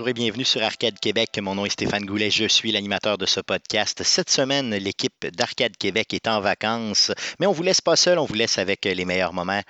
Bonjour 0.00 0.08
et 0.08 0.14
bienvenue 0.14 0.46
sur 0.46 0.62
Arcade 0.62 0.98
Québec. 0.98 1.38
Mon 1.42 1.56
nom 1.56 1.66
est 1.66 1.70
Stéphane 1.70 2.06
Goulet, 2.06 2.30
je 2.30 2.46
suis 2.46 2.72
l'animateur 2.72 3.18
de 3.18 3.26
ce 3.26 3.38
podcast. 3.40 4.02
Cette 4.02 4.30
semaine, 4.30 4.74
l'équipe 4.74 5.26
d'Arcade 5.26 5.76
Québec 5.76 6.14
est 6.14 6.26
en 6.26 6.40
vacances, 6.40 7.12
mais 7.38 7.44
on 7.44 7.52
vous 7.52 7.62
laisse 7.62 7.82
pas 7.82 7.96
seul, 7.96 8.18
on 8.18 8.24
vous 8.24 8.32
laisse 8.32 8.56
avec 8.56 8.86
les 8.86 9.04
meilleurs 9.04 9.34
moments 9.34 9.60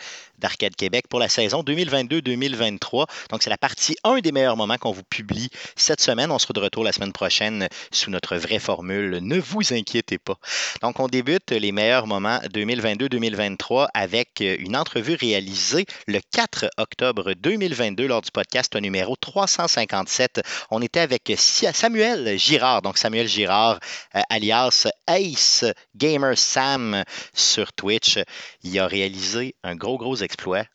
d'Arcade 0.40 0.74
Québec 0.74 1.06
pour 1.08 1.20
la 1.20 1.28
saison 1.28 1.62
2022-2023. 1.62 3.06
Donc, 3.30 3.42
c'est 3.42 3.50
la 3.50 3.58
partie 3.58 3.96
1 4.04 4.20
des 4.20 4.32
meilleurs 4.32 4.56
moments 4.56 4.78
qu'on 4.78 4.92
vous 4.92 5.04
publie 5.04 5.50
cette 5.76 6.00
semaine. 6.00 6.30
On 6.30 6.38
sera 6.38 6.52
de 6.52 6.60
retour 6.60 6.84
la 6.84 6.92
semaine 6.92 7.12
prochaine 7.12 7.68
sous 7.92 8.10
notre 8.10 8.36
vraie 8.36 8.58
formule. 8.58 9.18
Ne 9.22 9.38
vous 9.38 9.72
inquiétez 9.72 10.18
pas. 10.18 10.36
Donc, 10.82 10.98
on 11.00 11.08
débute 11.08 11.50
les 11.52 11.72
meilleurs 11.72 12.06
moments 12.06 12.38
2022-2023 12.52 13.88
avec 13.94 14.40
une 14.40 14.76
entrevue 14.76 15.14
réalisée 15.14 15.86
le 16.06 16.20
4 16.32 16.70
octobre 16.78 17.34
2022 17.34 18.06
lors 18.06 18.22
du 18.22 18.30
podcast 18.30 18.74
numéro 18.76 19.16
357. 19.16 20.40
On 20.70 20.82
était 20.82 21.00
avec 21.00 21.32
Samuel 21.36 22.38
Girard, 22.38 22.82
donc 22.82 22.98
Samuel 22.98 23.28
Girard, 23.28 23.78
euh, 24.14 24.20
alias 24.30 24.86
Ace 25.06 25.64
Gamer 25.96 26.36
Sam 26.36 27.04
sur 27.34 27.72
Twitch. 27.72 28.18
Il 28.62 28.78
a 28.78 28.86
réalisé 28.86 29.54
un 29.62 29.74
gros, 29.74 29.98
gros 29.98 30.22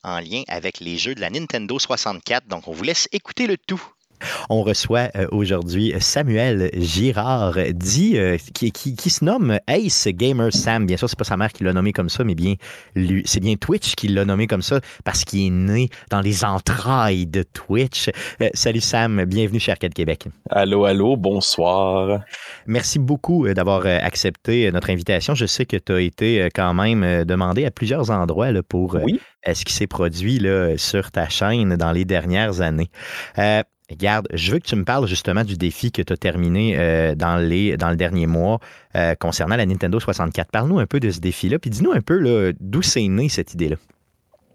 en 0.03 0.19
lien 0.19 0.43
avec 0.47 0.79
les 0.79 0.97
jeux 0.97 1.15
de 1.15 1.21
la 1.21 1.29
Nintendo 1.29 1.79
64. 1.79 2.47
Donc, 2.47 2.67
on 2.67 2.71
vous 2.71 2.83
laisse 2.83 3.07
écouter 3.11 3.47
le 3.47 3.57
tout. 3.57 3.81
On 4.49 4.63
reçoit 4.63 5.09
euh, 5.15 5.27
aujourd'hui 5.31 5.93
Samuel 5.99 6.69
Girard, 6.75 7.57
dit, 7.73 8.17
euh, 8.17 8.37
qui, 8.53 8.71
qui, 8.71 9.09
se 9.09 9.23
nomme 9.23 9.59
Ace 9.67 10.07
Gamer 10.07 10.51
Sam. 10.53 10.85
Bien 10.85 10.97
sûr, 10.97 11.09
c'est 11.09 11.17
pas 11.17 11.25
sa 11.25 11.37
mère 11.37 11.51
qui 11.51 11.63
l'a 11.63 11.73
nommé 11.73 11.93
comme 11.93 12.09
ça, 12.09 12.23
mais 12.23 12.35
bien 12.35 12.55
c'est 13.25 13.39
bien 13.39 13.55
Twitch 13.55 13.95
qui 13.95 14.07
l'a 14.07 14.25
nommé 14.25 14.47
comme 14.47 14.61
ça 14.61 14.79
parce 15.03 15.23
qu'il 15.23 15.47
est 15.47 15.49
né 15.49 15.89
dans 16.09 16.21
les 16.21 16.43
entrailles 16.43 17.25
de 17.25 17.43
Twitch. 17.43 18.09
Euh, 18.41 18.49
salut 18.53 18.81
Sam, 18.81 19.25
bienvenue 19.25 19.59
chez 19.59 19.71
Arcade 19.71 19.93
Québec. 19.93 20.27
Allô, 20.49 20.85
allô, 20.85 21.17
bonsoir. 21.17 22.21
Merci 22.67 22.99
beaucoup 22.99 23.47
d'avoir 23.53 23.85
accepté 23.85 24.71
notre 24.71 24.89
invitation. 24.89 25.35
Je 25.35 25.45
sais 25.45 25.65
que 25.65 25.77
tu 25.77 25.91
as 25.91 26.01
été 26.01 26.49
quand 26.53 26.73
même 26.73 27.25
demandé 27.25 27.65
à 27.65 27.71
plusieurs 27.71 28.11
endroits 28.11 28.51
là, 28.51 28.63
pour 28.63 28.97
ce 29.45 29.65
qui 29.65 29.73
s'est 29.73 29.87
produit 29.87 30.39
là, 30.39 30.77
sur 30.77 31.11
ta 31.11 31.29
chaîne 31.29 31.75
dans 31.75 31.91
les 31.91 32.05
dernières 32.05 32.61
années. 32.61 32.89
Regarde, 33.89 34.27
je 34.33 34.51
veux 34.51 34.59
que 34.59 34.65
tu 34.65 34.75
me 34.75 34.83
parles 34.83 35.07
justement 35.07 35.43
du 35.43 35.57
défi 35.57 35.91
que 35.91 36.01
tu 36.01 36.11
as 36.11 36.17
terminé 36.17 36.75
euh, 36.77 37.13
dans 37.13 37.37
le 37.37 37.95
dernier 37.95 38.25
mois 38.25 38.59
euh, 38.95 39.13
concernant 39.15 39.55
la 39.55 39.65
Nintendo 39.65 39.99
64. 39.99 40.49
Parle-nous 40.49 40.79
un 40.79 40.87
peu 40.87 40.99
de 40.99 41.11
ce 41.11 41.19
défi-là, 41.19 41.59
puis 41.59 41.69
dis-nous 41.69 41.91
un 41.91 42.01
peu 42.01 42.53
d'où 42.59 42.81
c'est 42.81 43.07
né 43.07 43.29
cette 43.29 43.53
idée-là. 43.53 43.75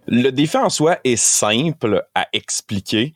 Le 0.09 0.31
défi 0.31 0.57
en 0.57 0.69
soi 0.69 0.99
est 1.05 1.17
simple 1.17 2.05
à 2.15 2.27
expliquer. 2.33 3.15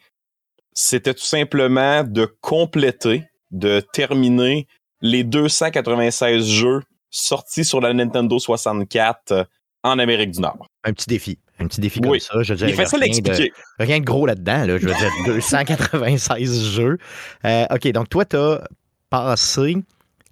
C'était 0.73 1.15
tout 1.15 1.25
simplement 1.25 2.05
de 2.05 2.27
compléter, 2.41 3.25
de 3.51 3.81
terminer 3.93 4.69
les 5.01 5.25
296 5.25 6.47
jeux 6.47 6.83
sortis 7.11 7.65
sur 7.65 7.81
la 7.81 7.93
Nintendo 7.93 8.39
64 8.39 9.47
en 9.85 9.99
Amérique 9.99 10.33
du 10.33 10.41
Nord. 10.41 10.67
Un 10.83 10.93
petit 10.93 11.07
défi. 11.07 11.39
Un 11.61 11.69
petit 11.69 11.81
défi 11.81 12.01
comme 12.01 12.19
ça. 12.19 12.43
Je 12.43 12.55
veux 12.55 12.69
Il 12.69 12.75
fait 12.75 12.87
ça 12.87 12.99
l'expliquer. 12.99 13.53
Rien 13.79 14.01
de 14.01 14.05
gros 14.05 14.27
là-dedans. 14.27 14.65
Je 14.67 14.73
veux 14.73 14.95
dire, 14.95 15.11
296 15.27 16.71
jeux. 16.71 16.99
Euh, 17.45 17.67
OK, 17.71 17.87
donc 17.93 18.09
toi, 18.09 18.25
tu 18.25 18.37
as 18.37 18.67
passé 19.11 19.77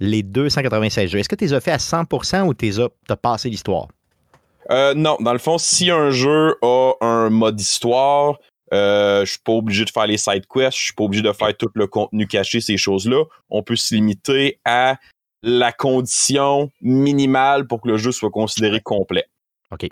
les 0.00 0.22
296 0.24 1.10
jeux. 1.10 1.18
Est-ce 1.20 1.28
que 1.28 1.36
tu 1.36 1.44
les 1.44 1.52
as 1.52 1.60
fait 1.60 1.70
à 1.70 1.76
100% 1.76 2.42
ou 2.46 2.54
tu 2.54 2.72
as, 3.08 3.16
passé 3.16 3.50
l'histoire? 3.50 3.86
Euh, 4.70 4.94
non, 4.94 5.16
dans 5.20 5.32
le 5.32 5.38
fond, 5.38 5.58
si 5.58 5.90
un 5.90 6.10
jeu 6.10 6.56
a 6.62 6.92
un 7.00 7.30
mode 7.30 7.60
histoire, 7.60 8.38
euh, 8.72 9.24
je 9.24 9.32
suis 9.32 9.40
pas 9.44 9.52
obligé 9.52 9.84
de 9.84 9.90
faire 9.90 10.06
les 10.06 10.16
side 10.16 10.46
quests, 10.46 10.78
je 10.78 10.84
suis 10.84 10.94
pas 10.94 11.04
obligé 11.04 11.22
de 11.22 11.32
faire 11.32 11.54
tout 11.56 11.70
le 11.74 11.86
contenu 11.86 12.26
caché, 12.26 12.60
ces 12.60 12.76
choses-là. 12.76 13.24
On 13.50 13.62
peut 13.62 13.76
se 13.76 13.94
limiter 13.94 14.58
à 14.64 14.96
la 15.42 15.72
condition 15.72 16.70
minimale 16.80 17.66
pour 17.66 17.80
que 17.80 17.88
le 17.88 17.98
jeu 17.98 18.12
soit 18.12 18.30
considéré 18.30 18.80
complet. 18.80 19.26
OK. 19.72 19.88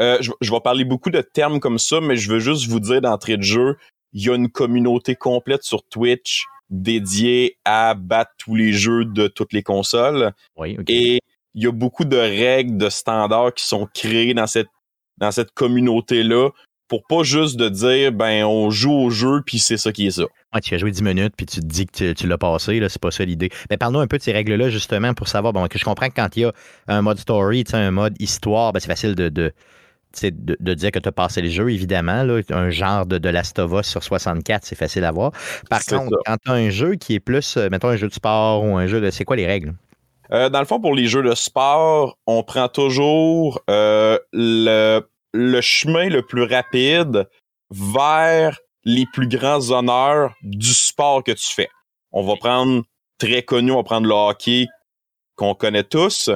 Euh, 0.00 0.18
je, 0.20 0.50
vais 0.50 0.60
parler 0.60 0.84
beaucoup 0.84 1.10
de 1.10 1.20
termes 1.20 1.60
comme 1.60 1.78
ça, 1.78 2.00
mais 2.00 2.16
je 2.16 2.30
veux 2.30 2.38
juste 2.38 2.68
vous 2.68 2.80
dire 2.80 3.00
d'entrée 3.00 3.36
de 3.36 3.42
jeu, 3.42 3.76
il 4.12 4.24
y 4.24 4.30
a 4.30 4.34
une 4.34 4.50
communauté 4.50 5.14
complète 5.14 5.62
sur 5.62 5.82
Twitch 5.84 6.46
dédiée 6.70 7.58
à 7.64 7.94
battre 7.94 8.32
tous 8.38 8.54
les 8.54 8.72
jeux 8.72 9.04
de 9.04 9.28
toutes 9.28 9.52
les 9.52 9.62
consoles. 9.62 10.32
Oui, 10.56 10.78
Et 10.88 11.20
il 11.54 11.62
y 11.62 11.66
a 11.66 11.72
beaucoup 11.72 12.06
de 12.06 12.16
règles, 12.16 12.78
de 12.78 12.88
standards 12.88 13.52
qui 13.54 13.64
sont 13.66 13.86
créés 13.94 14.32
dans 14.32 14.46
cette, 14.46 14.70
dans 15.18 15.30
cette 15.30 15.52
communauté-là 15.52 16.50
pour 16.92 17.04
pas 17.04 17.22
juste 17.22 17.56
de 17.56 17.70
dire 17.70 18.12
ben 18.12 18.44
on 18.44 18.68
joue 18.68 18.92
au 18.92 19.08
jeu 19.08 19.40
puis 19.46 19.58
c'est 19.58 19.78
ça 19.78 19.92
qui 19.92 20.08
est 20.08 20.10
ça. 20.10 20.24
tu 20.62 20.74
as 20.74 20.76
joué 20.76 20.90
10 20.90 21.02
minutes 21.02 21.32
puis 21.34 21.46
tu 21.46 21.60
te 21.60 21.64
dis 21.64 21.86
que 21.86 22.12
tu, 22.12 22.26
l'as 22.26 22.36
passé, 22.36 22.80
là, 22.80 22.90
c'est 22.90 23.00
pas 23.00 23.10
ça 23.10 23.24
l'idée. 23.24 23.48
Mais 23.70 23.78
parle-nous 23.78 24.00
un 24.00 24.06
peu 24.06 24.18
de 24.18 24.22
ces 24.22 24.32
règles-là 24.32 24.68
justement 24.68 25.14
pour 25.14 25.26
savoir, 25.26 25.54
bon, 25.54 25.66
que 25.68 25.78
je 25.78 25.86
comprends 25.86 26.10
que 26.10 26.14
quand 26.16 26.36
il 26.36 26.42
y 26.42 26.44
a 26.44 26.52
un 26.88 27.00
mode 27.00 27.18
story, 27.18 27.64
un 27.72 27.92
mode 27.92 28.14
histoire, 28.20 28.74
ben, 28.74 28.80
c'est 28.80 28.88
facile 28.88 29.14
de, 29.14 29.30
de, 29.30 29.54
de, 30.20 30.74
dire 30.74 30.90
que 30.90 30.98
tu 30.98 31.08
as 31.08 31.12
passé 31.12 31.40
le 31.40 31.48
jeu, 31.48 31.72
évidemment. 31.72 32.24
Là, 32.24 32.42
un 32.50 32.68
genre 32.68 33.06
de, 33.06 33.16
de 33.16 33.28
Last 33.30 33.58
of 33.58 33.72
Us 33.72 33.86
sur 33.86 34.02
64, 34.02 34.66
c'est 34.66 34.76
facile 34.76 35.06
à 35.06 35.12
voir. 35.12 35.32
Par 35.70 35.82
contre, 35.86 36.14
quand 36.26 36.36
tu 36.44 36.50
as 36.50 36.54
un 36.54 36.68
jeu 36.68 36.96
qui 36.96 37.14
est 37.14 37.20
plus, 37.20 37.56
euh, 37.56 37.70
mettons, 37.70 37.88
un 37.88 37.96
jeu 37.96 38.08
de 38.08 38.12
sport 38.12 38.64
ou 38.64 38.76
un 38.76 38.86
jeu 38.86 39.00
de. 39.00 39.08
C'est 39.08 39.24
quoi 39.24 39.36
les 39.36 39.46
règles? 39.46 39.72
Euh, 40.30 40.50
dans 40.50 40.60
le 40.60 40.66
fond, 40.66 40.78
pour 40.78 40.94
les 40.94 41.06
jeux 41.06 41.22
de 41.22 41.34
sport, 41.34 42.18
on 42.26 42.42
prend 42.42 42.68
toujours 42.68 43.62
euh, 43.70 44.18
le, 44.32 45.00
le 45.32 45.60
chemin 45.60 46.08
le 46.08 46.22
plus 46.22 46.44
rapide 46.44 47.28
vers 47.70 48.58
les 48.84 49.06
plus 49.12 49.28
grands 49.28 49.70
honneurs 49.70 50.34
du 50.42 50.72
sport 50.74 51.22
que 51.24 51.32
tu 51.32 51.46
fais. 51.46 51.68
On 52.10 52.22
va 52.22 52.36
prendre 52.36 52.82
très 53.18 53.42
connu, 53.42 53.70
on 53.72 53.76
va 53.76 53.84
prendre 53.84 54.06
le 54.06 54.14
hockey 54.14 54.66
qu'on 55.36 55.54
connaît 55.54 55.84
tous, 55.84 56.30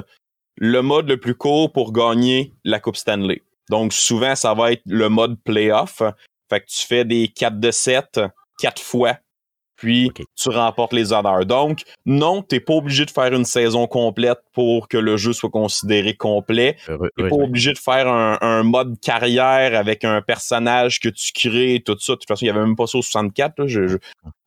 le 0.56 0.80
mode 0.80 1.08
le 1.08 1.18
plus 1.18 1.34
court 1.34 1.72
pour 1.72 1.92
gagner 1.92 2.54
la 2.64 2.80
Coupe 2.80 2.96
Stanley. 2.96 3.42
Donc, 3.68 3.92
souvent, 3.92 4.34
ça 4.34 4.54
va 4.54 4.72
être 4.72 4.82
le 4.86 5.08
mode 5.08 5.38
playoff. 5.42 6.02
Fait 6.48 6.60
que 6.60 6.66
tu 6.66 6.86
fais 6.86 7.04
des 7.04 7.28
4 7.28 7.58
de 7.58 7.70
7 7.70 8.20
quatre 8.58 8.80
fois, 8.80 9.18
puis 9.76 10.10
tu 10.34 10.48
remportes 10.48 10.92
les 10.92 11.12
honneurs. 11.12 11.44
Donc, 11.46 11.82
non, 12.04 12.42
tu 12.42 12.56
n'es 12.56 12.60
pas 12.60 12.74
obligé 12.74 13.04
de 13.04 13.10
faire 13.10 13.32
une 13.32 13.44
saison 13.44 13.86
complète 13.86 14.38
pour 14.52 14.88
que 14.88 14.96
le 14.96 15.16
jeu 15.16 15.32
soit 15.32 15.50
considéré 15.50 16.14
complet. 16.14 16.76
Tu 16.84 16.92
n'es 16.92 17.28
pas 17.28 17.36
obligé 17.36 17.72
de 17.72 17.78
faire 17.78 18.08
un, 18.08 18.62
mode 18.62 18.98
carrière 19.00 19.78
avec 19.78 20.04
un 20.04 20.22
personnage 20.22 20.98
que 20.98 21.08
tu 21.08 21.32
crées, 21.32 21.82
tout 21.84 21.96
ça. 21.98 22.12
De 22.12 22.16
toute 22.16 22.28
façon, 22.28 22.46
il 22.46 22.50
n'y 22.50 22.56
avait 22.56 22.66
même 22.66 22.76
pas 22.76 22.86
ça 22.86 22.98
au 22.98 23.02
64. 23.02 23.54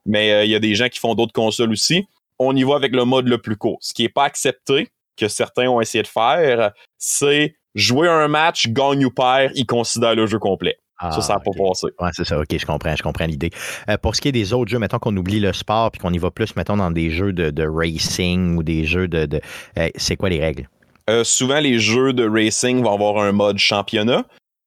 Mais 0.05 0.31
euh, 0.31 0.45
il 0.45 0.49
y 0.49 0.55
a 0.55 0.59
des 0.59 0.73
gens 0.75 0.89
qui 0.89 0.99
font 0.99 1.13
d'autres 1.13 1.33
consoles 1.33 1.71
aussi. 1.71 2.07
On 2.39 2.55
y 2.55 2.63
va 2.63 2.75
avec 2.75 2.93
le 2.93 3.05
mode 3.05 3.27
le 3.27 3.37
plus 3.37 3.55
court. 3.55 3.77
Ce 3.81 3.93
qui 3.93 4.03
n'est 4.03 4.09
pas 4.09 4.23
accepté, 4.23 4.89
que 5.15 5.27
certains 5.27 5.67
ont 5.67 5.81
essayé 5.81 6.01
de 6.01 6.07
faire, 6.07 6.71
c'est 6.97 7.55
jouer 7.75 8.07
un 8.07 8.27
match, 8.27 8.69
gagne 8.69 9.05
ou 9.05 9.11
perd, 9.11 9.51
il 9.55 9.65
considère 9.65 10.15
le 10.15 10.25
jeu 10.25 10.39
complet. 10.39 10.78
Ça, 10.99 11.21
ça 11.21 11.33
n'a 11.33 11.39
pas 11.39 11.51
passé. 11.51 11.87
Ouais, 11.99 12.09
c'est 12.13 12.25
ça. 12.25 12.39
OK, 12.39 12.47
je 12.51 12.65
comprends, 12.65 12.95
je 12.95 13.03
comprends 13.03 13.25
l'idée. 13.25 13.51
Euh, 13.89 13.97
pour 13.97 14.15
ce 14.15 14.21
qui 14.21 14.27
est 14.27 14.33
des 14.33 14.53
autres 14.53 14.69
jeux, 14.69 14.79
mettons 14.79 14.99
qu'on 14.99 15.15
oublie 15.15 15.39
le 15.39 15.53
sport 15.53 15.91
puis 15.91 15.99
qu'on 15.99 16.11
y 16.11 16.17
va 16.17 16.29
plus, 16.29 16.55
mettons, 16.55 16.77
dans 16.77 16.91
des 16.91 17.09
jeux 17.09 17.31
de, 17.31 17.67
racing 17.67 18.57
ou 18.57 18.63
des 18.63 18.85
jeux 18.85 19.07
de. 19.07 19.39
Euh, 19.77 19.89
c'est 19.95 20.17
quoi 20.17 20.29
les 20.29 20.39
règles? 20.39 20.67
Euh, 21.09 21.23
souvent, 21.23 21.59
les 21.59 21.79
jeux 21.79 22.13
de 22.13 22.27
racing 22.27 22.83
vont 22.83 22.93
avoir 22.93 23.23
un 23.23 23.31
mode 23.31 23.57
championnat. 23.57 24.25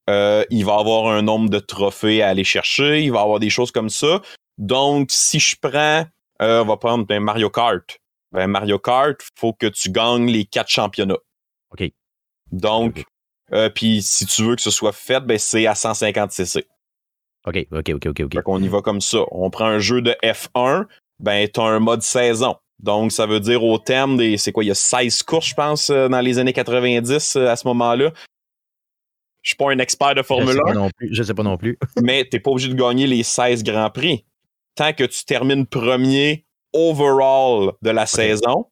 il 0.09 0.65
va 0.65 0.79
avoir 0.79 1.09
un 1.09 1.23
nombre 1.23 1.51
de 1.51 1.59
trophées 1.59 2.23
à 2.23 2.29
aller 2.29 2.45
chercher. 2.45 3.03
Il 3.03 3.13
va 3.13 3.21
avoir 3.21 3.39
des 3.39 3.51
choses 3.51 3.71
comme 3.71 3.91
ça. 3.91 4.21
Donc, 4.59 5.11
si 5.11 5.39
je 5.39 5.57
prends, 5.61 6.07
on 6.41 6.65
va 6.65 6.77
prendre 6.77 7.07
ben, 7.07 7.23
Mario 7.23 7.51
Kart. 7.51 7.99
Ben, 8.33 8.47
Mario 8.47 8.79
Kart, 8.79 9.17
il 9.21 9.39
faut 9.41 9.53
que 9.53 9.67
tu 9.67 9.91
gagnes 9.91 10.31
les 10.31 10.47
quatre 10.47 10.71
championnats. 10.71 11.21
OK. 11.73 11.91
Donc, 12.51 13.05
euh, 13.55 13.69
puis 13.69 14.03
si 14.03 14.27
tu 14.27 14.43
veux 14.45 14.57
que 14.57 14.63
ce 14.63 14.71
soit 14.71 14.93
fait, 14.93 15.21
ben 15.21 15.39
c'est 15.39 15.67
à 15.67 15.75
150 15.75 16.33
cc. 16.33 16.67
OK, 17.47 17.67
OK, 17.73 17.91
OK, 17.91 18.07
OK. 18.07 18.21
OK. 18.21 18.43
On 18.47 18.63
y 18.63 18.69
va 18.69 18.81
comme 18.83 19.01
ça. 19.01 19.19
On 19.31 19.51
prend 19.51 19.67
un 19.67 19.79
jeu 19.79 20.01
de 20.01 20.17
F1, 20.23 20.87
ben 21.19 21.49
tu 21.53 21.61
as 21.61 21.65
un 21.65 21.81
mode 21.81 22.03
saison. 22.03 22.57
Donc, 22.83 23.13
ça 23.13 23.27
veut 23.27 23.41
dire 23.41 23.63
au 23.63 23.79
terme 23.79 24.17
des. 24.17 24.37
C'est 24.37 24.53
quoi, 24.53 24.65
il 24.65 24.69
y 24.69 24.71
a 24.71 24.75
16 24.75 25.23
courses, 25.23 25.49
je 25.49 25.55
pense, 25.55 25.91
euh, 25.91 26.09
dans 26.09 26.21
les 26.21 26.39
années 26.39 26.53
90 26.53 27.37
euh, 27.37 27.49
à 27.49 27.57
ce 27.57 27.67
moment-là. 27.69 28.13
Je 29.43 29.51
suis 29.51 29.57
pas 29.57 29.71
un 29.71 29.79
expert 29.79 30.15
de 30.15 30.23
Formule 30.23 30.59
1. 30.69 30.75
Non 30.75 30.89
plus, 30.97 31.09
je 31.13 31.23
sais 31.23 31.35
pas 31.35 31.43
non 31.43 31.57
plus. 31.57 31.79
mais 32.03 32.25
t'es 32.25 32.41
pas 32.41 32.51
obligé 32.51 32.69
de 32.69 32.75
gagner 32.75 33.07
les 33.07 33.23
16 33.23 33.65
Grands 33.65 33.91
Prix. 33.91 34.25
Tant 34.75 34.93
que 34.93 35.05
tu 35.05 35.25
termines 35.25 35.67
premier 35.67 36.45
overall 36.73 37.73
de 37.83 37.91
la 37.91 38.07
saison, 38.07 38.67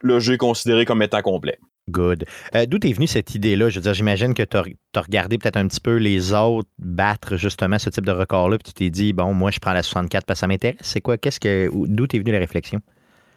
le 0.00 0.20
jeu 0.20 0.34
est 0.34 0.38
considéré 0.38 0.84
comme 0.84 1.02
étant 1.02 1.22
complet. 1.22 1.58
Good. 1.88 2.24
Euh, 2.54 2.66
d'où 2.66 2.78
est 2.82 2.92
venue 2.92 3.06
cette 3.06 3.34
idée-là? 3.34 3.68
Je 3.68 3.76
veux 3.76 3.82
dire, 3.82 3.94
j'imagine 3.94 4.34
que 4.34 4.42
tu 4.42 4.56
as, 4.56 4.64
regardé 5.00 5.38
peut-être 5.38 5.56
un 5.56 5.68
petit 5.68 5.80
peu 5.80 5.96
les 5.96 6.32
autres 6.32 6.68
battre 6.78 7.36
justement 7.36 7.78
ce 7.78 7.90
type 7.90 8.04
de 8.04 8.12
record-là, 8.12 8.58
puis 8.58 8.72
tu 8.72 8.74
t'es 8.74 8.90
dit, 8.90 9.12
bon, 9.12 9.32
moi, 9.34 9.50
je 9.50 9.60
prends 9.60 9.72
la 9.72 9.82
64 9.82 10.24
parce 10.26 10.38
que 10.38 10.40
ça 10.40 10.46
m'intéresse. 10.48 10.78
C'est 10.80 11.00
quoi? 11.00 11.16
Qu'est-ce 11.16 11.38
que. 11.40 11.70
D'où 11.72 12.04
est 12.04 12.18
venue 12.18 12.32
la 12.32 12.38
réflexion? 12.38 12.80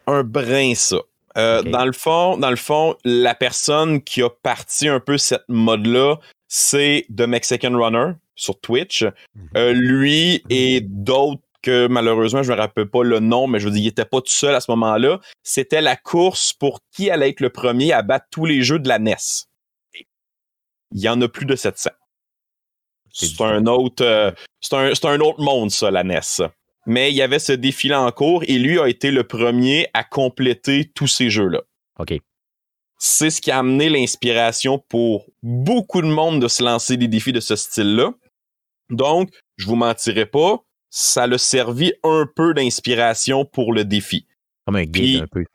Un 0.07 0.23
brin, 0.23 0.73
ça. 0.75 0.97
Euh, 1.37 1.61
dans, 1.61 1.85
le 1.85 1.91
fond, 1.91 2.37
dans 2.37 2.49
le 2.49 2.55
fond, 2.55 2.95
la 3.05 3.35
personne 3.35 4.01
qui 4.01 4.23
a 4.23 4.29
parti 4.29 4.87
un 4.87 4.99
peu 4.99 5.17
cette 5.17 5.47
mode-là, 5.47 6.15
c'est 6.47 7.05
The 7.15 7.21
Mexican 7.21 7.77
Runner 7.77 8.13
sur 8.35 8.59
Twitch. 8.59 9.03
Mhm. 9.03 9.49
Euh, 9.55 9.73
lui 9.73 10.43
et 10.49 10.81
d'autres 10.81 11.41
que 11.61 11.87
malheureusement, 11.87 12.43
je 12.43 12.51
me 12.51 12.57
rappelle 12.57 12.89
pas 12.89 13.03
le 13.03 13.19
nom, 13.19 13.47
mais 13.47 13.59
je 13.59 13.65
veux 13.65 13.71
dire, 13.71 13.83
il 13.83 13.87
était 13.87 14.05
pas 14.05 14.21
tout 14.21 14.31
seul 14.31 14.55
à 14.55 14.61
ce 14.61 14.71
moment-là. 14.71 15.19
C'était 15.43 15.81
la 15.81 15.95
course 15.95 16.53
pour 16.53 16.79
qui 16.91 17.09
allait 17.09 17.29
être 17.29 17.41
le 17.41 17.49
premier 17.49 17.93
à 17.93 18.01
battre 18.01 18.27
tous 18.31 18.45
les 18.45 18.61
jeux 18.61 18.79
de 18.79 18.87
la 18.87 18.99
NES. 18.99 19.15
Il 20.91 21.01
y 21.01 21.09
en 21.09 21.21
a 21.21 21.27
plus 21.27 21.45
de 21.45 21.55
700. 21.55 21.91
C'est 23.11 23.41
un 23.41 23.65
autre, 23.65 24.03
euh, 24.03 24.31
c'est 24.61 24.75
un, 24.75 24.93
un, 25.03 25.19
autre 25.19 25.41
monde, 25.41 25.71
ça, 25.71 25.91
la 25.91 26.03
NES. 26.03 26.47
Mais 26.85 27.11
il 27.11 27.15
y 27.15 27.21
avait 27.21 27.39
ce 27.39 27.51
défi-là 27.51 28.01
en 28.01 28.11
cours 28.11 28.43
et 28.47 28.57
lui 28.57 28.79
a 28.79 28.87
été 28.87 29.11
le 29.11 29.23
premier 29.23 29.87
à 29.93 30.03
compléter 30.03 30.89
tous 30.95 31.07
ces 31.07 31.29
jeux-là. 31.29 31.61
OK. 31.99 32.13
C'est 32.97 33.29
ce 33.29 33.41
qui 33.41 33.51
a 33.51 33.59
amené 33.59 33.89
l'inspiration 33.89 34.79
pour 34.89 35.25
beaucoup 35.41 36.01
de 36.01 36.07
monde 36.07 36.41
de 36.41 36.47
se 36.47 36.63
lancer 36.63 36.97
des 36.97 37.07
défis 37.07 37.31
de 37.31 37.39
ce 37.39 37.55
style-là. 37.55 38.13
Donc, 38.89 39.29
je 39.57 39.67
vous 39.67 39.75
mentirai 39.75 40.25
pas, 40.25 40.63
ça 40.89 41.27
l'a 41.27 41.37
servi 41.37 41.93
un 42.03 42.25
peu 42.33 42.53
d'inspiration 42.53 43.45
pour 43.45 43.73
le 43.73 43.85
défi. 43.85 44.25
Comme 44.65 44.75
un 44.75 44.85
guide 44.85 45.23
un 45.23 45.27
peu. 45.27 45.45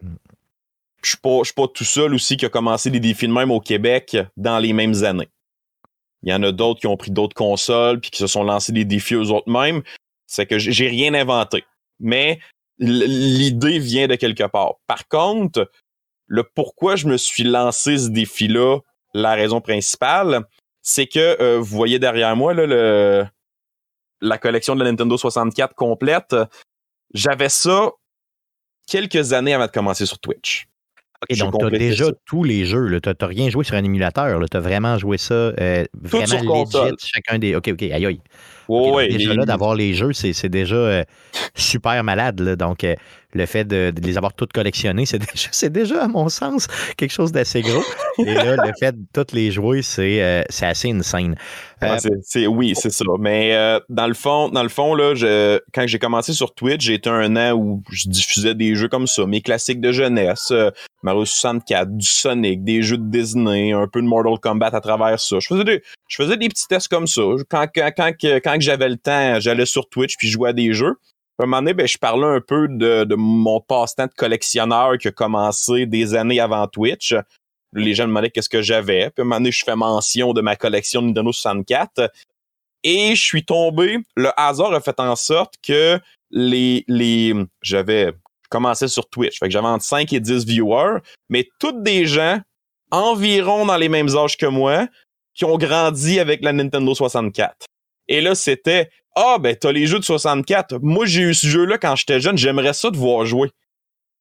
Je 1.03 1.11
suis 1.11 1.19
pas, 1.19 1.41
pas 1.55 1.69
tout 1.69 1.85
seul 1.85 2.15
aussi 2.15 2.37
qui 2.37 2.47
a 2.47 2.49
commencé 2.49 2.91
des 2.91 3.01
défis 3.01 3.29
de 3.29 3.33
même 3.33 3.51
au 3.51 3.61
Québec 3.61 4.17
dans 4.37 4.59
les 4.59 4.73
mêmes 4.73 5.05
années. 5.05 5.29
Il 6.23 6.31
y 6.31 6.35
en 6.35 6.43
a 6.43 6.53
d'autres 6.53 6.81
qui 6.81 6.87
ont 6.87 6.97
pris 6.97 7.11
d'autres 7.11 7.35
consoles 7.35 8.01
puis 8.01 8.11
qui 8.11 8.19
se 8.19 8.27
sont 8.27 8.43
lancés 8.43 8.73
des 8.73 8.87
défis 8.87 9.15
aux 9.15 9.31
autres 9.31 9.51
mêmes. 9.51 9.83
C'est 10.27 10.47
que 10.47 10.59
j'ai 10.59 10.89
rien 10.89 11.13
inventé. 11.13 11.65
Mais 12.01 12.39
l'idée 12.79 13.79
vient 13.79 14.07
de 14.07 14.15
quelque 14.15 14.45
part. 14.45 14.77
Par 14.87 15.07
contre, 15.09 15.71
le 16.27 16.43
pourquoi 16.43 16.97
je 16.97 17.07
me 17.07 17.19
suis 17.19 17.45
lancé 17.45 17.99
ce 17.99 18.09
défi-là, 18.09 18.79
la 19.13 19.35
raison 19.35 19.61
principale, 19.61 20.47
c'est 20.81 21.07
que 21.07 21.41
euh, 21.41 21.59
vous 21.59 21.77
voyez 21.77 21.99
derrière 21.99 22.35
moi 22.37 22.55
là, 22.55 22.67
le, 22.67 23.27
la 24.25 24.39
collection 24.39 24.75
de 24.75 24.83
la 24.83 24.91
Nintendo 24.91 25.17
64 25.17 25.75
complète. 25.75 26.35
J'avais 27.13 27.49
ça 27.49 27.93
quelques 28.87 29.33
années 29.33 29.55
avant 29.55 29.67
de 29.67 29.71
commencer 29.71 30.07
sur 30.07 30.19
Twitch. 30.19 30.67
OK, 31.23 31.39
donc 31.39 31.59
tu 31.59 31.65
as 31.65 31.71
déjà 31.71 32.07
tous 32.27 32.45
les 32.45 32.65
jeux. 32.65 33.01
Tu 33.01 33.09
n'as 33.09 33.27
rien 33.27 33.49
joué 33.51 33.65
sur 33.65 33.75
un 33.77 33.85
émulateur. 33.85 34.39
Tu 34.51 34.57
as 34.57 34.61
vraiment 34.61 34.99
joué 34.99 35.19
ça 35.19 35.35
euh, 35.35 35.85
vraiment 36.01 36.65
legit, 36.65 36.95
chacun 36.99 37.39
des. 37.39 37.55
OK, 37.55 37.69
OK, 37.73 37.83
aïe 37.83 38.07
aïe. 38.07 38.21
ouais, 38.69 39.09
déjà 39.09 39.35
là, 39.35 39.45
d'avoir 39.45 39.75
les 39.75 39.95
jeux, 39.95 40.13
c'est 40.13 40.49
déjà 40.49 40.77
euh, 40.77 41.05
super 41.55 42.03
malade. 42.05 42.41
Là. 42.41 42.57
Donc, 42.57 42.85
euh, 42.85 42.95
le 43.35 43.47
fait 43.47 43.65
de, 43.65 43.93
les 44.03 44.17
avoir 44.17 44.33
toutes 44.33 44.53
collectionnées, 44.53 45.07
c'est 45.07 45.19
déjà, 45.35 45.69
déjà, 45.69 46.05
à 46.05 46.09
mon 46.09 46.29
sens, 46.29 46.69
quelque 46.97 47.13
chose 47.13 47.33
d'assez 47.33 47.63
gros. 47.63 47.83
Et 48.19 48.35
là, 48.35 48.57
le 48.57 48.73
fait 48.79 48.93
de 48.93 49.07
toutes 49.13 49.33
les 49.33 49.51
jouer, 49.51 49.83
c'est 49.83 50.23
euh, 50.23 50.43
assez 50.63 50.91
insane. 50.91 51.35
Euh, 51.83 51.99
c'est, 52.23 52.47
oui, 52.47 52.75
c'est 52.77 52.91
ça. 52.91 53.05
Mais 53.19 53.55
euh, 53.55 53.81
dans 53.89 54.07
le 54.07 54.15
fond, 54.15 54.49
dans 54.49 54.63
le 54.63 54.69
fond 54.69 54.95
là, 54.95 55.15
je, 55.15 55.61
quand 55.75 55.87
j'ai 55.87 55.99
commencé 55.99 56.33
sur 56.33 56.55
Twitch, 56.55 56.85
j'ai 56.85 56.95
été 56.95 57.11
un 57.11 57.37
an 57.37 57.53
où 57.53 57.83
je 57.91 58.09
diffusais 58.09 58.55
des 58.55 58.75
jeux 58.75 58.89
comme 58.89 59.07
ça, 59.07 59.27
mes 59.27 59.43
classiques 59.43 59.81
de 59.81 59.93
jeunesse, 59.93 60.53
Mario 61.05 61.25
64, 61.25 61.97
du 61.97 62.07
Sonic, 62.07 62.65
des 62.65 62.83
jeux 62.83 62.99
de 62.99 63.09
Disney, 63.09 63.73
un 63.73 63.87
peu 63.87 64.03
de 64.03 64.07
Mortal 64.07 64.41
Kombat 64.41 64.71
à 64.73 64.81
travers 64.81 65.21
ça. 65.21 65.39
Je 65.39 65.47
faisais 65.47 65.65
des, 65.65 65.83
je 66.09 66.17
faisais 66.17 66.37
des 66.37 66.49
petits 66.49 66.67
tests 66.67 66.89
comme 66.89 67.07
ça. 67.07 67.23
Quand, 67.49 67.67
quand, 67.73 67.93
quand, 67.97 68.13
quand 68.21 68.57
j'avais 68.59 68.89
le 68.89 68.97
temps, 68.97 69.39
j'allais 69.39 69.67
sur 69.67 69.89
Twitch 69.89 70.17
puis 70.17 70.27
je 70.27 70.33
jouais 70.33 70.51
à 70.51 70.53
des 70.53 70.73
jeux 70.73 70.97
à 71.39 71.43
un 71.43 71.47
moment 71.47 71.63
donné, 71.63 71.75
ben, 71.75 71.87
je 71.87 71.99
parlais 71.99 72.27
un 72.27 72.41
peu 72.41 72.69
de, 72.69 73.05
de 73.05 73.15
mon 73.17 73.61
passe-temps 73.61 74.07
de 74.07 74.13
collectionneur 74.17 74.99
qui 74.99 75.09
a 75.09 75.13
commencé 75.13 75.87
des 75.87 76.15
années 76.15 76.41
avant 76.41 76.67
Twitch. 76.69 77.15
Les 77.73 77.95
gens 77.95 78.05
me 78.05 78.09
demandaient 78.09 78.31
qu'est-ce 78.31 78.49
que 78.49 78.63
j'avais. 78.63 79.11
Puis 79.11 79.21
à 79.21 79.23
un 79.23 79.25
moment 79.25 79.37
donné, 79.37 79.51
je 79.51 79.65
fais 79.65 79.75
mention 79.75 80.33
de 80.33 80.41
ma 80.41 80.55
collection 80.55 81.03
de 81.03 81.09
Nintendo 81.09 81.33
64. 81.33 82.13
Et 82.85 83.17
je 83.17 83.21
suis 83.21 83.45
tombé. 83.45 83.99
Le 84.17 84.31
hasard 84.37 84.73
a 84.75 84.81
fait 84.81 85.01
en 85.01 85.17
sorte 85.17 85.55
que 85.61 85.99
les. 86.31 86.85
les 86.87 87.35
j'avais 87.63 88.13
commencé 88.55 88.87
sur 88.87 89.09
Twitch. 89.09 89.41
Fait 89.41 89.47
que 89.47 89.53
j'avais 89.53 89.67
entre 89.67 89.85
5 89.85 90.13
et 90.13 90.21
10 90.21 90.47
viewers, 90.47 91.01
mais 91.29 91.49
toutes 91.59 91.83
des 91.83 92.07
gens 92.07 92.41
environ 92.93 93.67
dans 93.67 93.77
les 93.77 93.89
mêmes 93.89 94.17
âges 94.17 94.37
que 94.37 94.47
moi 94.47 94.87
qui 95.35 95.45
ont 95.45 95.59
grandi 95.59 96.21
avec 96.21 96.41
la 96.45 96.53
Nintendo 96.53 96.95
64. 96.95 97.67
Et 98.07 98.21
là, 98.21 98.37
c'était 98.37 98.91
ah, 99.17 99.39
ben, 99.41 99.57
t'as 99.57 99.73
les 99.73 99.87
jeux 99.87 99.99
de 99.99 100.05
64. 100.05 100.79
Moi, 100.83 101.05
j'ai 101.07 101.23
eu 101.23 101.35
ce 101.35 101.47
jeu-là 101.49 101.79
quand 101.79 101.97
j'étais 101.97 102.21
jeune, 102.21 102.39
j'aimerais 102.39 102.75
ça 102.75 102.91
de 102.91 102.97
voir 102.97 103.27
jouer. 103.27 103.51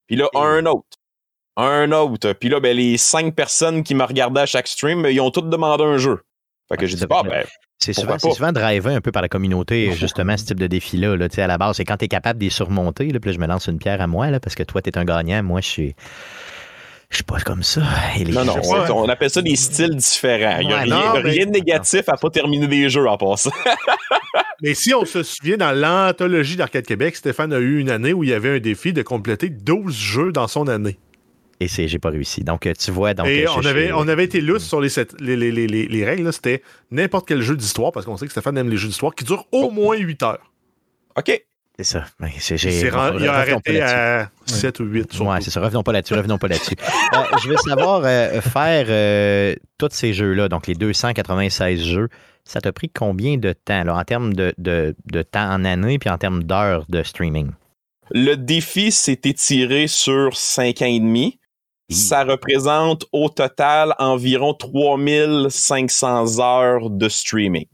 Puis 0.08 0.16
là, 0.16 0.28
un 0.34 0.66
autre. 0.66 0.98
Un 1.56 1.92
autre. 1.92 2.34
Puis 2.34 2.50
là, 2.50 2.60
ben, 2.60 2.76
les 2.76 2.98
cinq 2.98 3.36
personnes 3.36 3.84
qui 3.84 3.94
me 3.94 4.04
regardaient 4.04 4.42
à 4.42 4.46
chaque 4.48 4.68
stream, 4.68 5.04
ben, 5.04 5.10
ils 5.10 5.22
ont 5.22 5.30
tous 5.30 5.42
demandé 5.42 5.84
un 5.84 5.98
jeu. 5.98 6.24
Fait 6.74 6.78
que 6.78 6.88
j'ai 6.88 6.98
dit, 6.98 7.06
ah, 7.10 7.22
ben. 7.24 7.46
C'est 7.78 7.94
souvent, 7.94 8.18
souvent 8.18 8.52
drivé 8.54 8.94
un 8.94 9.02
peu 9.02 9.12
par 9.12 9.22
la 9.22 9.28
communauté, 9.28 9.92
justement, 9.92 10.38
ce 10.38 10.46
type 10.46 10.60
de 10.60 10.68
défi-là. 10.68 11.18
Là, 11.18 11.28
à 11.36 11.48
la 11.48 11.58
base, 11.58 11.78
c'est 11.78 11.84
quand 11.84 11.98
tu 11.98 12.06
es 12.06 12.08
capable 12.08 12.40
de 12.40 12.46
les 12.46 12.50
surmonter. 12.50 13.10
Là, 13.10 13.20
puis 13.20 13.32
là, 13.32 13.36
je 13.36 13.42
me 13.42 13.48
lance 13.48 13.68
une 13.68 13.78
pierre 13.78 14.00
à 14.02 14.08
moi, 14.08 14.30
là, 14.30 14.40
parce 14.40 14.56
que 14.56 14.64
toi, 14.64 14.82
tu 14.82 14.90
es 14.90 14.98
un 14.98 15.04
gagnant. 15.04 15.44
Moi, 15.44 15.60
je 15.62 15.68
suis. 15.68 15.96
Je 17.10 17.18
suis 17.18 17.24
pas 17.26 17.40
comme 17.42 17.62
ça. 17.62 17.82
non, 18.28 18.44
non, 18.44 18.56
on, 18.90 19.08
appelle 19.08 19.30
ça 19.30 19.42
des 19.44 19.56
styles 19.56 19.96
différents. 19.96 20.58
Il 20.62 20.68
n'y 20.68 20.74
a 20.74 21.12
rien, 21.12 21.46
de 21.46 21.52
négatif 21.52 22.08
à 22.08 22.18
pas 22.18 22.30
terminer 22.32 22.66
des 22.66 22.90
jeux 22.90 23.08
en 23.08 23.18
passant. 23.18 23.52
mais 24.64 24.74
si 24.74 24.96
on 24.96 25.06
se 25.06 25.22
souvient, 25.22 25.58
dans 25.58 25.74
l'anthologie 25.74 26.56
d'Arcade 26.56 26.86
Québec, 26.88 27.16
Stéphane 27.16 27.54
a 27.54 27.60
eu 27.60 27.80
une 27.80 27.92
année 27.92 28.14
où 28.14 28.24
il 28.24 28.32
y 28.32 28.34
avait 28.34 28.56
un 28.56 28.60
défi 28.60 28.94
de 28.94 29.04
compléter 29.04 29.50
12 29.50 29.94
jeux 29.94 30.32
dans 30.32 30.48
son 30.48 30.68
année. 30.68 30.98
Et 31.60 31.68
c'est, 31.68 31.88
j'ai 31.88 32.00
pas 32.00 32.10
réussi. 32.10 32.44
Donc, 32.44 32.68
tu 32.78 32.92
vois. 32.92 33.14
Donc, 33.14 33.28
Et 33.28 33.48
on, 33.48 33.66
avait, 33.66 33.92
on 33.94 34.08
avait 34.08 34.26
été 34.26 34.42
lousse 34.42 34.66
sur 34.66 34.82
les, 34.82 34.90
les, 35.20 35.52
les, 35.52 35.68
les 35.68 36.06
règles. 36.06 36.32
C'était 36.34 36.62
n'importe 36.92 37.28
quel 37.28 37.42
jeu 37.42 37.56
d'histoire, 37.56 37.92
parce 37.92 38.06
qu'on 38.06 38.18
sait 38.18 38.26
que 38.26 38.32
Stéphane 38.32 38.58
aime 38.58 38.70
les 38.70 38.78
jeux 38.78 38.88
d'histoire, 38.88 39.16
qui 39.16 39.24
durent 39.24 39.46
au 39.52 39.66
oh. 39.66 39.72
moins 39.72 39.98
8 39.98 40.24
heures. 40.24 40.52
OK. 41.18 41.44
C'est 41.78 41.86
ça. 41.86 42.06
Ben, 42.20 42.30
il 42.30 43.28
a 43.28 43.34
arrêté 43.34 43.82
à 43.82 44.30
7 44.46 44.80
ou 44.80 44.84
8. 44.84 45.20
Ouais, 45.20 45.42
c'est 45.42 45.50
ça. 45.50 45.60
Revenons 45.60 45.82
pas 45.82 45.92
là-dessus. 45.92 46.14
Revenons 46.14 46.38
pas 46.38 46.48
là-dessus. 46.48 46.76
Euh, 47.14 47.38
je 47.44 47.50
veux 47.50 47.58
savoir, 47.58 48.02
euh, 48.06 48.42
faire 48.42 48.88
euh, 48.90 49.56
tous 49.78 49.90
ces 49.92 50.14
jeux-là, 50.14 50.50
donc 50.50 50.66
les 50.66 50.74
296 50.74 51.80
jeux, 51.84 52.10
ça 52.44 52.60
t'a 52.60 52.72
pris 52.72 52.90
combien 52.90 53.38
de 53.38 53.54
temps 53.54 53.88
en 53.88 54.04
termes 54.04 54.34
de, 54.34 54.52
de, 54.58 54.96
de, 55.12 55.22
temps 55.22 55.48
en 55.52 55.64
année 55.64 56.00
puis 56.00 56.10
en 56.10 56.18
termes 56.18 56.44
d'heures 56.44 56.86
de 56.90 57.04
streaming? 57.04 57.52
Le 58.10 58.34
défi 58.34 58.92
s'est 58.92 59.22
étiré 59.26 59.86
sur 59.86 60.36
5 60.36 60.82
ans 60.82 60.86
et 60.86 61.00
demi. 61.00 61.40
Ça 61.94 62.24
représente 62.24 63.06
au 63.12 63.30
total 63.30 63.94
environ 64.00 64.54
3500 64.54 66.40
heures 66.40 66.90
de 66.90 67.10
streaming. 67.10 67.66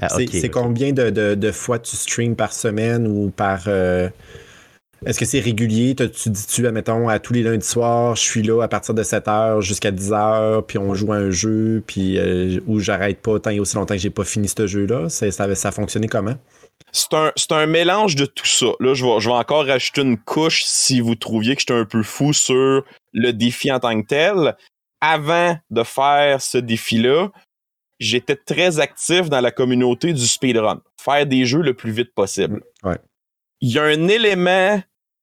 Ah, 0.00 0.08
c'est 0.08 0.50
combien 0.50 0.92
de, 0.92 1.52
fois 1.52 1.78
tu 1.78 1.96
streams 1.96 2.36
par 2.36 2.52
semaine 2.52 3.06
ou 3.06 3.30
par. 3.30 3.64
Euh, 3.66 4.08
est-ce 5.04 5.18
que 5.18 5.24
c'est 5.24 5.40
régulier? 5.40 5.94
Tu 5.94 6.30
dis-tu, 6.30 6.66
admettons, 6.66 7.08
à 7.08 7.18
tous 7.18 7.32
les 7.32 7.42
lundis 7.42 7.66
soirs, 7.66 8.16
je 8.16 8.22
suis 8.22 8.42
là 8.42 8.62
à 8.62 8.68
partir 8.68 8.94
de 8.94 9.02
7h 9.02 9.60
jusqu'à 9.60 9.92
10h, 9.92 10.62
puis 10.62 10.78
on 10.78 10.94
joue 10.94 11.12
à 11.12 11.16
un 11.16 11.30
jeu, 11.30 11.82
puis 11.86 12.18
euh, 12.18 12.60
où 12.66 12.80
j'arrête 12.80 13.20
pas 13.20 13.38
tant 13.38 13.50
et 13.50 13.60
aussi 13.60 13.76
longtemps 13.76 13.94
que 13.94 14.00
j'ai 14.00 14.10
pas 14.10 14.24
fini 14.24 14.48
ce 14.48 14.66
jeu-là? 14.66 15.08
Ça, 15.08 15.30
ça 15.30 15.44
a 15.44 15.72
fonctionné 15.72 16.08
comment? 16.08 16.36
C'est 16.96 17.12
un, 17.12 17.32
un, 17.50 17.66
mélange 17.66 18.16
de 18.16 18.24
tout 18.24 18.46
ça. 18.46 18.66
Là, 18.80 18.94
je 18.94 19.04
vais, 19.04 19.20
je 19.20 19.28
vais 19.28 19.34
encore 19.34 19.66
rajouter 19.66 20.00
une 20.00 20.16
couche 20.16 20.64
si 20.64 21.00
vous 21.00 21.14
trouviez 21.14 21.54
que 21.54 21.60
j'étais 21.60 21.74
un 21.74 21.84
peu 21.84 22.02
fou 22.02 22.32
sur 22.32 22.84
le 23.12 23.32
défi 23.32 23.70
en 23.70 23.80
tant 23.80 24.00
que 24.00 24.06
tel. 24.06 24.56
Avant 25.02 25.58
de 25.70 25.82
faire 25.82 26.40
ce 26.40 26.56
défi-là, 26.56 27.28
j'étais 28.00 28.36
très 28.36 28.80
actif 28.80 29.28
dans 29.28 29.42
la 29.42 29.50
communauté 29.50 30.14
du 30.14 30.26
speedrun. 30.26 30.80
Faire 30.98 31.26
des 31.26 31.44
jeux 31.44 31.60
le 31.60 31.74
plus 31.74 31.92
vite 31.92 32.14
possible. 32.14 32.62
Il 33.60 33.72
y 33.72 33.78
a 33.78 33.82
un 33.82 34.08
élément 34.08 34.80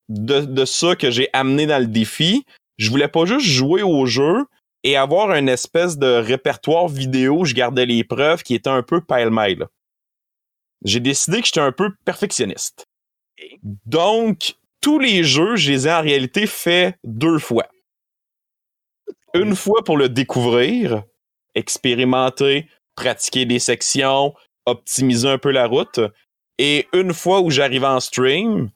de, 0.10 0.42
de 0.42 0.66
ça 0.66 0.96
que 0.96 1.10
j'ai 1.10 1.30
amené 1.34 1.66
dans 1.66 1.80
le 1.80 1.88
défi. 1.88 2.46
Je 2.78 2.92
voulais 2.92 3.08
pas 3.08 3.26
juste 3.26 3.48
jouer 3.48 3.82
au 3.82 4.06
jeu 4.06 4.46
et 4.84 4.96
avoir 4.96 5.34
une 5.34 5.50
espèce 5.50 5.98
de 5.98 6.08
répertoire 6.08 6.88
vidéo, 6.88 7.46
je 7.46 7.54
gardais 7.56 7.86
les 7.86 8.04
preuves 8.04 8.44
qui 8.44 8.54
était 8.54 8.70
un 8.70 8.84
peu 8.84 9.02
pile-mile. 9.02 9.66
J'ai 10.84 11.00
décidé 11.00 11.42
que 11.42 11.48
j'étais 11.48 11.60
un 11.60 11.72
peu 11.72 11.92
perfectionniste. 12.06 12.88
Donc, 13.86 14.56
tous 14.82 15.00
les 15.00 15.24
jeux, 15.24 15.56
je 15.56 15.72
les 15.72 15.88
ai 15.88 15.94
en 15.94 16.02
réalité 16.02 16.46
fait 16.46 16.98
deux 17.04 17.40
fois. 17.40 17.68
Une 19.34 19.56
fois 19.56 19.84
pour 19.84 19.98
le 19.98 20.10
découvrir, 20.10 21.04
expérimenter, 21.56 22.68
pratiquer 22.96 23.46
des 23.46 23.60
sections, 23.60 24.34
optimiser 24.66 25.30
un 25.30 25.38
peu 25.38 25.52
la 25.52 25.68
route. 25.68 26.00
Et 26.58 26.88
une 26.94 27.14
fois 27.14 27.42
où 27.42 27.50
j'arrivais 27.50 27.88
en 27.88 28.00
stream, 28.00 28.70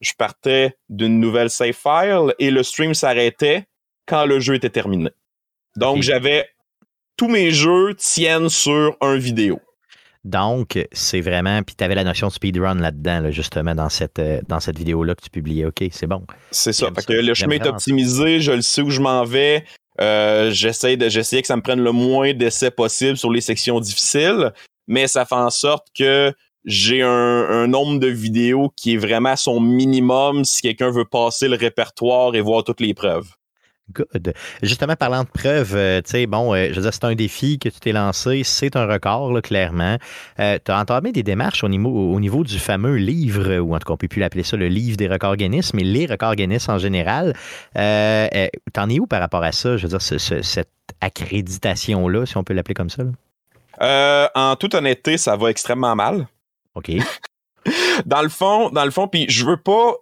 je 0.00 0.12
partais 0.16 0.76
d'une 0.88 1.20
nouvelle 1.20 1.50
save 1.50 1.72
file 1.72 2.34
et 2.38 2.50
le 2.50 2.62
stream 2.62 2.94
s'arrêtait 2.94 3.66
quand 4.06 4.24
le 4.24 4.40
jeu 4.40 4.54
était 4.54 4.70
terminé. 4.70 5.10
Donc, 5.76 6.02
j'avais 6.02 6.48
tous 7.16 7.28
mes 7.28 7.50
jeux 7.50 7.94
tiennent 7.94 8.48
sur 8.48 8.96
un 9.00 9.16
vidéo. 9.16 9.60
Donc, 10.24 10.78
c'est 10.92 11.20
vraiment. 11.20 11.62
Puis 11.62 11.74
tu 11.76 11.82
avais 11.82 11.96
la 11.96 12.04
notion 12.04 12.28
de 12.28 12.32
speedrun 12.32 12.76
là-dedans, 12.76 13.30
justement, 13.30 13.74
dans 13.74 13.88
cette, 13.88 14.18
euh, 14.20 14.40
dans 14.48 14.60
cette 14.60 14.78
vidéo-là 14.78 15.14
que 15.14 15.22
tu 15.22 15.30
publiais. 15.30 15.64
OK, 15.64 15.82
c'est 15.90 16.06
bon. 16.06 16.24
C'est 16.52 16.72
ça. 16.72 16.90
que 16.90 17.12
le 17.12 17.34
chemin 17.34 17.56
est 17.56 17.66
optimisé, 17.66 18.40
je 18.40 18.52
le 18.52 18.62
sais 18.62 18.82
où 18.82 18.90
je 18.90 19.00
m'en 19.00 19.24
vais. 19.24 19.64
Euh, 20.00 20.50
j'essaie 20.52 20.96
de, 20.96 21.08
j'essaie 21.08 21.42
que 21.42 21.48
ça 21.48 21.56
me 21.56 21.62
prenne 21.62 21.82
le 21.82 21.92
moins 21.92 22.32
d'essais 22.32 22.70
possible 22.70 23.16
sur 23.18 23.30
les 23.30 23.40
sections 23.40 23.78
difficiles, 23.80 24.52
mais 24.86 25.06
ça 25.06 25.26
fait 25.26 25.34
en 25.34 25.50
sorte 25.50 25.88
que 25.96 26.32
j'ai 26.64 27.02
un, 27.02 27.08
un 27.08 27.66
nombre 27.66 27.98
de 27.98 28.06
vidéos 28.06 28.70
qui 28.76 28.94
est 28.94 28.96
vraiment 28.96 29.36
son 29.36 29.60
minimum 29.60 30.44
si 30.44 30.62
quelqu'un 30.62 30.90
veut 30.90 31.04
passer 31.04 31.48
le 31.48 31.56
répertoire 31.56 32.34
et 32.34 32.40
voir 32.40 32.64
toutes 32.64 32.80
les 32.80 32.94
preuves. 32.94 33.28
Good. 33.94 34.34
Justement, 34.62 34.96
parlant 34.96 35.24
de 35.24 35.28
preuves, 35.28 35.74
euh, 35.74 36.00
tu 36.02 36.10
sais, 36.10 36.26
bon, 36.26 36.54
euh, 36.54 36.68
je 36.70 36.74
veux 36.74 36.82
dire, 36.82 36.92
c'est 36.92 37.04
un 37.04 37.14
défi 37.14 37.58
que 37.58 37.68
tu 37.68 37.80
t'es 37.80 37.92
lancé, 37.92 38.42
c'est 38.44 38.76
un 38.76 38.86
record, 38.86 39.32
là, 39.32 39.42
clairement. 39.42 39.96
Euh, 40.40 40.58
tu 40.64 40.70
as 40.70 40.78
entamé 40.78 41.12
des 41.12 41.22
démarches 41.22 41.64
au 41.64 41.68
niveau, 41.68 41.90
au 41.90 42.20
niveau 42.20 42.44
du 42.44 42.58
fameux 42.58 42.96
livre, 42.96 43.58
ou 43.58 43.74
en 43.74 43.78
tout 43.78 43.86
cas, 43.86 43.94
on 43.94 43.96
peut 43.96 44.08
plus 44.08 44.20
l'appeler 44.20 44.42
ça 44.42 44.56
le 44.56 44.68
livre 44.68 44.96
des 44.96 45.08
records 45.08 45.36
Guinness, 45.36 45.74
mais 45.74 45.84
les 45.84 46.06
records 46.06 46.36
Guinness 46.36 46.68
en 46.68 46.78
général. 46.78 47.34
T'en 47.74 48.88
es 48.88 48.98
où 48.98 49.06
par 49.06 49.20
rapport 49.20 49.42
à 49.42 49.52
ça? 49.52 49.76
Je 49.76 49.86
veux 49.86 49.96
dire, 49.96 50.02
cette 50.02 50.70
accréditation-là, 51.00 52.26
si 52.26 52.36
on 52.36 52.44
peut 52.44 52.54
l'appeler 52.54 52.74
comme 52.74 52.90
ça? 52.90 53.02
en 53.80 54.56
toute 54.56 54.74
honnêteté, 54.74 55.18
ça 55.18 55.36
va 55.36 55.50
extrêmement 55.50 55.96
mal. 55.96 56.26
OK. 56.74 56.92
dans 58.06 58.22
le 58.22 58.28
fond, 58.28 58.70
dans 58.70 58.84
le 58.84 58.90
fond, 58.90 59.08
puis 59.08 59.26
je 59.28 59.44
veux 59.44 59.56
pas, 59.56 59.94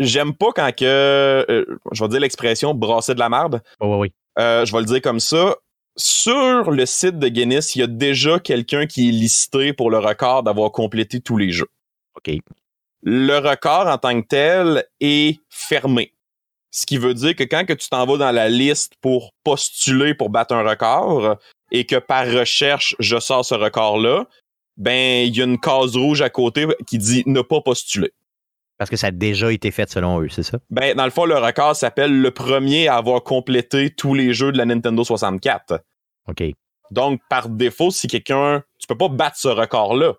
j'aime 0.00 0.34
pas 0.34 0.52
quand 0.54 0.74
que, 0.74 0.84
euh, 0.84 1.64
je 1.92 2.02
vais 2.02 2.08
dire 2.08 2.20
l'expression 2.20 2.74
brasser 2.74 3.14
de 3.14 3.20
la 3.20 3.28
merde. 3.28 3.62
Oh, 3.80 3.96
oui, 4.00 4.12
euh, 4.38 4.64
je 4.64 4.72
vais 4.72 4.80
le 4.80 4.86
dire 4.86 5.02
comme 5.02 5.20
ça. 5.20 5.56
Sur 5.98 6.70
le 6.70 6.84
site 6.84 7.18
de 7.18 7.28
Guinness, 7.28 7.74
il 7.74 7.78
y 7.78 7.82
a 7.82 7.86
déjà 7.86 8.38
quelqu'un 8.38 8.86
qui 8.86 9.08
est 9.08 9.12
listé 9.12 9.72
pour 9.72 9.90
le 9.90 9.98
record 9.98 10.42
d'avoir 10.42 10.70
complété 10.70 11.20
tous 11.20 11.38
les 11.38 11.52
jeux. 11.52 11.70
OK. 12.16 12.30
Le 13.02 13.38
record 13.38 13.86
en 13.86 13.96
tant 13.96 14.20
que 14.20 14.26
tel 14.26 14.84
est 15.00 15.38
fermé. 15.48 16.12
Ce 16.70 16.84
qui 16.84 16.98
veut 16.98 17.14
dire 17.14 17.34
que 17.34 17.44
quand 17.44 17.64
que 17.64 17.72
tu 17.72 17.88
t'en 17.88 18.04
vas 18.04 18.18
dans 18.18 18.32
la 18.32 18.50
liste 18.50 18.92
pour 19.00 19.32
postuler 19.42 20.12
pour 20.12 20.28
battre 20.28 20.54
un 20.54 20.68
record 20.68 21.36
et 21.72 21.86
que 21.86 21.96
par 21.96 22.26
recherche, 22.26 22.94
je 22.98 23.18
sors 23.18 23.44
ce 23.44 23.54
record-là, 23.54 24.26
ben 24.76 25.26
il 25.26 25.36
y 25.36 25.40
a 25.40 25.44
une 25.44 25.58
case 25.58 25.96
rouge 25.96 26.22
à 26.22 26.30
côté 26.30 26.66
qui 26.86 26.98
dit 26.98 27.22
ne 27.26 27.40
pas 27.40 27.60
postuler. 27.60 28.12
Parce 28.78 28.90
que 28.90 28.96
ça 28.96 29.06
a 29.06 29.10
déjà 29.10 29.50
été 29.52 29.70
fait 29.70 29.88
selon 29.88 30.20
eux, 30.20 30.28
c'est 30.28 30.42
ça? 30.42 30.58
Ben, 30.68 30.94
dans 30.94 31.04
le 31.04 31.10
fond, 31.10 31.24
le 31.24 31.38
record 31.38 31.74
s'appelle 31.74 32.20
le 32.20 32.30
premier 32.30 32.88
à 32.88 32.96
avoir 32.96 33.22
complété 33.22 33.90
tous 33.90 34.12
les 34.12 34.34
jeux 34.34 34.52
de 34.52 34.58
la 34.58 34.66
Nintendo 34.66 35.02
64. 35.02 35.82
OK. 36.28 36.42
Donc, 36.90 37.20
par 37.30 37.48
défaut, 37.48 37.90
si 37.90 38.06
quelqu'un. 38.06 38.62
Tu 38.78 38.86
peux 38.86 38.96
pas 38.96 39.08
battre 39.08 39.36
ce 39.38 39.48
record-là. 39.48 40.14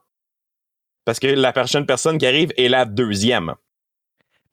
Parce 1.06 1.20
que 1.20 1.28
la 1.28 1.54
prochaine 1.54 1.86
personne 1.86 2.18
qui 2.18 2.26
arrive 2.26 2.52
est 2.58 2.68
la 2.68 2.86
deuxième. 2.86 3.54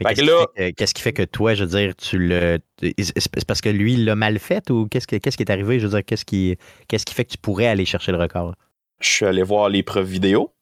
Qu'est-ce 0.01 0.95
qui, 0.95 1.03
fait 1.03 1.13
que 1.13 1.23
toi, 1.23 1.55
je 1.55 1.65
veux 1.65 1.79
dire, 1.79 1.97
tu 1.97 2.19
le. 2.19 2.59
C'est 2.81 3.45
parce 3.47 3.61
que 3.61 3.71
lui, 3.71 3.95
il 3.95 4.05
l'a 4.05 4.17
mal 4.17 4.39
fait 4.39 4.69
ou 4.71 4.87
qu'est-ce 4.87 5.07
qui 5.07 5.17
est 5.17 5.51
arrivé? 5.51 5.81
Je 5.81 5.87
veux 5.87 5.93
dire, 5.93 6.05
qu'est-ce 6.05 6.25
qui, 6.25 6.57
qu'est-ce 6.89 7.07
qui 7.07 7.15
fait 7.15 7.25
que 7.25 7.33
tu 7.33 7.39
pourrais 7.39 7.67
aller 7.67 7.85
chercher 7.85 8.13
le 8.13 8.19
record? 8.19 8.55
Je 9.01 9.09
suis 9.09 9.27
allé 9.27 9.43
voir 9.43 9.69
les 9.69 9.83
preuves 9.83 10.07
vidéo. 10.07 10.53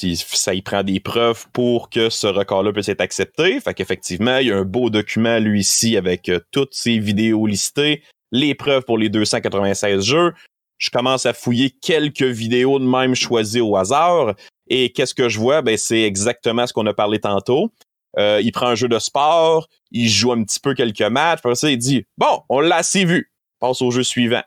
Ça 0.00 0.54
y 0.54 0.62
prend 0.62 0.82
des 0.82 1.00
preuves 1.00 1.46
pour 1.52 1.90
que 1.90 2.08
ce 2.08 2.26
record-là 2.26 2.72
puisse 2.72 2.88
être 2.88 3.02
accepté. 3.02 3.60
Fait 3.60 3.74
qu'effectivement, 3.74 4.38
il 4.38 4.48
y 4.48 4.52
a 4.52 4.56
un 4.56 4.64
beau 4.64 4.88
document, 4.88 5.38
lui, 5.38 5.60
ici, 5.60 5.96
avec 5.96 6.28
euh, 6.28 6.40
toutes 6.50 6.72
ces 6.72 6.98
vidéos 6.98 7.46
listées, 7.46 8.02
les 8.32 8.54
preuves 8.54 8.84
pour 8.84 8.96
les 8.96 9.10
296 9.10 10.02
jeux. 10.02 10.32
Je 10.78 10.90
commence 10.90 11.26
à 11.26 11.34
fouiller 11.34 11.70
quelques 11.70 12.22
vidéos 12.22 12.78
de 12.78 12.84
même 12.84 13.14
choisies 13.14 13.60
au 13.60 13.76
hasard. 13.76 14.34
Et 14.68 14.92
qu'est-ce 14.92 15.14
que 15.14 15.28
je 15.28 15.38
vois? 15.38 15.62
Ben, 15.62 15.76
c'est 15.76 16.02
exactement 16.02 16.66
ce 16.66 16.72
qu'on 16.72 16.86
a 16.86 16.94
parlé 16.94 17.18
tantôt. 17.18 17.70
Euh, 18.18 18.40
il 18.42 18.52
prend 18.52 18.68
un 18.68 18.74
jeu 18.74 18.88
de 18.88 18.98
sport, 18.98 19.68
il 19.90 20.08
joue 20.08 20.32
un 20.32 20.42
petit 20.42 20.60
peu 20.60 20.74
quelques 20.74 21.02
matchs, 21.02 21.40
après 21.44 21.72
il 21.72 21.76
dit, 21.76 22.04
bon, 22.16 22.42
on 22.48 22.60
l'a 22.60 22.76
assez 22.76 23.04
vu. 23.04 23.30
Passe 23.60 23.82
au 23.82 23.90
jeu 23.90 24.02
suivant. 24.02 24.42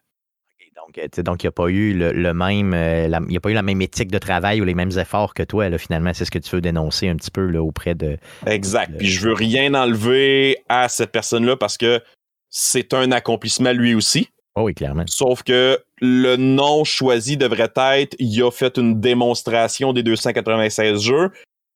Donc, 1.24 1.44
il 1.44 1.46
n'y 1.46 1.50
a 1.50 1.52
pas 1.52 1.68
eu 1.68 1.94
le, 1.94 2.34
même, 2.34 2.74
euh, 2.74 3.08
il 3.30 3.38
a 3.38 3.40
pas 3.40 3.50
eu 3.50 3.54
la 3.54 3.62
même 3.62 3.82
éthique 3.82 4.12
de 4.12 4.18
travail 4.18 4.62
ou 4.62 4.66
les 4.66 4.76
mêmes 4.76 4.92
efforts 4.98 5.34
que 5.34 5.44
toi, 5.44 5.70
là, 5.70 5.78
finalement. 5.78 6.14
C'est 6.14 6.26
ce 6.26 6.32
que 6.32 6.40
tu 6.40 6.56
veux 6.56 6.62
dénoncer 6.62 7.08
un 7.10 7.16
petit 7.16 7.32
peu 7.32 7.46
là, 7.46 7.62
auprès 7.62 7.96
de. 7.96 8.18
Exact. 8.46 8.98
Puis 8.98 9.08
je 9.08 9.28
veux 9.28 9.34
rien 9.34 9.74
enlever 9.74 10.58
à 10.70 10.90
cette 10.90 11.12
personne-là 11.12 11.58
parce 11.58 11.78
que 11.78 12.02
c'est 12.50 12.94
un 12.94 13.12
accomplissement 13.12 13.72
lui 13.72 13.94
aussi. 13.94 14.30
Oh 14.56 14.64
oui, 14.64 14.74
clairement. 14.74 15.06
Sauf 15.08 15.44
que 15.44 15.80
le 16.02 16.36
nom 16.36 16.84
choisi 16.84 17.38
devrait 17.38 17.72
être 17.76 18.16
il 18.20 18.44
a 18.44 18.52
fait 18.52 18.78
une 18.78 19.00
démonstration 19.00 19.94
des 19.94 20.04
296 20.04 21.02
jeux 21.02 21.32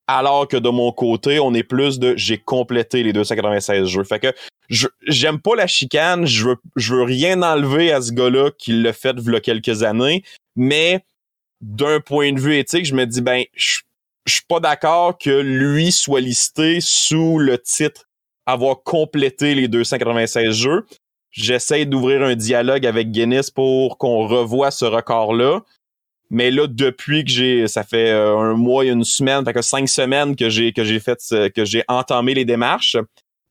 alors 0.08 0.48
que 0.48 0.58
de 0.58 0.70
mon 0.70 0.92
côté, 0.92 1.40
on 1.40 1.54
est 1.54 1.64
plus 1.64 2.00
de 2.00 2.14
j'ai 2.18 2.38
complété 2.38 3.04
les 3.04 3.14
296 3.14 3.88
jeux. 3.88 4.04
Fait 4.04 4.20
que 4.20 4.34
j'aime 5.08 5.40
pas 5.40 5.56
la 5.56 5.68
chicane, 5.68 6.26
je 6.26 6.50
veux, 6.50 6.58
je 6.76 6.96
veux 6.96 7.04
rien 7.04 7.42
enlever 7.42 7.92
à 7.92 8.02
ce 8.02 8.12
gars-là 8.12 8.52
qui 8.58 8.74
l'a 8.74 8.94
fait 8.94 9.16
a 9.18 9.40
quelques 9.40 9.84
années, 9.84 10.24
mais 10.56 11.04
d'un 11.62 12.00
point 12.00 12.34
de 12.34 12.40
vue 12.40 12.58
éthique, 12.58 12.86
je 12.86 12.96
me 12.96 13.06
dis 13.06 13.22
ben 13.22 13.44
je, 13.56 13.80
je 14.26 14.34
suis 14.36 14.46
pas 14.48 14.60
d'accord 14.60 15.18
que 15.18 15.42
lui 15.42 15.92
soit 15.92 16.22
listé 16.22 16.80
sous 16.82 17.38
le 17.40 17.58
titre 17.58 18.06
avoir 18.46 18.84
complété 18.84 19.56
les 19.56 19.68
296 19.68 20.52
jeux. 20.52 20.86
J'essaie 21.32 21.86
d'ouvrir 21.86 22.22
un 22.22 22.36
dialogue 22.36 22.86
avec 22.86 23.12
Guinness 23.12 23.50
pour 23.50 23.98
qu'on 23.98 24.28
revoie 24.28 24.72
ce 24.72 24.86
record-là. 24.86 25.62
Mais 26.34 26.50
là, 26.50 26.66
depuis 26.66 27.24
que 27.24 27.30
j'ai, 27.30 27.68
ça 27.68 27.84
fait 27.84 28.10
euh, 28.10 28.36
un 28.36 28.56
mois 28.56 28.84
et 28.84 28.90
une 28.90 29.04
semaine, 29.04 29.46
fait 29.46 29.54
que 29.54 29.62
cinq 29.62 29.88
semaines 29.88 30.36
que 30.36 30.50
j'ai 30.50 30.74
que 30.74 30.84
j'ai 30.84 31.00
fait, 31.00 31.20
que 31.54 31.64
j'ai 31.64 31.84
entamé 31.88 32.34
les 32.34 32.44
démarches. 32.44 32.98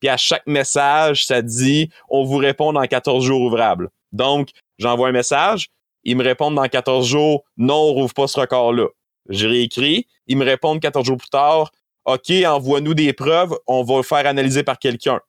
Puis 0.00 0.08
à 0.08 0.16
chaque 0.16 0.44
message, 0.48 1.24
ça 1.24 1.42
dit 1.42 1.90
on 2.08 2.24
vous 2.24 2.38
répond 2.38 2.72
dans 2.72 2.82
14 2.82 3.24
jours 3.24 3.40
ouvrables. 3.40 3.88
Donc, 4.10 4.48
j'envoie 4.78 5.10
un 5.10 5.12
message, 5.12 5.68
ils 6.02 6.16
me 6.16 6.24
répondent 6.24 6.56
dans 6.56 6.66
14 6.66 7.06
jours, 7.06 7.44
non, 7.56 7.76
on 7.76 7.92
rouvre 7.92 8.14
pas 8.14 8.26
ce 8.26 8.40
record-là. 8.40 8.88
J'ai 9.28 9.46
réécrit, 9.46 10.08
ils 10.26 10.36
me 10.36 10.44
répondent 10.44 10.80
14 10.80 11.06
jours 11.06 11.18
plus 11.18 11.30
tard, 11.30 11.70
OK, 12.04 12.32
envoie-nous 12.44 12.94
des 12.94 13.12
preuves, 13.12 13.56
on 13.68 13.84
va 13.84 13.98
le 13.98 14.02
faire 14.02 14.26
analyser 14.26 14.64
par 14.64 14.80
quelqu'un. 14.80 15.20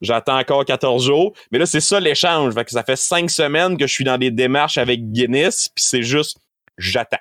J'attends 0.00 0.38
encore 0.38 0.64
14 0.64 1.06
jours. 1.06 1.32
Mais 1.50 1.58
là, 1.58 1.66
c'est 1.66 1.80
ça 1.80 1.98
l'échange. 1.98 2.54
Fait 2.54 2.64
que 2.64 2.70
ça 2.70 2.84
fait 2.84 2.94
cinq 2.96 3.30
semaines 3.30 3.76
que 3.76 3.86
je 3.86 3.92
suis 3.92 4.04
dans 4.04 4.18
des 4.18 4.30
démarches 4.30 4.78
avec 4.78 5.10
Guinness, 5.10 5.70
puis 5.74 5.84
c'est 5.84 6.02
juste 6.02 6.38
j'attends. 6.78 7.18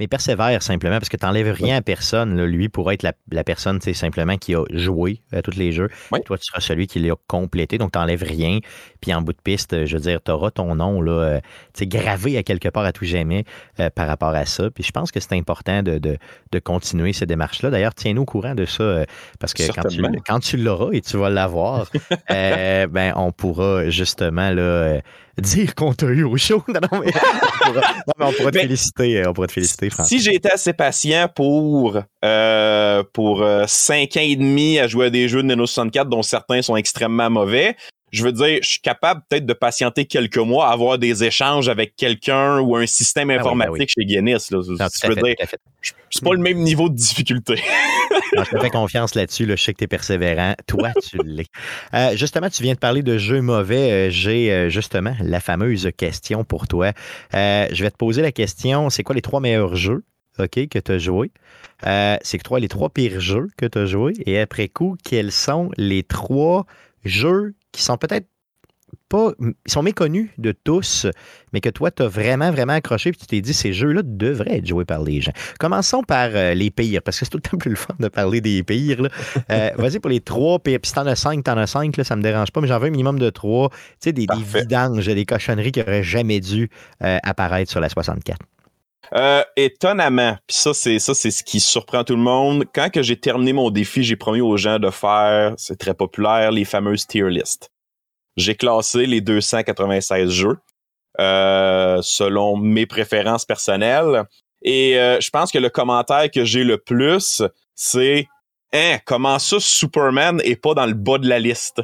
Mais 0.00 0.08
persévère 0.08 0.62
simplement 0.62 0.98
parce 0.98 1.08
que 1.08 1.16
tu 1.16 1.24
n'enlèves 1.24 1.52
rien 1.52 1.76
à 1.76 1.82
personne. 1.82 2.42
Lui 2.44 2.68
pourrait 2.68 2.94
être 2.94 3.02
la, 3.04 3.12
la 3.30 3.44
personne 3.44 3.80
simplement 3.80 4.36
qui 4.36 4.54
a 4.54 4.64
joué 4.70 5.20
à 5.32 5.40
tous 5.40 5.56
les 5.56 5.70
jeux. 5.70 5.88
Toi, 6.24 6.38
tu 6.38 6.44
seras 6.44 6.60
celui 6.60 6.86
qui 6.86 6.98
l'a 6.98 7.14
complété, 7.28 7.78
donc 7.78 7.92
tu 7.92 7.98
n'enlèves 7.98 8.24
rien. 8.24 8.58
Puis 9.00 9.14
en 9.14 9.22
bout 9.22 9.32
de 9.32 9.40
piste, 9.42 9.84
je 9.84 9.96
veux 9.96 10.02
dire, 10.02 10.20
tu 10.22 10.32
auras 10.32 10.50
ton 10.50 10.74
nom 10.74 11.00
là, 11.00 11.12
euh, 11.12 11.40
gravé 11.82 12.36
à 12.36 12.42
quelque 12.42 12.68
part 12.68 12.84
à 12.84 12.92
tout 12.92 13.04
jamais 13.04 13.44
euh, 13.78 13.88
par 13.90 14.08
rapport 14.08 14.34
à 14.34 14.46
ça. 14.46 14.70
Puis 14.70 14.82
je 14.82 14.90
pense 14.90 15.12
que 15.12 15.20
c'est 15.20 15.34
important 15.34 15.82
de, 15.82 15.98
de, 15.98 16.18
continuer 16.58 17.12
ces 17.12 17.26
démarches-là. 17.26 17.70
D'ailleurs, 17.70 17.94
tiens-nous 17.94 18.22
au 18.22 18.26
courant 18.26 18.54
de 18.54 18.64
ça 18.64 18.82
euh, 18.82 19.04
parce 19.38 19.52
que 19.54 19.62
quand 19.70 19.88
tu, 19.88 20.02
quand 20.26 20.40
tu 20.40 20.56
l'auras 20.56 20.92
et 20.92 21.02
tu 21.02 21.18
vas 21.18 21.30
l'avoir, 21.30 21.90
ben, 22.28 23.12
on 23.16 23.32
pourra 23.32 23.90
justement 23.90 24.50
là, 24.50 25.00
dire 25.38 25.74
qu'on 25.74 25.92
t'a 25.92 26.06
eu 26.06 26.24
au 26.24 26.36
show. 26.36 26.62
Non, 26.74 27.00
mais, 27.00 27.12
on 28.18 28.32
pourra, 28.32 28.50
te 28.50 28.58
féliciter. 28.58 29.26
On 29.26 29.32
pourra 29.32 29.46
te 29.46 29.52
féliciter, 29.52 29.88
Si 30.04 30.18
j'ai 30.20 30.34
été 30.34 30.50
assez 30.50 30.72
patient 30.72 31.28
pour, 31.34 32.00
euh, 32.24 33.02
pour 33.12 33.42
euh, 33.42 33.64
cinq 33.66 34.16
ans 34.16 34.20
et 34.22 34.36
demi 34.36 34.78
à 34.78 34.88
jouer 34.88 35.06
à 35.06 35.10
des 35.10 35.28
jeux 35.28 35.42
de 35.42 35.48
Nintendo 35.48 35.66
64 35.66 36.08
dont 36.08 36.22
certains 36.22 36.62
sont 36.62 36.76
extrêmement 36.76 37.30
mauvais, 37.30 37.76
je 38.14 38.22
veux 38.22 38.32
dire, 38.32 38.58
je 38.62 38.68
suis 38.68 38.80
capable 38.80 39.22
peut-être 39.28 39.44
de 39.44 39.52
patienter 39.52 40.04
quelques 40.04 40.38
mois, 40.38 40.68
avoir 40.68 40.98
des 40.98 41.24
échanges 41.24 41.68
avec 41.68 41.96
quelqu'un 41.96 42.60
ou 42.60 42.76
un 42.76 42.86
système 42.86 43.30
ah 43.30 43.34
ben 43.34 43.40
informatique 43.40 43.90
chez 43.90 44.04
Guinness. 44.04 44.52
Là. 44.52 44.60
je 44.62 44.70
veux 44.70 44.76
dire, 44.76 45.34
c'est 46.10 46.22
pas 46.22 46.34
le 46.34 46.40
même 46.40 46.58
niveau 46.58 46.88
de 46.88 46.94
difficulté. 46.94 47.56
je 48.36 48.50
te 48.50 48.58
fais 48.60 48.70
confiance 48.70 49.16
là-dessus. 49.16 49.46
Je 49.48 49.56
sais 49.56 49.72
que 49.72 49.78
tu 49.78 49.84
es 49.84 49.88
persévérant. 49.88 50.54
Toi, 50.68 50.92
tu 51.02 51.18
l'es. 51.24 51.46
Euh, 51.92 52.16
justement, 52.16 52.48
tu 52.48 52.62
viens 52.62 52.74
de 52.74 52.78
parler 52.78 53.02
de 53.02 53.18
jeux 53.18 53.40
mauvais. 53.40 53.90
Euh, 53.90 54.10
j'ai 54.10 54.52
euh, 54.52 54.68
justement 54.68 55.16
la 55.20 55.40
fameuse 55.40 55.90
question 55.96 56.44
pour 56.44 56.68
toi. 56.68 56.92
je 57.32 57.82
vais 57.82 57.90
te 57.90 57.96
poser 57.96 58.22
la 58.22 58.32
question 58.32 58.90
c'est 58.90 59.02
quoi 59.02 59.14
les 59.14 59.22
trois 59.22 59.40
meilleurs 59.40 59.74
jeux 59.74 60.04
OK, 60.38 60.68
que 60.68 60.78
tu 60.78 60.92
as 60.92 60.98
joués? 60.98 61.32
c'est 61.82 62.42
quoi 62.44 62.60
les 62.60 62.68
trois 62.68 62.90
pires 62.90 63.20
jeux 63.20 63.48
que 63.56 63.66
tu 63.66 63.78
as 63.78 63.86
joués? 63.86 64.14
Et 64.24 64.38
après 64.38 64.68
coup, 64.68 64.96
quels 65.04 65.32
sont 65.32 65.70
les 65.76 66.04
trois 66.04 66.66
jeux 67.04 67.54
qui 67.74 67.82
sont 67.82 67.96
peut-être 67.96 68.26
pas. 69.08 69.32
Ils 69.40 69.54
sont 69.66 69.82
méconnus 69.82 70.30
de 70.38 70.52
tous, 70.52 71.06
mais 71.52 71.60
que 71.60 71.68
toi, 71.68 71.90
tu 71.90 72.02
as 72.02 72.08
vraiment, 72.08 72.50
vraiment 72.50 72.74
accroché, 72.74 73.10
puis 73.10 73.20
tu 73.20 73.26
t'es 73.26 73.40
dit, 73.40 73.52
ces 73.52 73.72
jeux-là 73.72 74.02
devraient 74.04 74.58
être 74.58 74.66
joués 74.66 74.84
par 74.84 75.02
les 75.02 75.20
gens. 75.20 75.32
Commençons 75.58 76.02
par 76.02 76.30
euh, 76.32 76.54
les 76.54 76.70
pires, 76.70 77.02
parce 77.02 77.18
que 77.18 77.24
c'est 77.24 77.30
tout 77.30 77.38
le 77.38 77.42
temps 77.42 77.58
plus 77.58 77.70
le 77.70 77.76
fun 77.76 77.94
de 77.98 78.08
parler 78.08 78.40
des 78.40 78.62
pires. 78.62 79.08
Euh, 79.50 79.70
vas-y 79.76 79.98
pour 79.98 80.10
les 80.10 80.20
trois 80.20 80.58
pires. 80.60 80.78
Puis 80.80 80.90
si 80.90 80.94
t'en 80.94 81.06
as 81.06 81.16
cinq, 81.16 81.42
t'en 81.42 81.58
as 81.58 81.66
cinq, 81.66 81.96
là, 81.96 82.04
ça 82.04 82.14
me 82.16 82.22
dérange 82.22 82.52
pas, 82.52 82.60
mais 82.60 82.68
j'en 82.68 82.78
veux 82.78 82.86
un 82.86 82.90
minimum 82.90 83.18
de 83.18 83.30
trois. 83.30 83.70
Tu 83.70 83.76
sais, 84.00 84.12
des, 84.12 84.26
vidanges, 84.30 85.06
des 85.06 85.26
cochonneries 85.26 85.72
qui 85.72 85.80
auraient 85.80 86.04
jamais 86.04 86.40
dû 86.40 86.70
euh, 87.02 87.18
apparaître 87.24 87.70
sur 87.70 87.80
la 87.80 87.88
64. 87.88 88.38
Étonnamment, 89.56 90.36
puis 90.46 90.56
ça 90.56 90.74
c'est 90.74 90.98
ça 90.98 91.14
c'est 91.14 91.30
ce 91.30 91.42
qui 91.44 91.60
surprend 91.60 92.04
tout 92.04 92.16
le 92.16 92.22
monde. 92.22 92.64
Quand 92.74 92.90
que 92.90 93.02
j'ai 93.02 93.18
terminé 93.18 93.52
mon 93.52 93.70
défi, 93.70 94.02
j'ai 94.02 94.16
promis 94.16 94.40
aux 94.40 94.56
gens 94.56 94.78
de 94.78 94.90
faire, 94.90 95.54
c'est 95.56 95.78
très 95.78 95.94
populaire, 95.94 96.50
les 96.50 96.64
fameuses 96.64 97.06
tier 97.06 97.28
lists 97.28 97.70
j'ai 98.36 98.54
classé 98.54 99.06
les 99.06 99.20
296 99.20 100.30
jeux 100.30 100.58
euh, 101.20 102.00
selon 102.02 102.56
mes 102.56 102.86
préférences 102.86 103.44
personnelles. 103.44 104.24
Et 104.62 104.98
euh, 104.98 105.20
je 105.20 105.30
pense 105.30 105.52
que 105.52 105.58
le 105.58 105.70
commentaire 105.70 106.30
que 106.30 106.44
j'ai 106.44 106.64
le 106.64 106.78
plus, 106.78 107.42
c'est 107.74 108.26
Hein, 108.76 108.98
comment 109.04 109.38
ça 109.38 109.58
Superman 109.60 110.40
est 110.42 110.56
pas 110.56 110.74
dans 110.74 110.86
le 110.86 110.94
bas 110.94 111.18
de 111.18 111.28
la 111.28 111.38
liste? 111.38 111.80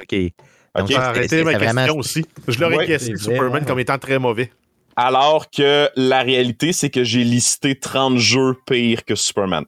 OK. 0.00 0.32
OK. 0.80 0.90
Ça 0.90 1.02
a 1.02 1.08
arrêté 1.10 1.44
ma 1.44 1.52
question 1.52 1.74
vraiment- 1.74 1.96
aussi. 1.98 2.24
Je 2.48 2.58
l'aurais 2.58 2.86
c'est 2.98 3.12
vrai, 3.12 3.18
Superman, 3.18 3.52
ouais. 3.60 3.66
comme 3.66 3.78
étant 3.78 3.98
très 3.98 4.18
mauvais. 4.18 4.50
Alors 4.96 5.50
que 5.50 5.88
la 5.96 6.22
réalité, 6.22 6.72
c'est 6.72 6.90
que 6.90 7.04
j'ai 7.04 7.24
listé 7.24 7.78
30 7.78 8.18
jeux 8.18 8.56
pires 8.66 9.04
que 9.04 9.14
Superman. 9.14 9.64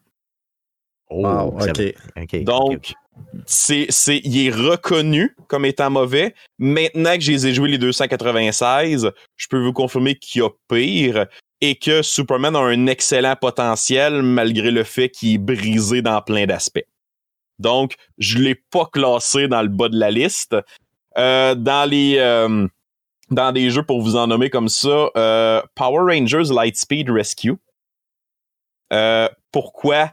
Oh, 1.11 1.23
Wow, 1.23 1.61
ça 1.61 1.71
ok. 1.71 1.78
va. 1.78 2.23
OK, 2.23 2.35
ok, 2.35 2.45
Donc, 2.45 2.95
c'est, 3.47 3.87
c'est, 3.88 4.21
il 4.25 4.47
est 4.47 4.50
reconnu 4.50 5.37
comme 5.49 5.64
étant 5.64 5.90
mauvais. 5.90 6.35
Maintenant 6.59 7.14
que 7.14 7.21
je 7.21 7.33
les 7.33 7.47
ai 7.47 7.54
joués 7.54 7.71
les 7.71 7.78
296, 7.78 9.11
je 9.37 9.47
peux 9.49 9.62
vous 9.62 9.73
confirmer 9.73 10.16
qu'il 10.16 10.43
y 10.43 10.45
a 10.45 10.50
pire 10.69 11.26
et 11.61 11.76
que 11.76 12.02
Superman 12.02 12.57
a 12.57 12.61
un 12.61 12.87
excellent 12.87 13.37
potentiel 13.37 14.23
malgré 14.23 14.71
le 14.71 14.85
fait 14.85 15.09
qu'il 15.09 15.35
est 15.35 15.38
brisé 15.38 16.02
dans 16.02 16.21
plein 16.21 16.47
d'aspects. 16.47 16.85
Donc, 17.59 17.95
je 18.19 18.38
l'ai 18.38 18.54
pas 18.54 18.87
classé 18.93 19.49
dans 19.49 19.62
le 19.62 19.69
bas 19.69 19.88
de 19.88 19.99
la 19.99 20.11
liste. 20.11 20.57
Euh, 21.16 21.54
dans 21.54 21.88
les 21.88 22.16
euh, 22.19 22.66
dans 23.31 23.52
des 23.52 23.71
jeux 23.71 23.85
pour 23.85 24.00
vous 24.02 24.16
en 24.16 24.26
nommer 24.26 24.50
comme 24.50 24.69
ça, 24.69 25.11
euh, 25.16 25.62
Power 25.75 26.14
Rangers 26.14 26.52
Lightspeed 26.52 27.11
Rescue. 27.11 27.57
Euh, 28.93 29.28
pourquoi 29.50 30.12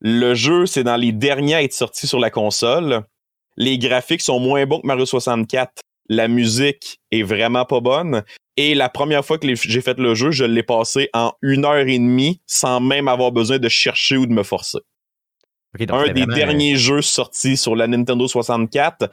le 0.00 0.34
jeu, 0.34 0.66
c'est 0.66 0.84
dans 0.84 0.96
les 0.96 1.12
derniers 1.12 1.54
à 1.54 1.62
être 1.62 1.74
sortis 1.74 2.06
sur 2.06 2.18
la 2.18 2.30
console. 2.30 3.02
Les 3.56 3.78
graphiques 3.78 4.22
sont 4.22 4.40
moins 4.40 4.64
bons 4.66 4.80
que 4.80 4.86
Mario 4.86 5.04
64. 5.04 5.82
La 6.08 6.26
musique 6.26 6.98
est 7.10 7.22
vraiment 7.22 7.64
pas 7.64 7.80
bonne. 7.80 8.22
Et 8.56 8.74
la 8.74 8.88
première 8.88 9.24
fois 9.24 9.38
que 9.38 9.46
j'ai 9.54 9.80
fait 9.80 9.98
le 9.98 10.14
jeu, 10.14 10.30
je 10.30 10.44
l'ai 10.44 10.62
passé 10.62 11.08
en 11.12 11.32
une 11.42 11.64
heure 11.64 11.86
et 11.86 11.98
demie 11.98 12.40
sans 12.46 12.80
même 12.80 13.08
avoir 13.08 13.30
besoin 13.30 13.58
de 13.58 13.68
chercher 13.68 14.16
ou 14.16 14.26
de 14.26 14.32
me 14.32 14.42
forcer. 14.42 14.78
Un 15.88 16.12
des 16.12 16.26
derniers 16.26 16.76
jeux 16.76 17.02
sortis 17.02 17.56
sur 17.56 17.76
la 17.76 17.86
Nintendo 17.86 18.26
64, 18.26 19.08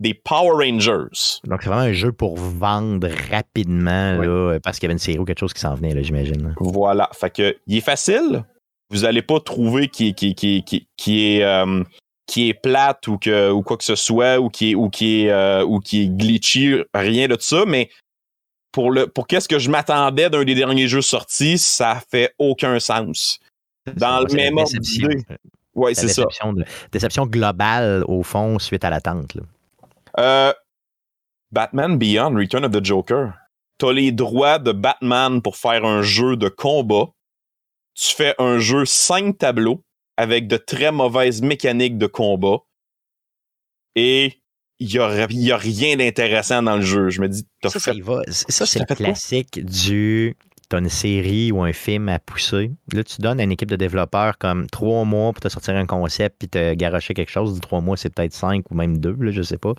des 0.00 0.14
Power 0.14 0.64
Rangers. 0.66 1.40
Donc, 1.44 1.62
c'est 1.62 1.68
vraiment 1.68 1.82
un 1.82 1.92
jeu 1.92 2.10
pour 2.10 2.36
vendre 2.36 3.08
rapidement, 3.30 4.16
Oui. 4.18 4.26
là, 4.26 4.58
parce 4.60 4.78
qu'il 4.78 4.86
y 4.86 4.88
avait 4.88 4.94
une 4.94 4.98
série 4.98 5.18
ou 5.18 5.24
quelque 5.24 5.38
chose 5.40 5.52
qui 5.52 5.60
s'en 5.60 5.74
venait, 5.74 5.94
là, 5.94 6.02
j'imagine. 6.02 6.54
Voilà. 6.58 7.08
Fait 7.12 7.30
que, 7.30 7.56
il 7.66 7.76
est 7.76 7.82
facile. 7.82 8.42
Vous 8.90 9.04
allez 9.04 9.22
pas 9.22 9.38
trouver 9.40 9.88
qui 9.88 10.08
est, 10.08 10.12
qui, 10.14 10.34
qui, 10.34 10.64
qui, 10.64 10.88
qui 10.96 11.36
est, 11.36 11.44
euh, 11.44 11.84
qui 12.26 12.48
est 12.48 12.54
plate 12.54 13.06
ou, 13.08 13.18
que, 13.18 13.50
ou 13.50 13.62
quoi 13.62 13.76
que 13.76 13.84
ce 13.84 13.94
soit, 13.94 14.40
ou 14.40 14.48
qui 14.48 14.72
est, 14.72 14.74
ou 14.74 14.88
qui 14.88 15.22
est, 15.26 15.30
euh, 15.30 15.64
ou 15.64 15.78
qui 15.80 16.02
est 16.02 16.08
glitchy, 16.08 16.76
rien 16.94 17.28
de 17.28 17.36
ça, 17.38 17.64
mais 17.66 17.88
pour 18.72 18.90
le, 18.90 19.06
pour 19.06 19.26
qu'est-ce 19.26 19.48
que 19.48 19.58
je 19.58 19.68
m'attendais 19.70 20.30
d'un 20.30 20.44
des 20.44 20.54
derniers 20.54 20.88
jeux 20.88 21.02
sortis, 21.02 21.58
ça 21.58 22.00
fait 22.10 22.34
aucun 22.38 22.80
sens. 22.80 23.38
Dans 23.96 24.20
le 24.20 24.34
même 24.34 24.56
ordre. 24.58 24.70
Ouais, 25.74 25.94
c'est 25.94 26.08
ça. 26.08 26.24
déception, 26.92 27.26
globale, 27.26 28.04
au 28.08 28.22
fond, 28.22 28.58
suite 28.58 28.84
à 28.84 28.90
l'attente. 28.90 29.34
là. 29.34 29.42
Euh, 30.20 30.52
Batman 31.50 31.98
Beyond, 31.98 32.36
Return 32.36 32.64
of 32.64 32.72
the 32.72 32.84
Joker. 32.84 33.32
T'as 33.78 33.92
les 33.92 34.12
droits 34.12 34.58
de 34.58 34.72
Batman 34.72 35.40
pour 35.40 35.56
faire 35.56 35.84
un 35.84 36.02
jeu 36.02 36.36
de 36.36 36.48
combat. 36.48 37.08
Tu 37.94 38.14
fais 38.14 38.34
un 38.38 38.58
jeu 38.58 38.84
5 38.84 39.38
tableaux 39.38 39.82
avec 40.16 40.46
de 40.46 40.58
très 40.58 40.92
mauvaises 40.92 41.40
mécaniques 41.40 41.96
de 41.96 42.06
combat. 42.06 42.58
Et 43.96 44.42
il 44.78 44.88
n'y 44.88 44.98
a, 44.98 45.26
y 45.30 45.52
a 45.52 45.56
rien 45.56 45.96
d'intéressant 45.96 46.62
dans 46.62 46.76
le 46.76 46.82
jeu. 46.82 47.08
Je 47.08 47.20
me 47.20 47.28
dis, 47.28 47.46
Ça, 47.64 47.78
ça, 47.78 47.92
y 47.92 48.00
va. 48.00 48.22
Ça, 48.28 48.66
c'est 48.66 48.80
le 48.80 48.94
classique 48.94 49.64
du. 49.64 50.36
T'as 50.70 50.78
une 50.78 50.88
série 50.88 51.50
ou 51.50 51.62
un 51.64 51.72
film 51.72 52.08
à 52.08 52.20
pousser. 52.20 52.70
Là, 52.92 53.02
tu 53.02 53.20
donnes 53.20 53.40
à 53.40 53.42
une 53.42 53.50
équipe 53.50 53.68
de 53.68 53.74
développeurs 53.74 54.38
comme 54.38 54.68
trois 54.70 55.04
mois 55.04 55.32
pour 55.32 55.40
te 55.40 55.48
sortir 55.48 55.74
un 55.74 55.84
concept 55.84 56.36
puis 56.38 56.48
te 56.48 56.74
garocher 56.74 57.12
quelque 57.12 57.32
chose. 57.32 57.54
Du 57.54 57.60
trois 57.60 57.80
mois, 57.80 57.96
c'est 57.96 58.14
peut-être 58.14 58.32
cinq 58.32 58.70
ou 58.70 58.76
même 58.76 58.98
deux, 58.98 59.16
là, 59.18 59.32
je 59.32 59.42
sais 59.42 59.58
pas. 59.58 59.74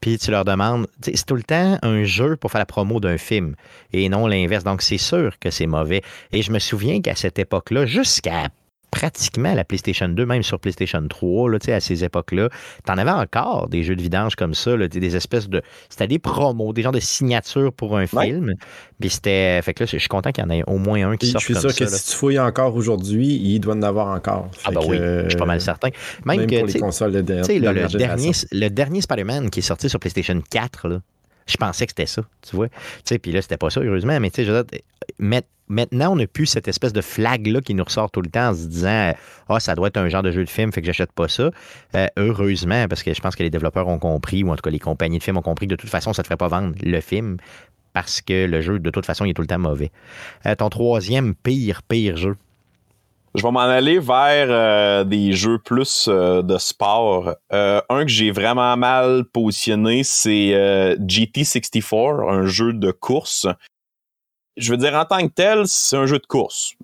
Puis 0.00 0.16
tu 0.16 0.30
leur 0.30 0.46
demandes. 0.46 0.86
tu 1.02 1.12
C'est 1.14 1.26
tout 1.26 1.36
le 1.36 1.42
temps 1.42 1.78
un 1.82 2.04
jeu 2.04 2.36
pour 2.36 2.50
faire 2.50 2.60
la 2.60 2.64
promo 2.64 3.00
d'un 3.00 3.18
film 3.18 3.54
et 3.92 4.08
non 4.08 4.26
l'inverse. 4.26 4.64
Donc, 4.64 4.80
c'est 4.80 4.96
sûr 4.96 5.38
que 5.38 5.50
c'est 5.50 5.66
mauvais. 5.66 6.00
Et 6.32 6.40
je 6.40 6.50
me 6.52 6.58
souviens 6.58 7.02
qu'à 7.02 7.14
cette 7.14 7.38
époque-là, 7.38 7.84
jusqu'à 7.84 8.48
pratiquement 9.00 9.54
la 9.54 9.64
PlayStation 9.64 10.08
2, 10.08 10.26
même 10.26 10.42
sur 10.42 10.60
PlayStation 10.60 11.02
3, 11.08 11.50
là, 11.50 11.58
à 11.68 11.80
ces 11.80 12.04
époques-là, 12.04 12.50
t'en 12.84 12.98
avais 12.98 13.10
encore 13.10 13.68
des 13.68 13.82
jeux 13.82 13.96
de 13.96 14.02
vidange 14.02 14.34
comme 14.36 14.52
ça, 14.52 14.76
là, 14.76 14.88
des 14.88 15.16
espèces 15.16 15.48
de. 15.48 15.62
C'était 15.88 16.06
des 16.06 16.18
promos, 16.18 16.74
des 16.74 16.82
genres 16.82 16.92
de 16.92 17.00
signatures 17.00 17.72
pour 17.72 17.96
un 17.96 18.00
Ouais. 18.12 18.26
film. 18.26 18.54
Puis 19.00 19.08
c'était. 19.10 19.60
Fait 19.62 19.72
que 19.72 19.84
là, 19.84 19.88
je 19.90 19.96
suis 19.96 20.08
content 20.08 20.32
qu'il 20.32 20.44
y 20.44 20.46
en 20.46 20.50
ait 20.50 20.62
au 20.66 20.76
moins 20.78 21.10
un 21.10 21.16
qui 21.16 21.18
Puis 21.18 21.26
je 21.28 21.32
sorte 21.32 21.44
suis 21.44 21.54
sûr 21.54 21.74
que 21.74 21.90
là. 21.90 21.96
si 21.96 22.10
tu 22.10 22.16
fouilles 22.16 22.38
encore 22.38 22.74
aujourd'hui, 22.76 23.26
il 23.42 23.58
doit 23.60 23.74
en 23.74 23.82
avoir 23.82 24.08
encore. 24.08 24.50
Ah, 24.64 24.70
ben 24.70 24.80
oui, 24.86 24.98
je 24.98 25.28
suis 25.30 25.38
pas 25.38 25.46
mal 25.46 25.60
certain. 25.60 25.88
Même, 26.26 26.40
Même 26.40 26.46
que, 26.46 26.54
pour 26.56 26.60
tu 26.60 26.66
les 26.66 26.72
sais, 26.72 26.78
consoles 26.80 27.12
de 27.12 27.18
le, 27.18 27.72
le 27.72 27.88
dernier, 27.98 28.32
le 28.52 28.68
dernier 28.68 29.00
Spider-Man 29.00 29.48
qui 29.50 29.60
est 29.60 29.62
sorti 29.62 29.88
sur 29.88 29.98
PlayStation 29.98 30.40
4, 30.50 30.88
là, 30.88 31.00
je 31.50 31.56
pensais 31.56 31.86
que 31.86 31.92
c'était 31.92 32.06
ça, 32.06 32.22
tu 32.42 32.56
vois. 32.56 32.68
Tu 32.68 32.74
sais, 33.04 33.18
puis 33.18 33.32
là, 33.32 33.42
c'était 33.42 33.56
pas 33.56 33.70
ça, 33.70 33.80
heureusement, 33.80 34.18
mais 34.20 34.30
tu 34.30 34.44
sais, 34.44 34.64
maintenant, 35.70 36.12
on 36.12 36.16
n'a 36.16 36.26
plus 36.26 36.46
cette 36.46 36.68
espèce 36.68 36.92
de 36.92 37.00
flag-là 37.00 37.60
qui 37.62 37.74
nous 37.74 37.84
ressort 37.84 38.10
tout 38.10 38.20
le 38.20 38.28
temps 38.28 38.50
en 38.50 38.54
se 38.54 38.66
disant 38.66 39.12
Ah, 39.48 39.60
ça 39.60 39.74
doit 39.74 39.88
être 39.88 39.96
un 39.96 40.08
genre 40.08 40.22
de 40.22 40.32
jeu 40.32 40.44
de 40.44 40.50
film, 40.50 40.72
fait 40.72 40.80
que 40.80 40.86
j'achète 40.86 41.12
pas 41.12 41.28
ça. 41.28 41.50
Euh, 41.94 42.06
heureusement, 42.18 42.86
parce 42.88 43.02
que 43.02 43.14
je 43.14 43.20
pense 43.20 43.36
que 43.36 43.42
les 43.42 43.50
développeurs 43.50 43.88
ont 43.88 43.98
compris, 43.98 44.42
ou 44.42 44.50
en 44.50 44.56
tout 44.56 44.62
cas 44.62 44.70
les 44.70 44.78
compagnies 44.78 45.18
de 45.18 45.22
films 45.22 45.38
ont 45.38 45.42
compris 45.42 45.66
que 45.66 45.70
de 45.70 45.76
toute 45.76 45.90
façon, 45.90 46.12
ça 46.12 46.20
ne 46.20 46.24
te 46.24 46.26
ferait 46.26 46.36
pas 46.36 46.48
vendre 46.48 46.74
le 46.82 47.00
film 47.00 47.38
parce 47.92 48.20
que 48.20 48.46
le 48.46 48.60
jeu, 48.60 48.78
de 48.78 48.90
toute 48.90 49.06
façon, 49.06 49.24
il 49.24 49.30
est 49.30 49.34
tout 49.34 49.42
le 49.42 49.48
temps 49.48 49.58
mauvais. 49.58 49.90
Euh, 50.46 50.54
ton 50.54 50.68
troisième 50.68 51.34
pire, 51.34 51.82
pire 51.82 52.16
jeu? 52.16 52.36
Je 53.34 53.42
vais 53.42 53.50
m'en 53.52 53.60
aller 53.60 53.98
vers 54.00 54.48
euh, 54.50 55.04
des 55.04 55.32
jeux 55.32 55.58
plus 55.58 56.06
euh, 56.08 56.42
de 56.42 56.58
sport. 56.58 57.34
Euh, 57.52 57.80
un 57.88 58.02
que 58.02 58.10
j'ai 58.10 58.32
vraiment 58.32 58.76
mal 58.76 59.24
positionné, 59.24 60.02
c'est 60.02 60.52
euh, 60.54 60.96
GT64, 60.96 62.28
un 62.28 62.46
jeu 62.46 62.72
de 62.72 62.90
course. 62.90 63.46
Je 64.56 64.72
veux 64.72 64.76
dire, 64.76 64.94
en 64.94 65.04
tant 65.04 65.20
que 65.26 65.32
tel, 65.32 65.62
c'est 65.66 65.96
un 65.96 66.06
jeu 66.06 66.18
de 66.18 66.26
course. 66.26 66.74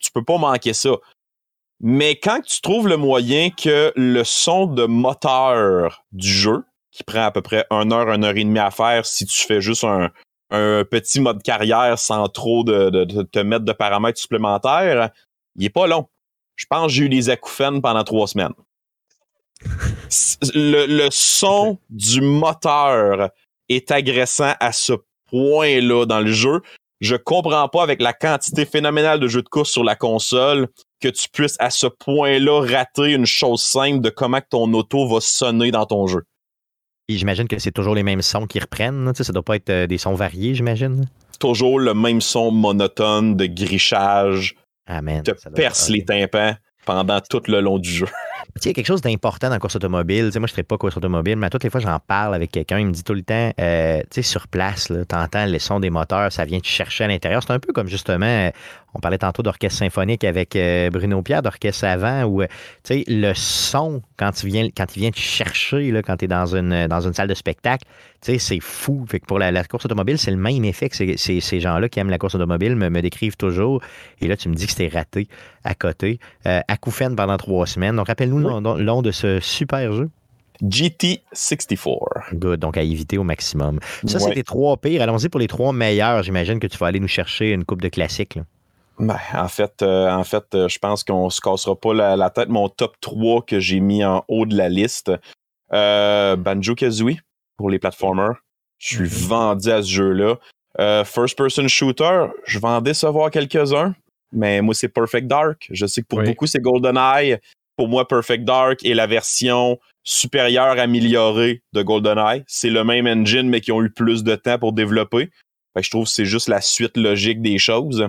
Tu 0.00 0.10
peux 0.12 0.22
pas 0.24 0.38
manquer 0.38 0.72
ça. 0.72 0.90
Mais 1.80 2.14
quand 2.14 2.40
tu 2.42 2.60
trouves 2.60 2.86
le 2.86 2.96
moyen 2.96 3.50
que 3.50 3.92
le 3.96 4.22
son 4.22 4.66
de 4.66 4.84
moteur 4.84 6.04
du 6.12 6.28
jeu, 6.28 6.64
qui 6.92 7.02
prend 7.02 7.24
à 7.24 7.30
peu 7.32 7.42
près 7.42 7.66
une 7.70 7.92
heure, 7.92 8.08
une 8.12 8.22
heure 8.24 8.36
et 8.36 8.44
demie 8.44 8.58
à 8.60 8.70
faire 8.70 9.04
si 9.04 9.26
tu 9.26 9.44
fais 9.44 9.60
juste 9.60 9.82
un, 9.82 10.10
un 10.50 10.84
petit 10.84 11.20
mode 11.20 11.42
carrière 11.42 11.98
sans 11.98 12.28
trop 12.28 12.62
de, 12.62 12.90
de- 12.90 13.04
de 13.04 13.22
te 13.22 13.38
mettre 13.40 13.64
de 13.64 13.72
paramètres 13.72 14.20
supplémentaires, 14.20 15.10
il 15.56 15.64
est 15.64 15.70
pas 15.70 15.86
long. 15.86 16.08
Je 16.56 16.66
pense 16.68 16.86
que 16.86 16.92
j'ai 16.92 17.04
eu 17.04 17.08
des 17.08 17.30
acouphènes 17.30 17.80
pendant 17.80 18.04
trois 18.04 18.26
semaines. 18.26 18.54
Le, 20.54 20.86
le 20.86 21.08
son 21.10 21.78
du 21.88 22.20
moteur 22.20 23.30
est 23.68 23.90
agressant 23.90 24.54
à 24.60 24.72
ce 24.72 24.92
point-là 25.30 26.04
dans 26.06 26.20
le 26.20 26.32
jeu. 26.32 26.60
Je 27.00 27.16
comprends 27.16 27.68
pas 27.68 27.82
avec 27.82 28.00
la 28.00 28.12
quantité 28.12 28.64
phénoménale 28.64 29.18
de 29.18 29.26
jeux 29.26 29.42
de 29.42 29.48
course 29.48 29.70
sur 29.70 29.82
la 29.82 29.96
console 29.96 30.68
que 31.00 31.08
tu 31.08 31.28
puisses 31.28 31.56
à 31.58 31.70
ce 31.70 31.86
point-là 31.86 32.60
rater 32.60 33.12
une 33.12 33.26
chose 33.26 33.62
simple 33.62 34.00
de 34.00 34.10
comment 34.10 34.40
ton 34.48 34.72
auto 34.72 35.08
va 35.08 35.20
sonner 35.20 35.72
dans 35.72 35.86
ton 35.86 36.06
jeu. 36.06 36.22
Et 37.08 37.16
j'imagine 37.16 37.48
que 37.48 37.58
c'est 37.58 37.72
toujours 37.72 37.96
les 37.96 38.04
mêmes 38.04 38.22
sons 38.22 38.46
qui 38.46 38.60
reprennent. 38.60 39.12
Ça 39.14 39.32
doit 39.32 39.42
pas 39.42 39.56
être 39.56 39.70
euh, 39.70 39.86
des 39.88 39.98
sons 39.98 40.14
variés, 40.14 40.54
j'imagine. 40.54 41.08
Toujours 41.40 41.80
le 41.80 41.92
même 41.92 42.20
son 42.20 42.52
monotone 42.52 43.36
de 43.36 43.46
grichage, 43.46 44.54
Amen. 44.86 45.22
te 45.22 45.32
perce 45.54 45.88
les 45.88 46.04
tympans 46.04 46.54
pendant 46.84 47.20
tout 47.20 47.42
le 47.46 47.60
long 47.60 47.78
du 47.78 47.90
jeu. 47.90 48.06
Il 48.56 48.66
y 48.66 48.70
a 48.70 48.72
quelque 48.72 48.86
chose 48.86 49.00
d'important 49.00 49.48
dans 49.48 49.54
la 49.54 49.58
course 49.58 49.76
automobile. 49.76 50.26
Tu 50.26 50.32
sais, 50.32 50.38
moi, 50.38 50.48
je 50.48 50.60
ne 50.60 50.62
pas 50.62 50.78
course 50.78 50.96
automobile, 50.96 51.36
mais 51.36 51.46
à 51.46 51.50
toutes 51.50 51.64
les 51.64 51.70
fois, 51.70 51.80
j'en 51.80 51.98
parle 51.98 52.34
avec 52.34 52.50
quelqu'un. 52.50 52.78
Il 52.78 52.86
me 52.86 52.92
dit 52.92 53.02
tout 53.02 53.14
le 53.14 53.22
temps, 53.22 53.52
euh, 53.60 54.02
sur 54.20 54.48
place, 54.48 54.88
tu 54.88 55.16
entends 55.16 55.44
les 55.46 55.58
sons 55.58 55.80
des 55.80 55.90
moteurs, 55.90 56.30
ça 56.32 56.44
vient 56.44 56.60
te 56.60 56.66
chercher 56.66 57.04
à 57.04 57.08
l'intérieur. 57.08 57.42
C'est 57.42 57.52
un 57.52 57.58
peu 57.58 57.72
comme 57.72 57.88
justement, 57.88 58.26
euh, 58.26 58.50
on 58.94 59.00
parlait 59.00 59.18
tantôt 59.18 59.42
d'orchestre 59.42 59.78
symphonique 59.78 60.24
avec 60.24 60.54
euh, 60.54 60.90
Bruno 60.90 61.22
Pierre, 61.22 61.42
d'orchestre 61.42 61.80
savant, 61.80 62.24
où, 62.24 62.42
le 62.90 63.32
son, 63.34 64.02
quand 64.16 64.42
il 64.42 64.50
vient, 64.50 64.68
quand 64.76 64.86
te 64.86 65.18
chercher, 65.18 65.90
là, 65.90 66.02
quand 66.02 66.16
tu 66.16 66.26
es 66.26 66.28
dans 66.28 66.54
une, 66.54 66.86
dans 66.86 67.00
une 67.00 67.14
salle 67.14 67.28
de 67.28 67.34
spectacle, 67.34 67.84
c'est 68.22 68.60
fou. 68.60 69.04
Fait 69.08 69.20
que 69.20 69.26
pour 69.26 69.38
la, 69.38 69.64
course 69.64 69.84
automobile, 69.84 70.18
c'est 70.18 70.30
le 70.30 70.36
même 70.36 70.64
effet 70.64 70.88
que 70.88 71.16
ces, 71.16 71.60
gens-là 71.60 71.88
qui 71.88 71.98
aiment 71.98 72.10
la 72.10 72.18
course 72.18 72.34
automobile 72.34 72.76
me, 72.76 73.02
décrivent 73.02 73.36
toujours. 73.36 73.82
Et 74.20 74.28
là, 74.28 74.36
tu 74.36 74.48
me 74.48 74.54
dis 74.54 74.66
que 74.66 74.72
c'était 74.72 74.88
raté 74.88 75.28
à 75.64 75.74
côté. 75.74 76.20
Euh, 76.46 76.60
acouphène 76.68 77.16
pendant 77.16 77.36
trois 77.36 77.66
semaines. 77.66 77.96
Donc, 77.96 78.06
rappelle-nous 78.06 78.31
le 78.38 78.82
nom 78.84 79.02
de 79.02 79.10
ce 79.10 79.40
super 79.40 79.92
jeu. 79.92 80.10
GT64. 80.62 82.34
Good, 82.34 82.60
donc 82.60 82.76
à 82.76 82.82
éviter 82.82 83.18
au 83.18 83.24
maximum. 83.24 83.78
Ça, 84.06 84.18
Ouais. 84.18 84.24
c'est 84.24 84.34
les 84.34 84.44
trois 84.44 84.76
pires. 84.76 85.02
Allons-y 85.02 85.28
pour 85.28 85.40
les 85.40 85.48
trois 85.48 85.72
meilleurs. 85.72 86.22
J'imagine 86.22 86.58
que 86.60 86.66
tu 86.66 86.78
vas 86.78 86.86
aller 86.86 87.00
nous 87.00 87.08
chercher 87.08 87.50
une 87.52 87.64
coupe 87.64 87.82
de 87.82 87.88
classiques. 87.88 88.36
là. 88.36 88.42
Ben, 88.98 89.16
en 89.34 89.48
fait, 89.48 89.82
euh, 89.82 90.10
en 90.10 90.22
fait 90.22 90.44
euh, 90.54 90.68
je 90.68 90.78
pense 90.78 91.02
qu'on 91.02 91.30
se 91.30 91.40
cassera 91.40 91.74
pas 91.74 91.94
la, 91.94 92.14
la 92.16 92.30
tête. 92.30 92.48
Mon 92.50 92.68
top 92.68 92.94
3 93.00 93.42
que 93.42 93.58
j'ai 93.58 93.80
mis 93.80 94.04
en 94.04 94.22
haut 94.28 94.44
de 94.46 94.54
la 94.56 94.68
liste, 94.68 95.10
euh, 95.72 96.36
Banjo-Kazooie 96.36 97.16
pour 97.56 97.70
les 97.70 97.78
platformers. 97.78 98.34
Je 98.78 98.88
suis 98.96 99.04
Mhm. 99.04 99.28
vendu 99.28 99.70
à 99.70 99.82
ce 99.82 99.88
jeu-là. 99.90 100.36
First 101.04 101.36
person 101.36 101.66
shooter, 101.68 102.26
je 102.44 102.58
vais 102.58 102.68
en 102.68 102.80
décevoir 102.80 103.30
quelques-uns, 103.30 103.94
mais 104.30 104.60
moi 104.60 104.74
c'est 104.74 104.88
Perfect 104.88 105.26
Dark. 105.26 105.68
Je 105.70 105.86
sais 105.86 106.02
que 106.02 106.06
pour 106.06 106.18
Oui. 106.20 106.26
beaucoup 106.26 106.46
c'est 106.46 106.60
GoldenEye. 106.60 107.38
Pour 107.82 107.88
moi, 107.88 108.06
Perfect 108.06 108.44
Dark 108.44 108.84
est 108.84 108.94
la 108.94 109.08
version 109.08 109.76
supérieure 110.04 110.78
améliorée 110.78 111.64
de 111.72 111.82
GoldenEye. 111.82 112.44
C'est 112.46 112.70
le 112.70 112.84
même 112.84 113.08
engine, 113.08 113.48
mais 113.48 113.60
qui 113.60 113.72
ont 113.72 113.82
eu 113.82 113.90
plus 113.90 114.22
de 114.22 114.36
temps 114.36 114.56
pour 114.56 114.72
développer. 114.72 115.30
Je 115.74 115.90
trouve 115.90 116.04
que 116.04 116.10
c'est 116.10 116.24
juste 116.24 116.46
la 116.46 116.60
suite 116.60 116.96
logique 116.96 117.42
des 117.42 117.58
choses. 117.58 118.08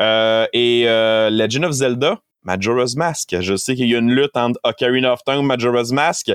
Euh, 0.00 0.46
et 0.54 0.84
euh, 0.86 1.28
Legend 1.28 1.66
of 1.66 1.72
Zelda, 1.72 2.22
Majora's 2.44 2.96
Mask. 2.96 3.38
Je 3.38 3.56
sais 3.56 3.74
qu'il 3.74 3.90
y 3.90 3.94
a 3.94 3.98
une 3.98 4.10
lutte 4.10 4.38
entre 4.38 4.58
Ocarina 4.64 5.12
of 5.12 5.22
Time 5.22 5.40
et 5.40 5.42
Majora's 5.42 5.92
Mask. 5.92 6.32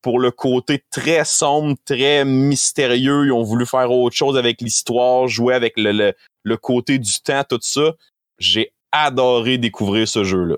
Pour 0.00 0.18
le 0.18 0.30
côté 0.30 0.84
très 0.90 1.22
sombre, 1.26 1.76
très 1.84 2.24
mystérieux, 2.24 3.26
ils 3.26 3.32
ont 3.32 3.42
voulu 3.42 3.66
faire 3.66 3.92
autre 3.92 4.16
chose 4.16 4.38
avec 4.38 4.62
l'histoire, 4.62 5.28
jouer 5.28 5.52
avec 5.52 5.74
le 5.76 6.14
côté 6.56 6.98
du 6.98 7.12
temps, 7.22 7.44
tout 7.46 7.58
ça. 7.60 7.92
J'ai 8.38 8.72
adoré 8.90 9.58
découvrir 9.58 10.08
ce 10.08 10.24
jeu-là. 10.24 10.56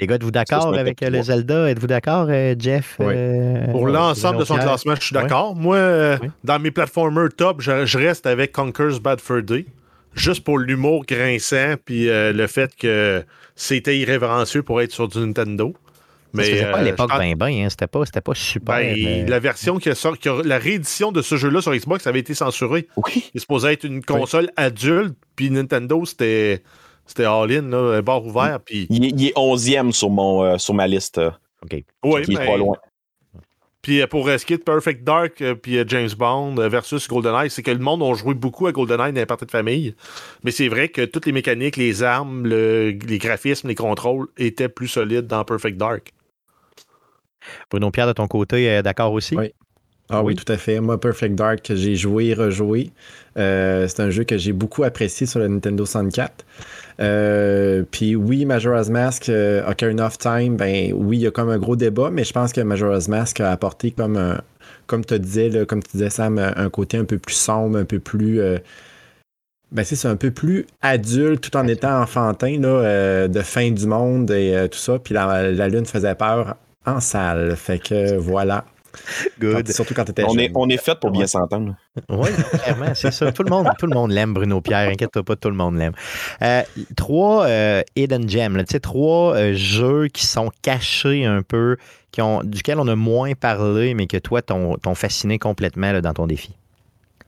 Les 0.00 0.06
gars, 0.06 0.14
êtes-vous 0.14 0.30
d'accord 0.30 0.74
avec 0.76 1.02
euh, 1.02 1.10
le. 1.10 1.22
Zelda? 1.22 1.68
Êtes-vous 1.70 1.88
d'accord, 1.88 2.28
euh, 2.30 2.54
Jeff? 2.56 2.94
Oui. 3.00 3.14
euh, 3.16 3.66
Pour 3.72 3.88
euh, 3.88 3.92
l'ensemble 3.92 4.38
de 4.38 4.44
son 4.44 4.54
classement, 4.56 4.94
je 4.94 5.02
suis 5.02 5.14
d'accord. 5.14 5.56
Moi, 5.56 5.76
euh, 5.76 6.16
Oui. 6.22 6.28
dans 6.44 6.60
mes 6.60 6.70
platformers 6.70 7.30
top, 7.36 7.60
je, 7.60 7.84
je 7.84 7.98
reste 7.98 8.24
avec 8.26 8.52
Conker's 8.52 9.00
Bad 9.00 9.20
Fur 9.20 9.42
Day. 9.42 9.66
Juste 10.14 10.44
pour 10.44 10.58
l'humour 10.58 11.04
grinçant, 11.04 11.74
puis 11.84 12.08
euh, 12.08 12.32
le 12.32 12.46
fait 12.46 12.74
que 12.76 13.24
c'était 13.56 13.98
irrévérencieux 13.98 14.62
pour 14.62 14.80
être 14.80 14.92
sur 14.92 15.08
du 15.08 15.18
Nintendo. 15.18 15.74
Ça 16.34 16.44
se 16.44 16.50
faisait 16.50 16.70
pas 16.70 16.78
à 16.78 16.82
l'époque, 16.82 17.10
ben, 17.18 17.34
ben, 17.34 17.46
hein, 17.48 17.66
c'était 17.70 17.86
pas, 17.86 18.04
c'était 18.04 18.20
pas 18.20 18.34
super. 18.34 18.76
ben, 18.76 19.28
la 19.28 19.38
version 19.40 19.78
qui 19.78 19.88
a 19.90 19.94
sort- 19.94 20.18
qui 20.18 20.28
a- 20.28 20.42
la 20.44 20.58
réédition 20.58 21.10
de 21.10 21.22
ce 21.22 21.36
jeu-là 21.36 21.60
sur 21.60 21.74
Xbox 21.74 22.06
avait 22.06 22.18
été 22.20 22.34
censurée. 22.34 22.86
Oui. 22.96 23.30
Il 23.34 23.40
supposait 23.40 23.72
être 23.72 23.84
une 23.84 24.04
console 24.04 24.50
adulte, 24.56 25.14
puis 25.36 25.50
Nintendo, 25.50 26.04
c'était 26.04 26.62
c'était 27.08 27.24
all-in, 27.24 27.62
là, 27.62 28.00
barre 28.02 28.24
ouvert, 28.24 28.60
puis 28.64 28.86
Il, 28.90 29.04
est- 29.04 29.08
il 29.16 29.26
est 29.26 29.32
11e 29.36 29.90
sur, 29.92 30.10
mon, 30.10 30.44
euh, 30.44 30.58
sur 30.58 30.74
ma 30.74 30.86
liste, 30.86 31.18
euh, 31.18 31.30
OK. 31.64 31.82
oui, 32.04 32.22
qui 32.22 32.32
est 32.34 32.36
pas 32.46 32.56
loin. 32.56 32.76
Puis 33.80 34.02
euh, 34.02 34.06
pour 34.06 34.28
euh, 34.28 34.36
ce 34.38 34.44
qui 34.44 34.52
est 34.54 34.58
de 34.58 34.62
Perfect 34.64 35.02
Dark 35.04 35.40
euh, 35.40 35.54
puis 35.54 35.78
euh, 35.78 35.84
James 35.86 36.10
Bond 36.18 36.56
euh, 36.58 36.68
versus 36.68 37.08
GoldenEye, 37.08 37.48
c'est 37.48 37.62
que 37.62 37.70
le 37.70 37.78
monde 37.78 38.02
a 38.02 38.12
joué 38.14 38.34
beaucoup 38.34 38.66
à 38.66 38.72
GoldenEye 38.72 39.12
dans 39.12 39.20
les 39.20 39.26
parties 39.26 39.46
de 39.46 39.50
famille. 39.50 39.94
Mais 40.42 40.50
c'est 40.50 40.68
vrai 40.68 40.88
que 40.88 41.04
toutes 41.04 41.26
les 41.26 41.32
mécaniques, 41.32 41.76
les 41.76 42.02
armes, 42.02 42.44
le- 42.46 42.90
les 42.90 43.18
graphismes, 43.18 43.68
les 43.68 43.74
contrôles 43.76 44.26
étaient 44.36 44.68
plus 44.68 44.88
solides 44.88 45.26
dans 45.28 45.44
Perfect 45.44 45.76
Dark. 45.78 46.12
Bruno 47.70 47.90
Pierre, 47.90 48.08
de 48.08 48.12
ton 48.12 48.26
côté, 48.26 48.68
euh, 48.68 48.82
d'accord 48.82 49.12
aussi? 49.12 49.36
Oui. 49.36 49.52
Ah 50.10 50.22
oui, 50.22 50.34
tout 50.34 50.50
à 50.50 50.56
fait. 50.56 50.80
Moi, 50.80 50.98
Perfect 50.98 51.34
Dark, 51.34 51.62
que 51.62 51.76
j'ai 51.76 51.94
joué 51.94 52.26
et 52.28 52.34
rejoué. 52.34 52.90
Euh, 53.36 53.86
c'est 53.88 54.00
un 54.00 54.08
jeu 54.08 54.24
que 54.24 54.38
j'ai 54.38 54.52
beaucoup 54.52 54.82
apprécié 54.84 55.26
sur 55.26 55.38
le 55.38 55.48
Nintendo 55.48 55.84
64. 55.84 56.46
Euh, 57.00 57.82
puis 57.90 58.16
oui, 58.16 58.46
Majora's 58.46 58.88
Mask, 58.88 59.28
euh, 59.28 59.68
Ocarina 59.70 60.06
of 60.06 60.16
Time, 60.16 60.56
ben 60.56 60.92
oui, 60.94 61.18
il 61.18 61.20
y 61.20 61.26
a 61.26 61.30
comme 61.30 61.50
un 61.50 61.58
gros 61.58 61.76
débat, 61.76 62.10
mais 62.10 62.24
je 62.24 62.32
pense 62.32 62.54
que 62.54 62.60
Majora's 62.62 63.08
Mask 63.08 63.40
a 63.40 63.52
apporté 63.52 63.90
comme 63.90 64.16
un, 64.16 64.40
comme 64.86 65.04
tu 65.04 65.18
disais, 65.18 65.50
là, 65.50 65.66
comme 65.66 65.82
tu 65.82 65.92
disais 65.92 66.10
Sam, 66.10 66.38
un 66.38 66.70
côté 66.70 66.96
un 66.96 67.04
peu 67.04 67.18
plus 67.18 67.34
sombre, 67.34 67.78
un 67.78 67.84
peu 67.84 67.98
plus 67.98 68.40
ben 69.70 69.84
c'est 69.84 70.08
un 70.08 70.16
peu 70.16 70.30
plus 70.30 70.66
adulte 70.80 71.42
tout 71.42 71.56
en 71.58 71.66
étant 71.68 72.00
enfantin 72.00 72.58
là, 72.58 73.28
de 73.28 73.40
fin 73.40 73.70
du 73.70 73.86
monde 73.86 74.30
et 74.30 74.66
tout 74.70 74.78
ça. 74.78 74.98
Puis 74.98 75.12
la, 75.12 75.50
la 75.50 75.68
lune 75.68 75.84
faisait 75.84 76.14
peur 76.14 76.56
en 76.86 77.00
salle. 77.00 77.54
Fait 77.54 77.78
que 77.78 78.16
voilà. 78.16 78.64
Good. 79.40 79.66
Quand- 79.66 79.72
surtout 79.72 79.94
quand 79.94 80.04
tu 80.04 80.10
étais 80.12 80.24
On 80.24 80.30
jeune. 80.30 80.40
est, 80.40 80.50
on 80.54 80.68
est 80.68 80.82
fait 80.82 80.98
pour 80.98 81.10
bien 81.10 81.22
Ouais. 81.22 81.26
s'entendre. 81.26 81.74
Oui, 82.08 82.28
clairement, 82.62 82.94
c'est 82.94 83.10
ça. 83.12 83.32
Tout 83.32 83.42
le 83.42 83.50
monde, 83.50 83.68
tout 83.78 83.86
le 83.86 83.94
monde 83.94 84.10
l'aime, 84.10 84.34
Bruno 84.34 84.60
Pierre. 84.60 84.88
Inquiète-toi 84.90 85.22
pas, 85.24 85.36
tout 85.36 85.48
le 85.50 85.56
monde 85.56 85.76
l'aime. 85.76 85.92
Euh, 86.42 86.62
trois 86.96 87.46
euh, 87.46 87.82
hidden 87.96 88.28
gems, 88.28 88.58
tu 88.58 88.64
sais, 88.72 88.80
trois 88.80 89.34
euh, 89.36 89.54
jeux 89.54 90.08
qui 90.08 90.26
sont 90.26 90.50
cachés 90.62 91.24
un 91.24 91.42
peu, 91.42 91.76
qui 92.12 92.22
ont, 92.22 92.42
duquel 92.42 92.78
on 92.78 92.88
a 92.88 92.96
moins 92.96 93.32
parlé, 93.34 93.94
mais 93.94 94.06
que 94.06 94.16
toi, 94.18 94.42
t'ont 94.42 94.76
fasciné 94.94 95.38
complètement 95.38 95.92
là, 95.92 96.00
dans 96.00 96.14
ton 96.14 96.26
défi. 96.26 96.54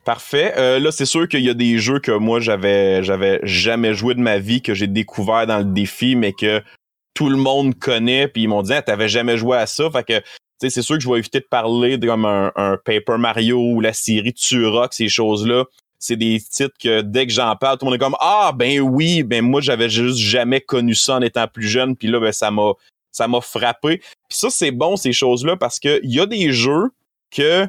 Parfait. 0.05 0.55
Euh, 0.57 0.79
là, 0.81 0.91
c'est 0.93 1.05
sûr 1.05 1.29
qu'il 1.29 1.41
y 1.45 1.51
a 1.51 1.55
des 1.55 1.79
jeux 1.79 1.99
que 2.01 2.13
moi, 2.13 2.41
j'avais, 2.41 3.03
j'avais 3.05 3.39
jamais 3.43 3.93
joué 3.95 4.15
de 4.15 4.21
ma 4.21 4.39
vie, 4.39 4.63
que 4.63 4.73
j'ai 4.75 4.87
découvert 4.87 5.47
dans 5.47 5.59
le 5.59 5.65
défi, 5.65 6.17
mais 6.17 6.33
que 6.33 6.63
tout 7.15 7.29
le 7.29 7.37
monde 7.37 7.79
connaît, 7.79 8.27
puis 8.27 8.45
ils 8.45 8.49
m'ont 8.49 8.63
dit, 8.63 8.73
ah, 8.73 8.81
t'avais 8.83 9.09
jamais 9.09 9.37
joué 9.37 9.59
à 9.59 9.67
ça. 9.67 9.91
Fait 9.91 10.05
que, 10.05 10.23
c'est 10.61 10.83
sûr 10.83 10.97
que 10.97 11.03
je 11.03 11.09
vais 11.09 11.19
éviter 11.19 11.41
de 11.41 11.47
parler 11.49 11.99
de 11.99 12.07
comme 12.07 12.25
un, 12.25 12.79
Paper 12.85 13.17
Mario 13.19 13.59
ou 13.59 13.81
la 13.81 13.93
série 13.93 14.35
Turok, 14.35 14.93
ces 14.93 15.09
choses-là. 15.09 15.65
C'est 15.99 16.17
des 16.17 16.41
titres 16.41 16.77
que 16.83 17.03
dès 17.03 17.27
que 17.27 17.33
j'en 17.33 17.57
parle, 17.57 17.79
tout 17.79 17.85
le 17.85 17.91
monde 17.91 17.97
est 17.97 18.05
comme, 18.05 18.17
ah, 18.21 18.53
ben 18.55 18.81
oui, 18.81 19.23
ben 19.23 19.45
moi, 19.45 19.61
j'avais 19.61 19.91
juste 19.91 20.19
jamais 20.19 20.61
connu 20.61 20.95
ça 20.95 21.17
en 21.17 21.21
étant 21.23 21.47
plus 21.47 21.69
jeune, 21.69 21.95
puis 21.95 22.09
là, 22.09 22.21
ben, 22.21 22.33
ça 22.33 22.51
m'a, 22.51 22.73
ça 23.13 23.29
m'a 23.29 23.41
frappé. 23.41 23.99
Puis 23.99 24.39
ça, 24.39 24.49
c'est 24.51 24.71
bon, 24.71 24.97
ces 24.97 25.13
choses-là, 25.13 25.57
parce 25.57 25.79
que 25.79 26.01
il 26.03 26.15
y 26.15 26.21
a 26.21 26.27
des 26.27 26.53
jeux 26.53 26.91
que 27.31 27.67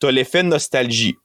t'as 0.00 0.10
l'effet 0.10 0.42
de 0.42 0.48
nostalgie 0.48 1.16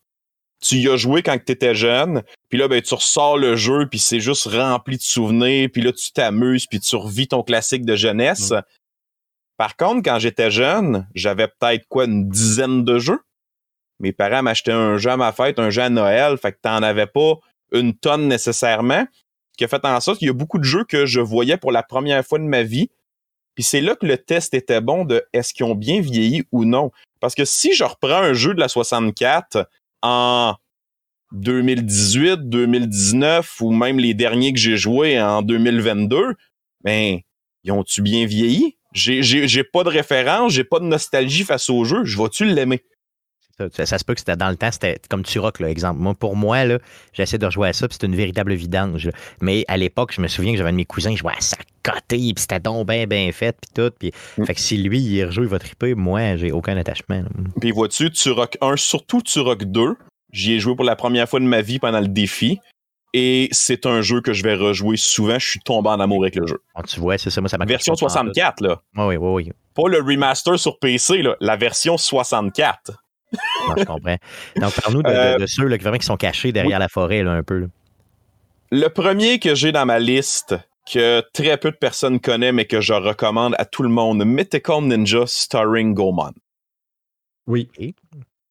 tu 0.63 0.78
y 0.78 0.89
as 0.89 0.95
joué 0.95 1.21
quand 1.21 1.38
tu 1.45 1.52
étais 1.52 1.76
jeune, 1.76 2.23
puis 2.49 2.58
là, 2.58 2.67
ben, 2.67 2.82
tu 2.82 2.93
ressors 2.93 3.38
le 3.38 3.56
jeu, 3.56 3.88
puis 3.89 3.99
c'est 3.99 4.21
juste 4.21 4.47
rempli 4.47 4.97
de 4.97 5.02
souvenirs, 5.02 5.69
puis 5.71 5.82
là, 5.82 5.91
tu 5.91 6.12
t'amuses, 6.12 6.65
puis 6.65 6.80
tu 6.80 6.95
revis 6.95 7.28
ton 7.28 7.43
classique 7.43 7.86
de 7.86 7.95
jeunesse. 7.95 8.54
Par 9.58 9.76
contre, 9.76 10.02
quand 10.04 10.20
j'étais 10.20 10.52
jeune, 10.52 11.08
j'avais 11.13 11.48
peut-être 11.48 11.88
quoi, 11.88 12.06
une 12.06 12.30
dizaine 12.30 12.84
de 12.84 13.00
jeux. 13.00 13.20
Mes 14.00 14.12
parents 14.12 14.44
m'achetaient 14.44 14.72
un 14.72 14.98
jeu 14.98 15.12
à 15.12 15.18
ma 15.18 15.32
fête, 15.32 15.60
un 15.60 15.70
jeu 15.70 15.84
à 15.84 15.89
Noël, 15.89 16.38
fait 16.38 16.54
que 16.54 16.60
t'en 16.62 16.82
avais 16.82 17.08
pas 17.08 17.36
une 17.72 17.94
tonne 17.94 18.28
nécessairement, 18.28 19.06
qui 19.58 19.63
a 19.63 19.68
fait 19.68 19.86
en 19.86 20.00
sorte 20.00 20.20
qu'il 20.20 20.28
y 20.28 20.32
a 20.32 20.34
beaucoup 20.34 20.58
de 20.58 20.63
jeux 20.63 20.84
que 20.84 21.06
je 21.06 21.20
voyais 21.20 21.58
pour 21.58 21.72
la 21.72 21.84
première 21.84 22.26
fois 22.26 22.39
de 22.39 22.44
ma 22.44 22.63
vie. 22.63 22.89
Puis 23.56 23.63
c'est 23.63 23.82
là 23.82 23.96
que 23.96 24.06
le 24.06 24.18
test 24.18 24.54
était 24.54 24.82
bon 24.82 25.06
de 25.06 25.24
est-ce 25.32 25.54
qu'ils 25.54 25.66
ont 25.66 25.76
bien 25.76 26.02
vieilli 26.02 26.44
ou 26.52 26.66
non. 26.66 26.92
Parce 27.20 27.36
que 27.36 27.46
si 27.46 27.74
je 27.74 27.84
reprends 27.84 28.24
un 28.24 28.34
jeu 28.34 28.54
de 28.54 28.60
la 28.60 28.68
64 28.68 29.70
en 30.02 30.56
2018, 31.34 32.50
2019 32.50 33.62
ou 33.62 33.72
même 33.72 34.00
les 34.00 34.13
derniers 34.13 34.54
que 34.54 34.60
j'ai 34.60 34.78
joués 34.78 35.22
en 35.22 35.42
2022, 35.42 36.36
ben, 36.84 37.20
ils 37.63 37.72
ont-tu 37.72 38.02
bien 38.02 38.26
vieilli? 38.26 38.78
J'ai, 38.93 39.63
pas 39.63 39.84
de 39.84 39.89
référence, 39.89 40.53
j'ai 40.53 40.63
pas 40.63 40.79
de 40.79 40.86
nostalgie 40.86 41.43
face 41.43 41.69
au 41.69 41.84
jeu. 41.84 42.03
Je 42.06 42.17
vais-tu 42.17 42.45
l'aimer? 42.45 42.84
Ça, 43.58 43.65
ça- 43.71 43.86
ça 43.86 43.97
se 43.99 44.03
peut 44.03 44.13
que 44.15 44.19
c'était 44.19 44.36
dans 44.36 44.49
le 44.49 44.56
temps, 44.56 44.71
c'était 44.71 44.99
comme 45.10 45.21
Turok, 45.23 45.60
là, 45.60 45.69
exemple. 45.69 45.99
Moi, 45.99 46.15
pour 46.15 46.36
moi, 46.36 46.65
là, 46.65 46.79
j'essaie 47.13 47.38
de 47.38 47.45
rejouer 47.45 47.69
à 47.69 47.73
ça, 47.73 47.88
puis 47.88 47.95
c'est 47.99 48.08
une 48.08 48.15
véritable 48.15 48.53
vidange. 48.56 49.06
là. 49.06 49.12
Mais 49.41 49.63
à 49.67 49.77
l'époque, 49.77 50.12
je 50.15 50.21
me 50.21 50.27
souviens 50.27 50.53
que 50.53 50.58
j'avais 50.58 50.69
un 50.69 50.73
de 50.73 50.77
mes 50.77 50.86
cousins, 50.86 51.12
je 51.12 51.17
jouais 51.19 51.34
à 51.38 51.41
ça 51.41 51.58
côté, 51.84 52.17
puis 52.17 52.34
c'était 52.38 52.60
donc 52.62 52.88
bien, 52.88 53.06
bien 53.06 53.29
fait, 53.32 53.56
puis 53.62 53.69
tout. 53.75 53.91
Puis, 53.99 54.12
Mm. 54.38 54.45
Fait 54.45 54.56
que 54.56 54.62
si 54.62 54.77
lui, 54.77 54.99
il 55.01 55.25
rejoue, 55.25 55.43
il 55.43 55.49
va 55.49 55.60
triper, 55.60 55.93
moi, 55.95 56.36
j'ai 56.38 56.51
aucun 56.51 56.77
attachement. 56.77 57.23
Puis 57.62 57.71
vois-tu, 57.71 58.10
Turok 58.10 58.58
1, 58.62 58.75
surtout 58.77 59.21
Turok 59.21 59.65
2, 59.65 59.97
j'y 60.32 60.53
ai 60.53 60.60
joué 60.60 60.75
pour 60.75 60.86
la 60.86 60.95
première 60.95 61.27
fois 61.29 61.39
de 61.39 61.45
ma 61.45 61.62
vie 61.62 61.77
pendant 61.79 61.99
le 61.99 62.08
défi. 62.08 62.58
Et 63.15 63.47
c'est 63.52 63.86
un 63.86 64.02
jeu 64.02 64.21
que 64.21 64.34
je 64.34 64.41
vais 64.43 64.56
rejouer 64.56 64.97
souvent. 64.97 65.38
Je 65.38 65.47
suis 65.47 65.60
tombé 65.60 65.89
en 65.89 65.99
amour 65.99 66.23
avec 66.23 66.36
le 66.36 66.47
jeu. 66.47 66.60
Bon, 66.76 66.82
tu 66.82 66.99
vois, 66.99 67.17
c'est 67.19 67.30
ça, 67.30 67.41
moi, 67.41 67.47
ça 67.49 67.58
m'a 67.60 67.65
Version 67.65 67.93
64, 67.95 68.62
là. 68.62 68.82
Oui, 68.97 69.15
oui, 69.17 69.43
oui. 69.45 69.52
Pas 69.76 69.88
le 69.88 69.99
remaster 69.99 70.58
sur 70.60 70.80
PC, 70.80 71.21
là. 71.21 71.36
La 71.39 71.56
version 71.56 71.97
64. 71.97 72.91
Non, 73.67 73.76
je 73.78 73.84
comprends. 73.84 74.17
Donc, 74.58 74.73
parle-nous 74.82 75.04
de, 75.04 75.10
de- 75.10 75.13
Euh, 75.15 75.38
de 75.38 75.45
ceux 75.45 75.67
là, 75.67 75.78
qui, 75.78 75.84
vraiment 75.84 75.97
qui 75.99 76.06
sont 76.06 76.17
cachés 76.17 76.52
derrière 76.52 76.80
la 76.80 76.88
forêt, 76.89 77.21
là, 77.23 77.32
un 77.34 77.43
peu. 77.43 77.60
là. 77.60 77.67
Le 78.71 78.88
premier 78.88 79.38
que 79.39 79.54
j'ai 79.54 79.71
dans 79.71 79.86
ma 79.86 79.99
liste, 79.99 80.56
que 80.91 81.21
très 81.34 81.58
peu 81.58 81.69
de 81.71 81.76
personnes 81.78 82.19
connaissent, 82.19 82.54
mais 82.54 82.65
que 82.65 82.82
je 82.82 82.93
recommande 82.93 83.54
à 83.60 83.65
tout 83.65 83.84
le 83.84 83.89
monde, 83.89 84.23
Mythical 84.26 84.82
Ninja 84.84 85.26
starring 85.28 85.93
Goemon. 85.93 86.34
Oui. 87.45 87.69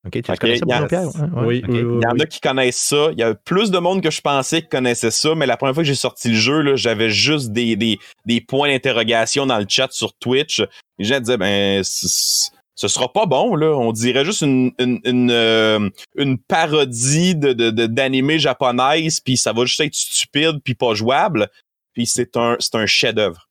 OK, 0.04 0.20
tu 0.20 0.32
connais 0.36 0.58
ça, 0.58 0.86
Pierre? 0.88 1.02
Ouais, 1.06 1.44
Oui, 1.44 1.62
OK. 1.64 1.70
oui, 1.72 1.82
oui, 1.82 1.98
Il 2.00 2.02
y 2.02 2.06
en 2.06 2.18
a 2.18 2.26
qui 2.26 2.40
connaissent 2.40 2.76
ça. 2.80 3.10
Il 3.12 3.18
y 3.20 3.22
a 3.22 3.34
plus 3.34 3.70
de 3.70 3.78
monde 3.78 4.02
que 4.02 4.10
je 4.10 4.20
pensais 4.20 4.62
qui 4.62 4.68
connaissait 4.68 5.12
ça, 5.12 5.34
mais 5.36 5.46
la 5.46 5.56
première 5.56 5.74
fois 5.74 5.84
que 5.84 5.88
j'ai 5.88 5.94
sorti 5.94 6.28
le 6.30 6.34
jeu, 6.34 6.60
là, 6.60 6.74
j'avais 6.74 7.08
juste 7.10 7.52
des, 7.52 7.76
des, 7.76 7.98
des 8.26 8.40
points 8.40 8.68
d'interrogation 8.68 9.46
dans 9.46 9.58
le 9.58 9.66
chat 9.68 9.88
sur 9.92 10.12
Twitch. 10.14 10.60
Les 10.98 11.04
gens 11.04 11.20
disaient, 11.20 11.36
ben, 11.36 11.84
ce 11.84 12.88
sera 12.88 13.12
pas 13.12 13.26
bon, 13.26 13.54
là. 13.54 13.76
On 13.76 13.92
dirait 13.92 14.24
juste 14.24 14.40
une, 14.42 14.72
une, 14.80 14.98
une, 15.04 15.30
euh, 15.30 15.88
une 16.16 16.36
parodie 16.36 17.36
de, 17.36 17.52
de, 17.52 17.70
de- 17.70 18.38
japonaise, 18.38 19.20
puis 19.20 19.36
ça 19.36 19.52
va 19.52 19.64
juste 19.66 19.80
être 19.80 19.94
stupide, 19.94 20.58
puis 20.64 20.74
pas 20.74 20.94
jouable. 20.94 21.48
Puis 21.92 22.06
c'est 22.06 22.36
un, 22.36 22.56
c'est 22.58 22.74
un 22.74 22.86
chef-d'œuvre. 22.86 23.48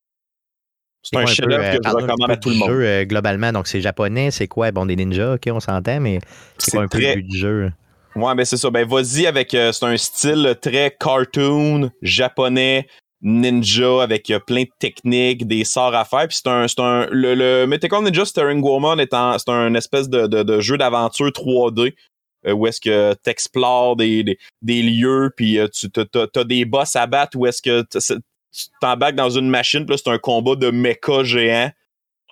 C'est 1.04 1.18
un 1.18 1.24
peu, 1.26 1.54
euh, 1.54 1.78
que 1.78 1.80
je 1.84 1.90
recommande 1.90 2.32
à 2.32 2.36
peu 2.36 2.40
tout 2.40 2.50
le 2.50 2.56
monde. 2.56 2.70
Jeu, 2.70 2.86
euh, 2.86 3.06
globalement, 3.06 3.52
donc 3.52 3.68
c'est 3.68 3.82
japonais, 3.82 4.30
c'est 4.32 4.48
quoi? 4.48 4.72
Bon, 4.72 4.86
des 4.86 4.96
ninjas, 4.96 5.34
OK, 5.36 5.44
on 5.52 5.60
s'entend, 5.60 6.00
mais 6.00 6.20
c'est 6.58 6.72
quoi 6.72 6.84
un 6.84 6.88
peu 6.88 7.00
très- 7.00 7.16
le 7.16 7.22
but 7.22 7.28
du 7.28 7.38
jeu? 7.38 7.72
Ouais, 8.16 8.36
ben 8.36 8.46
c'est 8.46 8.58
ça. 8.58 8.70
Ben 8.70 8.88
vas-y 8.88 9.26
avec 9.26 9.54
euh, 9.54 9.72
c'est 9.72 9.86
un 9.86 9.98
style 9.98 10.56
très 10.62 10.96
cartoon, 11.00 11.90
japonais, 12.02 12.88
ninja 13.22 14.04
avec 14.04 14.30
euh, 14.30 14.40
plein 14.40 14.64
de 14.64 14.70
techniques, 14.80 15.48
des 15.48 15.64
sorts 15.64 15.96
à 15.96 16.04
faire. 16.06 16.28
Puis 16.28 16.40
c'est 16.44 16.50
un, 16.50 16.68
c'est 16.68 16.82
un 16.82 17.08
le, 17.10 17.36
le 17.36 17.66
Mythical 17.68 18.04
Ninja 18.04 18.26
Starring 18.26 18.62
Woman 18.62 19.00
est 19.00 19.12
c'est 19.38 19.50
un 19.50 19.74
espèce 19.76 20.10
de, 20.10 20.28
de, 20.28 20.44
de 20.44 20.60
jeu 20.60 20.78
d'aventure 20.78 21.30
3D 21.30 21.94
euh, 22.48 22.52
où 22.52 22.68
est-ce 22.68 22.82
que 22.82 23.14
tu 23.24 23.30
explores 23.30 23.96
des, 23.96 24.24
des, 24.24 24.38
des 24.62 24.82
lieux, 24.82 25.32
puis 25.36 25.58
tu 25.72 25.88
as, 26.00 26.44
des 26.44 26.66
boss 26.66 26.96
à 26.96 27.08
battre, 27.08 27.38
où 27.38 27.46
est-ce 27.46 27.62
que 27.62 27.84
tu 28.52 28.66
t'embarques 28.82 29.16
dans 29.16 29.30
une 29.30 29.50
machine, 29.50 29.86
puis 29.86 29.96
là, 29.96 30.02
c'est 30.04 30.10
un 30.12 30.18
combat 30.18 30.56
de 30.56 30.72
mecha 30.72 31.24
géant. 31.24 31.72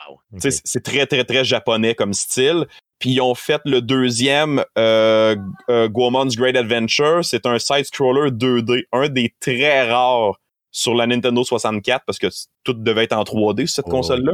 Wow. 0.10 0.20
Tu 0.42 0.52
sais, 0.52 0.62
C'est 0.64 0.84
très, 0.84 1.06
très, 1.06 1.24
très 1.24 1.44
japonais 1.46 1.96
comme 1.96 2.14
style. 2.14 2.66
Puis 3.00 3.12
ils 3.12 3.22
ont 3.22 3.36
fait 3.36 3.62
le 3.66 3.82
deuxième, 3.82 4.64
euh, 4.78 5.36
euh, 5.70 5.88
Goemon's 5.88 6.36
Great 6.36 6.58
Adventure. 6.58 7.24
C'est 7.24 7.46
un 7.46 7.58
side-scroller 7.58 8.32
2D, 8.32 8.84
un 8.92 9.08
des 9.08 9.34
très 9.40 9.90
rares 9.90 10.38
sur 10.72 10.94
la 10.94 11.08
Nintendo 11.08 11.44
64 11.44 12.04
parce 12.06 12.20
que 12.20 12.28
tout 12.64 12.74
devait 12.74 13.06
être 13.06 13.14
en 13.14 13.24
3D 13.24 13.68
sur 13.68 13.76
cette 13.76 13.86
Oh. 13.88 13.92
console-là. 13.92 14.34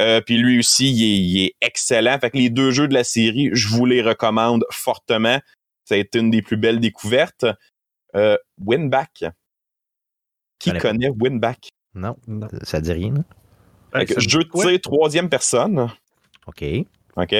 Euh, 0.00 0.20
puis 0.22 0.38
lui 0.38 0.60
aussi, 0.60 0.90
il 0.90 1.02
est, 1.04 1.18
il 1.18 1.44
est 1.46 1.54
excellent. 1.60 2.18
Fait 2.18 2.30
que 2.30 2.38
les 2.38 2.50
deux 2.50 2.70
jeux 2.70 2.88
de 2.88 2.94
la 2.94 3.04
série, 3.04 3.50
je 3.52 3.68
vous 3.68 3.84
les 3.84 4.00
recommande 4.00 4.64
fortement. 4.70 5.40
Ça 5.84 5.94
a 5.96 5.98
été 5.98 6.18
une 6.20 6.30
des 6.30 6.40
plus 6.42 6.56
belles 6.56 6.80
découvertes. 6.80 7.44
Euh, 8.14 8.36
Winback. 8.64 9.24
Qui 10.58 10.70
connaît 10.80 11.10
Winback? 11.20 11.68
Non, 11.94 12.16
ça 12.62 12.80
dit 12.80 12.92
rien. 12.92 13.14
ça 14.08 14.14
me 14.16 14.20
jeu 14.20 14.44
de 14.44 14.48
tir 14.70 14.80
troisième 14.80 15.28
personne. 15.28 15.88
OK. 16.46 16.64
OK? 17.16 17.34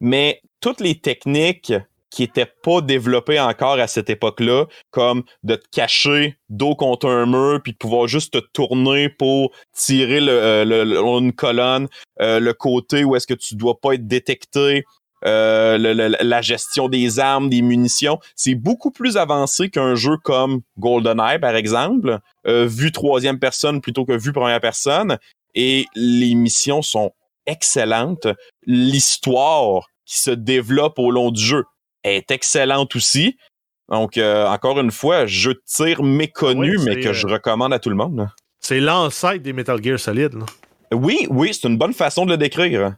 Mais 0.00 0.40
toutes 0.60 0.80
les 0.80 0.98
techniques 0.98 1.72
qui 2.10 2.22
n'étaient 2.22 2.50
pas 2.62 2.80
développées 2.80 3.40
encore 3.40 3.80
à 3.80 3.88
cette 3.88 4.08
époque-là, 4.08 4.66
comme 4.90 5.24
de 5.42 5.56
te 5.56 5.66
cacher 5.72 6.36
dos 6.48 6.76
contre 6.76 7.08
un 7.08 7.26
mur, 7.26 7.60
puis 7.62 7.72
de 7.72 7.76
pouvoir 7.76 8.06
juste 8.06 8.34
te 8.34 8.38
tourner 8.52 9.08
pour 9.08 9.50
tirer 9.72 10.20
le, 10.20 10.30
euh, 10.30 10.64
le- 10.64 10.84
le- 10.84 10.98
une 11.00 11.32
colonne, 11.32 11.88
euh, 12.20 12.38
le 12.38 12.52
côté 12.54 13.02
où 13.02 13.16
est-ce 13.16 13.26
que 13.26 13.34
tu 13.34 13.56
dois 13.56 13.80
pas 13.80 13.94
être 13.94 14.06
détecté, 14.06 14.84
euh, 15.26 15.78
le- 15.78 15.92
le- 15.94 16.16
la 16.20 16.42
gestion 16.42 16.88
des 16.88 17.18
armes, 17.18 17.48
des 17.48 17.62
munitions, 17.62 18.18
c'est 18.36 18.54
beaucoup 18.54 18.90
plus 18.90 19.16
avancé 19.16 19.70
qu'un 19.70 19.94
jeu 19.94 20.16
comme 20.22 20.60
GoldenEye, 20.78 21.38
par 21.38 21.56
exemple, 21.56 22.18
euh, 22.46 22.66
vu 22.66 22.92
troisième 22.92 23.38
personne 23.38 23.80
plutôt 23.80 24.04
que 24.04 24.12
vu 24.16 24.32
première 24.32 24.60
personne. 24.60 25.18
Et 25.54 25.86
les 25.94 26.34
missions 26.34 26.82
sont 26.82 27.12
excellentes. 27.46 28.26
L'histoire 28.66 29.86
qui 30.04 30.18
se 30.20 30.30
développe 30.30 30.98
au 30.98 31.10
long 31.10 31.30
du 31.30 31.42
jeu 31.42 31.64
est 32.02 32.30
excellente 32.30 32.94
aussi. 32.96 33.36
Donc, 33.90 34.16
euh, 34.18 34.46
encore 34.46 34.78
une 34.80 34.90
fois, 34.90 35.26
jeu 35.26 35.54
de 35.54 35.62
tir 35.66 36.02
méconnu, 36.02 36.76
Oui, 36.78 36.84
mais 36.84 37.00
que 37.00 37.12
je 37.12 37.26
recommande 37.26 37.72
à 37.72 37.78
tout 37.78 37.90
le 37.90 37.96
monde. 37.96 38.28
C'est 38.60 38.80
l'ancêtre 38.80 39.42
des 39.42 39.52
Metal 39.52 39.82
Gear 39.82 39.98
Solid. 39.98 40.34
là. 40.34 40.46
Oui, 40.92 41.26
oui, 41.30 41.52
c'est 41.52 41.68
une 41.68 41.76
bonne 41.78 41.92
façon 41.94 42.24
de 42.24 42.30
le 42.32 42.36
décrire. 42.36 42.94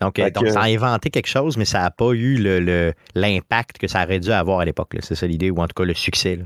Donc, 0.00 0.18
euh, 0.18 0.30
donc 0.30 0.44
ça 0.52 0.60
a 0.62 0.68
inventé 0.68 1.10
quelque 1.10 1.26
chose, 1.28 1.56
mais 1.56 1.64
ça 1.64 1.80
n'a 1.80 1.90
pas 1.90 2.12
eu 2.12 2.36
le- 2.36 2.60
le- 2.60 2.92
l'impact 3.14 3.78
que 3.78 3.86
ça 3.88 4.04
aurait 4.04 4.20
dû 4.20 4.30
avoir 4.30 4.60
à 4.60 4.64
l'époque. 4.64 4.92
C'est 5.00 5.14
ça 5.14 5.26
l'idée, 5.26 5.50
ou 5.50 5.58
en 5.60 5.66
tout 5.66 5.74
cas 5.74 5.84
le 5.84 5.94
succès. 5.94 6.36
là. 6.36 6.44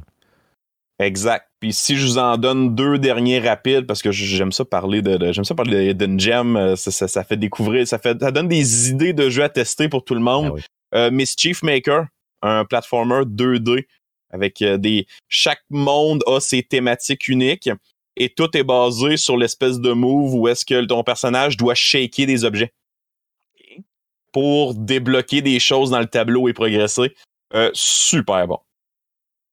Exact. 1.01 1.47
Puis 1.61 1.73
si 1.73 1.97
je 1.97 2.05
vous 2.07 2.19
en 2.19 2.37
donne 2.37 2.75
deux 2.75 2.99
derniers 2.99 3.39
rapides, 3.39 3.87
parce 3.87 4.03
que 4.03 4.11
j'aime 4.11 4.51
ça 4.53 4.65
parler 4.65 5.01
de, 5.01 5.17
de- 5.17 5.33
j'aime 5.33 5.45
ça 5.45 5.55
parler 5.55 5.91
Hidden 5.91 6.19
Gem, 6.19 6.57
euh, 6.57 6.77
ça, 6.77 6.91
ça- 6.91 7.07
ça 7.09 7.23
fait 7.23 7.37
découvrir, 7.37 7.87
ça 7.87 7.99
fait, 7.99 8.19
ça 8.21 8.31
donne 8.33 8.49
des 8.49 8.91
idées 8.91 9.13
de 9.13 9.29
jeux 9.29 9.45
à 9.45 9.49
tester 9.49 9.89
pour 9.89 10.05
tout 10.05 10.15
le 10.15 10.21
monde. 10.21 10.47
Ah 10.49 10.55
oui. 10.55 10.63
Euh, 10.95 11.11
Mischief 11.11 11.63
Maker, 11.63 12.07
un 12.43 12.65
platformer 12.65 13.23
2D 13.27 13.87
avec 14.31 14.63
des, 14.63 15.07
chaque 15.29 15.63
monde 15.71 16.23
a 16.27 16.41
ses 16.41 16.63
thématiques 16.63 17.29
uniques 17.29 17.71
et 18.17 18.29
tout 18.29 18.55
est 18.57 18.65
basé 18.65 19.17
sur 19.17 19.37
l'espèce 19.37 19.79
de 19.81 19.93
move 19.93 20.35
où 20.35 20.49
est-ce 20.49 20.65
que 20.67 20.85
ton 20.85 21.03
personnage 21.05 21.57
doit 21.57 21.75
shaker 21.75 22.27
des 22.27 22.45
objets 22.45 22.73
pour 24.33 24.75
débloquer 24.75 25.43
des 25.43 25.59
choses 25.61 25.91
dans 25.91 26.01
le 26.01 26.07
tableau 26.07 26.49
et 26.49 26.53
progresser. 26.53 27.15
Euh, 27.55 27.71
super 27.75 28.47
bon. 28.47 28.59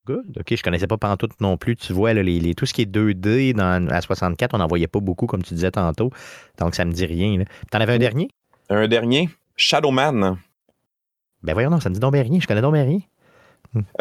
Good. 0.05 0.37
OK, 0.39 0.55
je 0.55 0.61
connaissais 0.61 0.85
pas 0.85 0.97
pantoute 0.97 1.39
non 1.41 1.57
plus. 1.57 1.75
Tu 1.75 1.91
vois, 1.93 2.13
là, 2.13 2.21
les, 2.21 2.39
les- 2.39 2.53
tout 2.53 2.65
ce 2.67 2.73
qui 2.73 2.83
est 2.83 2.85
2D 2.85 3.53
dans, 3.53 3.87
à 3.89 4.01
64, 4.01 4.53
on 4.53 4.59
n'en 4.59 4.67
voyait 4.67 4.87
pas 4.87 4.99
beaucoup, 4.99 5.25
comme 5.25 5.41
tu 5.41 5.53
disais 5.55 5.71
tantôt. 5.71 6.11
Donc, 6.59 6.75
ça 6.75 6.85
me 6.85 6.91
dit 6.91 7.05
rien. 7.07 7.39
là. 7.39 7.45
T'en 7.71 7.79
avais 7.79 7.93
un 7.93 7.97
dernier? 7.97 8.29
Un 8.69 8.87
dernier, 8.87 9.29
Shadowman. 9.55 10.37
Ben 11.41 11.53
voyons, 11.53 11.69
non, 11.71 11.79
ça 11.79 11.89
me 11.89 11.95
dit 11.95 11.99
donc 11.99 12.13
bien 12.13 12.21
rien. 12.23 12.39
Je 12.39 12.45
connais 12.47 12.61
donc 12.61 12.73
bien 12.73 12.83
rien. 12.83 12.99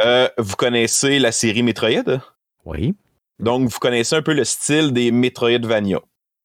Euh, 0.00 0.28
vous 0.38 0.56
connaissez 0.56 1.18
la 1.18 1.32
série 1.32 1.62
Metroid? 1.62 2.20
Oui. 2.64 2.94
Donc, 3.38 3.68
vous 3.68 3.78
connaissez 3.78 4.14
un 4.16 4.22
peu 4.22 4.34
le 4.34 4.44
style 4.44 4.92
des 4.92 5.10
Metroidvania. 5.10 6.00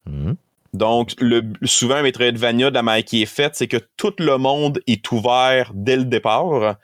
Mhm. 0.05 0.35
Donc, 0.73 1.15
le, 1.19 1.41
souvent, 1.63 2.01
Metroidvania, 2.01 2.69
de 2.69 2.75
la 2.75 2.84
manière 2.84 3.05
qui 3.05 3.21
est 3.21 3.25
faite, 3.25 3.55
c'est 3.55 3.67
que 3.67 3.82
tout 3.97 4.13
le 4.19 4.38
monde 4.38 4.82
est 4.88 5.12
ouvert 5.12 5.71
dès 5.73 5.95
le 5.95 6.05
départ. 6.05 6.77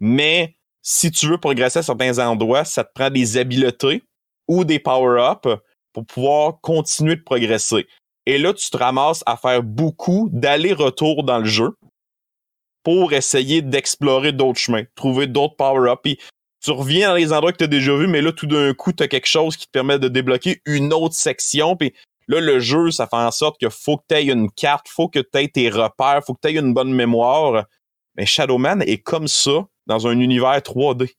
Mais 0.00 0.56
si 0.82 1.10
tu 1.10 1.26
veux 1.28 1.38
progresser 1.38 1.80
à 1.80 1.82
certains 1.82 2.18
endroits, 2.18 2.64
ça 2.64 2.84
te 2.84 2.92
prend 2.94 3.10
des 3.10 3.36
habiletés 3.36 4.02
ou 4.48 4.64
des 4.64 4.78
power-ups 4.78 5.60
pour 5.92 6.04
pouvoir 6.06 6.60
continuer 6.60 7.16
de 7.16 7.22
progresser. 7.22 7.86
Et 8.26 8.38
là, 8.38 8.52
tu 8.54 8.68
te 8.70 8.76
ramasses 8.76 9.22
à 9.26 9.36
faire 9.36 9.62
beaucoup 9.62 10.28
d'allers-retours 10.32 11.24
dans 11.24 11.38
le 11.38 11.44
jeu 11.44 11.76
pour 12.82 13.12
essayer 13.12 13.62
d'explorer 13.62 14.32
d'autres 14.32 14.58
chemins, 14.58 14.84
trouver 14.94 15.26
d'autres 15.26 15.56
power-ups. 15.56 16.22
Tu 16.62 16.70
reviens 16.70 17.10
dans 17.10 17.16
les 17.16 17.32
endroits 17.32 17.52
que 17.52 17.58
tu 17.58 17.64
as 17.64 17.68
déjà 17.68 17.94
vus, 17.96 18.06
mais 18.06 18.22
là, 18.22 18.32
tout 18.32 18.46
d'un 18.46 18.72
coup, 18.74 18.92
tu 18.92 19.02
as 19.02 19.08
quelque 19.08 19.26
chose 19.26 19.56
qui 19.56 19.66
te 19.66 19.70
permet 19.70 19.98
de 19.98 20.08
débloquer 20.08 20.60
une 20.66 20.92
autre 20.92 21.14
section. 21.14 21.76
Là, 22.28 22.40
le 22.40 22.60
jeu, 22.60 22.90
ça 22.90 23.06
fait 23.06 23.16
en 23.16 23.30
sorte 23.30 23.58
qu'il 23.58 23.70
faut 23.70 23.96
que 23.98 24.04
tu 24.08 24.14
aies 24.16 24.24
une 24.26 24.50
carte, 24.50 24.88
faut 24.88 25.08
que 25.08 25.18
tu 25.20 25.38
aies 25.38 25.48
tes 25.48 25.68
repères, 25.70 26.22
faut 26.26 26.34
que 26.34 26.40
tu 26.42 26.48
aies 26.54 26.58
une 26.58 26.74
bonne 26.74 26.92
mémoire. 26.92 27.64
Mais 28.16 28.26
Shadowman 28.26 28.82
est 28.82 28.98
comme 28.98 29.28
ça 29.28 29.66
dans 29.86 30.06
un 30.06 30.18
univers 30.20 30.58
3D. 30.58 31.10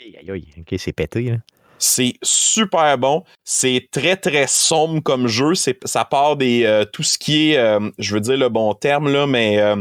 Aïe, 0.00 0.16
aïe, 0.20 0.30
aïe. 0.30 0.48
OK, 0.58 0.74
c'est 0.78 0.92
pété. 0.92 1.22
Là. 1.22 1.36
C'est 1.78 2.14
super 2.22 2.96
bon. 2.98 3.24
C'est 3.44 3.88
très, 3.90 4.16
très 4.16 4.46
sombre 4.46 5.00
comme 5.02 5.26
jeu. 5.28 5.54
C'est, 5.54 5.78
ça 5.86 6.04
part 6.04 6.36
des. 6.36 6.64
euh, 6.64 6.84
tout 6.84 7.02
ce 7.02 7.18
qui 7.18 7.50
est. 7.52 7.56
euh, 7.58 7.90
je 7.98 8.14
veux 8.14 8.20
dire 8.20 8.36
le 8.36 8.48
bon 8.48 8.74
terme, 8.74 9.10
là, 9.12 9.26
mais. 9.26 9.58
euh, 9.58 9.76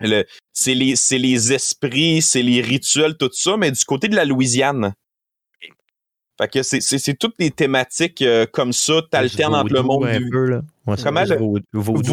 le, 0.00 0.24
c'est, 0.52 0.74
les, 0.74 0.96
c'est 0.96 1.18
les 1.18 1.52
esprits, 1.52 2.22
c'est 2.22 2.42
les 2.42 2.62
rituels, 2.62 3.16
tout 3.18 3.30
ça, 3.32 3.56
mais 3.58 3.70
du 3.70 3.84
côté 3.84 4.08
de 4.08 4.16
la 4.16 4.24
Louisiane. 4.24 4.94
Fait 6.40 6.48
que 6.48 6.62
c'est, 6.62 7.14
toutes 7.18 7.38
des 7.38 7.50
thématiques 7.50 8.22
euh, 8.22 8.46
comme 8.50 8.72
ça. 8.72 8.94
T'alternes 9.10 9.52
entre 9.60 9.72
le 9.74 9.82
monde 9.82 10.02
du, 10.18 10.30
peu, 10.30 10.46
là. 10.46 10.62
Ouais, 10.86 10.96
Comment 11.04 11.20
le- 11.34 11.36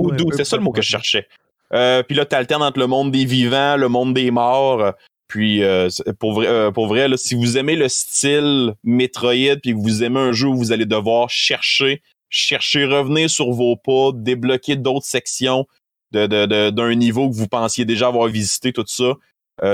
Voodoo, 0.10 0.26
c'est 0.38 0.44
ça 0.44 0.58
le 0.58 0.64
mot 0.64 0.72
que 0.72 0.82
je 0.82 0.90
cherchais. 0.90 1.28
Euh, 1.74 2.04
puis 2.04 2.16
là, 2.16 2.26
t'alternes 2.26 2.64
entre 2.64 2.80
le 2.80 2.88
monde 2.88 3.12
des 3.12 3.26
vivants, 3.26 3.78
le 3.78 3.88
monde 3.88 4.14
des 4.14 4.30
morts. 4.32 4.94
Puis 5.30 5.64
euh, 5.64 5.90
c'est- 5.90 6.12
pour 6.14 6.34
vrai, 6.34 6.72
pour 6.74 6.88
vrai 6.88 7.08
là, 7.08 7.16
si 7.18 7.36
vous 7.36 7.58
aimez 7.58 7.76
le 7.76 7.88
style 7.90 8.74
Metroid, 8.84 9.58
puis 9.62 9.72
que 9.74 9.78
vous 9.78 10.04
aimez 10.04 10.20
un 10.20 10.32
jeu 10.34 10.48
où 10.48 10.56
vous 10.56 10.72
allez 10.72 10.86
devoir 10.86 11.30
chercher, 11.30 12.02
chercher, 12.30 12.86
revenir 12.86 13.30
sur 13.30 13.52
vos 13.52 13.76
pas, 13.78 14.12
débloquer 14.14 14.76
d'autres 14.76 15.06
sections 15.06 15.66
de, 16.12 16.28
de- 16.28 16.46
de- 16.46 16.70
d'un 16.70 16.96
niveau 16.96 17.30
que 17.30 17.36
vous 17.36 17.48
pensiez 17.48 17.86
déjà 17.86 18.08
avoir 18.08 18.28
visité, 18.28 18.72
tout 18.74 18.86
ça. 18.88 19.14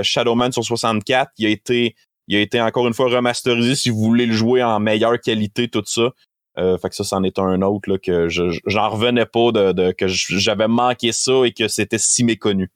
Shadowman 0.02 0.52
sur 0.52 0.64
64, 0.64 1.32
il 1.40 1.46
a 1.46 1.50
été, 1.50 1.96
il 2.28 2.38
a 2.38 2.40
été 2.40 2.62
encore 2.62 2.88
une 2.88 2.94
fois 2.94 3.10
remasterisé 3.10 3.76
si 3.76 3.90
vous 3.90 4.00
voulez 4.00 4.26
le 4.26 4.34
jouer 4.34 4.64
en 4.64 4.80
meilleure 4.80 5.20
qualité, 5.20 5.68
tout 5.68 5.84
ça. 5.86 6.12
Euh, 6.58 6.78
fait 6.78 6.90
que 6.90 6.96
ça, 6.96 7.04
c'en 7.04 7.24
est 7.24 7.40
un 7.40 7.62
autre 7.64 7.90
là, 7.90 7.98
que 7.98 8.30
je, 8.30 8.44
j'en 8.68 8.90
revenais 8.90 9.26
pas 9.26 9.52
de, 9.52 9.72
de- 9.72 9.92
que 9.92 10.08
j'avais 10.08 10.68
manqué 10.68 11.12
ça 11.12 11.44
et 11.46 11.52
que 11.52 11.68
c'était 11.68 11.98
si 11.98 12.24
méconnu. 12.24 12.70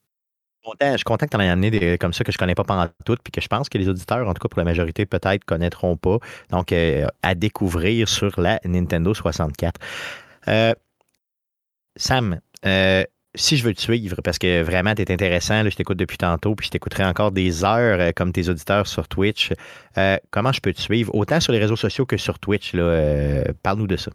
je 0.81 0.95
suis 0.95 1.03
content 1.03 1.25
que 1.27 1.31
tu 1.31 1.37
en 1.37 1.39
aies 1.39 1.49
amené 1.49 1.69
des 1.71 1.97
comme 1.97 2.11
ça 2.11 2.23
que 2.23 2.31
je 2.31 2.37
connais 2.37 2.55
pas 2.55 2.63
pendant 2.63 2.87
tout, 3.05 3.15
puis 3.23 3.31
que 3.31 3.39
je 3.39 3.47
pense 3.47 3.69
que 3.69 3.77
les 3.77 3.87
auditeurs, 3.87 4.27
en 4.27 4.33
tout 4.33 4.41
cas 4.41 4.49
pour 4.49 4.59
la 4.59 4.65
majorité, 4.65 5.05
peut-être 5.05 5.45
connaîtront 5.45 5.95
pas. 5.95 6.17
Donc, 6.49 6.71
euh, 6.71 7.05
à 7.21 7.35
découvrir 7.35 8.09
sur 8.09 8.39
la 8.41 8.59
Nintendo 8.65 9.13
64. 9.13 9.79
Euh, 10.47 10.73
Sam, 11.95 12.39
euh, 12.65 13.03
si 13.35 13.57
je 13.57 13.63
veux 13.63 13.73
te 13.73 13.81
suivre, 13.81 14.17
parce 14.23 14.39
que 14.39 14.61
vraiment, 14.63 14.95
tu 14.95 15.01
es 15.01 15.11
intéressant, 15.11 15.63
je 15.63 15.75
t'écoute 15.75 15.97
depuis 15.97 16.17
tantôt, 16.17 16.55
puis 16.55 16.65
je 16.65 16.71
t'écouterai 16.71 17.05
encore 17.05 17.31
des 17.31 17.63
heures 17.63 17.99
euh, 17.99 18.11
comme 18.15 18.31
tes 18.31 18.49
auditeurs 18.49 18.87
sur 18.87 19.07
Twitch. 19.07 19.51
euh, 19.97 20.17
comment 20.31 20.51
je 20.51 20.59
peux 20.59 20.73
te 20.73 20.81
suivre, 20.81 21.13
autant 21.13 21.39
sur 21.39 21.53
les 21.53 21.59
réseaux 21.59 21.75
sociaux 21.75 22.05
que 22.05 22.17
sur 22.17 22.39
Twitch? 22.39 22.71
euh, 22.75 23.43
Parle-nous 23.63 23.87
de 23.87 23.97
ça. 23.97 24.11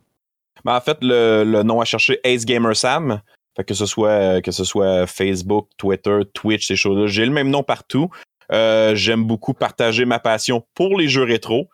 Ben, 0.64 0.76
en 0.76 0.80
fait, 0.80 0.98
le, 1.02 1.62
nom 1.62 1.80
à 1.80 1.84
chercher, 1.84 2.18
Ace 2.24 2.44
Gamer 2.44 2.76
Sam. 2.76 3.20
Que 3.66 3.74
ce 3.74 3.84
soit 3.84 4.40
que 4.40 4.50
ce 4.50 4.64
soit 4.64 5.06
Facebook, 5.06 5.68
Twitter, 5.76 6.20
Twitch, 6.32 6.66
ces 6.66 6.76
choses-là. 6.76 7.06
J'ai 7.06 7.26
le 7.26 7.32
même 7.32 7.50
nom 7.50 7.62
partout. 7.62 8.08
J'aime 8.50 9.24
beaucoup 9.24 9.52
partager 9.52 10.06
ma 10.06 10.18
passion 10.18 10.64
pour 10.74 10.98
les 10.98 11.06
jeux 11.06 11.24
rétro. 11.24 11.68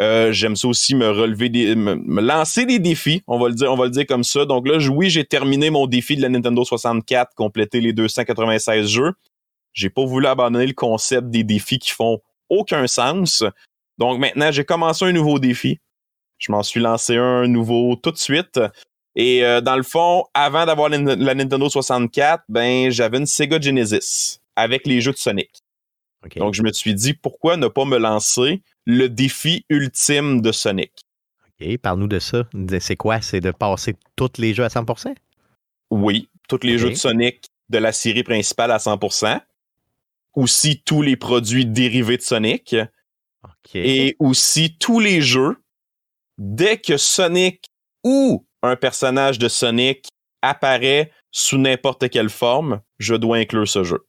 Euh, 0.00 0.30
j'aime 0.30 0.54
ça 0.54 0.68
aussi 0.68 0.94
me 0.94 1.08
relever 1.10 1.48
des, 1.48 1.74
me, 1.74 1.96
me 1.96 2.20
lancer 2.20 2.66
des 2.66 2.78
défis, 2.78 3.22
on 3.26 3.38
va 3.38 3.48
le 3.48 3.54
dire, 3.54 3.72
on 3.72 3.76
va 3.76 3.84
le 3.84 3.90
dire 3.90 4.06
comme 4.06 4.22
ça. 4.22 4.44
Donc 4.44 4.68
là, 4.68 4.78
oui, 4.90 5.10
j'ai 5.10 5.24
terminé 5.24 5.70
mon 5.70 5.86
défi 5.86 6.16
de 6.16 6.22
la 6.22 6.28
Nintendo 6.28 6.64
64, 6.64 7.34
complété 7.34 7.80
les 7.80 7.92
296 7.92 8.86
jeux. 8.86 9.12
J'ai 9.72 9.90
pas 9.90 10.04
voulu 10.04 10.26
abandonner 10.26 10.66
le 10.66 10.72
concept 10.72 11.30
des 11.30 11.42
défis 11.42 11.80
qui 11.80 11.90
font 11.90 12.20
aucun 12.48 12.86
sens. 12.86 13.44
Donc 13.98 14.20
maintenant, 14.20 14.52
j'ai 14.52 14.64
commencé 14.64 15.04
un 15.04 15.12
nouveau 15.12 15.40
défi. 15.40 15.80
Je 16.38 16.52
m'en 16.52 16.62
suis 16.62 16.80
lancé 16.80 17.16
un 17.16 17.48
nouveau 17.48 17.96
tout 17.96 18.12
de 18.12 18.18
suite. 18.18 18.60
Et 19.16 19.44
euh, 19.44 19.60
dans 19.60 19.76
le 19.76 19.82
fond, 19.82 20.24
avant 20.32 20.64
d'avoir 20.64 20.88
la, 20.88 20.98
la 20.98 21.34
Nintendo 21.34 21.68
64, 21.68 22.44
ben 22.48 22.88
j'avais 22.90 23.18
une 23.18 23.26
Sega 23.26 23.60
Genesis 23.60 24.38
avec 24.54 24.86
les 24.86 25.00
jeux 25.00 25.12
de 25.12 25.16
Sonic. 25.16 25.50
Donc, 26.36 26.54
je 26.54 26.62
me 26.62 26.72
suis 26.72 26.94
dit, 26.94 27.14
pourquoi 27.14 27.56
ne 27.56 27.68
pas 27.68 27.84
me 27.84 27.96
lancer 27.96 28.60
le 28.90 29.08
défi 29.08 29.64
ultime 29.68 30.40
de 30.40 30.50
Sonic? 30.50 30.92
OK, 31.60 31.76
Parle-nous 31.78 32.08
de 32.08 32.18
ça. 32.18 32.48
C'est 32.80 32.96
quoi? 32.96 33.20
C'est 33.20 33.40
de 33.40 33.50
passer 33.50 33.94
tous 34.16 34.30
les 34.38 34.54
jeux 34.54 34.64
à 34.64 34.68
100% 34.68 35.14
Oui, 35.90 36.28
tous 36.48 36.60
les 36.62 36.78
jeux 36.78 36.90
de 36.90 36.94
Sonic 36.94 37.46
de 37.68 37.78
la 37.78 37.92
série 37.92 38.22
principale 38.24 38.70
à 38.72 38.78
100%. 38.78 39.40
Aussi 40.34 40.80
tous 40.84 41.02
les 41.02 41.16
produits 41.16 41.66
dérivés 41.66 42.16
de 42.16 42.22
Sonic. 42.22 42.74
OK. 43.44 43.74
Et 43.74 44.16
aussi 44.18 44.76
tous 44.78 45.00
les 45.00 45.20
jeux, 45.20 45.56
dès 46.38 46.78
que 46.78 46.96
Sonic 46.96 47.66
ou 48.04 48.46
un 48.62 48.76
personnage 48.76 49.38
de 49.38 49.48
Sonic 49.48 50.06
apparaît 50.40 51.12
sous 51.30 51.58
n'importe 51.58 52.08
quelle 52.08 52.30
forme, 52.30 52.80
je 52.98 53.14
dois 53.14 53.36
inclure 53.38 53.68
ce 53.68 53.84
jeu. 53.84 54.06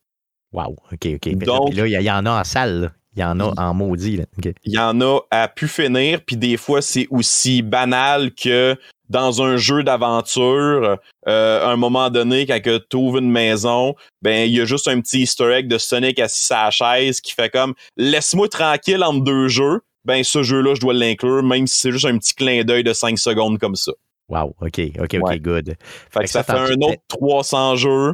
Wow. 0.53 0.77
OK, 0.91 1.05
OK. 1.15 1.29
Donc- 1.35 1.73
là, 1.73 1.85
il 1.87 1.91
y, 1.91 1.95
a- 1.95 2.01
il 2.01 2.05
y 2.05 2.11
en 2.11 2.25
a 2.25 2.39
en 2.39 2.43
salle. 2.43 2.93
Il 3.15 3.21
y 3.21 3.23
en 3.23 3.39
a 3.39 3.53
en 3.57 3.73
maudit. 3.73 4.17
Là. 4.17 4.25
Il 4.43 4.73
y 4.73 4.77
en 4.77 5.01
a 5.01 5.19
à 5.31 5.47
pu 5.47 5.67
finir, 5.67 6.21
puis 6.25 6.37
des 6.37 6.57
fois, 6.57 6.81
c'est 6.81 7.07
aussi 7.09 7.61
banal 7.61 8.31
que 8.33 8.77
dans 9.09 9.41
un 9.41 9.57
jeu 9.57 9.83
d'aventure, 9.83 10.97
euh, 11.27 11.65
à 11.65 11.71
un 11.71 11.75
moment 11.75 12.09
donné, 12.11 12.45
quand 12.45 12.59
tu 12.63 12.95
ouvres 12.95 13.17
une 13.17 13.31
maison, 13.31 13.95
ben 14.21 14.47
il 14.47 14.55
y 14.55 14.61
a 14.61 14.65
juste 14.65 14.87
un 14.87 15.01
petit 15.01 15.21
easter 15.21 15.51
egg 15.51 15.67
de 15.67 15.77
Sonic 15.79 16.19
assis 16.19 16.53
à 16.53 16.65
la 16.65 16.71
chaise 16.71 17.19
qui 17.19 17.33
fait 17.33 17.49
comme 17.49 17.73
laisse-moi 17.97 18.47
tranquille 18.47 19.03
entre 19.03 19.23
deux 19.23 19.47
jeux. 19.47 19.81
Ben 20.05 20.23
ce 20.23 20.43
jeu-là, 20.43 20.75
je 20.75 20.81
dois 20.81 20.93
l'inclure, 20.93 21.41
même 21.43 21.65
si 21.67 21.79
c'est 21.79 21.91
juste 21.91 22.05
un 22.05 22.17
petit 22.17 22.35
clin 22.35 22.63
d'œil 22.63 22.83
de 22.83 22.93
5 22.93 23.17
secondes 23.17 23.57
comme 23.57 23.75
ça. 23.75 23.91
Wow. 24.29 24.55
OK, 24.61 24.79
OK, 24.99 25.15
OK, 25.15 25.17
Ouais. 25.23 25.39
good. 25.39 25.69
Fait 26.11 26.19
Fait 26.19 26.23
que 26.25 26.29
ça 26.29 26.43
ça, 26.43 26.53
fait 26.53 26.73
un 26.73 26.81
autre 26.81 27.01
300 27.07 27.75
jeux. 27.77 28.13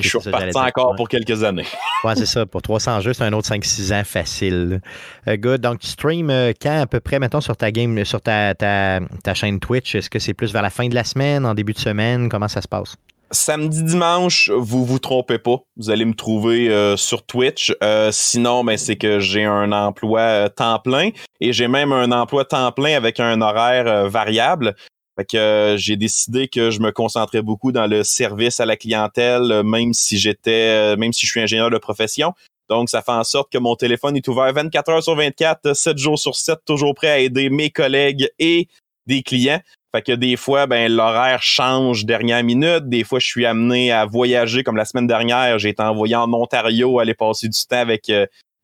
Je 0.00 0.08
suis 0.08 0.18
reparti 0.18 0.56
encore 0.56 0.90
Ouais. 0.90 0.96
pour 0.96 1.08
quelques 1.08 1.42
années. 1.44 1.66
Ouais, 2.04 2.14
c'est 2.16 2.26
ça. 2.26 2.46
Pour 2.46 2.62
300 2.62 3.00
jeux, 3.00 3.12
c'est 3.12 3.24
un 3.24 3.32
autre 3.32 3.48
5-6 3.48 3.92
ans 3.92 4.02
facile. 4.04 4.80
Euh, 5.28 5.36
good. 5.36 5.60
Donc, 5.60 5.80
tu 5.80 5.86
stream 5.88 6.30
euh, 6.30 6.52
quand 6.60 6.80
à 6.82 6.86
peu 6.86 7.00
près, 7.00 7.18
mettons, 7.18 7.40
sur 7.40 7.56
ta 7.56 7.70
game, 7.70 8.04
sur 8.04 8.20
ta, 8.20 8.54
ta, 8.54 9.00
ta 9.22 9.34
chaîne 9.34 9.60
Twitch? 9.60 9.94
Est-ce 9.94 10.10
que 10.10 10.18
c'est 10.18 10.34
plus 10.34 10.52
vers 10.52 10.62
la 10.62 10.70
fin 10.70 10.88
de 10.88 10.94
la 10.94 11.04
semaine, 11.04 11.44
en 11.46 11.54
début 11.54 11.72
de 11.72 11.78
semaine? 11.78 12.28
Comment 12.28 12.48
ça 12.48 12.60
se 12.62 12.68
passe? 12.68 12.96
Samedi, 13.30 13.82
dimanche, 13.82 14.50
vous 14.54 14.84
vous 14.84 14.98
trompez 15.00 15.38
pas. 15.38 15.56
Vous 15.76 15.90
allez 15.90 16.04
me 16.04 16.14
trouver 16.14 16.68
euh, 16.68 16.96
sur 16.96 17.24
Twitch. 17.26 17.74
Euh, 17.82 18.10
sinon, 18.12 18.62
ben, 18.62 18.76
c'est 18.76 18.94
que 18.96 19.18
j'ai 19.18 19.44
un 19.44 19.72
emploi 19.72 20.20
euh, 20.20 20.48
temps 20.48 20.78
plein 20.78 21.08
et 21.40 21.52
j'ai 21.52 21.66
même 21.66 21.90
un 21.90 22.12
emploi 22.12 22.44
temps 22.44 22.70
plein 22.70 22.94
avec 22.96 23.18
un 23.18 23.40
horaire 23.40 24.08
variable. 24.08 24.76
Fait 25.16 25.24
que 25.24 25.36
euh, 25.36 25.76
j'ai 25.76 25.96
décidé 25.96 26.48
que 26.48 26.70
je 26.70 26.80
me 26.80 26.90
concentrais 26.90 27.42
beaucoup 27.42 27.70
dans 27.70 27.86
le 27.86 28.02
service 28.02 28.58
à 28.58 28.66
la 28.66 28.76
clientèle, 28.76 29.52
euh, 29.52 29.62
même 29.62 29.92
si 29.92 30.18
j'étais, 30.18 30.94
euh, 30.94 30.96
même 30.96 31.12
si 31.12 31.26
je 31.26 31.30
suis 31.30 31.40
ingénieur 31.40 31.70
de 31.70 31.78
profession. 31.78 32.32
Donc, 32.68 32.88
ça 32.88 33.02
fait 33.02 33.12
en 33.12 33.22
sorte 33.22 33.52
que 33.52 33.58
mon 33.58 33.76
téléphone 33.76 34.16
est 34.16 34.26
ouvert 34.26 34.52
24 34.52 34.88
heures 34.90 35.02
sur 35.02 35.14
24, 35.14 35.74
7 35.74 35.98
jours 35.98 36.18
sur 36.18 36.34
7, 36.34 36.58
toujours 36.64 36.94
prêt 36.94 37.10
à 37.10 37.18
aider 37.20 37.48
mes 37.50 37.70
collègues 37.70 38.28
et 38.38 38.68
des 39.06 39.22
clients. 39.22 39.60
Fait 39.94 40.02
que 40.02 40.12
des 40.12 40.36
fois, 40.36 40.66
ben, 40.66 40.90
l'horaire 40.90 41.42
change 41.42 42.04
dernière 42.04 42.42
minute. 42.42 42.88
Des 42.88 43.04
fois, 43.04 43.20
je 43.20 43.26
suis 43.26 43.46
amené 43.46 43.92
à 43.92 44.06
voyager, 44.06 44.64
comme 44.64 44.76
la 44.76 44.86
semaine 44.86 45.06
dernière, 45.06 45.58
j'ai 45.60 45.68
été 45.68 45.82
envoyé 45.82 46.16
en 46.16 46.32
Ontario, 46.32 46.98
aller 46.98 47.14
passer 47.14 47.48
du 47.48 47.58
temps 47.68 47.76
avec 47.76 48.10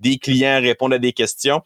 des 0.00 0.18
clients, 0.18 0.60
répondre 0.60 0.96
à 0.96 0.98
des 0.98 1.12
questions. 1.12 1.62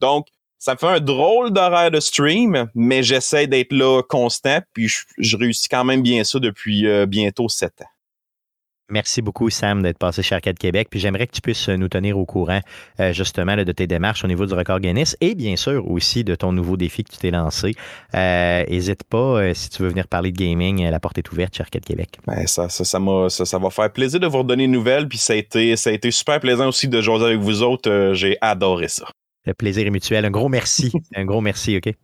Donc, 0.00 0.28
ça 0.62 0.74
me 0.74 0.78
fait 0.78 0.86
un 0.86 1.00
drôle 1.00 1.50
d'horaire 1.50 1.90
de 1.90 1.98
stream, 1.98 2.68
mais 2.76 3.02
j'essaie 3.02 3.48
d'être 3.48 3.72
là 3.72 4.00
constant, 4.08 4.60
puis 4.72 4.86
je, 4.86 4.98
je 5.18 5.36
réussis 5.36 5.68
quand 5.68 5.82
même 5.82 6.02
bien 6.02 6.22
ça 6.22 6.38
depuis 6.38 6.86
euh, 6.86 7.04
bientôt 7.04 7.48
sept 7.48 7.82
ans. 7.82 7.88
Merci 8.88 9.22
beaucoup, 9.22 9.50
Sam, 9.50 9.82
d'être 9.82 9.98
passé 9.98 10.22
chez 10.22 10.36
Arcade 10.36 10.58
Québec. 10.58 10.86
Puis 10.88 11.00
j'aimerais 11.00 11.26
que 11.26 11.32
tu 11.32 11.40
puisses 11.40 11.68
nous 11.68 11.88
tenir 11.88 12.16
au 12.16 12.26
courant, 12.26 12.60
euh, 13.00 13.12
justement, 13.12 13.56
là, 13.56 13.64
de 13.64 13.72
tes 13.72 13.88
démarches 13.88 14.22
au 14.22 14.28
niveau 14.28 14.46
du 14.46 14.54
record 14.54 14.78
Guinness 14.78 15.16
et 15.20 15.34
bien 15.34 15.56
sûr 15.56 15.90
aussi 15.90 16.22
de 16.22 16.36
ton 16.36 16.52
nouveau 16.52 16.76
défi 16.76 17.02
que 17.02 17.10
tu 17.10 17.16
t'es 17.18 17.32
lancé. 17.32 17.74
N'hésite 18.14 19.02
pas, 19.02 19.16
euh, 19.40 19.54
si 19.54 19.68
tu 19.68 19.82
veux 19.82 19.88
venir 19.88 20.06
parler 20.06 20.30
de 20.30 20.36
gaming, 20.36 20.84
euh, 20.84 20.90
la 20.92 21.00
porte 21.00 21.18
est 21.18 21.32
ouverte 21.32 21.56
chez 21.56 21.62
Arcade 21.62 21.84
Québec. 21.84 22.18
Ben, 22.26 22.46
ça, 22.46 22.68
ça, 22.68 22.84
ça, 22.84 23.00
m'a- 23.00 23.30
ça, 23.30 23.44
ça 23.44 23.58
va 23.58 23.70
faire 23.70 23.90
plaisir 23.92 24.20
de 24.20 24.28
vous 24.28 24.38
redonner 24.38 24.64
une 24.64 24.72
nouvelle, 24.72 25.08
puis 25.08 25.18
ça 25.18 25.32
a 25.32 25.36
été, 25.36 25.74
ça 25.74 25.90
a 25.90 25.92
été 25.92 26.12
super 26.12 26.38
plaisant 26.38 26.68
aussi 26.68 26.86
de 26.86 27.00
jouer 27.00 27.20
avec 27.24 27.40
vous 27.40 27.62
autres. 27.64 27.90
Euh, 27.90 28.14
j'ai 28.14 28.36
adoré 28.42 28.86
ça. 28.86 29.06
Le 29.44 29.54
plaisir 29.54 29.86
est 29.86 29.90
mutuel. 29.90 30.24
Un 30.24 30.30
gros 30.30 30.48
merci. 30.48 30.92
Un 31.16 31.24
gros 31.24 31.40
merci, 31.40 31.76
OK? 31.76 31.86
Donc, 31.86 31.94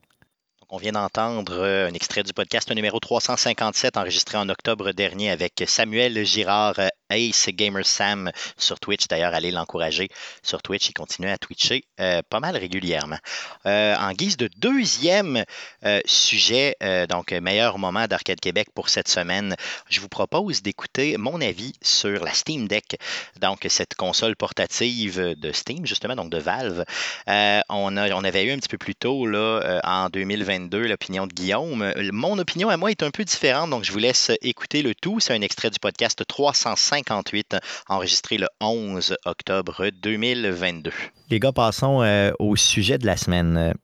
on 0.70 0.76
vient 0.76 0.92
d'entendre 0.92 1.52
euh, 1.60 1.88
un 1.88 1.94
extrait 1.94 2.22
du 2.22 2.32
podcast 2.32 2.70
numéro 2.74 2.98
357 2.98 3.96
enregistré 3.96 4.36
en 4.38 4.48
octobre 4.48 4.92
dernier 4.92 5.30
avec 5.30 5.62
Samuel 5.66 6.24
Girard, 6.24 6.80
Ace 7.10 7.48
Gamer 7.50 7.84
Sam 7.84 8.30
sur 8.56 8.80
Twitch. 8.80 9.06
D'ailleurs, 9.08 9.34
allez 9.34 9.50
l'encourager 9.50 10.08
sur 10.42 10.62
Twitch. 10.62 10.88
Il 10.88 10.94
continue 10.94 11.28
à 11.28 11.38
twitcher 11.38 11.84
euh, 12.00 12.22
pas 12.28 12.40
mal 12.40 12.56
régulièrement. 12.56 13.18
Euh, 13.66 13.96
en 13.96 14.12
guise 14.12 14.36
de 14.36 14.48
deuxième 14.58 15.44
euh, 15.84 16.00
sujet, 16.04 16.76
donc 17.08 17.32
meilleur 17.32 17.78
moment 17.78 18.06
d'Arcade 18.06 18.40
Québec 18.40 18.68
pour 18.74 18.88
cette 18.88 19.08
semaine, 19.08 19.56
je 19.88 20.00
vous 20.00 20.08
propose 20.08 20.62
d'écouter 20.62 21.16
mon 21.16 21.40
avis 21.40 21.72
sur 21.82 22.24
la 22.24 22.32
Steam 22.32 22.68
Deck, 22.68 22.98
donc 23.40 23.66
cette 23.68 23.94
console 23.94 24.36
portative 24.36 25.34
de 25.36 25.52
Steam, 25.52 25.86
justement, 25.86 26.16
donc 26.16 26.30
de 26.30 26.38
Valve. 26.38 26.84
On, 27.26 27.96
a, 27.96 28.10
on 28.10 28.24
avait 28.24 28.44
eu 28.44 28.52
un 28.52 28.58
petit 28.58 28.68
peu 28.68 28.78
plus 28.78 28.94
tôt, 28.94 29.26
là, 29.26 29.80
en 29.84 30.08
2022, 30.08 30.86
l'opinion 30.86 31.26
de 31.26 31.32
Guillaume. 31.32 31.92
Mon 32.12 32.38
opinion 32.38 32.68
à 32.68 32.76
moi 32.76 32.90
est 32.90 33.02
un 33.02 33.10
peu 33.10 33.24
différente, 33.24 33.70
donc 33.70 33.84
je 33.84 33.92
vous 33.92 33.98
laisse 33.98 34.30
écouter 34.42 34.82
le 34.82 34.94
tout. 34.94 35.20
C'est 35.20 35.34
un 35.34 35.42
extrait 35.42 35.70
du 35.70 35.78
podcast 35.78 36.22
358, 37.04 37.56
enregistré 37.88 38.38
le 38.38 38.46
11 38.60 39.16
octobre 39.24 39.88
2022. 40.02 40.90
Les 41.30 41.38
gars, 41.40 41.52
passons 41.52 42.02
euh, 42.02 42.32
au 42.38 42.56
sujet 42.56 42.98
de 42.98 43.06
la 43.06 43.16
semaine. 43.16 43.74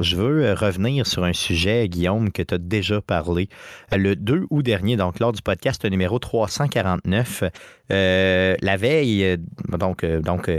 Je 0.00 0.16
veux 0.16 0.44
euh, 0.44 0.54
revenir 0.54 1.06
sur 1.06 1.22
un 1.24 1.32
sujet, 1.32 1.88
Guillaume, 1.88 2.32
que 2.32 2.42
tu 2.42 2.54
as 2.54 2.58
déjà 2.58 3.00
parlé. 3.00 3.48
Euh, 3.92 3.96
Le 3.96 4.16
2 4.16 4.46
août 4.50 4.62
dernier, 4.62 4.96
donc 4.96 5.20
lors 5.20 5.32
du 5.32 5.40
podcast 5.42 5.84
numéro 5.84 6.18
349, 6.18 7.44
euh, 7.92 8.56
la 8.60 8.76
veille, 8.76 9.38
donc, 9.78 10.04
donc 10.04 10.50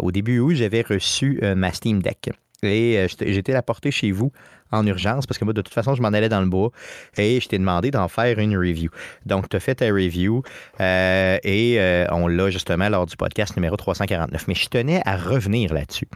au 0.00 0.10
début 0.10 0.38
août, 0.38 0.54
j'avais 0.54 0.82
reçu 0.82 1.40
ma 1.56 1.72
Steam 1.72 2.02
Deck. 2.02 2.30
Et 2.62 3.06
j'étais- 3.08 3.52
la 3.52 3.62
porter 3.62 3.90
chez 3.92 4.10
vous 4.10 4.32
en 4.70 4.86
urgence 4.86 5.26
parce 5.26 5.38
que 5.38 5.44
moi, 5.44 5.54
de 5.54 5.62
toute 5.62 5.74
façon, 5.74 5.94
je 5.94 6.02
m'en 6.02 6.08
allais 6.08 6.28
dans 6.28 6.40
le 6.40 6.48
bois 6.48 6.70
et 7.16 7.40
je 7.40 7.48
t'ai 7.48 7.58
demandé 7.58 7.90
d'en 7.90 8.08
faire 8.08 8.38
une 8.38 8.56
review. 8.56 8.90
Donc, 9.26 9.48
tu 9.48 9.56
as 9.56 9.60
fait 9.60 9.76
ta 9.76 9.86
review 9.86 10.42
euh, 10.80 11.38
et 11.42 11.80
euh, 11.80 12.06
on 12.10 12.28
l'a 12.28 12.50
justement 12.50 12.88
lors 12.88 13.06
du 13.06 13.16
podcast 13.16 13.56
numéro 13.56 13.76
349. 13.76 14.48
Mais 14.48 14.54
je 14.54 14.68
tenais 14.68 15.02
à 15.04 15.16
revenir 15.16 15.72
là-dessus. 15.72 16.08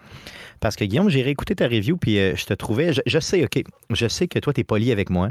Parce 0.61 0.77
que 0.77 0.85
Guillaume, 0.85 1.11
j'ai 1.11 1.23
réécouté 1.23 1.57
ta 1.57 1.67
review, 1.67 1.97
puis 1.97 2.19
euh, 2.19 2.37
je 2.37 2.47
te 2.47 2.55
trouvais, 2.55 2.93
je, 3.05 3.19
sais, 3.19 3.43
OK, 3.45 3.65
je 3.91 4.07
sais 4.07 4.29
que 4.29 4.39
toi, 4.39 4.53
tu 4.53 4.61
es 4.61 4.65
poli 4.65 4.93
avec 4.93 5.11
moi, 5.11 5.31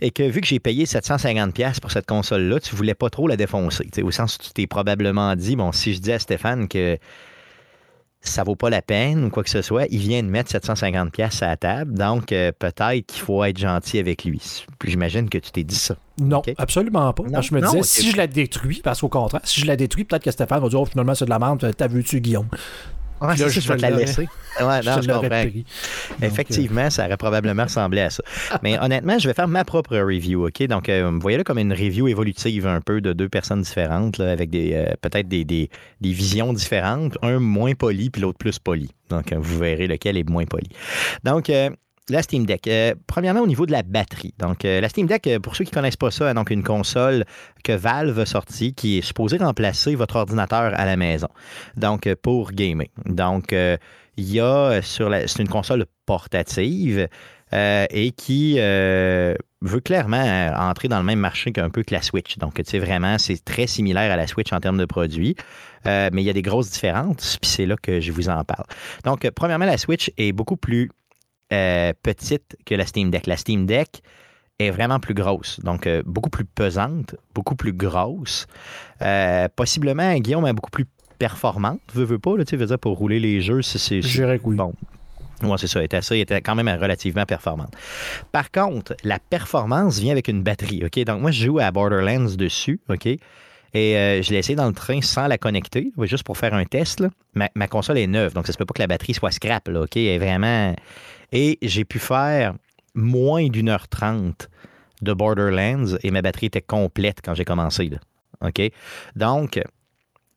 et 0.00 0.10
que 0.10 0.22
vu 0.22 0.40
que 0.40 0.46
j'ai 0.46 0.58
payé 0.58 0.86
750$ 0.86 1.80
pour 1.80 1.90
cette 1.90 2.06
console-là, 2.06 2.60
tu 2.60 2.74
voulais 2.74 2.94
pas 2.94 3.10
trop 3.10 3.28
la 3.28 3.36
défoncer. 3.36 3.86
Au 4.02 4.10
sens 4.10 4.36
où 4.36 4.38
tu 4.42 4.50
t'es 4.52 4.66
probablement 4.66 5.36
dit, 5.36 5.54
bon, 5.54 5.70
si 5.72 5.92
je 5.92 6.00
dis 6.00 6.12
à 6.12 6.18
Stéphane 6.18 6.66
que 6.66 6.96
ça 8.24 8.42
vaut 8.42 8.56
pas 8.56 8.70
la 8.70 8.82
peine 8.82 9.24
ou 9.24 9.30
quoi 9.30 9.42
que 9.44 9.50
ce 9.50 9.62
soit, 9.62 9.86
il 9.90 9.98
vient 9.98 10.22
de 10.22 10.28
mettre 10.28 10.50
750$ 10.50 11.44
à 11.44 11.48
la 11.48 11.56
table, 11.56 11.94
donc 11.94 12.32
euh, 12.32 12.52
peut-être 12.58 13.06
qu'il 13.06 13.20
faut 13.20 13.44
être 13.44 13.58
gentil 13.58 13.98
avec 13.98 14.24
lui. 14.24 14.64
J'imagine 14.84 15.28
que 15.28 15.38
tu 15.38 15.50
t'es 15.50 15.64
dit 15.64 15.74
ça. 15.74 15.96
Non, 16.18 16.42
absolument 16.58 17.12
pas. 17.12 17.24
Non, 17.24 17.30
Moi, 17.30 17.40
je 17.40 17.54
me 17.54 17.60
non, 17.60 17.70
disais, 17.70 17.82
si 17.82 18.10
je 18.10 18.16
la 18.16 18.26
détruis, 18.26 18.80
parce 18.82 19.00
qu'au 19.00 19.08
contraire, 19.08 19.40
si 19.44 19.60
je 19.60 19.66
la 19.66 19.76
détruis, 19.76 20.04
peut-être 20.04 20.22
que 20.22 20.30
Stéphane 20.30 20.62
va 20.62 20.68
dire, 20.68 20.80
oh, 20.80 20.86
finalement, 20.86 21.14
c'est 21.14 21.24
de 21.24 21.30
la 21.30 21.38
merde, 21.38 21.74
t'as 21.76 21.88
vu-tu, 21.88 22.20
Guillaume? 22.20 22.48
Ah, 23.20 23.28
là, 23.28 23.36
ça, 23.36 23.48
je 23.48 23.60
je 23.60 23.68
vais 23.68 23.76
te 23.76 23.82
la 23.82 23.90
laisser. 23.90 24.22
Ouais, 24.60 24.82
Je 24.82 25.08
non, 25.08 25.20
comprends. 25.20 25.42
pris. 25.46 25.64
Effectivement, 26.22 26.90
ça 26.90 27.06
aurait 27.06 27.16
probablement 27.16 27.64
ressemblé 27.64 28.00
à 28.02 28.10
ça. 28.10 28.22
Mais 28.62 28.78
honnêtement, 28.78 29.18
je 29.18 29.26
vais 29.28 29.34
faire 29.34 29.48
ma 29.48 29.64
propre 29.64 29.96
review, 29.96 30.46
OK? 30.46 30.62
Donc, 30.66 30.88
euh, 30.88 31.10
voyez-le 31.20 31.44
comme 31.44 31.58
une 31.58 31.72
review 31.72 32.08
évolutive 32.08 32.66
un 32.66 32.80
peu 32.80 33.00
de 33.00 33.12
deux 33.12 33.28
personnes 33.28 33.62
différentes, 33.62 34.18
là, 34.18 34.30
avec 34.30 34.50
des 34.50 34.72
euh, 34.74 34.86
peut-être 35.00 35.28
des, 35.28 35.44
des- 35.44 35.70
des 36.00 36.12
visions 36.12 36.52
différentes, 36.52 37.16
un 37.22 37.38
moins 37.38 37.74
poli 37.74 38.10
puis 38.10 38.20
l'autre 38.22 38.38
plus 38.38 38.58
poli. 38.58 38.90
Donc, 39.10 39.32
euh, 39.32 39.36
vous 39.40 39.58
verrez 39.58 39.86
lequel 39.86 40.16
est 40.16 40.28
moins 40.28 40.44
poli. 40.44 40.68
Donc, 41.24 41.50
euh, 41.50 41.70
la 42.10 42.22
Steam 42.22 42.44
Deck. 42.46 42.68
Euh, 42.68 42.94
premièrement, 43.06 43.40
au 43.40 43.46
niveau 43.46 43.66
de 43.66 43.72
la 43.72 43.82
batterie. 43.82 44.34
Donc, 44.38 44.64
euh, 44.64 44.80
la 44.80 44.88
Steam 44.88 45.06
Deck, 45.06 45.26
euh, 45.26 45.38
pour 45.38 45.56
ceux 45.56 45.64
qui 45.64 45.70
ne 45.70 45.74
connaissent 45.74 45.96
pas 45.96 46.10
ça, 46.10 46.32
donc 46.34 46.50
une 46.50 46.62
console 46.62 47.24
que 47.62 47.72
Valve 47.72 48.18
a 48.18 48.26
sortie 48.26 48.74
qui 48.74 48.98
est 48.98 49.02
supposée 49.02 49.38
remplacer 49.38 49.94
votre 49.94 50.16
ordinateur 50.16 50.78
à 50.78 50.84
la 50.84 50.96
maison. 50.96 51.28
Donc, 51.76 52.12
pour 52.16 52.52
gamer. 52.52 52.88
Donc, 53.06 53.52
il 53.52 54.32
y 54.32 54.40
a 54.40 54.80
sur 54.82 55.08
la. 55.08 55.26
C'est 55.26 55.42
une 55.42 55.48
console 55.48 55.86
portative 56.06 57.08
et 57.52 58.12
qui 58.16 58.58
veut 58.58 59.80
clairement 59.82 60.52
entrer 60.56 60.88
dans 60.88 60.98
le 60.98 61.04
même 61.04 61.20
marché 61.20 61.52
qu'un 61.52 61.70
peu 61.70 61.82
que 61.82 61.94
la 61.94 62.02
Switch. 62.02 62.36
Donc, 62.38 62.54
tu 62.54 62.64
sais, 62.64 62.78
vraiment, 62.78 63.16
c'est 63.18 63.42
très 63.44 63.66
similaire 63.66 64.12
à 64.12 64.16
la 64.16 64.26
Switch 64.26 64.52
en 64.52 64.60
termes 64.60 64.78
de 64.78 64.84
produits, 64.84 65.36
mais 65.84 66.10
il 66.12 66.22
y 66.22 66.30
a 66.30 66.34
des 66.34 66.42
grosses 66.42 66.70
différences, 66.70 67.38
puis 67.40 67.50
c'est 67.50 67.66
là 67.66 67.76
que 67.80 68.00
je 68.00 68.12
vous 68.12 68.28
en 68.28 68.44
parle. 68.44 68.66
Donc, 69.04 69.28
premièrement, 69.30 69.66
la 69.66 69.78
Switch 69.78 70.10
est 70.18 70.32
beaucoup 70.32 70.56
plus 70.56 70.90
euh, 71.52 71.92
petite 72.02 72.56
que 72.66 72.74
la 72.74 72.86
Steam 72.86 73.10
Deck. 73.10 73.26
La 73.26 73.36
Steam 73.36 73.66
Deck 73.66 74.02
est 74.58 74.70
vraiment 74.70 75.00
plus 75.00 75.14
grosse, 75.14 75.58
donc 75.60 75.86
euh, 75.86 76.02
beaucoup 76.06 76.30
plus 76.30 76.44
pesante, 76.44 77.16
beaucoup 77.34 77.56
plus 77.56 77.72
grosse. 77.72 78.46
Euh, 79.02 79.48
possiblement, 79.54 80.14
Guillaume 80.18 80.44
a 80.44 80.52
beaucoup 80.52 80.70
plus 80.70 80.86
performante, 81.18 81.80
veux, 81.94 82.04
veux 82.04 82.18
pas, 82.18 82.36
là, 82.36 82.44
tu 82.44 82.56
veux 82.56 82.66
dire, 82.66 82.78
pour 82.78 82.96
rouler 82.98 83.18
les 83.20 83.40
jeux, 83.40 83.62
c'est... 83.62 83.78
c'est- 83.78 84.02
Je 84.02 84.08
dirais 84.22 84.38
que 84.38 84.44
oui. 84.46 84.56
Bon. 84.56 84.72
Ouais, 85.42 85.56
c'est 85.58 85.66
ça. 85.66 85.80
Elle 85.80 85.86
était, 85.86 85.96
assez- 85.96 86.14
elle 86.14 86.20
était 86.22 86.40
quand 86.40 86.54
même 86.54 86.68
relativement 86.68 87.24
performante. 87.26 87.74
Par 88.32 88.50
contre, 88.50 88.94
la 89.04 89.18
performance 89.18 89.98
vient 89.98 90.12
avec 90.12 90.28
une 90.28 90.42
batterie. 90.42 90.82
OK? 90.84 90.98
Donc, 91.04 91.20
moi, 91.20 91.30
je 91.32 91.46
joue 91.46 91.58
à 91.58 91.70
Borderlands 91.70 92.34
dessus. 92.36 92.80
OK? 92.88 93.06
Et 93.06 93.18
euh, 93.74 94.22
je 94.22 94.30
l'ai 94.30 94.38
essayé 94.38 94.54
dans 94.54 94.68
le 94.68 94.72
train 94.72 95.00
sans 95.02 95.26
la 95.26 95.36
connecter, 95.36 95.90
juste 96.02 96.22
pour 96.22 96.38
faire 96.38 96.54
un 96.54 96.64
test. 96.64 97.00
là. 97.00 97.10
Ma, 97.34 97.48
ma 97.56 97.66
console 97.66 97.98
est 97.98 98.06
neuve, 98.06 98.32
donc 98.32 98.46
ça 98.46 98.52
se 98.52 98.58
peut 98.58 98.64
pas 98.64 98.74
que 98.74 98.80
la 98.82 98.86
batterie 98.86 99.14
soit 99.14 99.32
scrap. 99.32 99.66
Là, 99.68 99.82
OK? 99.82 99.96
Elle 99.96 100.02
est 100.06 100.18
vraiment. 100.18 100.74
Et 101.34 101.58
j'ai 101.60 101.84
pu 101.84 101.98
faire 101.98 102.54
moins 102.94 103.48
d'une 103.48 103.68
heure 103.68 103.88
trente 103.88 104.48
de 105.02 105.12
Borderlands 105.12 105.96
et 106.02 106.10
ma 106.10 106.22
batterie 106.22 106.46
était 106.46 106.62
complète 106.62 107.18
quand 107.22 107.34
j'ai 107.34 107.44
commencé. 107.44 107.88
Là. 107.90 107.98
OK? 108.40 108.62
Donc, 109.16 109.60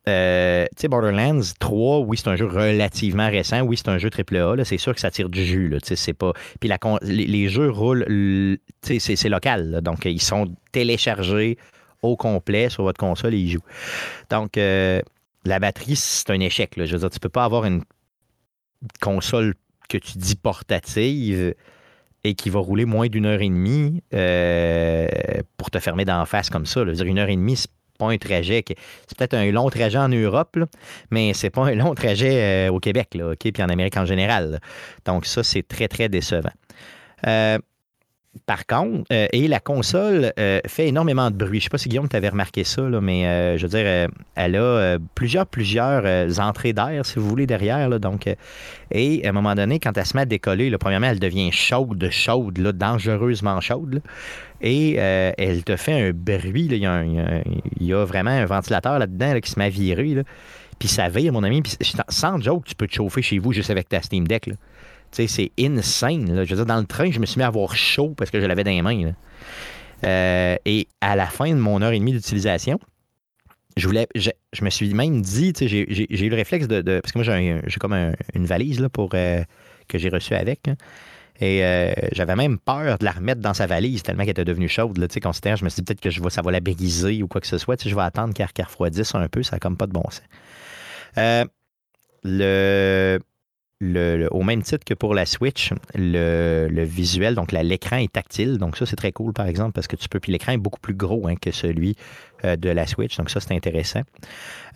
euh, 0.08 0.66
tu 0.76 0.82
sais, 0.82 0.88
Borderlands 0.88 1.40
3, 1.60 2.00
oui, 2.00 2.16
c'est 2.16 2.28
un 2.28 2.36
jeu 2.36 2.46
relativement 2.46 3.28
récent. 3.28 3.60
Oui, 3.60 3.76
c'est 3.76 3.88
un 3.88 3.98
jeu 3.98 4.10
AAA. 4.10 4.64
C'est 4.64 4.78
sûr 4.78 4.94
que 4.94 5.00
ça 5.00 5.10
tire 5.10 5.28
du 5.28 5.44
jus. 5.44 5.68
Là, 5.68 5.78
c'est 5.82 6.12
pas... 6.12 6.32
Puis 6.60 6.70
les, 7.02 7.48
jeux 7.48 7.70
roulent, 7.70 8.58
c'est, 8.82 8.98
c'est 8.98 9.28
local. 9.28 9.80
donc, 9.82 10.04
ils 10.04 10.20
sont 10.20 10.52
téléchargés 10.72 11.58
au 12.02 12.16
complet 12.16 12.68
sur 12.68 12.84
votre 12.84 12.98
console 12.98 13.34
et 13.34 13.38
ils 13.38 13.50
jouent. 13.50 13.64
Donc, 14.30 14.56
euh, 14.56 15.00
la 15.44 15.58
batterie, 15.58 15.96
c'est 15.96 16.30
un 16.30 16.40
échec. 16.40 16.76
là. 16.76 16.86
Je 16.86 16.92
veux 16.92 16.98
dire, 16.98 17.10
tu 17.10 17.20
peux 17.20 17.28
pas 17.28 17.44
avoir 17.44 17.64
une 17.64 17.82
console 19.00 19.54
que 19.88 19.98
tu 19.98 20.18
dis 20.18 20.36
portative 20.36 21.54
et 22.24 22.34
qui 22.34 22.50
va 22.50 22.60
rouler 22.60 22.84
moins 22.84 23.08
d'une 23.08 23.26
heure 23.26 23.40
et 23.40 23.48
demie 23.48 24.02
euh, 24.14 25.08
pour 25.56 25.70
te 25.70 25.78
fermer 25.78 26.04
d'en 26.04 26.24
face 26.26 26.50
comme 26.50 26.66
ça. 26.66 26.84
dire, 26.84 27.06
une 27.06 27.18
heure 27.18 27.28
et 27.28 27.36
demie, 27.36 27.56
c'est 27.56 27.70
pas 27.98 28.06
un 28.06 28.18
trajet. 28.18 28.64
C'est 29.06 29.18
peut-être 29.18 29.34
un 29.34 29.50
long 29.50 29.68
trajet 29.70 29.98
en 29.98 30.08
Europe, 30.08 30.58
mais 31.10 31.32
c'est 31.34 31.50
pas 31.50 31.66
un 31.66 31.74
long 31.74 31.94
trajet 31.94 32.68
euh, 32.68 32.72
au 32.72 32.80
Québec, 32.80 33.14
là, 33.14 33.30
OK, 33.30 33.50
puis 33.52 33.62
en 33.62 33.68
Amérique 33.68 33.96
en 33.96 34.06
général. 34.06 34.60
Donc, 35.04 35.26
ça, 35.26 35.42
c'est 35.42 35.66
très, 35.66 35.88
très 35.88 36.08
décevant. 36.08 36.52
Euh, 37.26 37.58
par 38.46 38.66
contre, 38.66 39.04
euh, 39.12 39.26
et 39.32 39.48
la 39.48 39.60
console 39.60 40.32
euh, 40.38 40.60
fait 40.66 40.88
énormément 40.88 41.30
de 41.30 41.36
bruit. 41.36 41.60
Je 41.60 41.64
sais 41.64 41.70
pas 41.70 41.78
si 41.78 41.88
Guillaume 41.88 42.08
t'avais 42.08 42.28
remarqué 42.28 42.64
ça, 42.64 42.82
mais 42.82 43.26
euh, 43.26 43.56
je 43.56 43.66
veux 43.66 43.68
dire, 43.68 44.08
elle 44.34 44.56
a 44.56 44.98
plusieurs, 45.14 45.46
plusieurs 45.46 46.40
entrées 46.40 46.72
d'air, 46.72 47.04
si 47.04 47.18
vous 47.18 47.28
voulez, 47.28 47.46
derrière. 47.46 47.88
là. 47.88 47.98
donc, 47.98 48.28
et 48.90 49.26
à 49.26 49.28
un 49.28 49.32
moment 49.32 49.54
donné, 49.54 49.78
quand 49.78 49.96
elle 49.96 50.06
se 50.06 50.16
met 50.16 50.22
à 50.22 50.26
décoller, 50.26 50.70
premièrement, 50.78 51.08
elle 51.08 51.20
devient 51.20 51.50
chaude, 51.52 52.08
chaude, 52.10 52.58
dangereusement 52.58 53.60
chaude. 53.60 54.02
et 54.60 54.94
elle 54.94 55.64
te 55.64 55.76
fait 55.76 56.08
un 56.08 56.12
bruit. 56.12 56.68
Il, 56.70 57.86
y 57.86 57.92
a 57.92 58.04
vraiment 58.04 58.30
un 58.30 58.44
ventilateur 58.44 58.98
là-dedans 58.98 59.34
là, 59.34 59.40
qui 59.40 59.50
se 59.50 59.58
met 59.58 59.66
à 59.66 59.70
virer. 59.70 60.22
Puis 60.78 60.88
ça 60.88 61.08
vire, 61.08 61.32
mon 61.32 61.42
ami. 61.42 61.62
Sans 62.08 62.40
joke, 62.40 62.64
tu 62.64 62.74
peux 62.74 62.86
te 62.86 62.94
chauffer 62.94 63.22
chez 63.22 63.38
vous 63.38 63.52
juste 63.52 63.70
avec 63.70 63.88
ta 63.88 64.00
Steam 64.00 64.26
Deck. 64.26 64.50
C'est 65.12 65.50
insane. 65.58 66.34
là. 66.34 66.44
Je 66.44 66.50
veux 66.50 66.56
dire, 66.56 66.66
dans 66.66 66.78
le 66.80 66.86
train, 66.86 67.10
je 67.10 67.18
me 67.18 67.26
suis 67.26 67.38
mis 67.38 67.44
à 67.44 67.48
avoir 67.48 67.74
chaud 67.76 68.14
parce 68.16 68.30
que 68.30 68.40
je 68.40 68.46
l'avais 68.46 68.64
dans 68.64 68.70
les 68.70 68.82
mains. 68.82 69.12
Euh, 70.04 70.56
et 70.64 70.88
à 71.00 71.16
la 71.16 71.26
fin 71.26 71.48
de 71.50 71.54
mon 71.58 71.82
heure 71.82 71.92
et 71.92 71.98
demie 71.98 72.12
d'utilisation, 72.12 72.78
je 73.76 73.86
voulais, 73.86 74.06
je, 74.14 74.30
je 74.52 74.64
me 74.64 74.70
suis 74.70 74.92
même 74.94 75.22
dit, 75.22 75.52
j'ai- 75.60 75.86
eu 76.24 76.28
le 76.28 76.36
réflexe 76.36 76.68
de, 76.68 76.80
de- 76.82 77.00
parce 77.00 77.12
que 77.12 77.18
moi 77.18 77.24
j'ai 77.24 77.78
comme 77.80 77.92
un- 77.92 78.12
une 78.34 78.46
valise 78.46 78.80
là, 78.80 78.88
pour 78.88 79.10
euh, 79.14 79.42
que 79.88 79.98
j'ai 79.98 80.08
reçue 80.08 80.34
avec. 80.34 80.68
hein. 80.68 80.76
Et 81.40 81.64
euh, 81.64 81.92
j'avais 82.10 82.34
même 82.34 82.58
peur 82.58 82.98
de 82.98 83.04
la 83.04 83.12
remettre 83.12 83.40
dans 83.40 83.54
sa 83.54 83.66
valise 83.68 84.02
tellement 84.02 84.22
qu'elle 84.24 84.30
était 84.32 84.44
devenue 84.44 84.68
chaude. 84.68 84.96
Je 84.96 85.64
me 85.64 85.68
suis 85.68 85.82
dit 85.82 85.84
peut-être 85.84 86.00
que 86.00 86.10
je 86.10 86.20
ça 86.30 86.42
va 86.42 86.50
la 86.50 86.58
briser 86.58 87.22
ou 87.22 87.28
quoi 87.28 87.40
que 87.40 87.46
ce 87.46 87.58
soit. 87.58 87.80
Je 87.86 87.94
vais 87.94 88.02
attendre 88.02 88.34
qu'elle 88.34 88.48
refroidisse 88.66 89.14
un 89.14 89.28
peu. 89.28 89.44
Ça 89.44 89.54
n'a 89.54 89.60
comme 89.60 89.76
pas 89.76 89.86
de 89.86 89.92
bon 89.92 90.02
sens. 90.10 90.22
Le, 92.24 93.20
au 93.80 94.42
même 94.42 94.62
titre 94.62 94.84
que 94.84 94.94
pour 94.94 95.14
la 95.14 95.24
Switch, 95.24 95.72
le, 95.94 96.84
visuel, 96.84 97.34
donc 97.34 97.52
l'écran 97.52 97.96
est 97.96 98.12
tactile. 98.12 98.58
Donc 98.58 98.76
ça, 98.76 98.86
c'est 98.86 98.96
très 98.96 99.12
cool, 99.12 99.32
par 99.32 99.46
exemple, 99.46 99.72
parce 99.72 99.86
que 99.86 99.96
tu 99.96 100.08
peux. 100.08 100.18
Puis 100.20 100.32
l'écran 100.32 100.52
est 100.52 100.58
beaucoup 100.58 100.80
plus 100.80 100.94
gros 100.94 101.28
hein, 101.28 101.36
que 101.40 101.50
celui 101.50 101.94
euh, 102.44 102.56
de 102.56 102.70
la 102.70 102.86
Switch. 102.86 103.16
Donc 103.16 103.30
ça, 103.30 103.40
c'est 103.40 103.54
intéressant. 103.54 104.02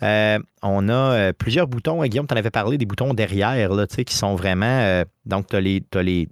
Euh, 0.03 0.39
on 0.61 0.87
a 0.87 0.93
euh, 0.93 1.33
plusieurs 1.33 1.67
boutons. 1.67 2.01
Guillaume, 2.03 2.27
tu 2.27 2.33
en 2.33 2.37
avais 2.37 2.51
parlé 2.51 2.77
des 2.77 2.85
boutons 2.85 3.13
derrière, 3.13 3.73
là, 3.73 3.87
qui 3.87 4.15
sont 4.15 4.35
vraiment. 4.35 5.03
donc, 5.25 5.47
tu 5.47 5.55
as 5.55 5.61
les. 5.61 5.81
t'as 5.81 6.03
les 6.03 6.27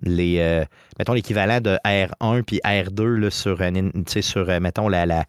les, 0.00 0.64
mettons 0.98 1.12
l'équivalent 1.12 1.60
de 1.60 1.76
R1 1.84 2.42
puis 2.44 2.60
R2 2.64 3.04
là, 3.04 3.30
sur, 3.30 3.58
sur 4.22 4.60
mettons, 4.60 4.88
la, 4.88 5.26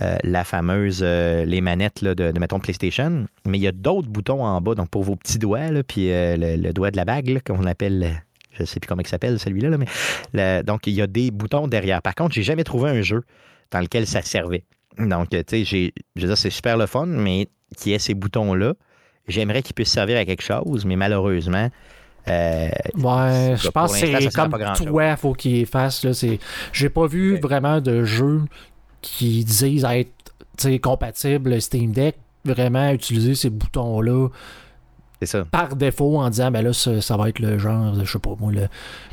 euh, 0.00 0.16
la 0.24 0.44
fameuse, 0.44 1.00
euh, 1.02 1.44
les 1.44 1.60
manettes 1.60 2.00
là, 2.02 2.14
de, 2.14 2.30
de, 2.32 2.38
mettons, 2.38 2.58
PlayStation. 2.60 3.26
Mais 3.46 3.58
il 3.58 3.62
y 3.62 3.66
a 3.66 3.72
d'autres 3.72 4.08
boutons 4.08 4.44
en 4.44 4.60
bas, 4.60 4.74
donc 4.74 4.88
pour 4.88 5.02
vos 5.02 5.16
petits 5.16 5.38
doigts, 5.38 5.70
là, 5.70 5.82
puis 5.82 6.10
euh, 6.12 6.36
le, 6.36 6.56
le 6.62 6.72
doigt 6.72 6.90
de 6.90 6.96
la 6.96 7.04
bague, 7.04 7.40
qu'on 7.44 7.64
appelle, 7.64 8.22
je 8.52 8.62
ne 8.62 8.66
sais 8.66 8.80
plus 8.80 8.88
comment 8.88 9.02
il 9.02 9.08
s'appelle 9.08 9.38
celui-là, 9.38 9.68
là, 9.70 9.78
mais 9.78 9.86
le- 10.32 10.62
donc 10.62 10.86
il 10.86 10.94
y 10.94 11.02
a 11.02 11.06
des 11.06 11.30
boutons 11.30 11.66
derrière. 11.68 12.00
Par 12.02 12.14
contre, 12.14 12.34
j'ai 12.34 12.42
jamais 12.42 12.64
trouvé 12.64 12.90
un 12.90 13.02
jeu 13.02 13.22
dans 13.70 13.80
lequel 13.80 14.06
ça 14.06 14.22
servait. 14.22 14.64
Donc, 14.98 15.28
tu 15.30 15.38
sais, 15.46 15.64
j'ai- 15.64 15.92
je 16.16 16.22
veux 16.22 16.28
dire, 16.28 16.38
c'est 16.38 16.50
super 16.50 16.76
le 16.76 16.86
fun, 16.86 17.06
mais 17.06 17.48
qui 17.76 17.92
ait 17.92 17.98
ces 17.98 18.14
boutons-là, 18.14 18.74
j'aimerais 19.28 19.62
qu'ils 19.62 19.74
puissent 19.74 19.92
servir 19.92 20.18
à 20.18 20.24
quelque 20.24 20.42
chose, 20.42 20.84
mais 20.84 20.96
malheureusement, 20.96 21.68
euh, 22.28 22.68
Ouais, 22.96 23.54
je 23.56 23.68
pense 23.70 23.92
que 23.98 24.06
c'est 24.06 24.32
comme 24.34 24.52
toi, 24.76 25.16
faut 25.16 25.32
qu'il 25.32 25.64
fasse. 25.66 26.04
Là, 26.04 26.12
c'est... 26.12 26.38
J'ai 26.72 26.90
pas 26.90 27.06
vu 27.06 27.34
Ouais. 27.34 27.40
vraiment 27.40 27.80
de 27.80 28.04
jeux 28.04 28.42
qui 29.00 29.44
disent 29.44 29.84
être 29.84 30.34
tu 30.56 30.68
sais, 30.68 30.78
compatible 30.78 31.60
Steam 31.60 31.92
Deck. 31.92 32.16
Vraiment 32.44 32.90
utiliser 32.90 33.34
ces 33.34 33.50
boutons-là 33.50 34.28
ça. 35.26 35.44
par 35.50 35.76
défaut 35.76 36.18
en 36.18 36.30
disant 36.30 36.50
ben 36.50 36.62
là 36.62 36.72
ça, 36.72 37.00
ça 37.00 37.16
va 37.16 37.28
être 37.28 37.38
le 37.38 37.58
genre, 37.58 37.94
je 38.04 38.10
sais 38.10 38.18
pas 38.18 38.30
moi, 38.38 38.52
le, 38.52 38.68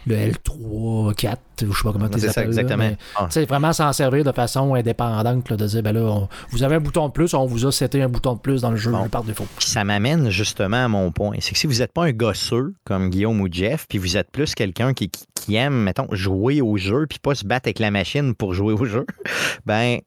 le 0.06 0.16
L3, 0.16 1.14
4, 1.16 1.40
ou 1.64 1.72
je 1.74 1.78
sais 1.78 1.84
pas 1.84 1.92
comment 1.94 2.10
tu 2.10 2.20
ça, 2.20 2.44
exactement. 2.44 2.90
Ah. 3.16 3.28
sais, 3.30 3.46
vraiment 3.46 3.74
s'en 3.74 3.92
servir 3.94 4.24
de 4.24 4.32
façon 4.32 4.74
indépendante, 4.76 5.50
là, 5.50 5.58
de 5.58 5.66
dire 5.68 5.84
ben 5.84 5.92
là, 5.94 6.02
on- 6.02 6.30
vous 6.52 6.64
avez 6.64 6.76
un 6.76 6.80
bouton 6.80 7.08
de 7.08 7.12
plus, 7.14 7.34
on 7.34 7.46
vous 7.46 7.66
a 7.66 7.72
seté 7.72 8.02
un 8.02 8.10
bouton 8.10 8.34
de 8.36 8.40
plus 8.40 8.62
dans 8.62 8.72
le 8.72 8.78
jeu 8.78 8.92
Bon. 8.92 9.08
par 9.10 9.24
défaut. 9.24 9.46
Ça 9.60 9.84
m'amène 9.84 10.30
justement 10.30 10.86
à 10.86 10.88
mon 10.88 11.12
point. 11.12 11.38
C'est 11.40 11.54
que 11.54 11.58
si 11.60 11.68
vous 11.68 11.80
n'êtes 11.80 11.92
pas 11.92 12.06
un 12.06 12.12
gosseux 12.12 12.74
comme 12.86 13.10
Guillaume 13.10 13.40
ou 13.42 13.48
Jeff, 13.52 13.86
puis 13.90 13.98
vous 13.98 14.18
êtes 14.18 14.32
plus 14.32 14.56
quelqu'un 14.56 14.94
qui, 14.94 15.10
qui- 15.10 15.26
qui 15.36 15.56
aime, 15.56 15.76
mettons, 15.84 16.08
jouer 16.12 16.62
au 16.62 16.78
jeu, 16.78 17.06
puis 17.10 17.20
pas 17.20 17.34
se 17.36 17.46
battre 17.46 17.68
avec 17.68 17.80
la 17.80 17.90
machine 17.92 18.34
pour 18.36 18.54
jouer 18.54 18.74
au 18.74 18.86
jeu, 18.86 19.06
ben 19.66 20.00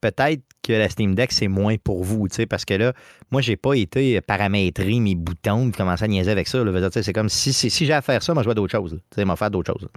peut-être 0.00 0.42
que 0.62 0.72
la 0.72 0.88
Steam 0.88 1.14
Deck, 1.14 1.32
c'est 1.32 1.48
moins 1.48 1.76
pour 1.76 2.04
vous, 2.04 2.28
parce 2.48 2.64
que 2.64 2.74
là, 2.74 2.92
moi, 3.30 3.40
j'ai 3.40 3.56
pas 3.56 3.74
été 3.74 4.20
paramétrer 4.20 5.00
mes 5.00 5.14
boutons, 5.14 5.70
puis 5.70 5.78
commencer 5.78 6.04
à 6.04 6.08
niaiser 6.08 6.30
avec 6.30 6.48
ça. 6.48 6.64
Je 6.64 7.00
C'est 7.02 7.12
comme 7.12 7.28
si, 7.28 7.52
si, 7.52 7.86
j'ai 7.86 7.92
à 7.92 8.02
faire 8.02 8.22
ça, 8.22 8.34
moi, 8.34 8.42
je 8.42 8.48
vais 8.48 8.52
à 8.52 8.54
d'autres 8.54 8.72
choses. 8.72 8.98
sais, 9.14 9.24
moi, 9.24 9.36
faire 9.36 9.50
d'autres 9.50 9.72
choses. 9.72 9.88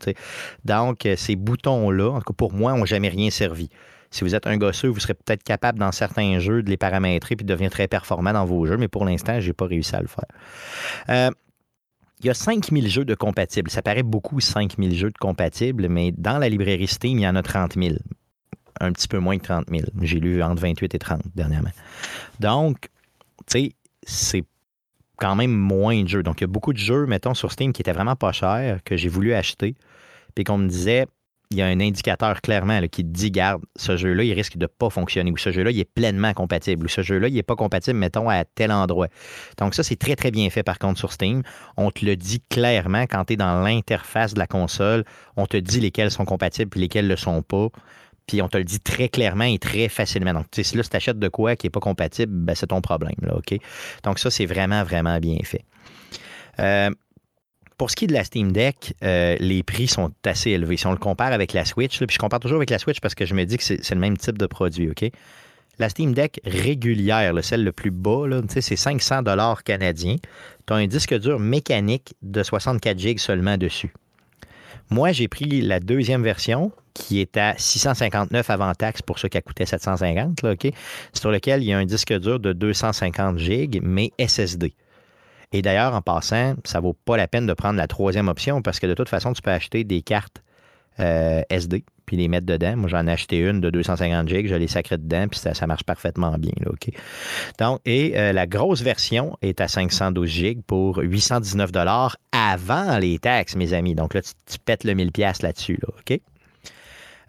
Donc, 0.64 1.06
euh, 1.06 1.16
ces 1.16 1.36
boutons-là, 1.36 2.10
en 2.10 2.20
tout 2.20 2.34
cas 2.34 2.36
pour 2.36 2.54
moi, 2.54 2.74
n'ont 2.74 2.86
jamais 2.86 3.10
rien 3.10 3.30
servi. 3.30 3.70
Si 4.12 4.24
vous 4.24 4.34
êtes 4.34 4.48
un 4.48 4.58
gosseux, 4.58 4.88
vous 4.88 5.00
serez 5.00 5.14
peut-être 5.14 5.44
capable 5.44 5.80
dans 5.80 5.92
certains 5.92 6.40
jeux 6.40 6.64
de 6.64 6.70
les 6.70 6.78
paramétrer 6.78 7.36
puis 7.36 7.46
de 7.46 7.52
devenir 7.52 7.70
très 7.70 7.88
performant 7.88 8.34
dans 8.34 8.46
vos 8.46 8.66
jeux, 8.66 8.78
mais 8.78 8.88
pour 8.88 9.06
l'instant, 9.06 9.40
j'ai 9.40 9.54
pas 9.54 9.66
réussi 9.66 9.96
à 9.96 10.02
le 10.02 10.08
faire. 10.08 10.26
Euh, 11.10 11.32
il 12.22 12.28
y 12.28 12.30
a 12.30 12.34
5000 12.34 12.90
jeux 12.90 13.06
de 13.06 13.14
compatibles. 13.14 13.70
Ça 13.70 13.82
paraît 13.82 14.04
beaucoup, 14.04 14.40
5000 14.40 14.96
jeux 14.96 15.10
de 15.10 15.18
compatibles, 15.18 15.90
mais 15.90 16.14
dans 16.18 16.38
la 16.38 16.50
librairie 16.50 16.88
Steam, 16.88 17.20
il 17.20 17.24
y 17.24 17.28
en 17.28 17.36
a 17.36 17.44
30 17.44 17.74
000. 17.74 17.96
Un 18.82 18.91
petit 18.91 19.07
peu 19.07 19.19
moins 19.19 19.38
que 19.38 19.43
30 19.43 19.65
000. 19.69 19.84
J'ai 20.01 20.19
lu 20.19 20.43
entre 20.43 20.61
28 20.61 20.95
et 20.95 20.99
30 20.99 21.21
dernièrement. 21.36 21.71
Donc, 22.39 22.89
tu 23.47 23.59
sais, 23.59 23.71
c'est 24.03 24.43
quand 25.17 25.36
même 25.36 25.53
moins 25.53 26.03
de 26.03 26.07
jeux. 26.07 26.23
Donc, 26.23 26.41
il 26.41 26.43
y 26.43 26.45
a 26.45 26.47
beaucoup 26.47 26.73
de 26.73 26.78
jeux, 26.78 27.05
mettons, 27.05 27.34
sur 27.34 27.51
Steam 27.51 27.73
qui 27.73 27.82
étaient 27.82 27.93
vraiment 27.93 28.15
pas 28.15 28.32
chers, 28.32 28.84
que 28.84 28.97
j'ai 28.97 29.09
voulu 29.09 29.34
acheter, 29.34 29.76
puis 30.34 30.43
qu'on 30.43 30.57
me 30.57 30.67
disait, 30.67 31.05
il 31.51 31.57
y 31.57 31.61
a 31.61 31.67
un 31.67 31.80
indicateur 31.80 32.41
clairement 32.41 32.82
qui 32.88 33.03
te 33.03 33.09
dit, 33.09 33.32
garde, 33.32 33.61
ce 33.76 33.97
jeu-là, 33.97 34.23
il 34.23 34.34
risque 34.34 34.57
de 34.57 34.65
pas 34.65 34.89
fonctionner, 34.89 35.32
ou 35.32 35.38
ce 35.38 35.51
jeu-là, 35.51 35.71
il 35.71 35.80
est 35.80 35.89
pleinement 35.89 36.34
compatible, 36.34 36.86
ou 36.86 36.89
ce 36.89 37.01
jeu-là, 37.01 37.28
il 37.28 37.36
n'est 37.36 37.43
pas 37.43 37.55
compatible, 37.55 37.97
mettons, 37.97 38.30
à 38.30 38.43
tel 38.45 38.71
endroit. 38.71 39.07
Donc, 39.57 39.76
ça, 39.76 39.84
c'est 39.84 39.95
très, 39.95 40.15
très 40.15 40.32
bien 40.32 40.49
fait, 40.49 40.63
par 40.63 40.80
contre, 40.80 40.99
sur 40.99 41.13
Steam. 41.13 41.43
On 41.78 41.91
te 41.91 42.03
le 42.03 42.15
dit 42.15 42.41
clairement 42.49 43.03
quand 43.03 43.26
tu 43.26 43.34
es 43.34 43.36
dans 43.38 43.61
l'interface 43.63 44.34
de 44.34 44.39
la 44.39 44.47
console. 44.47 45.05
On 45.38 45.45
te 45.45 45.57
dit 45.57 45.80
lesquels 45.80 46.11
sont 46.11 46.26
compatibles 46.26 46.78
et 46.78 46.82
lesquels 46.82 47.05
ne 47.05 47.11
le 47.11 47.15
sont 47.15 47.41
pas. 47.41 47.69
Puis 48.28 48.41
on 48.41 48.49
te 48.49 48.57
le 48.57 48.63
dit 48.63 48.80
très 48.80 49.09
clairement 49.09 49.45
et 49.45 49.59
très 49.59 49.88
facilement. 49.89 50.34
Donc, 50.34 50.45
tu 50.51 50.63
sais, 50.63 50.69
si 50.69 50.78
là, 50.78 50.84
si 50.84 50.89
tu 50.89 50.95
achètes 50.95 51.19
de 51.19 51.28
quoi 51.28 51.55
qui 51.55 51.67
n'est 51.67 51.71
pas 51.71 51.80
compatible, 51.80 52.32
ben, 52.34 52.55
c'est 52.55 52.67
ton 52.67 52.82
problème. 52.82 53.15
Là, 53.21 53.36
OK? 53.36 53.57
Donc, 54.03 54.19
ça, 54.19 54.32
c'est 54.32 54.45
vraiment, 54.45 54.84
vraiment 54.84 55.19
bien 55.19 55.38
fait. 55.43 55.63
Euh, 56.59 56.89
pour 57.78 57.91
ce 57.91 57.95
qui 57.95 58.05
est 58.05 58.07
de 58.07 58.13
la 58.13 58.23
Steam 58.23 58.51
Deck, 58.51 58.93
euh, 59.03 59.36
les 59.39 59.61
prix 59.61 59.88
sont 59.88 60.11
assez 60.26 60.51
élevés. 60.51 60.78
Si 60.78 60.88
on 60.88 60.91
le 60.91 60.97
compare 60.97 61.34
avec 61.34 61.53
la 61.53 61.65
Switch, 61.65 61.97
puis 61.97 62.07
je 62.09 62.19
compare 62.19 62.39
toujours 62.39 62.57
avec 62.57 62.69
la 62.69 62.80
Switch 62.80 62.99
parce 62.99 63.15
que 63.15 63.26
je 63.26 63.34
me 63.34 63.45
dis 63.45 63.57
que 63.57 63.63
c'est 63.63 63.91
le 63.91 63.99
même 63.99 64.17
type 64.17 64.38
de 64.38 64.45
produit, 64.45 64.89
OK? 64.89 65.09
La 65.78 65.89
Steam 65.89 66.13
Deck 66.13 66.39
régulière, 66.45 67.34
celle 67.43 67.65
le 67.65 67.73
plus 67.73 67.91
bas, 67.91 68.23
c'est 68.47 68.61
500 68.61 69.23
canadiens. 69.65 70.15
Tu 70.65 70.73
as 70.73 70.76
un 70.78 70.88
disque 70.88 71.13
dur 71.19 71.38
mécanique 71.38 72.13
de 72.21 72.43
64 72.43 72.97
GB 72.97 73.17
seulement 73.17 73.57
dessus. 73.57 73.93
Moi, 74.90 75.12
j'ai 75.12 75.28
pris 75.28 75.62
la 75.62 75.80
deuxième 75.80 76.24
version 76.24 76.72
qui 76.94 77.20
est 77.20 77.38
à 77.38 77.56
659 77.58 78.50
avant 78.50 78.74
taxe 78.74 79.02
pour 79.02 79.20
ceux 79.20 79.28
qui 79.28 79.38
a 79.38 79.42
coûté 79.42 79.66
750, 79.66 80.42
là, 80.44 80.54
OK? 80.54 80.72
sur 81.14 81.32
lequel 81.32 81.62
il 81.62 81.68
y 81.68 81.74
a 81.74 81.78
un 81.78 81.86
disque 81.86 82.14
dur 82.14 82.40
de 82.40 82.54
250 82.54 83.38
gigs, 83.38 83.82
mais 83.84 84.12
SSD. 84.20 84.74
Et 85.52 85.62
d'ailleurs, 85.62 85.94
en 85.94 86.02
passant, 86.02 86.56
ça 86.64 86.80
vaut 86.80 86.94
pas 86.94 87.18
la 87.18 87.28
peine 87.28 87.46
de 87.46 87.54
prendre 87.54 87.78
la 87.78 87.88
troisième 87.88 88.28
option 88.28 88.62
parce 88.62 88.80
que 88.80 88.88
de 88.88 88.94
toute 88.94 89.10
façon, 89.10 89.34
tu 89.34 89.42
peux 89.42 89.52
acheter 89.52 89.84
des 89.84 90.02
cartes 90.02 90.42
euh, 91.00 91.42
SD 91.50 91.84
puis 92.06 92.18
les 92.18 92.28
mettre 92.28 92.45
dedans. 92.45 92.76
Moi, 92.78 92.89
j'en 92.89 93.08
ai 93.08 93.12
acheté 93.12 93.39
une 93.39 93.62
de 93.62 93.70
250 93.70 94.28
GB, 94.28 94.47
je 94.47 94.56
l'ai 94.56 94.68
sacré 94.68 94.97
dedans, 94.97 95.28
puis 95.28 95.39
ça, 95.39 95.53
ça, 95.53 95.68
marche 95.68 95.84
parfaitement 95.84 96.38
bien. 96.38 96.53
Donc, 97.60 97.80
et 97.86 98.18
euh, 98.18 98.34
la 98.34 98.47
grosse 98.47 98.82
version 98.82 99.38
est 99.41 99.62
à 99.62 99.68
512 99.68 100.30
GB 100.30 100.62
pour 100.66 100.97
819 100.97 101.72
avant 102.32 102.97
les 102.97 103.20
taxes, 103.20 103.56
mes 103.56 103.74
amis. 103.74 103.95
Donc 103.95 104.14
là, 104.14 104.22
tu, 104.22 104.60
pètes 104.64 104.84
le 104.84 104.93
1000$ 104.93 105.43
là-dessus. 105.43 105.80
Là, 105.82 105.89
OK? 105.97 106.20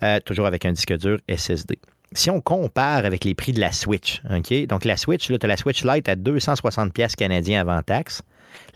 Euh, 0.03 0.21
toujours 0.21 0.47
avec 0.47 0.65
un 0.67 0.73
disque 0.73 0.97
dur 0.99 1.19
SSD. 1.29 1.79
Si 2.13 2.31
on 2.31 2.41
compare 2.41 3.05
avec 3.05 3.25
les 3.25 3.35
prix 3.35 3.53
de 3.53 3.61
la 3.61 3.73
Switch, 3.73 4.23
OK? 4.31 4.67
Donc 4.67 4.85
la 4.85 4.97
Switch, 4.97 5.27
tu 5.27 5.35
as 5.41 5.47
la 5.47 5.57
Switch 5.57 5.85
Lite 5.85 6.09
à 6.09 6.17
260 6.17 6.93
pièces 6.93 7.17
canadiens 7.17 7.61
avant 7.61 7.83
taxe. 7.83 8.23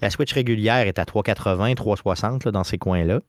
La 0.01 0.11
Switch 0.11 0.33
régulière 0.33 0.87
est 0.87 0.99
à 0.99 1.05
380, 1.05 1.75
360 1.75 2.45
là, 2.45 2.51
dans 2.51 2.65
ces 2.65 2.79
coins-là. 2.79 3.21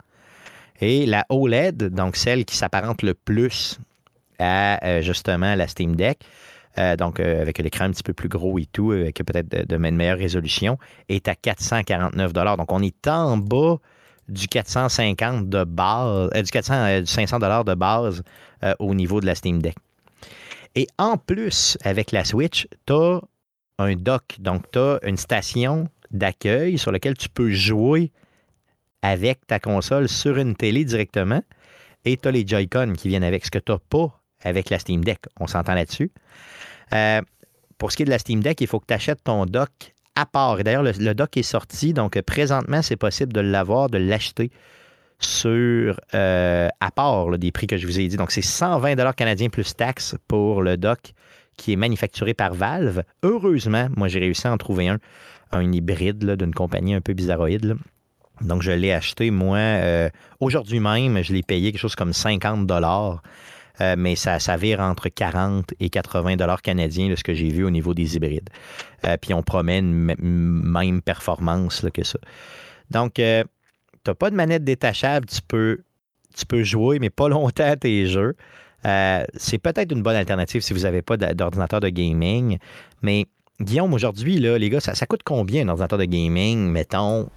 Et 0.82 1.06
la 1.06 1.26
OLED, 1.30 1.94
donc 1.94 2.16
celle 2.16 2.44
qui 2.44 2.58
s'apparente 2.58 3.04
le 3.04 3.14
plus 3.14 3.80
à 4.40 4.84
euh, 4.84 5.02
justement 5.02 5.54
la 5.54 5.68
Steam 5.68 5.96
Deck, 5.96 6.26
euh, 6.80 6.96
donc 6.96 7.20
euh, 7.20 7.42
avec 7.42 7.60
l'écran 7.60 7.86
un 7.86 7.92
petit 7.92 8.02
peu 8.02 8.14
plus 8.14 8.30
gros 8.30 8.58
et 8.58 8.66
tout, 8.66 8.92
avec 8.92 9.24
peut-être 9.24 9.68
de, 9.68 9.78
meilleure 9.78 10.18
résolution, 10.18 10.80
est 11.08 11.28
à 11.28 11.36
449 11.36 12.34
Donc 12.34 12.72
on 12.72 12.82
est 12.82 13.08
en 13.08 13.38
bas 13.38 13.78
du 14.28 14.48
450 14.48 15.50
de 15.50 15.64
base, 15.66 16.32
du 16.32 16.52
400, 16.52 17.02
du 17.02 17.06
500 17.06 17.40
de 17.40 17.74
base 17.76 18.24
au 18.80 18.96
niveau 18.96 19.22
de 19.22 19.26
la 19.28 19.36
Steam 19.36 19.62
Deck. 19.62 19.76
Et 20.76 20.88
en 20.98 21.18
plus, 21.18 21.78
avec 21.84 22.12
la 22.12 22.24
Switch, 22.24 22.68
tu 22.86 22.94
as 22.94 23.20
un 23.78 23.96
dock, 23.96 24.38
donc 24.40 24.72
tu 24.72 24.80
as 24.80 25.00
une 25.04 25.18
station 25.18 25.90
d'accueil 26.12 26.78
sur 26.78 26.92
laquelle 26.92 27.16
tu 27.16 27.30
peux 27.30 27.52
jouer 27.52 28.12
avec 29.02 29.46
ta 29.48 29.60
console 29.60 30.08
sur 30.08 30.38
une 30.38 30.56
télé 30.56 30.86
directement. 30.86 31.42
Et 32.06 32.18
tu 32.18 32.28
as 32.28 32.32
les 32.32 32.46
Joy-Con 32.46 32.94
qui 32.98 33.08
viennent 33.08 33.24
avec, 33.24 33.46
ce 33.46 33.52
que 33.52 33.60
tu 33.60 33.72
n'as 33.72 33.78
pas 33.78 34.22
avec 34.44 34.70
la 34.70 34.80
Steam 34.80 35.04
Deck. 35.04 35.20
On 35.40 35.48
s'entend 35.48 35.76
là-dessus. 35.76 36.12
Euh, 36.94 37.22
pour 37.78 37.92
ce 37.92 37.98
qui 37.98 38.04
est 38.04 38.06
de 38.06 38.12
la 38.12 38.20
Steam 38.20 38.42
Deck, 38.42 38.62
il 38.62 38.68
faut 38.68 38.80
que 38.80 38.88
tu 38.88 38.94
achètes 38.94 39.24
ton 39.24 39.46
dock 39.46 39.94
à 40.16 40.26
part. 40.26 40.64
D'ailleurs, 40.64 40.84
le, 40.84 41.14
dock 41.14 41.38
est 41.38 41.44
sorti, 41.44 41.94
donc 41.94 42.20
présentement, 42.22 42.82
c'est 42.82 42.96
possible 42.96 43.34
de 43.34 43.42
l'avoir, 43.42 43.90
de 43.90 43.98
l'acheter 43.98 44.52
sur 45.20 46.00
euh, 46.16 46.68
à 46.80 46.92
part 46.92 47.38
des 47.38 47.52
prix 47.52 47.68
que 47.68 47.78
je 47.78 47.86
vous 47.86 48.00
ai 48.00 48.08
dit. 48.08 48.18
Donc, 48.18 48.32
c'est 48.32 48.42
120 48.42 49.14
canadiens 49.14 49.50
plus 49.50 49.76
taxes 49.76 50.16
pour 50.28 50.62
le 50.62 50.78
dock 50.78 51.14
qui 51.58 51.74
est 51.74 51.76
manufacturé 51.76 52.34
par 52.34 52.54
Valve. 52.54 53.04
Heureusement, 53.24 53.88
moi, 53.96 54.08
j'ai 54.08 54.20
réussi 54.20 54.48
à 54.48 54.52
en 54.52 54.58
trouver 54.58 54.88
un, 54.88 54.98
un 55.52 55.72
hybride 55.72 56.26
d'une 56.32 56.54
compagnie 56.54 56.96
un 56.96 57.02
peu 57.02 57.14
bizarroïde. 57.14 57.78
Donc, 58.42 58.62
je 58.62 58.72
l'ai 58.72 58.92
acheté, 58.92 59.32
moi, 59.32 59.58
euh, 59.58 60.10
aujourd'hui 60.40 60.80
même, 60.80 61.22
je 61.24 61.34
l'ai 61.34 61.44
payé 61.44 61.72
quelque 61.72 61.82
chose 61.82 61.96
comme 61.96 62.14
50 62.14 62.68
dollars. 62.68 63.22
Euh, 63.82 63.96
mais 63.98 64.16
ça, 64.16 64.40
ça 64.40 64.58
vire 64.58 64.80
entre 64.80 65.10
40 65.10 65.74
et 65.80 65.90
80 65.90 66.36
dollars 66.36 66.62
canadiens, 66.62 67.10
là, 67.10 67.16
ce 67.16 67.24
que 67.24 67.34
j'ai 67.34 67.50
vu 67.50 67.64
au 67.64 67.72
niveau 67.72 67.94
des 67.94 68.16
hybrides. 68.16 68.50
Euh, 69.06 69.18
puis 69.20 69.34
on 69.34 69.42
promet 69.42 69.80
une 69.80 70.16
même 70.64 71.02
performance 71.02 71.86
que 71.94 72.04
ça. 72.04 72.20
Donc, 72.92 73.18
euh, 73.20 73.44
tu 74.04 74.12
n'as 74.12 74.16
pas 74.16 74.30
de 74.30 74.36
manette 74.36 74.64
détachable, 74.64 75.28
tu 75.28 75.42
peux, 75.48 76.64
jouer, 76.64 77.00
mais 77.00 77.10
pas 77.10 77.28
longtemps 77.30 77.70
à 77.70 77.76
tes 77.76 78.06
jeux. 78.06 78.36
C'est 78.84 79.60
peut-être 79.60 79.92
une 79.92 80.02
bonne 80.02 80.16
alternative 80.16 80.62
si 80.62 80.74
vous 80.74 80.82
n'avez 80.82 81.02
pas 81.02 81.18
d'ordinateur 81.18 81.80
de 81.80 81.90
gaming. 81.90 82.58
Mais 83.02 83.28
Guillaume, 83.60 83.94
aujourd'hui, 83.94 84.40
les 84.40 84.70
gars, 84.70 84.80
ça, 84.80 85.06
coûte 85.06 85.22
combien 85.24 85.64
un 85.66 85.70
ordinateur 85.70 86.00
de 86.00 86.06
gaming, 86.06 86.68
mettons, 86.70 87.30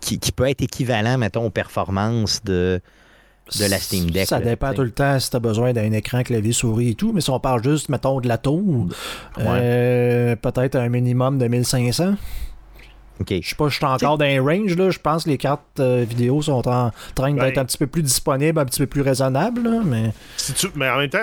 qui, 0.00 0.18
qui 0.18 0.32
peut 0.32 0.48
être 0.48 0.62
équivalent, 0.62 1.16
mettons, 1.18 1.46
aux 1.46 1.50
performances 1.50 2.42
de, 2.44 2.80
de 3.58 3.64
la 3.66 3.78
Steam 3.78 4.10
Deck. 4.10 4.26
Ça 4.28 4.38
là, 4.38 4.44
dépend 4.46 4.68
t'sais. 4.68 4.76
tout 4.76 4.82
le 4.82 4.90
temps 4.90 5.18
si 5.20 5.30
tu 5.30 5.36
as 5.36 5.40
besoin 5.40 5.72
d'un 5.72 5.92
écran, 5.92 6.22
clavier, 6.22 6.52
souris 6.52 6.90
et 6.90 6.94
tout. 6.94 7.12
Mais 7.12 7.20
si 7.20 7.30
on 7.30 7.40
parle 7.40 7.62
juste, 7.62 7.88
mettons, 7.88 8.20
de 8.20 8.28
la 8.28 8.38
tour, 8.38 8.88
Ouais. 9.38 9.44
euh, 9.46 10.36
peut-être 10.36 10.76
un 10.76 10.88
minimum 10.88 11.38
de 11.38 11.46
1500. 11.48 12.14
OK. 13.20 13.34
Je 13.42 13.48
sais 13.50 13.54
pas, 13.54 13.68
je 13.68 13.74
suis 13.76 13.84
encore 13.84 14.16
dans 14.16 14.24
un 14.24 14.40
range. 14.42 14.76
Là. 14.76 14.88
Je 14.90 14.98
pense 14.98 15.24
que 15.24 15.28
les 15.30 15.36
cartes 15.36 15.78
euh, 15.78 16.06
vidéo 16.08 16.40
sont 16.40 16.66
en 16.66 16.90
train 17.14 17.34
d'être 17.34 17.54
Ben- 17.54 17.58
un 17.58 17.64
petit 17.66 17.76
peu 17.76 17.86
plus 17.86 18.02
disponibles, 18.02 18.58
un 18.58 18.64
petit 18.64 18.80
peu 18.80 18.86
plus 18.86 19.02
raisonnables. 19.02 19.62
là, 19.62 19.82
mais 19.84 20.12
Si 20.38 20.54
tu, 20.54 20.68
mais 20.74 20.88
en 20.88 20.96
même 20.96 21.10
temps, 21.10 21.18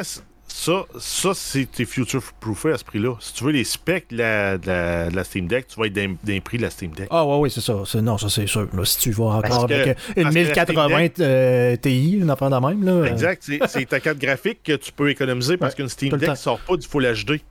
ça, 0.47 0.85
ça 0.99 1.33
c'est 1.33 1.69
t'es 1.71 1.85
future-proofé 1.85 2.71
à 2.71 2.77
ce 2.77 2.83
prix-là. 2.83 3.15
Si 3.19 3.33
tu 3.33 3.43
veux 3.43 3.51
les 3.51 3.63
specs 3.63 4.09
de 4.11 4.17
la, 4.17 4.57
de 4.57 4.67
la, 4.67 5.09
de 5.09 5.15
la 5.15 5.23
Steam 5.23 5.47
Deck, 5.47 5.67
tu 5.67 5.79
vas 5.79 5.87
être 5.87 5.99
les 6.25 6.41
prix 6.41 6.57
de 6.57 6.63
la 6.63 6.69
Steam 6.69 6.91
Deck. 6.91 7.07
Ah, 7.11 7.25
ouais, 7.25 7.35
oui, 7.37 7.51
c'est 7.51 7.61
ça. 7.61 7.83
Non, 8.01 8.17
ça, 8.17 8.29
c'est 8.29 8.47
sûr. 8.47 8.67
Là, 8.73 8.85
si 8.85 8.97
tu 8.99 9.11
vas 9.11 9.25
encore 9.25 9.67
que- 9.67 9.73
avec 9.73 9.87
euh, 9.87 9.93
une 10.21 10.31
Steam 10.31 10.45
1080 10.45 10.97
Deck- 10.99 11.19
euh, 11.19 11.75
Ti, 11.75 12.11
une 12.13 12.29
affaire 12.29 12.49
de 12.49 12.55
même. 12.65 12.83
Là, 12.83 12.91
euh, 12.91 13.05
Exact. 13.05 13.49
C'est 13.67 13.85
ta 13.85 13.99
carte 13.99 14.17
graphique 14.19 14.63
que 14.63 14.73
tu 14.73 14.91
peux 14.91 15.09
économiser 15.09 15.57
parce 15.57 15.73
Ouais, 15.73 15.77
qu'une 15.77 15.89
Steam 15.89 16.17
Deck 16.17 16.29
ne 16.29 16.35
sort 16.35 16.59
pas 16.59 16.77
du 16.77 16.87
Full 16.87 17.03
HD. 17.05 17.41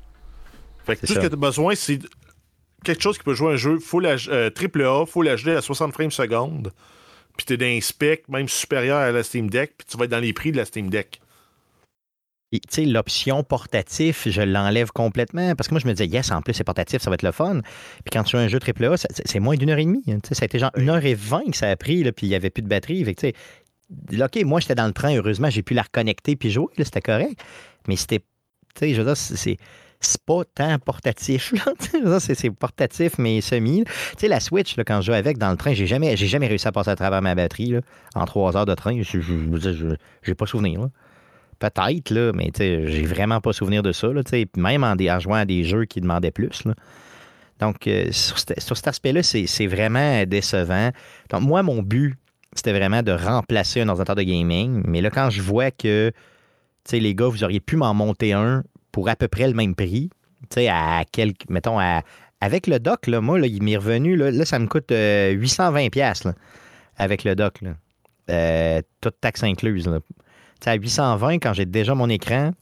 Fait 0.87 0.97
que 0.97 1.07
tout 1.07 1.13
ce 1.15 1.19
que 1.19 1.27
tu 1.27 1.33
as 1.33 1.37
besoin, 1.37 1.75
c'est 1.75 1.99
quelque 2.85 3.03
chose 3.03 3.19
qui 3.19 3.25
peut 3.25 3.35
jouer 3.35 3.55
un 3.55 3.57
jeu 3.57 3.79
full 3.81 4.07
H- 4.07 4.29
euh, 4.31 4.51
AAA, 4.51 5.07
Full 5.07 5.27
HD 5.27 5.49
à 5.57 5.61
60 5.61 5.93
frames 5.93 6.11
secondes. 6.13 6.73
Puis 7.37 7.45
tu 7.47 7.53
es 7.55 7.57
dans 7.57 7.67
un 7.67 7.81
spec 7.81 8.29
même 8.29 8.49
supérieur 8.49 8.99
à 8.99 9.11
la 9.11 9.23
Steam 9.23 9.51
Deck, 9.51 9.73
puis 9.77 9.87
tu 9.91 9.99
vas 9.99 10.05
être 10.05 10.11
dans 10.13 10.21
les 10.21 10.33
prix 10.33 10.53
de 10.53 10.57
la 10.57 10.65
Steam 10.65 10.89
Deck. 10.89 11.21
Et, 12.53 12.61
Tu 12.61 12.67
sais, 12.71 12.85
l'option 12.85 13.43
portatif, 13.43 14.29
je 14.29 14.41
l'enlève 14.41 14.91
complètement 14.93 15.55
parce 15.57 15.67
que 15.69 15.75
moi, 15.75 15.81
je 15.81 15.87
me 15.89 15.93
disais, 15.93 16.07
yes, 16.07 16.31
en 16.31 16.43
plus, 16.43 16.55
c'est 16.55 16.63
portatif, 16.65 17.03
ça 17.03 17.11
va 17.11 17.15
être 17.15 17.23
le 17.25 17.33
fun. 17.33 17.61
Puis 18.05 18.11
quand 18.13 18.23
tu 18.23 18.37
as 18.37 18.41
un 18.41 18.49
jeu 18.49 18.59
AAA, 18.61 18.97
c'est 19.25 19.41
moins 19.41 19.57
d'une 19.57 19.71
heure 19.71 19.79
et 19.79 19.85
demie. 19.85 20.05
hein. 20.09 20.19
Ça 20.31 20.43
a 20.43 20.45
été 20.45 20.59
genre 20.59 20.71
une 20.77 20.89
heure 20.89 21.05
et 21.05 21.15
vingt 21.15 21.43
que 21.51 21.57
ça 21.57 21.69
a 21.69 21.77
pris, 21.77 22.05
là, 22.05 22.13
puis 22.13 22.27
il 22.27 22.31
n'y 22.31 22.37
avait 22.37 22.51
plus 22.51 22.63
de 22.63 22.69
batterie. 22.69 23.05
Fait 23.05 23.15
que, 23.15 23.21
tu 23.21 23.27
sais, 23.29 24.17
là, 24.17 24.27
OK, 24.27 24.43
moi, 24.45 24.61
j'étais 24.61 24.77
dans 24.77 24.87
le 24.87 24.93
train, 24.93 25.15
heureusement, 25.17 25.51
j'ai 25.51 25.63
pu 25.63 25.75
la 25.75 25.83
reconnecter 25.83 26.37
puis 26.37 26.51
jouer, 26.51 26.69
c'était 26.79 27.01
correct. 27.01 27.41
Mais 27.89 27.97
c'était, 27.97 28.21
tu 28.21 28.25
sais, 28.79 28.95
je 28.95 29.01
veux 29.01 29.07
dire, 29.07 29.17
c'est- 29.17 29.37
c'est. 29.37 29.57
Pas 30.25 30.43
tant 30.55 30.79
portatif. 30.79 31.53
C'est 32.21 32.51
portatif, 32.51 33.19
mais 33.19 33.41
semi. 33.41 33.83
Tu 33.85 33.93
sais, 34.19 34.29
la 34.29 34.41
Switch, 34.41 34.77
là, 34.77 34.85
quand 34.85 35.01
je 35.01 35.07
joue 35.07 35.15
avec 35.15 35.39
dans 35.39 35.51
le 35.51 35.57
train, 35.57 35.73
j'ai 35.73 35.87
jamais, 35.87 36.17
jamais 36.17 36.47
réussi 36.47 36.69
à 36.69 36.71
passer 36.73 36.91
à 36.91 36.97
travers 36.97 37.23
ma 37.23 37.35
batterie 37.35 37.71
là, 37.71 37.81
en 38.15 38.25
trois 38.27 38.57
heures 38.59 38.67
de 38.67 38.75
train. 38.75 39.01
Je, 39.03 39.95
j'ai 40.23 40.35
pas 40.35 40.47
souvenir. 40.47 40.81
là. 40.83 40.89
Peut-être, 41.59 42.11
là, 42.11 42.33
mais 42.35 42.51
j'ai 42.59 43.05
vraiment 43.05 43.41
pas 43.41 43.53
souvenir 43.53 43.83
de 43.83 43.93
ça. 43.93 44.09
Là, 44.09 44.23
même 44.57 44.85
en, 44.85 45.21
jouant 45.21 45.37
à 45.37 45.45
des 45.45 45.65
jeux 45.65 45.85
qui 45.87 46.01
demandaient 46.01 46.31
plus. 46.31 46.65
Donc, 47.61 47.87
euh, 47.87 48.13
sur, 48.13 48.39
cet- 48.39 48.87
aspect-là, 48.87 49.23
c'est 49.23 49.67
vraiment 49.67 50.25
décevant. 50.27 50.91
Donc, 51.31 51.43
moi, 51.43 51.63
mon 51.63 51.83
but, 51.83 52.15
c'était 52.53 52.73
vraiment 52.73 53.03
de 53.03 53.13
remplacer 53.13 53.81
un 53.81 53.89
ordinateur 53.89 54.17
de 54.17 54.23
gaming. 54.23 54.83
Mais 54.87 55.01
là, 55.01 55.11
quand 55.11 55.31
je 55.31 55.41
vois 55.41 55.71
que, 55.71 56.13
les 56.93 57.15
gars, 57.15 57.29
vous 57.29 57.45
auriez 57.45 57.61
pu 57.61 57.77
m'en 57.77 57.95
monter 57.95 58.33
un 58.33 58.63
pour 58.93 59.09
à 59.09 59.17
peu 59.17 59.29
près 59.29 59.49
le 59.49 59.55
même 59.55 59.75
prix, 59.75 60.11
à 60.69 61.03
mettons, 61.49 61.79
à, 61.79 62.03
avec 62.41 62.67
le 62.67 62.79
dock, 62.79 63.07
là, 63.07 63.21
moi, 63.21 63.39
là, 63.39 63.47
il 63.47 63.63
m'est 63.63 63.77
revenu, 63.77 64.17
là, 64.17 64.45
ça 64.45 64.59
me 64.59 64.67
coûte 64.67 64.93
euh, 64.93 65.35
820$ 65.35 65.91
piastres, 65.91 66.29
là, 66.29 66.35
avec 66.97 67.25
le 67.25 67.35
dock, 67.35 67.61
là. 67.63 67.75
Euh, 68.29 68.83
toute 69.01 69.21
taxe 69.21 69.43
incluse. 69.45 69.89
Tu 70.61 70.65
sais, 70.65 70.71
à 70.71 70.75
820, 70.75 71.35
quand 71.35 71.53
j'ai 71.53 71.67
déjà 71.67 71.95
mon 71.95 72.09
écran, 72.09 72.53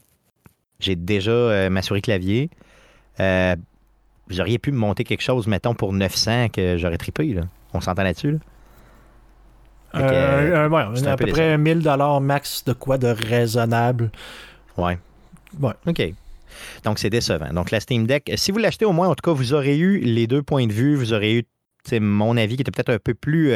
j'ai 0.81 0.97
déjà 0.97 1.31
euh, 1.31 1.71
ma 1.71 1.83
souris 1.83 2.03
clavier, 2.03 2.51
euh, 3.21 3.57
vous 4.29 4.41
auriez 4.41 4.59
pu 4.59 4.73
me 4.73 4.79
monter 4.79 5.05
quelque 5.05 5.23
chose, 5.23 5.47
mettons, 5.47 5.75
pour 5.75 5.93
900 5.93 6.49
que 6.49 6.77
j'aurais 6.79 6.99
trippé. 6.99 7.35
Là. 7.35 7.43
On 7.73 7.81
s'entend 7.81 8.03
là-dessus? 8.03 8.33
Là? 8.33 8.39
Euh, 9.97 10.67
euh, 10.67 10.69
ouais, 10.69 11.09
à 11.09 11.17
peu 11.17 11.27
peu 11.27 11.33
près 11.33 11.57
1000 11.57 11.89
max 12.21 12.65
de 12.65 12.73
quoi 12.73 12.99
de 12.99 13.07
raisonnable. 13.07 14.11
Ouais. 14.77 14.99
Ouais. 15.61 15.73
OK. 15.87 16.03
Donc, 16.85 16.99
c'est 16.99 17.11
décevant. 17.11 17.53
Donc, 17.53 17.71
la 17.71 17.79
Steam 17.81 18.07
Deck, 18.07 18.33
si 18.37 18.51
vous 18.51 18.59
l'achetez 18.59 18.85
au 18.85 18.93
moins, 18.93 19.09
en 19.09 19.15
tout 19.15 19.23
cas, 19.23 19.33
vous 19.33 19.55
aurez 19.55 19.79
eu 19.79 20.01
les 20.01 20.27
deux 20.27 20.43
points 20.43 20.67
de 20.67 20.73
vue, 20.73 20.97
vous 20.97 21.13
aurez 21.13 21.35
eu, 21.35 21.43
tu 21.43 21.49
sais, 21.91 22.01
mon 22.01 22.37
avis 22.37 22.57
qui 22.57 22.63
était 22.63 22.73
peut-être 22.73 22.93
un 22.93 22.99
peu 22.99 23.15
plus. 23.15 23.53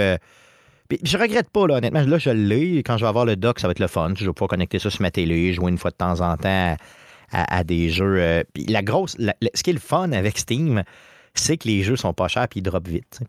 Puis 0.88 0.98
Je 1.02 1.18
regrette 1.18 1.50
pas, 1.50 1.66
là, 1.66 1.76
honnêtement. 1.76 2.02
Là, 2.02 2.18
je 2.18 2.30
l'ai. 2.30 2.78
Quand 2.78 2.96
je 2.96 3.04
vais 3.04 3.08
avoir 3.08 3.24
le 3.24 3.36
dock, 3.36 3.60
ça 3.60 3.68
va 3.68 3.72
être 3.72 3.78
le 3.78 3.88
fun. 3.88 4.12
Je 4.16 4.24
vais 4.24 4.32
pouvoir 4.32 4.48
connecter 4.48 4.78
ça 4.78 4.90
sur 4.90 5.02
ma 5.02 5.10
télé, 5.10 5.52
jouer 5.52 5.70
une 5.70 5.78
fois 5.78 5.90
de 5.90 5.96
temps 5.96 6.20
en 6.20 6.36
temps 6.36 6.76
à, 7.30 7.64
des 7.64 7.90
jeux. 7.90 8.16
euh, 8.18 8.42
la 8.68 8.82
grosse. 8.82 9.16
ce 9.54 9.62
qui 9.62 9.70
est 9.70 9.74
le 9.74 9.78
fun 9.78 10.12
avec 10.12 10.38
Steam, 10.38 10.82
c'est 11.34 11.58
que 11.58 11.68
les 11.68 11.82
jeux 11.82 11.96
sont 11.96 12.14
pas 12.14 12.28
chers 12.28 12.48
puis 12.48 12.60
ils 12.60 12.62
drop 12.62 12.86
vite. 12.88 13.20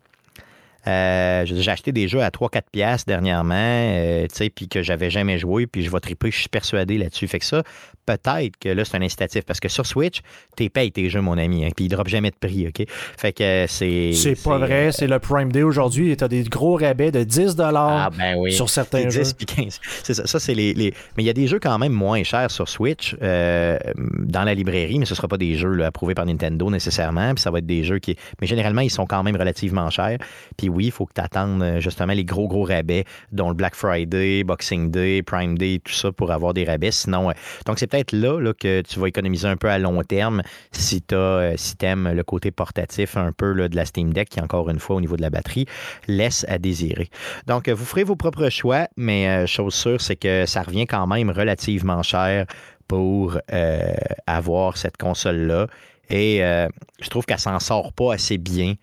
Euh, 0.86 1.44
j'ai 1.46 1.70
acheté 1.70 1.92
des 1.92 2.08
jeux 2.08 2.22
à 2.22 2.30
3-4 2.30 2.62
piastres 2.72 3.06
dernièrement, 3.06 3.54
euh, 3.56 4.22
tu 4.28 4.36
sais, 4.36 4.50
puis 4.50 4.68
que 4.68 4.82
j'avais 4.82 5.10
jamais 5.10 5.38
joué, 5.38 5.66
puis 5.66 5.82
je 5.82 5.90
vais 5.90 6.00
triper, 6.00 6.30
je 6.30 6.38
suis 6.40 6.48
persuadé 6.48 6.96
là-dessus. 6.98 7.28
Fait 7.28 7.38
que 7.38 7.44
ça, 7.44 7.62
peut-être 8.06 8.56
que 8.58 8.68
là, 8.70 8.84
c'est 8.84 8.96
un 8.96 9.02
incitatif, 9.02 9.44
parce 9.44 9.60
que 9.60 9.68
sur 9.68 9.86
Switch, 9.86 10.20
tu 10.56 10.68
payes 10.70 10.90
tes 10.92 11.08
jeux, 11.10 11.20
mon 11.20 11.36
ami, 11.38 11.64
hein, 11.64 11.68
puis 11.74 11.84
ils 11.84 11.88
ne 11.90 11.94
dropent 11.96 12.08
jamais 12.10 12.30
de 12.30 12.36
prix, 12.36 12.66
OK? 12.68 12.84
Fait 12.88 13.32
que 13.32 13.42
euh, 13.42 13.66
c'est... 13.68 14.12
C'est 14.14 14.42
pas 14.42 14.58
vrai, 14.58 14.90
c'est 14.92 15.06
le 15.06 15.18
Prime 15.18 15.52
Day 15.52 15.62
aujourd'hui, 15.62 16.10
et 16.10 16.16
t'as 16.16 16.28
des 16.28 16.42
gros 16.44 16.76
rabais 16.76 17.10
de 17.10 17.24
10 17.24 17.56
Ah 17.60 18.10
ben 18.16 18.36
oui. 18.38 18.52
sur 18.52 18.68
certains 18.70 19.02
C'est 19.02 19.10
jeux. 19.10 19.22
10 19.22 19.32
puis 19.34 19.46
15. 19.46 19.80
C'est 20.02 20.14
ça. 20.14 20.26
Ça, 20.26 20.40
c'est 20.40 20.54
les, 20.54 20.72
les- 20.74 20.94
Mais 21.16 21.22
il 21.22 21.26
y 21.26 21.30
a 21.30 21.34
des 21.34 21.46
jeux 21.46 21.58
quand 21.60 21.78
même 21.78 21.92
moins 21.92 22.22
chers 22.22 22.50
sur 22.50 22.68
Switch 22.68 23.16
euh, 23.22 23.78
dans 24.18 24.44
la 24.44 24.54
librairie, 24.54 24.98
mais 24.98 25.04
ce 25.04 25.12
ne 25.12 25.16
sera 25.16 25.28
pas 25.28 25.36
des 25.38 25.56
jeux 25.56 25.74
là, 25.74 25.86
approuvés 25.86 26.14
par 26.14 26.26
Nintendo 26.26 26.70
nécessairement. 26.70 27.34
Puis 27.34 27.42
ça 27.42 27.50
va 27.50 27.58
être 27.58 27.66
des 27.66 27.84
jeux 27.84 27.98
qui. 27.98 28.16
Mais 28.40 28.46
généralement, 28.46 28.80
ils 28.80 28.90
sont 28.90 29.06
quand 29.06 29.22
même 29.22 29.36
relativement 29.36 29.90
chers. 29.90 30.18
Puis 30.56 30.68
oui, 30.70 30.86
il 30.86 30.90
faut 30.90 31.06
que 31.06 31.14
tu 31.14 31.20
attendes 31.20 31.62
euh, 31.62 31.80
justement 31.80 32.12
les 32.12 32.24
gros, 32.24 32.48
gros 32.48 32.64
rabais, 32.64 33.04
dont 33.32 33.48
le 33.48 33.54
Black 33.54 33.74
Friday, 33.74 34.44
Boxing 34.44 34.90
Day, 34.90 35.22
Prime 35.22 35.58
Day, 35.58 35.80
tout 35.84 35.92
ça 35.92 36.12
pour 36.12 36.30
avoir 36.30 36.54
des 36.54 36.64
rabais. 36.64 36.90
Sinon, 36.90 37.30
euh, 37.30 37.32
donc 37.66 37.78
c'est 37.78 37.86
peut-être 37.86 38.12
là, 38.12 38.52
que 38.58 38.82
tu 38.82 38.98
vas 38.98 39.08
économiser 39.08 39.48
un 39.48 39.56
peu 39.56 39.68
à 39.68 39.78
long 39.78 40.02
terme 40.02 40.42
si 40.72 41.02
tu 41.02 41.16
si 41.56 41.74
aimes 41.82 42.12
le 42.12 42.22
côté 42.22 42.50
portatif 42.50 43.16
un 43.16 43.32
peu 43.32 43.68
de 43.68 43.76
la 43.76 43.84
Steam 43.84 44.12
Deck, 44.12 44.28
qui 44.28 44.40
encore 44.40 44.70
une 44.70 44.78
fois, 44.78 44.96
au 44.96 45.00
niveau 45.00 45.16
de 45.16 45.22
la 45.22 45.30
batterie, 45.30 45.66
laisse 46.06 46.44
à 46.48 46.58
désirer. 46.58 47.10
Donc, 47.46 47.68
euh, 47.68 47.74
vous 47.74 47.84
ferez 47.84 48.04
vos 48.04 48.16
propres 48.16 48.48
choix, 48.48 48.88
mais 48.96 49.28
euh, 49.28 49.46
chose 49.46 49.74
sûre, 49.74 50.00
c'est 50.00 50.16
que 50.16 50.46
ça 50.46 50.62
revient 50.62 50.86
quand 50.86 51.06
même 51.06 51.30
relativement 51.30 52.02
cher 52.02 52.46
pour 52.88 53.38
euh, 53.52 53.94
avoir 54.26 54.76
cette 54.76 54.96
console-là. 54.96 55.66
Et 56.10 56.44
euh, 56.44 56.68
je 57.00 57.08
trouve 57.08 57.24
qu'elle 57.24 57.38
s'en 57.38 57.60
sort 57.60 57.92
pas 57.92 58.14
assez 58.14 58.36
bien 58.38 58.74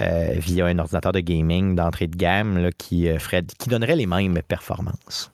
euh, 0.00 0.34
via 0.36 0.66
un 0.66 0.78
ordinateur 0.78 1.12
de 1.12 1.20
gaming 1.20 1.74
d'entrée 1.74 2.06
de 2.06 2.16
gamme 2.16 2.58
là, 2.58 2.70
qui, 2.72 3.08
euh, 3.08 3.18
ferait- 3.18 3.44
qui 3.58 3.68
donnerait 3.68 3.96
les 3.96 4.06
mêmes 4.06 4.40
performances. 4.46 5.32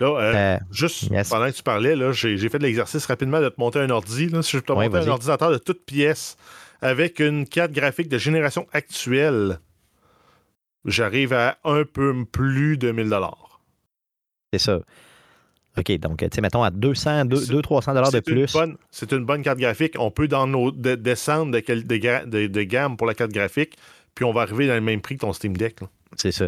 Là, 0.00 0.06
euh, 0.06 0.32
Euh, 0.34 0.58
juste 0.70 1.02
yes. 1.10 1.28
pendant 1.28 1.46
que 1.46 1.56
tu 1.56 1.62
parlais, 1.62 1.94
là, 1.96 2.12
j'ai, 2.12 2.36
fait 2.48 2.58
de 2.58 2.62
l'exercice 2.64 3.04
rapidement 3.06 3.40
de 3.40 3.48
te 3.48 3.58
monter 3.58 3.78
un 3.80 3.90
ordi. 3.90 4.28
Là. 4.28 4.42
Si 4.42 4.56
je 4.56 4.62
te 4.62 4.72
monter 4.72 4.96
un 4.96 5.08
ordinateur 5.08 5.50
de 5.50 5.58
toutes 5.58 5.84
pièces 5.84 6.36
avec 6.80 7.20
une 7.20 7.46
carte 7.46 7.72
graphique 7.72 8.08
de 8.08 8.18
génération 8.18 8.66
actuelle, 8.72 9.58
j'arrive 10.84 11.32
à 11.32 11.58
un 11.64 11.84
peu 11.84 12.24
plus 12.24 12.76
de 12.78 12.90
1000 12.90 13.10
c'est 14.52 14.58
ça. 14.58 14.80
OK, 15.78 15.90
donc, 15.98 16.18
tu 16.18 16.28
sais, 16.32 16.40
mettons 16.40 16.62
à 16.62 16.70
200, 16.70 17.22
C'est- 17.22 17.52
200-300 17.52 17.94
dollars 17.94 18.12
de 18.12 18.20
plus. 18.20 18.54
C'est 18.90 19.12
une 19.12 19.24
bonne 19.24 19.42
carte 19.42 19.58
graphique. 19.58 19.94
On 19.98 20.10
peut 20.10 20.28
dans 20.28 20.46
nos, 20.46 20.70
de- 20.70 20.94
descendre 20.94 21.50
de, 21.52 22.62
gamme 22.62 22.96
pour 22.96 23.06
la 23.06 23.14
carte 23.14 23.32
graphique, 23.32 23.76
puis 24.14 24.24
on 24.24 24.32
va 24.32 24.42
arriver 24.42 24.66
dans 24.66 24.74
le 24.74 24.80
même 24.82 25.00
prix 25.00 25.16
que 25.16 25.20
ton 25.20 25.32
Steam 25.32 25.56
Deck. 25.56 25.80
là. 25.80 25.88
C'est 26.16 26.32
ça. 26.32 26.46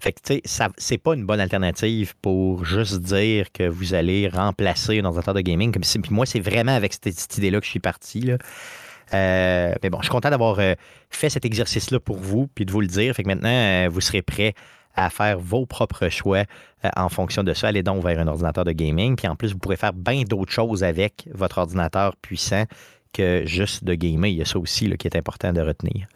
Fait 0.00 0.12
que, 0.12 0.18
tu 0.24 0.40
sais, 0.44 0.64
c'est 0.76 0.98
pas 0.98 1.14
une 1.14 1.24
bonne 1.24 1.38
alternative 1.38 2.14
pour 2.20 2.64
juste 2.64 3.00
dire 3.00 3.52
que 3.52 3.68
vous 3.68 3.94
allez 3.94 4.28
remplacer 4.28 4.98
un 4.98 5.04
ordinateur 5.04 5.34
de 5.34 5.40
gaming. 5.40 5.70
Comme 5.70 5.84
si, 5.84 6.00
puis 6.00 6.12
moi, 6.12 6.26
c'est 6.26 6.40
vraiment 6.40 6.74
avec 6.74 6.94
cette, 6.94 7.16
cette 7.16 7.38
idée-là 7.38 7.60
que 7.60 7.64
je 7.66 7.70
suis 7.70 7.78
parti. 7.80 8.20
Là. 8.22 8.38
Euh, 9.12 9.72
mais 9.82 9.90
bon, 9.90 9.98
je 9.98 10.06
suis 10.06 10.10
content 10.10 10.30
d'avoir 10.30 10.58
euh, 10.58 10.74
fait 11.10 11.30
cet 11.30 11.44
exercice-là 11.44 12.00
pour 12.00 12.16
vous, 12.16 12.48
puis 12.54 12.64
de 12.64 12.72
vous 12.72 12.80
le 12.80 12.86
dire. 12.88 13.14
Fait 13.14 13.22
que 13.22 13.28
maintenant, 13.28 13.48
euh, 13.50 13.88
vous 13.88 14.00
serez 14.00 14.22
prêts 14.22 14.54
à 14.94 15.10
faire 15.10 15.38
vos 15.38 15.66
propres 15.66 16.08
choix 16.08 16.44
euh, 16.84 16.90
en 16.96 17.08
fonction 17.08 17.42
de 17.42 17.52
ça. 17.54 17.68
Allez 17.68 17.82
donc 17.82 18.02
vers 18.02 18.18
un 18.18 18.26
ordinateur 18.26 18.64
de 18.64 18.72
gaming. 18.72 19.16
Puis 19.16 19.28
en 19.28 19.36
plus, 19.36 19.52
vous 19.52 19.58
pourrez 19.58 19.76
faire 19.76 19.92
bien 19.92 20.22
d'autres 20.22 20.52
choses 20.52 20.84
avec 20.84 21.28
votre 21.32 21.58
ordinateur 21.58 22.16
puissant 22.16 22.64
que 23.12 23.42
juste 23.46 23.84
de 23.84 23.94
gamer. 23.94 24.30
Il 24.30 24.36
y 24.36 24.42
a 24.42 24.44
ça 24.44 24.58
aussi 24.58 24.86
là, 24.86 24.96
qui 24.96 25.06
est 25.06 25.16
important 25.16 25.52
de 25.52 25.60
retenir. 25.60 26.06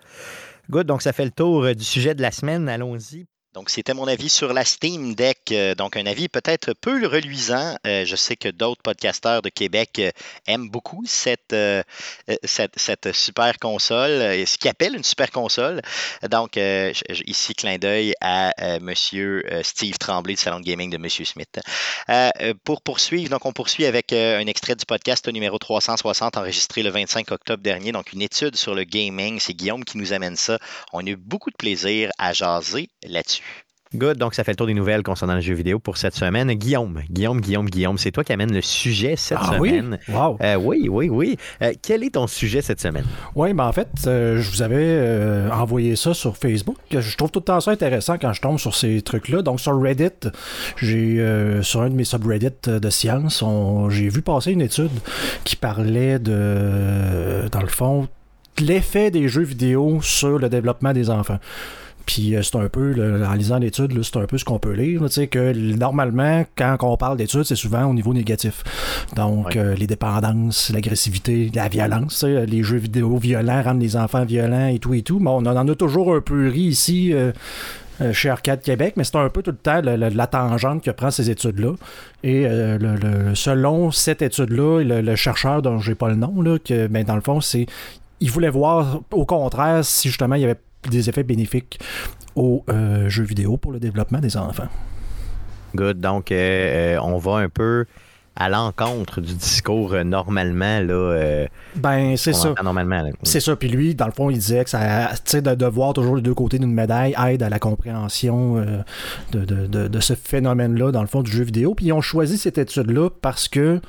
Good, 0.70 0.86
donc 0.86 1.02
ça 1.02 1.12
fait 1.12 1.24
le 1.24 1.30
tour 1.30 1.64
euh, 1.64 1.74
du 1.74 1.84
sujet 1.84 2.14
de 2.14 2.22
la 2.22 2.30
semaine. 2.30 2.68
Allons-y. 2.68 3.26
Donc, 3.58 3.70
c'était 3.70 3.92
mon 3.92 4.06
avis 4.06 4.28
sur 4.28 4.52
la 4.52 4.64
Steam 4.64 5.16
Deck. 5.16 5.50
Euh, 5.50 5.74
Donc, 5.74 5.96
un 5.96 6.06
avis 6.06 6.28
peut-être 6.28 6.74
peu 6.74 7.04
reluisant. 7.04 7.74
Euh, 7.88 8.04
je 8.04 8.14
sais 8.14 8.36
que 8.36 8.48
d'autres 8.48 8.82
podcasteurs 8.82 9.42
de 9.42 9.48
Québec 9.48 9.98
euh, 9.98 10.12
aiment 10.46 10.70
beaucoup 10.70 11.02
cette, 11.06 11.56
super 13.12 13.58
console, 13.58 14.46
ce 14.46 14.58
qu'ils 14.58 14.70
appellent 14.70 14.94
une 14.94 15.02
super 15.02 15.32
console. 15.32 15.82
Donc, 16.30 16.56
ici, 17.26 17.54
clin 17.54 17.78
d'œil 17.78 18.14
à 18.20 18.52
Monsieur 18.80 19.42
Steve 19.64 19.98
Tremblay 19.98 20.34
du 20.34 20.40
Salon 20.40 20.60
de 20.60 20.64
Gaming 20.64 20.90
de 20.90 20.98
Monsieur 20.98 21.24
Smith. 21.24 21.58
Pour 22.62 22.82
poursuivre, 22.82 23.28
donc, 23.28 23.44
on 23.44 23.52
poursuit 23.52 23.86
avec 23.86 24.12
un 24.12 24.46
extrait 24.46 24.76
du 24.76 24.86
podcast 24.86 25.26
numéro 25.26 25.58
360 25.58 26.36
enregistré 26.36 26.84
le 26.84 26.90
25 26.90 27.32
octobre 27.32 27.62
dernier. 27.62 27.90
Donc, 27.90 28.12
une 28.12 28.22
étude 28.22 28.54
sur 28.54 28.76
le 28.76 28.84
gaming. 28.84 29.40
C'est 29.40 29.54
Guillaume 29.54 29.84
qui 29.84 29.98
nous 29.98 30.12
amène 30.12 30.36
ça. 30.36 30.60
On 30.92 31.04
a 31.04 31.10
eu 31.10 31.16
beaucoup 31.16 31.50
de 31.50 31.56
plaisir 31.56 32.10
à 32.18 32.32
jaser 32.32 32.88
là-dessus. 33.02 33.47
Good, 33.94 34.18
donc 34.18 34.34
ça 34.34 34.44
fait 34.44 34.52
le 34.52 34.56
tour 34.56 34.66
des 34.66 34.74
nouvelles 34.74 35.02
concernant 35.02 35.34
le 35.34 35.40
jeu 35.40 35.54
vidéo 35.54 35.78
pour 35.78 35.96
cette 35.96 36.14
semaine. 36.14 36.52
Guillaume, 36.52 37.00
Guillaume, 37.10 37.40
Guillaume, 37.40 37.70
Guillaume, 37.70 37.96
c'est 37.96 38.10
toi 38.10 38.22
qui 38.22 38.32
amène 38.34 38.52
le 38.52 38.60
sujet 38.60 39.16
cette 39.16 39.38
Ah 39.40 39.56
oui? 39.58 39.70
semaine. 39.70 39.98
Wow. 40.08 40.36
Euh, 40.42 40.56
oui, 40.56 40.88
oui, 40.90 41.08
oui. 41.08 41.38
Euh, 41.62 41.72
quel 41.80 42.04
est 42.04 42.10
ton 42.14 42.26
sujet 42.26 42.60
cette 42.60 42.80
semaine? 42.82 43.06
Oui, 43.34 43.54
ben 43.54 43.64
en 43.66 43.72
fait, 43.72 43.88
euh, 44.06 44.40
je 44.42 44.50
vous 44.50 44.60
avais 44.60 45.50
envoyé 45.50 45.96
ça 45.96 46.12
sur 46.12 46.36
Facebook. 46.36 46.76
Je 46.90 47.16
trouve 47.16 47.30
tout 47.30 47.38
le 47.40 47.44
temps 47.44 47.60
ça 47.60 47.70
intéressant 47.70 48.18
quand 48.18 48.34
je 48.34 48.42
tombe 48.42 48.58
sur 48.58 48.74
ces 48.74 49.00
trucs-là. 49.00 49.40
Donc 49.40 49.58
sur 49.58 49.80
Reddit, 49.80 50.28
j'ai 50.76 51.24
sur 51.62 51.80
un 51.82 51.88
de 51.88 51.94
mes 51.94 52.04
subreddits 52.04 52.48
de 52.66 52.90
sciences, 52.90 53.40
on- 53.42 53.88
j'ai 53.88 54.08
vu 54.10 54.20
passer 54.20 54.52
une 54.52 54.60
étude 54.62 54.90
qui 55.44 55.56
parlait 55.56 56.18
de, 56.18 57.48
dans 57.50 57.62
le 57.62 57.68
fond, 57.68 58.08
l'effet 58.58 59.10
des 59.10 59.28
jeux 59.28 59.42
vidéo 59.44 60.00
sur 60.02 60.38
le 60.38 60.48
développement 60.48 60.92
des 60.92 61.08
enfants. 61.10 61.38
Puis 62.08 62.34
euh, 62.34 62.42
c'est 62.42 62.56
un 62.56 62.68
peu, 62.70 62.92
là, 62.92 63.28
en 63.30 63.34
lisant 63.34 63.58
l'étude, 63.58 63.92
c'est 64.02 64.16
un 64.16 64.24
peu 64.24 64.38
ce 64.38 64.44
qu'on 64.46 64.58
peut 64.58 64.72
lire. 64.72 65.02
Tu 65.02 65.08
sais, 65.10 65.26
que 65.26 65.52
normalement, 65.76 66.46
quand 66.56 66.74
on 66.80 66.96
parle 66.96 67.18
d'études, 67.18 67.42
c'est 67.44 67.54
souvent 67.54 67.84
au 67.84 67.92
niveau 67.92 68.14
négatif. 68.14 68.64
Donc, 69.14 69.48
Ouais. 69.48 69.58
euh, 69.58 69.74
les 69.74 69.86
dépendances, 69.86 70.70
l'agressivité, 70.72 71.50
la 71.54 71.68
violence, 71.68 72.24
les 72.24 72.62
jeux 72.62 72.78
vidéo 72.78 73.18
violents 73.18 73.62
rendent 73.62 73.82
les 73.82 73.94
enfants 73.94 74.24
violents 74.24 74.68
et 74.68 74.78
tout 74.78 74.94
et 74.94 75.02
tout. 75.02 75.18
Mais 75.18 75.28
on 75.28 75.44
en 75.44 75.68
a 75.68 75.74
toujours 75.74 76.14
un 76.14 76.22
peu 76.22 76.48
ri 76.48 76.60
ici. 76.62 77.12
euh, 77.12 77.32
chez 78.12 78.30
Arcade 78.30 78.62
Québec, 78.62 78.94
mais 78.96 79.02
c'est 79.02 79.16
un 79.16 79.28
peu 79.28 79.42
tout 79.42 79.50
le 79.50 79.56
temps 79.56 79.80
la 79.82 80.26
tangente 80.28 80.84
que 80.84 80.92
prend 80.92 81.10
ces 81.10 81.30
études-là. 81.30 81.72
Et 82.22 82.46
euh, 82.46 82.78
le- 82.78 82.94
le- 82.94 83.34
selon 83.34 83.90
cette 83.90 84.22
étude-là, 84.22 84.84
le, 84.84 85.00
le 85.00 85.16
chercheur 85.16 85.62
dont 85.62 85.80
j'ai 85.80 85.96
pas 85.96 86.08
le 86.08 86.14
nom, 86.14 86.40
là, 86.40 86.58
que, 86.64 86.86
ben, 86.86 87.02
dans 87.02 87.16
le 87.16 87.20
fond, 87.22 87.40
c'est 87.40 87.66
il 88.20 88.30
voulait 88.30 88.50
voir 88.50 89.00
au 89.10 89.24
contraire 89.26 89.84
si 89.84 90.08
justement 90.10 90.36
il 90.36 90.42
y 90.42 90.44
avait 90.44 90.60
des 90.90 91.08
effets 91.08 91.22
bénéfiques 91.24 91.78
aux 92.36 92.64
euh, 92.70 93.08
jeux 93.08 93.24
vidéo 93.24 93.56
pour 93.56 93.72
le 93.72 93.80
développement 93.80 94.18
des 94.20 94.36
enfants. 94.36 94.68
Good, 95.74 96.00
donc 96.00 96.32
euh, 96.32 96.96
euh, 96.96 97.00
on 97.02 97.18
va 97.18 97.36
un 97.38 97.48
peu 97.48 97.84
à 98.40 98.48
l'encontre 98.48 99.20
du 99.20 99.34
discours 99.34 99.92
euh, 99.94 100.04
normalement, 100.04 100.78
là. 100.80 100.92
euh, 100.94 101.46
Ben, 101.74 102.16
c'est 102.16 102.32
ça. 102.32 102.54
Normalement. 102.62 103.02
C'est 103.24 103.40
ça. 103.40 103.56
Puis 103.56 103.68
lui, 103.68 103.96
dans 103.96 104.06
le 104.06 104.12
fond, 104.12 104.30
il 104.30 104.38
disait 104.38 104.62
que 104.62 104.70
ça, 104.70 105.08
de, 105.34 105.54
de 105.56 105.66
voir 105.66 105.92
toujours 105.92 106.14
les 106.14 106.22
deux 106.22 106.34
côtés 106.34 106.60
d'une 106.60 106.72
médaille 106.72 107.16
aide 107.26 107.42
à 107.42 107.48
la 107.48 107.58
compréhension 107.58 108.56
euh, 108.58 108.78
de, 109.32 109.44
de- 109.44 109.88
de- 109.88 110.00
ce 110.00 110.14
phénomène-là, 110.14 110.92
dans 110.92 111.00
le 111.00 111.08
fond, 111.08 111.22
du 111.22 111.32
jeu 111.32 111.42
vidéo. 111.42 111.74
Puis 111.74 111.86
ils 111.86 111.92
ont 111.92 112.00
choisi 112.00 112.38
cette 112.38 112.58
étude-là 112.58 113.10
parce 113.20 113.48
que, 113.48 113.80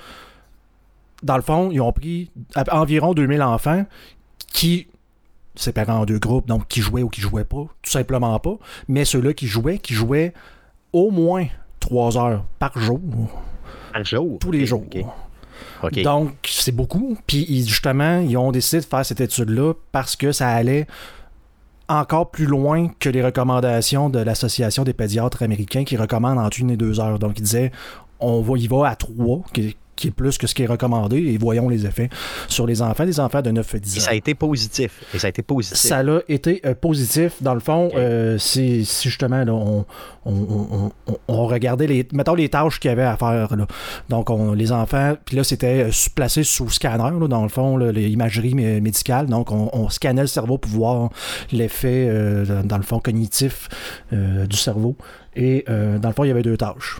dans 1.21 1.35
le 1.35 1.43
fond, 1.43 1.69
ils 1.71 1.79
ont 1.81 1.93
pris 1.93 2.31
environ 2.71 3.13
2000 3.13 3.43
enfants 3.43 3.85
qui 4.51 4.87
séparés 5.59 5.91
en 5.91 6.05
deux 6.05 6.19
groupes, 6.19 6.47
donc 6.47 6.67
qui 6.67 6.81
jouaient 6.81 7.03
ou 7.03 7.09
qui 7.09 7.21
jouaient 7.21 7.43
pas, 7.43 7.65
tout 7.81 7.91
simplement 7.91 8.37
pas. 8.39 8.57
Mais 8.87 9.05
ceux-là 9.05 9.33
qui 9.33 9.47
jouaient, 9.47 9.77
qui 9.79 9.93
jouaient 9.93 10.33
au 10.93 11.11
moins 11.11 11.45
trois 11.79 12.17
heures 12.17 12.43
par 12.59 12.77
jour, 12.77 12.99
Par 13.93 14.03
jour. 14.03 14.37
tous 14.39 14.51
les 14.51 14.65
jours. 14.65 14.83
Donc, 16.03 16.33
c'est 16.45 16.71
beaucoup. 16.73 17.17
Puis, 17.27 17.65
justement, 17.67 18.19
ils 18.19 18.37
ont 18.37 18.51
décidé 18.51 18.81
de 18.81 18.85
faire 18.85 19.05
cette 19.05 19.21
étude-là 19.21 19.73
parce 19.91 20.15
que 20.15 20.31
ça 20.31 20.49
allait 20.49 20.87
encore 21.87 22.29
plus 22.29 22.45
loin 22.45 22.89
que 22.99 23.09
les 23.09 23.23
recommandations 23.23 24.09
de 24.09 24.19
l'Association 24.19 24.83
des 24.83 24.93
pédiatres 24.93 25.41
américains 25.41 25.83
qui 25.83 25.97
recommandent 25.97 26.37
entre 26.37 26.59
une 26.59 26.69
et 26.71 26.77
deux 26.77 26.99
heures. 26.99 27.17
Donc, 27.19 27.39
ils 27.39 27.43
disaient, 27.43 27.71
on 28.19 28.41
va, 28.41 28.57
y 28.57 28.67
va 28.67 28.89
à 28.89 28.95
trois, 28.95 29.41
qui, 29.99 30.07
est 30.07 30.11
plus 30.11 30.37
que 30.37 30.47
ce 30.47 30.55
qui 30.55 30.63
est 30.63 30.67
recommandé, 30.67 31.17
et 31.17 31.37
voyons 31.37 31.69
les 31.69 31.85
effets 31.85 32.09
sur 32.47 32.65
les 32.65 32.81
enfants, 32.81 33.05
des 33.05 33.19
enfants 33.19 33.41
de 33.41 33.51
9 33.51 33.75
à 33.75 33.79
10 33.79 33.95
Et 33.95 33.99
ans. 33.99 34.03
ça 34.03 34.11
a 34.11 34.13
été 34.15 34.33
positif. 34.35 35.03
Et 35.13 35.19
ça 35.19 35.27
a 35.27 35.29
été 35.29 35.41
positif. 35.41 35.77
Ça 35.77 35.99
a 35.99 36.03
été 36.27 36.61
euh, 36.65 36.73
positif. 36.73 37.33
Dans 37.41 37.53
le 37.53 37.59
fond, 37.59 37.87
Ok. 37.87 37.93
euh, 37.95 38.37
c'est 38.37 38.83
si 38.83 39.09
justement 39.09 39.43
là, 39.43 39.53
on, 39.53 39.85
on, 40.25 40.31
on- 41.07 41.17
on- 41.27 41.45
regardait 41.47 41.87
les, 41.87 42.07
mettons 42.13 42.35
les 42.35 42.49
tâches 42.49 42.79
qu'il 42.79 42.89
y 42.89 42.91
avait 42.91 43.03
à 43.03 43.17
faire. 43.17 43.55
Là. 43.55 43.65
Donc, 44.09 44.29
on, 44.29 44.53
les 44.53 44.71
enfants, 44.71 45.15
puis 45.25 45.35
là, 45.37 45.43
c'était 45.43 45.85
euh, 45.87 45.91
placé 46.15 46.43
sous 46.43 46.69
scanner, 46.69 47.17
là, 47.19 47.27
dans 47.27 47.43
le 47.43 47.49
fond, 47.49 47.77
l'imagerie 47.77 48.53
mé- 48.53 48.81
médicale. 48.81 49.25
Donc, 49.27 49.51
on, 49.51 49.89
scannait 49.89 50.21
le 50.21 50.27
cerveau 50.27 50.57
pour 50.57 50.71
voir 50.71 51.09
l'effet, 51.51 52.07
euh, 52.09 52.45
dans- 52.45 52.67
dans 52.67 52.77
le 52.77 52.83
fond, 52.83 52.99
cognitif 52.99 53.67
du 54.11 54.55
cerveau. 54.57 54.95
Et 55.35 55.65
dans 55.67 56.07
le 56.09 56.13
fond, 56.13 56.23
il 56.23 56.27
y 56.27 56.31
avait 56.31 56.41
deux 56.41 56.57
tâches. 56.57 56.97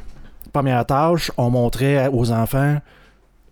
Première 0.52 0.86
tâche, 0.86 1.32
on 1.38 1.50
montrait 1.50 2.08
aux 2.08 2.32
enfants 2.32 2.80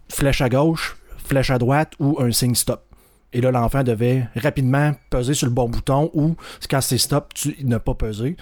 flèche 0.09 0.41
à 0.41 0.49
gauche, 0.49 0.97
flèche 1.17 1.49
à 1.49 1.57
droite 1.57 1.93
ou 1.99 2.17
un 2.19 2.31
signe 2.31 2.55
stop. 2.55 2.83
Et 3.33 3.41
là, 3.41 3.51
l'enfant 3.51 3.83
devait 3.83 4.27
rapidement 4.35 4.93
peser 5.09 5.33
sur 5.33 5.47
le 5.47 5.53
bon 5.53 5.67
bouton 5.69 6.09
ou 6.13 6.35
quand 6.69 6.81
c'est 6.81 6.97
stop, 6.97 7.33
tu 7.33 7.55
ne 7.63 7.77
pas 7.77 7.93
peser. 7.93 8.37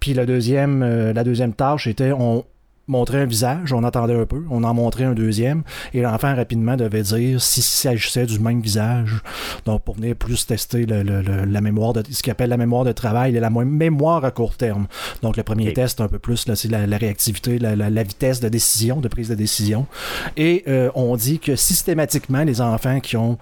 Puis 0.00 0.14
la 0.14 0.26
deuxième, 0.26 0.82
euh, 0.82 1.12
la 1.12 1.22
deuxième 1.22 1.54
tâche 1.54 1.86
était 1.86 2.12
on 2.12 2.44
montrait 2.88 3.20
un 3.20 3.26
visage, 3.26 3.72
on 3.72 3.84
attendait 3.84 4.14
un 4.18 4.26
peu, 4.26 4.42
on 4.50 4.64
en 4.64 4.74
montrait 4.74 5.04
un 5.04 5.14
deuxième, 5.14 5.62
et 5.94 6.00
l'enfant 6.02 6.34
rapidement 6.34 6.76
devait 6.76 7.02
dire 7.02 7.40
s'il 7.40 7.62
s'agissait 7.62 8.26
du 8.26 8.38
même 8.40 8.60
visage. 8.60 9.22
Donc 9.64 9.82
pour 9.84 9.94
venir 9.94 10.16
plus 10.16 10.46
tester 10.46 10.84
le, 10.84 11.02
le- 11.02 11.22
le- 11.22 11.44
la 11.44 11.60
mémoire 11.60 11.92
de 11.92 12.02
ce 12.10 12.22
qu'il 12.22 12.30
appelle 12.32 12.50
la 12.50 12.56
mémoire 12.56 12.84
de 12.84 12.92
travail 12.92 13.36
et 13.36 13.40
la 13.40 13.50
mo- 13.50 13.64
mémoire 13.64 14.24
à 14.24 14.30
court 14.30 14.56
terme. 14.56 14.86
Donc 15.22 15.36
le 15.36 15.42
premier 15.42 15.72
test 15.74 16.00
un 16.00 16.08
peu 16.08 16.18
plus 16.18 16.46
là, 16.48 16.56
c'est 16.56 16.68
la, 16.68 16.86
la 16.86 16.96
réactivité, 16.98 17.58
la, 17.58 17.76
la- 17.76 17.88
la 17.90 18.02
vitesse 18.02 18.40
de 18.40 18.48
décision, 18.48 19.00
de 19.00 19.08
prise 19.08 19.28
de 19.28 19.34
décision. 19.36 19.86
Et 20.36 20.64
euh, 20.68 20.90
on 20.94 21.16
dit 21.16 21.38
que 21.38 21.56
systématiquement 21.56 22.42
les 22.44 22.60
enfants 22.60 23.00
qui 23.00 23.16
ont 23.16 23.38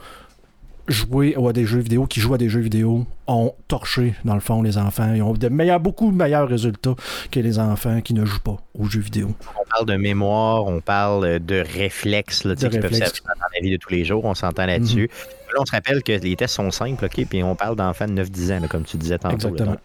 joué 0.89 1.37
à 1.37 1.53
des 1.53 1.64
jeux 1.66 1.78
vidéo, 1.81 2.07
qui 2.07 2.20
jouent 2.20 2.35
à 2.35 2.39
des 2.39 2.49
jeux 2.49 2.61
vidéo, 2.61 3.07
ont 3.26 3.55
torché, 3.68 4.14
dans 4.24 4.35
le 4.35 4.41
fond, 4.41 4.62
les 4.62 4.76
enfants. 4.78 5.12
Ils 5.14 5.22
ont 5.22 5.33
de 5.33 5.49
meilleurs, 5.49 5.81
beaucoup 5.81 6.11
meilleurs 6.11 6.49
résultats 6.49 6.95
que 7.31 7.41
les 7.41 7.59
enfants 7.59 8.01
qui 8.01 8.14
ne 8.14 8.24
jouent 8.24 8.41
pas 8.41 8.57
aux 8.78 8.87
jeux 8.87 9.01
vidéo. 9.01 9.28
On 9.61 9.64
parle 9.70 9.87
de 9.87 9.97
mémoire, 9.97 10.66
on 10.66 10.81
parle 10.81 11.39
de 11.41 11.62
réflexes 11.76 12.45
là, 12.45 12.55
De 12.55 12.61
qui 12.61 12.78
peuvent 12.78 12.91
réflexes. 12.91 13.12
servir 13.14 13.35
dans 13.37 13.47
la 13.55 13.61
vie 13.62 13.70
de 13.70 13.76
tous 13.76 13.91
les 13.93 14.05
jours. 14.05 14.24
On 14.24 14.35
s'entend 14.35 14.66
là-dessus. 14.66 15.09
Là, 15.53 15.61
on 15.61 15.64
se 15.66 15.72
rappelle 15.72 16.03
que 16.03 16.12
les 16.12 16.37
tests 16.37 16.55
sont 16.55 16.70
simples, 16.70 17.05
OK? 17.05 17.26
Puis 17.28 17.43
on 17.43 17.55
parle 17.57 17.76
d'enfants 17.76 18.07
de 18.09 18.22
9-10 18.22 18.53
ans, 18.57 18.61
là, 18.61 18.68
comme 18.68 18.85
tu 18.85 18.97
disais 18.97 19.18
tantôt. 19.18 19.49
là. 19.49 19.53
Exactement. 19.53 19.76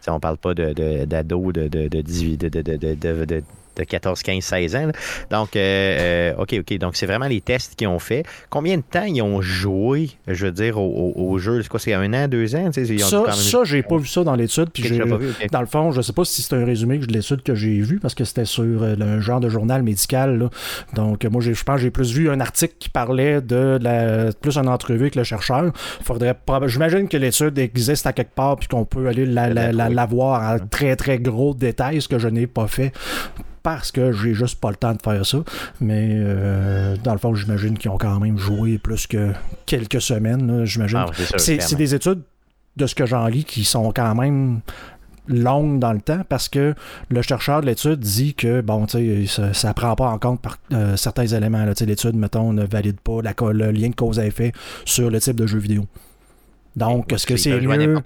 Sais, 0.00 0.10
on 0.10 0.20
parle 0.20 0.38
pas 0.38 0.54
de, 0.54 0.72
de- 0.72 1.04
d'ados 1.04 1.52
de, 1.52 1.68
de, 1.68 1.88
de, 1.88 2.00
18, 2.00 2.36
de, 2.38 3.42
de, 3.76 3.82
de, 3.82 3.84
de, 3.84 3.84
de- 3.84 3.84
de- 3.84 3.84
de 3.84 3.84
14, 3.84 4.22
15, 4.22 4.42
16 4.44 4.76
ans. 4.76 4.86
là. 4.86 4.92
Donc, 5.30 5.56
euh, 5.56 5.60
euh, 5.60 6.34
OK, 6.42 6.54
OK. 6.60 6.78
Donc, 6.78 6.96
c'est 6.96 7.06
vraiment 7.06 7.26
les 7.26 7.40
tests 7.40 7.74
qu'ils 7.74 7.88
ont 7.88 7.98
fait. 7.98 8.24
Combien 8.50 8.76
de 8.76 8.82
temps 8.82 9.04
ils 9.04 9.22
ont 9.22 9.40
joué, 9.40 10.10
je 10.26 10.46
veux 10.46 10.52
dire, 10.52 10.78
au, 10.78 11.12
au- 11.16 11.30
au 11.30 11.38
jeu? 11.38 11.62
C'est 11.62 11.68
quoi, 11.68 11.80
c'est 11.80 11.94
un 11.94 12.12
an, 12.14 12.28
deux 12.28 12.54
ans? 12.56 12.70
Ils 12.76 13.04
ont 13.04 13.06
Ça, 13.06 13.16
quand 13.18 13.24
même- 13.26 13.34
ça 13.36 13.58
j'ai 13.64 13.82
pas 13.82 13.96
vu 13.96 14.06
ça 14.06 14.24
dans 14.24 14.34
l'étude. 14.34 14.68
Puis 14.72 14.82
pas 14.98 15.16
vu. 15.16 15.28
Dans 15.50 15.60
le 15.60 15.66
fond, 15.66 15.92
je 15.92 16.00
sais 16.02 16.12
pas 16.12 16.24
si 16.24 16.42
c'est 16.42 16.54
un 16.54 16.64
résumé 16.64 16.98
de 16.98 17.12
l'étude 17.12 17.42
que 17.42 17.54
j'ai 17.54 17.80
vu 17.80 17.98
parce 17.98 18.14
que 18.14 18.24
c'était 18.24 18.44
sur 18.44 18.82
euh, 18.82 18.94
un 19.00 19.20
genre 19.20 19.40
de 19.40 19.48
journal 19.48 19.82
médical. 19.82 20.38
là. 20.38 20.50
Donc, 20.94 21.24
euh, 21.24 21.30
moi, 21.30 21.40
je 21.40 21.50
pense 21.62 21.76
que 21.76 21.82
j'ai 21.82 21.90
plus 21.90 22.12
vu 22.12 22.30
un 22.30 22.40
article 22.40 22.74
qui 22.78 22.88
parlait 22.88 23.40
de 23.40 23.78
la, 23.80 24.32
plus 24.32 24.56
une 24.58 24.68
entrevue 24.68 25.00
avec 25.02 25.14
le 25.14 25.24
chercheur. 25.24 25.72
Faudrait 26.04 26.36
J'imagine 26.66 27.08
que 27.08 27.16
l'étude 27.16 27.58
existe 27.58 28.06
à 28.06 28.12
quelque 28.12 28.34
part 28.34 28.56
puis 28.56 28.68
qu'on 28.68 28.84
peut 28.84 29.06
aller 29.08 29.26
la, 29.26 29.48
la, 29.48 29.72
la- 29.72 29.88
la 29.88 30.06
voir 30.06 30.54
en 30.54 30.58
très 30.66 30.96
très 30.96 31.18
gros 31.18 31.54
détails, 31.54 32.00
ce 32.02 32.08
que 32.08 32.18
je 32.18 32.28
n'ai 32.28 32.46
pas 32.46 32.66
fait 32.66 32.92
parce 33.62 33.92
que 33.92 34.12
j'ai 34.12 34.34
juste 34.34 34.60
pas 34.60 34.70
le 34.70 34.76
temps 34.76 34.94
de 34.94 35.02
faire 35.02 35.24
ça. 35.24 35.38
Mais 35.80 36.10
euh, 36.12 36.96
dans 37.02 37.12
le 37.12 37.18
fond, 37.18 37.34
j'imagine 37.34 37.76
qu'ils 37.76 37.90
ont 37.90 37.98
quand 37.98 38.18
même 38.20 38.38
joué 38.38 38.78
plus 38.78 39.06
que 39.06 39.32
quelques 39.66 40.00
semaines. 40.00 40.64
J'imagine. 40.64 40.98
Ah, 40.98 41.38
c'est 41.38 41.76
des 41.76 41.94
études, 41.94 42.22
de 42.76 42.86
ce 42.86 42.94
que 42.94 43.06
j'en 43.06 43.26
lis, 43.26 43.44
qui 43.44 43.64
sont 43.64 43.92
quand 43.92 44.14
même 44.14 44.60
longues 45.28 45.78
dans 45.78 45.92
le 45.92 46.00
temps 46.00 46.22
parce 46.28 46.48
que 46.48 46.74
le 47.08 47.22
chercheur 47.22 47.60
de 47.60 47.66
l'étude 47.66 48.00
dit 48.00 48.34
que 48.34 48.62
bon 48.62 48.86
tu 48.86 49.26
sais 49.26 49.26
ça, 49.26 49.54
ça 49.54 49.74
prend 49.74 49.94
pas 49.94 50.08
en 50.08 50.18
compte 50.18 50.40
par, 50.40 50.58
euh, 50.72 50.96
certains 50.96 51.26
éléments 51.26 51.64
l'étude 51.64 52.16
mettons 52.16 52.52
ne 52.52 52.64
valide 52.64 52.98
pas 53.00 53.20
la 53.22 53.34
le 53.52 53.70
lien 53.70 53.90
de 53.90 53.94
cause 53.94 54.18
à 54.18 54.26
effet 54.26 54.52
sur 54.84 55.08
le 55.08 55.20
type 55.20 55.36
de 55.36 55.46
jeu 55.46 55.58
vidéo 55.58 55.84
donc 56.76 57.12
est-ce 57.12 57.26
que 57.26 57.36
c'est 57.36 57.50
mieux 57.60 57.96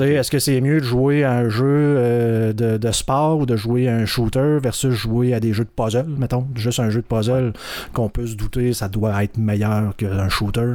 est-ce 0.00 0.30
que 0.30 0.38
c'est 0.38 0.60
mieux 0.60 0.80
de 0.80 0.84
jouer 0.84 1.24
à 1.24 1.32
un 1.32 1.48
jeu 1.48 1.64
euh, 1.66 2.52
de, 2.52 2.76
de 2.76 2.90
sport 2.92 3.38
ou 3.38 3.46
de 3.46 3.56
jouer 3.56 3.88
à 3.88 3.96
un 3.96 4.06
shooter 4.06 4.58
versus 4.62 4.92
jouer 4.94 5.34
à 5.34 5.40
des 5.40 5.52
jeux 5.52 5.64
de 5.64 5.70
puzzle, 5.70 6.06
mettons? 6.06 6.46
Juste 6.54 6.78
un 6.80 6.90
jeu 6.90 7.00
de 7.02 7.06
puzzle 7.06 7.52
qu'on 7.92 8.08
peut 8.08 8.26
se 8.26 8.36
douter, 8.36 8.72
ça 8.72 8.88
doit 8.88 9.24
être 9.24 9.36
meilleur 9.36 9.96
qu'un 9.96 10.28
shooter. 10.28 10.74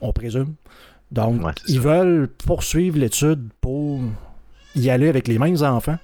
On 0.00 0.12
présume. 0.12 0.54
Donc, 1.12 1.44
Ouais, 1.44 1.52
ils 1.68 1.74
ça. 1.76 1.80
veulent 1.80 2.28
poursuivre 2.46 2.98
l'étude 2.98 3.48
pour 3.60 4.00
y 4.76 4.88
aller 4.90 5.08
avec 5.08 5.28
les 5.28 5.38
mêmes 5.38 5.62
enfants 5.62 5.98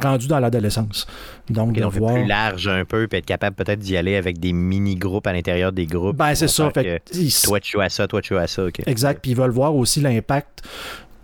rendus 0.00 0.28
dans 0.28 0.38
l'adolescence. 0.38 1.06
Donc, 1.48 1.70
Ok, 1.70 1.74
de 1.76 1.80
donc, 1.80 1.92
voir... 1.94 2.14
plus 2.14 2.26
large 2.26 2.68
un 2.68 2.84
peu, 2.84 3.06
puis 3.08 3.18
être 3.18 3.26
capable 3.26 3.56
peut-être 3.56 3.78
d'y 3.78 3.96
aller 3.96 4.16
avec 4.16 4.38
des 4.38 4.52
mini-groupes 4.52 5.26
à 5.26 5.32
l'intérieur 5.32 5.72
des 5.72 5.86
groupes. 5.86 6.16
Ben, 6.16 6.34
c'est 6.34 6.48
ça. 6.48 6.70
Fait 6.70 7.00
que 7.10 7.46
Toi, 7.46 7.60
tu 7.60 7.72
joues 7.72 7.80
à 7.80 7.88
ça, 7.88 8.06
toi, 8.06 8.20
tu 8.20 8.34
joues 8.34 8.40
à 8.40 8.46
ça. 8.46 8.64
ok. 8.66 8.82
Exact. 8.86 9.20
Puis 9.22 9.32
ils 9.32 9.36
veulent 9.36 9.50
voir 9.50 9.74
aussi 9.74 10.00
l'impact 10.00 10.62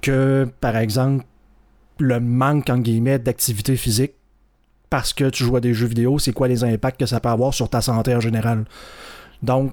que, 0.00 0.48
par 0.60 0.76
exemple, 0.76 1.24
le 1.98 2.20
manque, 2.20 2.68
en 2.70 2.78
guillemets, 2.78 3.18
d'activité 3.18 3.76
physique 3.76 4.12
parce 4.90 5.12
que 5.14 5.30
tu 5.30 5.44
joues 5.44 5.56
à 5.56 5.60
des 5.60 5.72
jeux 5.72 5.86
vidéo, 5.86 6.18
c'est 6.18 6.32
quoi 6.32 6.48
les 6.48 6.64
impacts 6.64 7.00
que 7.00 7.06
ça 7.06 7.18
peut 7.20 7.30
avoir 7.30 7.54
sur 7.54 7.68
ta 7.70 7.80
santé 7.80 8.14
en 8.14 8.20
général. 8.20 8.64
Donc, 9.42 9.72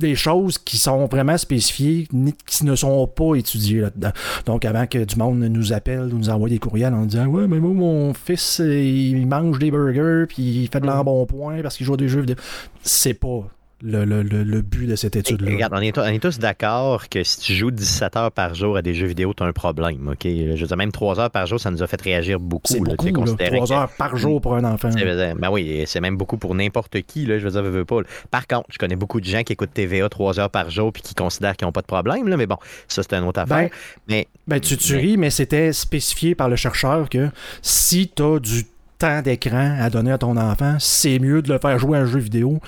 des 0.00 0.14
choses 0.14 0.58
qui 0.58 0.76
sont 0.78 1.06
vraiment 1.06 1.36
spécifiées, 1.38 2.08
ni- 2.12 2.34
qui 2.46 2.64
ne 2.64 2.74
sont 2.74 3.06
pas 3.06 3.34
étudiées 3.36 3.80
là-dedans. 3.80 4.12
Donc, 4.46 4.64
avant 4.64 4.86
que 4.86 5.04
du 5.04 5.16
monde 5.16 5.38
nous 5.40 5.72
appelle 5.72 6.12
ou 6.12 6.18
nous 6.18 6.30
envoie 6.30 6.48
des 6.48 6.58
courriels 6.58 6.94
en 6.94 7.04
disant 7.06 7.26
Ouais, 7.26 7.46
mais 7.46 7.58
moi, 7.60 7.72
mon 7.72 8.14
fils, 8.14 8.60
il 8.64 9.26
mange 9.26 9.58
des 9.58 9.70
burgers, 9.70 10.24
puis 10.28 10.42
il 10.42 10.68
fait 10.68 10.80
de 10.80 10.86
l'embonpoint 10.86 11.62
parce 11.62 11.76
qu'il 11.76 11.86
joue 11.86 11.94
à 11.94 11.96
des 11.96 12.08
jeux 12.08 12.20
vidéo. 12.20 12.36
C'est 12.82 13.14
pas 13.14 13.48
le, 13.86 14.04
le- 14.06 14.22
le- 14.22 14.42
le 14.44 14.62
but 14.62 14.86
de 14.86 14.96
cette 14.96 15.14
étude-là. 15.14 15.50
Regarde, 15.52 15.74
on 15.76 15.80
est, 15.80 15.98
on 15.98 16.04
est 16.06 16.18
tous 16.18 16.38
d'accord 16.38 17.08
que 17.10 17.22
si 17.22 17.38
tu 17.40 17.54
joues 17.54 17.70
17 17.70 18.16
heures 18.16 18.32
par 18.32 18.54
jour 18.54 18.76
à 18.78 18.82
des 18.82 18.94
jeux 18.94 19.06
vidéo, 19.06 19.34
tu 19.36 19.42
as 19.42 19.46
un 19.46 19.52
problème. 19.52 20.08
ok? 20.08 20.22
Je 20.24 20.58
veux 20.60 20.66
dire, 20.66 20.76
même 20.76 20.90
3 20.90 21.20
heures 21.20 21.30
par 21.30 21.46
jour, 21.46 21.60
ça 21.60 21.70
nous 21.70 21.82
a 21.82 21.86
fait 21.86 22.00
réagir 22.00 22.40
beaucoup. 22.40 22.72
C'est 22.72 22.80
beaucoup, 22.80 22.96
tu 22.96 23.12
sais, 23.12 23.12
là, 23.12 23.20
considérant 23.20 23.56
3 23.56 23.66
que- 23.68 23.72
heures 23.74 23.88
par 23.98 24.16
jour 24.16 24.40
pour 24.40 24.54
un 24.56 24.64
enfant. 24.64 24.88
Dire- 24.88 25.34
Ben 25.36 25.50
oui, 25.50 25.84
c'est 25.86 26.00
même 26.00 26.16
beaucoup 26.16 26.38
pour 26.38 26.54
n'importe 26.54 27.02
qui, 27.02 27.26
là, 27.26 27.38
je 27.38 27.44
veux 27.44 27.50
dire, 27.50 27.62
veux, 27.62 27.70
veux 27.70 27.84
pas. 27.84 28.00
là. 28.00 28.06
Par 28.30 28.46
contre, 28.46 28.66
je 28.70 28.78
connais 28.78 28.96
beaucoup 28.96 29.20
de 29.20 29.26
gens 29.26 29.42
qui 29.42 29.52
écoutent 29.52 29.74
TVA 29.74 30.08
3 30.08 30.40
heures 30.40 30.50
par 30.50 30.70
jour 30.70 30.90
puis 30.92 31.02
qui 31.02 31.14
considèrent 31.14 31.56
qu'ils 31.56 31.66
n'ont 31.66 31.72
pas 31.72 31.82
de 31.82 31.86
problème, 31.86 32.26
là, 32.28 32.36
mais 32.38 32.46
bon, 32.46 32.56
ça, 32.88 33.02
c'est 33.02 33.14
une 33.14 33.24
autre 33.24 33.40
affaire. 33.40 33.68
mais 34.08 34.26
Ben, 34.48 34.60
tu, 34.60 34.76
tu 34.78 34.94
Mais- 34.94 35.00
ris, 35.00 35.16
mais 35.18 35.30
c'était 35.30 35.72
spécifié 35.74 36.34
par 36.34 36.48
le 36.48 36.56
chercheur 36.56 37.08
que 37.10 37.28
si 37.62 38.10
tu 38.14 38.22
as 38.22 38.38
du 38.38 38.64
temps 38.98 39.20
d'écran 39.22 39.76
à 39.80 39.90
donner 39.90 40.12
à 40.12 40.18
ton 40.18 40.36
enfant, 40.36 40.76
c'est 40.78 41.18
mieux 41.18 41.42
de 41.42 41.52
le 41.52 41.58
faire 41.58 41.78
jouer 41.78 41.98
à 41.98 42.02
un 42.02 42.06
jeu 42.06 42.20
vidéo 42.20 42.60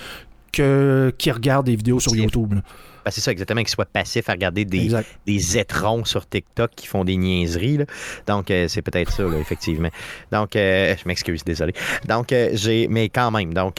que 0.57 1.12
qu'il 1.18 1.32
regarde 1.32 1.66
des 1.66 1.76
vidéos 1.76 2.00
sur 2.00 2.14
YouTube. 2.16 2.54
là. 2.54 2.62
Ben, 3.07 3.12
c'est 3.12 3.20
ça, 3.20 3.30
exactement, 3.30 3.61
qu'ils 3.61 3.70
soient 3.70 3.84
passifs 3.86 4.28
à 4.28 4.32
regarder 4.32 4.64
des, 4.64 4.90
des 5.26 5.59
étrons 5.59 6.04
sur 6.04 6.28
TikTok 6.28 6.72
qui 6.74 6.88
font 6.88 7.04
des 7.04 7.16
niaiseries. 7.16 7.76
là. 7.78 7.84
Donc, 8.26 8.50
euh, 8.50 8.66
c'est 8.68 8.82
peut-être 8.82 9.12
ça, 9.12 9.22
là, 9.22 9.38
effectivement. 9.40 9.90
Donc, 10.32 10.57
euh, 10.57 10.94
je 11.00 11.07
m'excuse, 11.07 11.44
désolé. 11.44 11.72
Donc, 12.09 12.32
euh, 12.32 12.50
j'ai, 12.54 12.88
mais 12.88 13.09
quand 13.09 13.30
même, 13.30 13.54
donc, 13.54 13.76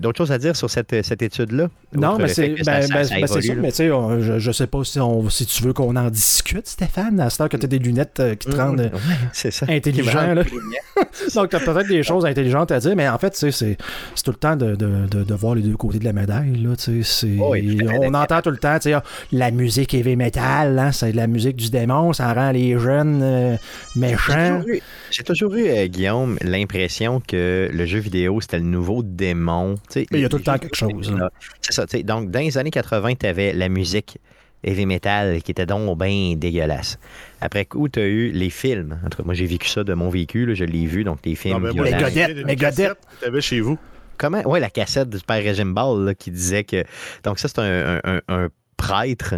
d'autres 0.00 0.18
choses 0.18 0.32
à 0.32 0.38
dire 0.38 0.56
sur 0.56 0.68
cette, 0.68 1.04
cette 1.04 1.22
étude-là? 1.22 1.68
Non, 1.92 2.18
mais 2.18 2.28
c'est 2.28 2.48
ben, 2.64 2.82
ça- 2.82 2.94
ben, 2.94 3.04
ça 3.04 3.18
évolue, 3.18 3.48
là. 3.48 3.54
Mais 3.62 3.70
tu 3.70 3.76
sais, 3.76 3.88
je, 3.88 4.38
je 4.40 4.52
sais 4.52 4.66
pas 4.66 4.82
si, 4.84 4.98
on, 5.00 5.30
si 5.30 5.46
tu 5.46 5.62
veux 5.62 5.72
qu'on 5.72 5.94
en 5.96 6.10
discute, 6.10 6.66
Stéphane, 6.66 7.20
à 7.20 7.30
ce 7.30 7.38
temps 7.38 7.48
que 7.48 7.56
tu 7.56 7.64
as 7.64 7.68
des 7.68 7.78
lunettes 7.78 8.20
qui 8.40 8.48
te 8.50 8.56
rendent 8.56 8.90
c'est 9.32 9.52
ça. 9.52 9.66
intelligent. 9.68 10.34
Là. 10.34 10.42
rendent. 10.42 10.44
Donc, 11.34 11.50
tu 11.50 11.56
as 11.56 11.60
peut-être 11.60 11.88
des 11.88 12.02
choses 12.02 12.26
intelligentes 12.26 12.72
à 12.72 12.80
dire, 12.80 12.96
mais 12.96 13.08
en 13.08 13.18
fait, 13.18 13.36
c'est 13.36 13.52
c'est 13.52 13.76
tout 14.24 14.32
le 14.32 14.36
temps 14.36 14.56
de, 14.56 14.74
de- 14.74 15.06
de- 15.06 15.22
de 15.24 15.34
voir 15.34 15.54
les 15.54 15.62
deux 15.62 15.76
côtés 15.76 15.98
de 15.98 16.04
la 16.04 16.12
médaille. 16.12 16.56
Là, 16.56 16.74
tu 16.76 17.02
sais, 17.04 17.26
c'est- 17.28 17.36
Oh 17.40 17.54
on 18.02 18.12
entend 18.14 18.40
tout 18.48 18.52
le 18.52 18.58
temps, 18.58 18.78
tu 18.78 18.84
sais, 18.88 18.92
ah, 18.94 19.02
la 19.32 19.50
musique 19.50 19.92
heavy 19.94 20.16
metal, 20.16 20.78
hein, 20.78 20.92
c'est 20.92 21.12
de 21.12 21.16
la 21.16 21.26
musique 21.26 21.56
du 21.56 21.70
démon, 21.70 22.12
ça 22.12 22.32
rend 22.32 22.50
les 22.50 22.78
jeunes 22.78 23.20
euh, 23.22 23.56
J'ai 23.94 24.00
méchants. 24.00 24.58
toujours 24.60 24.68
eu, 24.74 24.80
j'ai 25.10 25.22
toujours 25.22 25.54
eu, 25.54 25.68
euh, 25.68 25.86
Guillaume, 25.86 26.38
l'impression 26.42 27.20
que 27.20 27.68
le 27.72 27.86
jeu 27.86 27.98
vidéo, 27.98 28.40
c'était 28.40 28.58
le 28.58 28.64
nouveau 28.64 29.02
démon. 29.02 29.74
Tu 29.90 30.06
il 30.10 30.20
y 30.20 30.24
a 30.24 30.28
tout 30.28 30.38
le 30.38 30.42
temps 30.42 30.58
quelque 30.58 30.76
chose, 30.76 31.14
hein. 31.20 31.28
C'est 31.60 31.72
ça. 31.72 31.86
tu 31.86 31.98
sais, 31.98 32.02
Donc, 32.02 32.30
dans 32.30 32.40
les 32.40 32.56
années 32.58 32.70
80, 32.70 33.14
tu 33.20 33.26
avais 33.26 33.52
la 33.52 33.68
musique 33.68 34.18
heavy 34.64 34.86
metal 34.86 35.40
qui 35.42 35.52
était 35.52 35.66
donc 35.66 35.98
bien 35.98 36.34
dégueulasse. 36.36 36.98
Après 37.40 37.64
coup, 37.64 37.88
tu 37.88 38.00
as 38.00 38.06
eu 38.06 38.30
les 38.32 38.50
films. 38.50 38.98
En 39.04 39.08
tout 39.08 39.18
cas, 39.18 39.24
moi, 39.24 39.34
j'ai 39.34 39.46
vécu 39.46 39.68
ça 39.68 39.84
de 39.84 39.94
mon 39.94 40.08
vécu. 40.08 40.46
là, 40.46 40.54
je 40.54 40.64
l'ai 40.64 40.86
vu. 40.86 41.04
Donc, 41.04 41.18
les 41.24 41.34
films. 41.36 41.54
Non, 41.54 41.60
mais 41.60 41.72
moi, 41.72 41.84
Les 41.84 41.92
godettes, 41.92 42.36
les 42.36 42.56
godettes. 42.56 42.98
que 43.20 43.24
t'avais 43.24 43.40
chez 43.40 43.60
vous. 43.60 43.78
Comment? 44.18 44.42
Ouais, 44.42 44.60
la 44.60 44.70
cassette 44.70 45.08
du 45.10 45.20
père 45.20 45.42
Régime 45.42 45.72
Ball 45.74 46.04
là, 46.04 46.14
qui 46.14 46.30
disait 46.30 46.64
que. 46.64 46.84
Donc, 47.24 47.38
ça, 47.38 47.48
c'est 47.48 47.58
un, 47.60 47.96
un- 47.96 48.00
un- 48.04 48.20
un 48.28 48.48
prêtre 48.76 49.36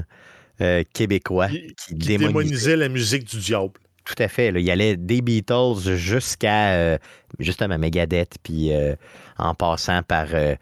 euh, 0.60 0.82
québécois 0.92 1.48
Qui, 1.48 1.66
qui, 1.68 1.74
qui 1.74 1.94
démonisait. 1.94 2.26
démonisait 2.28 2.76
la 2.76 2.88
musique 2.88 3.24
du 3.24 3.38
diable. 3.38 3.72
Tout 4.04 4.14
à 4.22 4.28
fait. 4.28 4.50
là. 4.50 4.58
Il 4.60 4.70
allait 4.70 4.96
des 4.96 5.20
Beatles 5.22 5.94
jusqu'à 5.96 6.72
euh, 6.72 6.98
justement 7.38 7.78
Megadeth, 7.78 8.36
puis 8.42 8.72
euh, 8.74 8.94
en 9.38 9.54
passant 9.54 10.02
par 10.02 10.26
euh, 10.34 10.54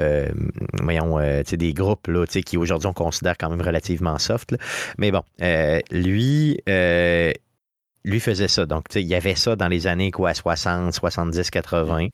euh, 0.00 0.28
voyons, 0.82 1.18
tu 1.18 1.50
sais, 1.50 1.56
des 1.56 1.72
groupes 1.72 2.06
là, 2.08 2.26
tu 2.26 2.32
sais, 2.34 2.42
qui 2.42 2.56
aujourd'hui 2.56 2.88
on 2.88 2.92
considère 2.92 3.36
quand 3.38 3.50
même 3.50 3.62
relativement 3.62 4.18
soft. 4.18 4.52
là. 4.52 4.58
Mais 4.98 5.10
bon, 5.12 5.22
lui, 5.90 6.60
lui 8.04 8.20
faisait 8.20 8.48
ça. 8.48 8.66
Donc, 8.66 8.88
tu 8.88 8.94
sais, 8.94 9.02
il 9.02 9.08
y 9.08 9.14
avait 9.14 9.34
ça 9.34 9.56
dans 9.56 9.68
les 9.68 9.86
années 9.86 10.10
quoi, 10.10 10.32
60, 10.34 10.92
70, 10.94 11.50
80. 11.50 12.08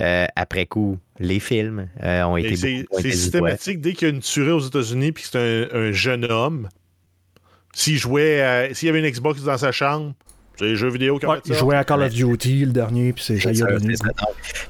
Euh, 0.00 0.26
après 0.36 0.66
coup, 0.66 0.98
les 1.18 1.40
films 1.40 1.88
euh, 2.02 2.22
ont 2.24 2.36
été 2.36 2.56
C'est 2.56 2.82
beaucoup 2.90 3.02
systématique 3.02 3.80
dès 3.80 3.92
qu'il 3.94 4.08
y 4.08 4.10
a 4.10 4.14
une 4.14 4.20
tuerie 4.20 4.50
aux 4.52 4.60
États-Unis 4.60 5.12
puis 5.12 5.24
que 5.24 5.28
c'est 5.30 5.68
un, 5.72 5.76
un 5.78 5.92
jeune 5.92 6.24
homme. 6.30 6.68
S'il 7.74 7.98
jouait, 7.98 8.70
s'il 8.74 8.86
y 8.86 8.88
avait 8.90 9.00
une 9.00 9.10
Xbox 9.10 9.42
dans 9.42 9.58
sa 9.58 9.70
chambre, 9.72 10.14
C'est 10.56 10.64
les 10.66 10.76
jeux 10.76 10.88
vidéo 10.90 11.18
qui 11.18 11.26
ont 11.26 11.30
Ouais, 11.30 11.40
il 11.44 11.54
jouait 11.54 11.76
à 11.76 11.84
Call 11.84 12.02
of 12.02 12.12
Duty 12.12 12.64
le 12.64 12.72
dernier, 12.72 13.12
puis 13.12 13.22
c'est 13.22 13.36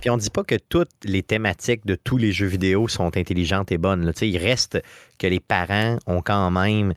Puis 0.00 0.10
on 0.10 0.16
dit 0.16 0.30
pas 0.30 0.44
que 0.44 0.56
toutes 0.68 0.90
les 1.04 1.22
thématiques 1.22 1.86
de 1.86 1.94
tous 1.94 2.16
les 2.18 2.32
jeux 2.32 2.46
vidéo 2.46 2.88
sont 2.88 3.16
intelligentes 3.16 3.72
et 3.72 3.78
bonnes. 3.78 4.04
là. 4.04 4.12
Tu 4.12 4.20
sais, 4.20 4.28
Il 4.28 4.38
reste 4.38 4.82
que 5.18 5.26
les 5.26 5.40
parents 5.40 5.98
ont 6.06 6.20
quand 6.22 6.50
même 6.50 6.92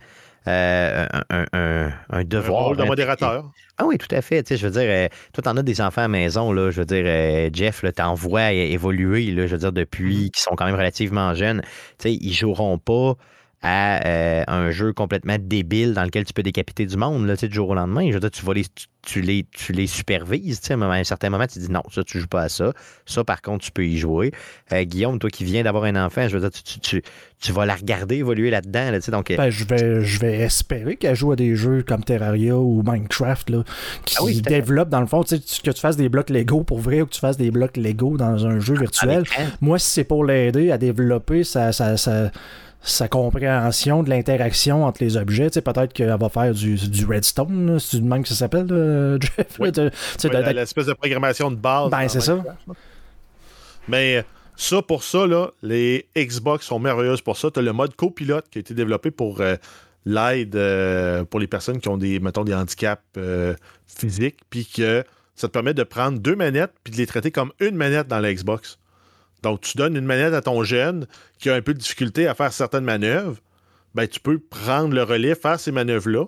euh, 0.48 1.06
un, 1.12 1.22
un- 1.30 1.46
un- 1.54 1.88
un 1.88 1.92
Un 2.10 2.24
devoir. 2.24 2.64
rôle 2.66 2.78
de 2.78 2.84
modérateur. 2.84 3.52
Ah 3.82 3.86
oui, 3.88 3.98
tout 3.98 4.08
à 4.16 4.22
fait. 4.22 4.44
Tu 4.44 4.50
sais, 4.50 4.58
je 4.58 4.68
veux 4.68 4.72
dire, 4.74 4.84
euh, 4.84 5.08
toi, 5.34 5.42
t'en 5.42 5.58
as 5.58 5.64
des 5.64 5.82
enfants 5.82 6.02
à 6.02 6.04
la 6.04 6.08
maison, 6.08 6.52
là. 6.54 6.70
Je 6.70 6.82
veux 6.82 6.86
dire, 6.86 7.04
euh, 7.04 7.50
Jeff, 7.52 7.84
t'en 7.96 8.14
vois 8.14 8.52
évoluer, 8.52 9.32
là, 9.32 9.48
je 9.48 9.54
veux 9.54 9.58
dire, 9.58 9.74
depuis 9.74 10.30
qu'ils 10.30 10.44
sont 10.44 10.52
quand 10.56 10.66
même 10.66 10.76
relativement 10.76 11.34
jeunes. 11.34 11.62
Tu 11.98 12.10
sais, 12.10 12.14
ils 12.14 12.32
joueront 12.34 12.78
pas 12.78 13.16
à 13.64 14.06
euh, 14.08 14.44
un 14.48 14.72
jeu 14.72 14.92
complètement 14.92 15.36
débile 15.40 15.94
dans 15.94 16.04
lequel 16.04 16.26
tu 16.26 16.34
peux 16.34 16.42
décapiter 16.42 16.86
du 16.86 16.98
monde, 16.98 17.28
là, 17.28 17.36
du 17.36 17.54
jour 17.54 17.70
au 17.70 17.76
lendemain. 17.76 18.08
Je 18.08 18.14
veux 18.14 18.20
dire, 18.20 18.32
tu 18.32 18.44
vas 18.44 18.54
les, 18.54 18.64
tu, 18.64 18.88
tu 19.04 19.22
les, 19.22 19.46
tu 19.52 19.72
les 19.72 19.86
supervises, 19.86 20.60
à 20.70 20.74
un 20.74 21.04
certain 21.04 21.30
moment, 21.30 21.46
tu 21.46 21.60
dis 21.60 21.70
non, 21.72 21.84
ça, 21.92 22.04
tu 22.04 22.20
joues 22.20 22.28
pas 22.28 22.42
à 22.42 22.50
ça. 22.50 22.74
Ça, 23.06 23.24
par 23.24 23.42
contre, 23.44 23.66
tu 23.66 23.72
peux 23.72 23.86
y 23.86 23.98
jouer. 24.00 24.32
Euh, 24.74 24.84
Guillaume, 24.84 25.20
toi 25.20 25.30
qui 25.30 25.44
viens 25.44 25.64
d'avoir 25.64 25.84
un 25.84 25.96
enfant, 25.96 26.28
je 26.28 26.38
veux 26.38 26.42
dire, 26.42 26.50
tu, 26.52 26.64
tu, 26.64 26.80
tu, 26.80 27.04
tu 27.40 27.52
vas 27.52 27.68
la 27.68 27.76
regarder 27.76 28.18
évoluer 28.18 28.50
là-dedans, 28.50 28.92
là, 28.92 29.00
donc... 29.12 29.30
euh, 29.30 29.38
Ben, 29.38 29.50
je, 29.52 29.66
vais, 29.66 30.02
je 30.02 30.20
vais 30.20 30.38
espérer 30.40 30.96
qu'elle 30.96 31.16
joue 31.16 31.32
à 31.32 31.36
des 31.36 31.56
jeux 31.56 31.84
comme 31.84 32.04
Terraria 32.04 32.58
ou 32.58 32.82
Minecraft 32.84 33.52
là, 33.52 33.64
qui 34.06 34.16
Ah 34.20 34.24
oui, 34.24 34.42
développent 34.42 34.90
dans 34.90 35.02
le 35.02 35.08
fond, 35.08 35.22
que 35.22 35.36
tu 35.72 35.80
fasses 35.82 35.98
des 35.98 36.10
blocs 36.10 36.32
Lego 36.32 36.64
pour 36.64 36.80
vrai 36.80 37.02
ou 37.02 37.06
que 37.06 37.14
tu 37.14 37.20
fasses 37.20 37.38
des 37.38 37.52
blocs 37.52 37.78
Lego 37.78 38.18
dans 38.18 38.48
un 38.48 38.60
jeu 38.60 38.76
virtuel. 38.76 39.10
avec 39.18 39.32
elle. 39.38 39.48
Moi, 39.62 39.78
si 39.78 39.90
c'est 39.92 40.04
pour 40.04 40.26
l'aider 40.26 40.72
à 40.72 40.78
développer 40.80 41.44
sa, 41.44 41.72
sa, 41.72 41.98
sa 42.84 43.08
compréhension 43.08 44.02
de 44.04 44.10
l'interaction 44.10 44.86
entre 44.86 45.04
les 45.04 45.16
objets, 45.16 45.50
tu 45.50 45.56
sais, 45.56 45.62
peut-être 45.62 45.94
qu'elle 45.94 46.18
va 46.18 46.30
faire 46.30 46.54
du, 46.54 46.76
du 46.76 47.06
redstone, 47.06 47.78
c'est 47.80 47.98
du 47.98 48.04
même 48.04 48.24
que 48.24 48.30
ça 48.30 48.36
s'appelle, 48.36 48.66
là, 48.68 49.18
Jeff. 49.22 49.60
Oui. 49.60 49.72
tu 49.72 49.82
sais, 50.18 50.30
de- 50.30 50.52
L'espèce 50.54 50.88
de 50.88 50.94
programmation 50.94 51.52
de 51.52 51.56
base. 51.58 51.92
Ben, 51.92 52.08
c'est 52.08 52.22
ça. 52.22 52.44
Mais 53.88 54.24
ça, 54.56 54.82
pour 54.82 55.04
ça, 55.04 55.26
là, 55.28 55.50
les 55.62 56.08
Xbox 56.18 56.66
sont 56.66 56.80
merveilleuses 56.80 57.22
pour 57.22 57.38
ça. 57.38 57.50
Tu 57.52 57.60
as 57.60 57.64
le 57.64 57.74
mode 57.74 57.96
copilote 57.96 58.46
qui 58.50 58.60
a 58.60 58.62
été 58.62 58.74
développé 58.74 59.12
pour 59.12 59.42
euh, 59.42 59.56
l'aide 60.06 60.56
euh, 60.56 61.24
pour 61.24 61.40
les 61.40 61.48
personnes 61.48 61.80
qui 61.80 61.88
ont 61.90 61.98
des, 61.98 62.20
mettons, 62.20 62.44
des 62.44 62.54
handicaps 62.54 63.02
euh, 63.18 63.54
physiques, 63.88 64.38
puis 64.50 64.66
que 64.66 65.04
ça 65.36 65.48
te 65.48 65.54
permet 65.54 65.74
de 65.74 65.84
prendre 65.84 66.20
deux 66.20 66.36
manettes 66.36 66.74
puis 66.84 66.92
de 66.94 66.98
les 66.98 67.08
traiter 67.08 67.32
comme 67.32 67.52
une 67.60 67.76
manette 67.76 68.08
dans 68.08 68.20
la 68.20 68.34
Xbox. 68.34 68.78
Donc, 69.44 69.62
tu 69.62 69.78
donnes 69.78 69.96
une 69.96 70.06
manette 70.06 70.34
à 70.34 70.42
ton 70.42 70.64
jeune 70.64 71.08
qui 71.40 71.50
a 71.50 71.56
un 71.56 71.62
peu 71.62 71.74
de 71.74 71.80
difficulté 71.80 72.28
à 72.28 72.36
faire 72.36 72.54
certaines 72.54 72.84
manœuvres. 72.84 73.38
Ben, 73.96 74.08
tu 74.08 74.20
peux 74.20 74.40
prendre 74.40 74.94
le 74.94 75.04
relais, 75.04 75.36
faire 75.36 75.60
ces 75.60 75.72
manœuvres-là. 75.72 76.26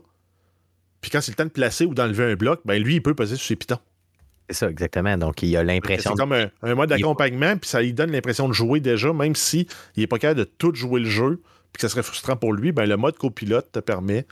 Puis 1.02 1.12
quand 1.12 1.22
c'est 1.22 1.32
le 1.32 1.36
temps 1.36 1.46
de 1.46 1.50
placer 1.50 1.86
ou 1.86 1.94
d'enlever 1.94 2.32
un 2.32 2.36
bloc, 2.36 2.62
ben 2.66 2.82
lui, 2.82 2.96
il 2.96 3.02
peut 3.02 3.14
poser 3.14 3.36
sur 3.36 3.46
ses 3.46 3.56
pitons. 3.56 3.80
C'est 4.50 4.56
ça, 4.58 4.70
exactement. 4.70 5.18
Donc, 5.18 5.42
il 5.42 5.50
y 5.50 5.58
a 5.58 5.60
C'est 5.62 5.66
l'impression... 5.66 6.12
de- 6.14 6.18
comme 6.18 6.34
un, 6.34 6.50
un 6.64 6.76
mode 6.76 6.90
d'accompagnement, 6.90 7.56
puis 7.58 7.70
ça 7.70 7.82
lui 7.82 7.94
donne 7.94 8.12
l'impression 8.12 8.48
de 8.48 8.54
jouer 8.54 8.80
déjà, 8.80 9.14
même 9.14 9.36
si 9.36 9.68
il 9.96 10.02
n'est 10.02 10.08
pas 10.08 10.18
capable 10.18 10.40
de 10.40 10.44
tout 10.46 10.74
jouer 10.76 11.00
le 11.00 11.10
jeu, 11.10 11.42
puis 11.72 11.80
que 11.80 11.82
ça 11.82 11.90
serait 11.90 12.04
frustrant 12.04 12.36
pour 12.36 12.54
lui, 12.54 12.72
ben 12.72 12.86
le 12.88 12.98
mode 12.98 13.18
copilote 13.18 13.72
te 13.72 13.80
permet 13.80 14.26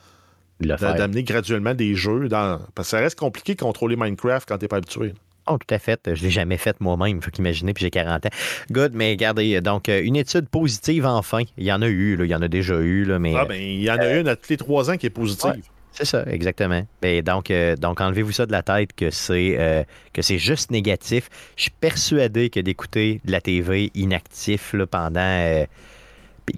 d'amener 0.98 1.24
graduellement 1.24 1.74
des 1.74 1.96
jeux 1.96 2.28
dans. 2.28 2.60
Parce 2.76 2.88
que 2.90 2.92
ça 2.92 3.00
reste 3.00 3.18
compliqué 3.18 3.56
de 3.56 3.62
contrôler 3.62 3.96
Minecraft 3.96 4.48
quand 4.48 4.58
t'es 4.58 4.68
pas 4.68 4.78
habitué. 4.78 5.14
Oh, 5.54 5.58
tout 5.58 5.74
à 5.74 5.80
fait. 5.80 6.00
Je 6.14 6.24
l'ai 6.24 6.30
jamais 6.30 6.58
fait 6.58 6.76
moi-même. 6.80 7.22
Faut 7.22 7.32
qu'imaginer, 7.32 7.74
puis 7.74 7.84
j'ai 7.84 7.90
40 7.92 8.26
ans. 8.26 8.30
Good, 8.72 8.94
mais 8.96 9.12
regardez, 9.12 9.60
donc, 9.62 9.90
euh, 9.90 10.02
une 10.04 10.16
étude 10.16 10.48
positive, 10.50 11.06
enfin. 11.06 11.42
Il 11.58 11.64
y 11.66 11.72
en 11.74 11.82
a 11.82 11.88
eu, 11.88 12.16
là, 12.16 12.26
il 12.26 12.30
y 12.32 12.36
en 12.36 12.42
a 12.42 12.48
déjà 12.48 12.76
eu, 12.76 13.06
là, 13.06 13.20
mais 13.20 13.34
Ah 13.38 13.46
ben, 13.46 13.60
il 13.62 13.82
y 13.82 13.92
en 13.92 13.98
a 13.98 14.14
une 14.14 14.28
à 14.28 14.36
tous 14.36 14.50
les 14.50 14.58
trois 14.58 14.90
ans 14.90 14.98
qui 14.98 15.06
est 15.06 15.10
positive. 15.12 15.52
Ouais. 15.52 15.62
c'est 15.92 16.06
ça, 16.06 16.24
exactement. 16.28 16.86
Et 17.04 17.22
donc, 17.22 17.52
euh, 17.52 17.76
donc 17.76 18.00
enlevez-vous 18.02 18.32
ça 18.32 18.46
de 18.46 18.52
la 18.52 18.62
tête 18.64 18.94
que 18.96 19.10
c'est 19.10 19.56
euh, 19.60 19.84
que 20.14 20.22
c'est 20.22 20.38
juste 20.38 20.72
négatif. 20.72 21.30
Je 21.58 21.64
suis 21.64 21.72
persuadé 21.72 22.50
que 22.50 22.60
d'écouter 22.62 23.20
de 23.26 23.32
la 23.32 23.42
TV 23.42 23.92
inactif 23.96 24.74
là, 24.74 24.88
pendant. 24.88 25.20
euh, 25.20 25.66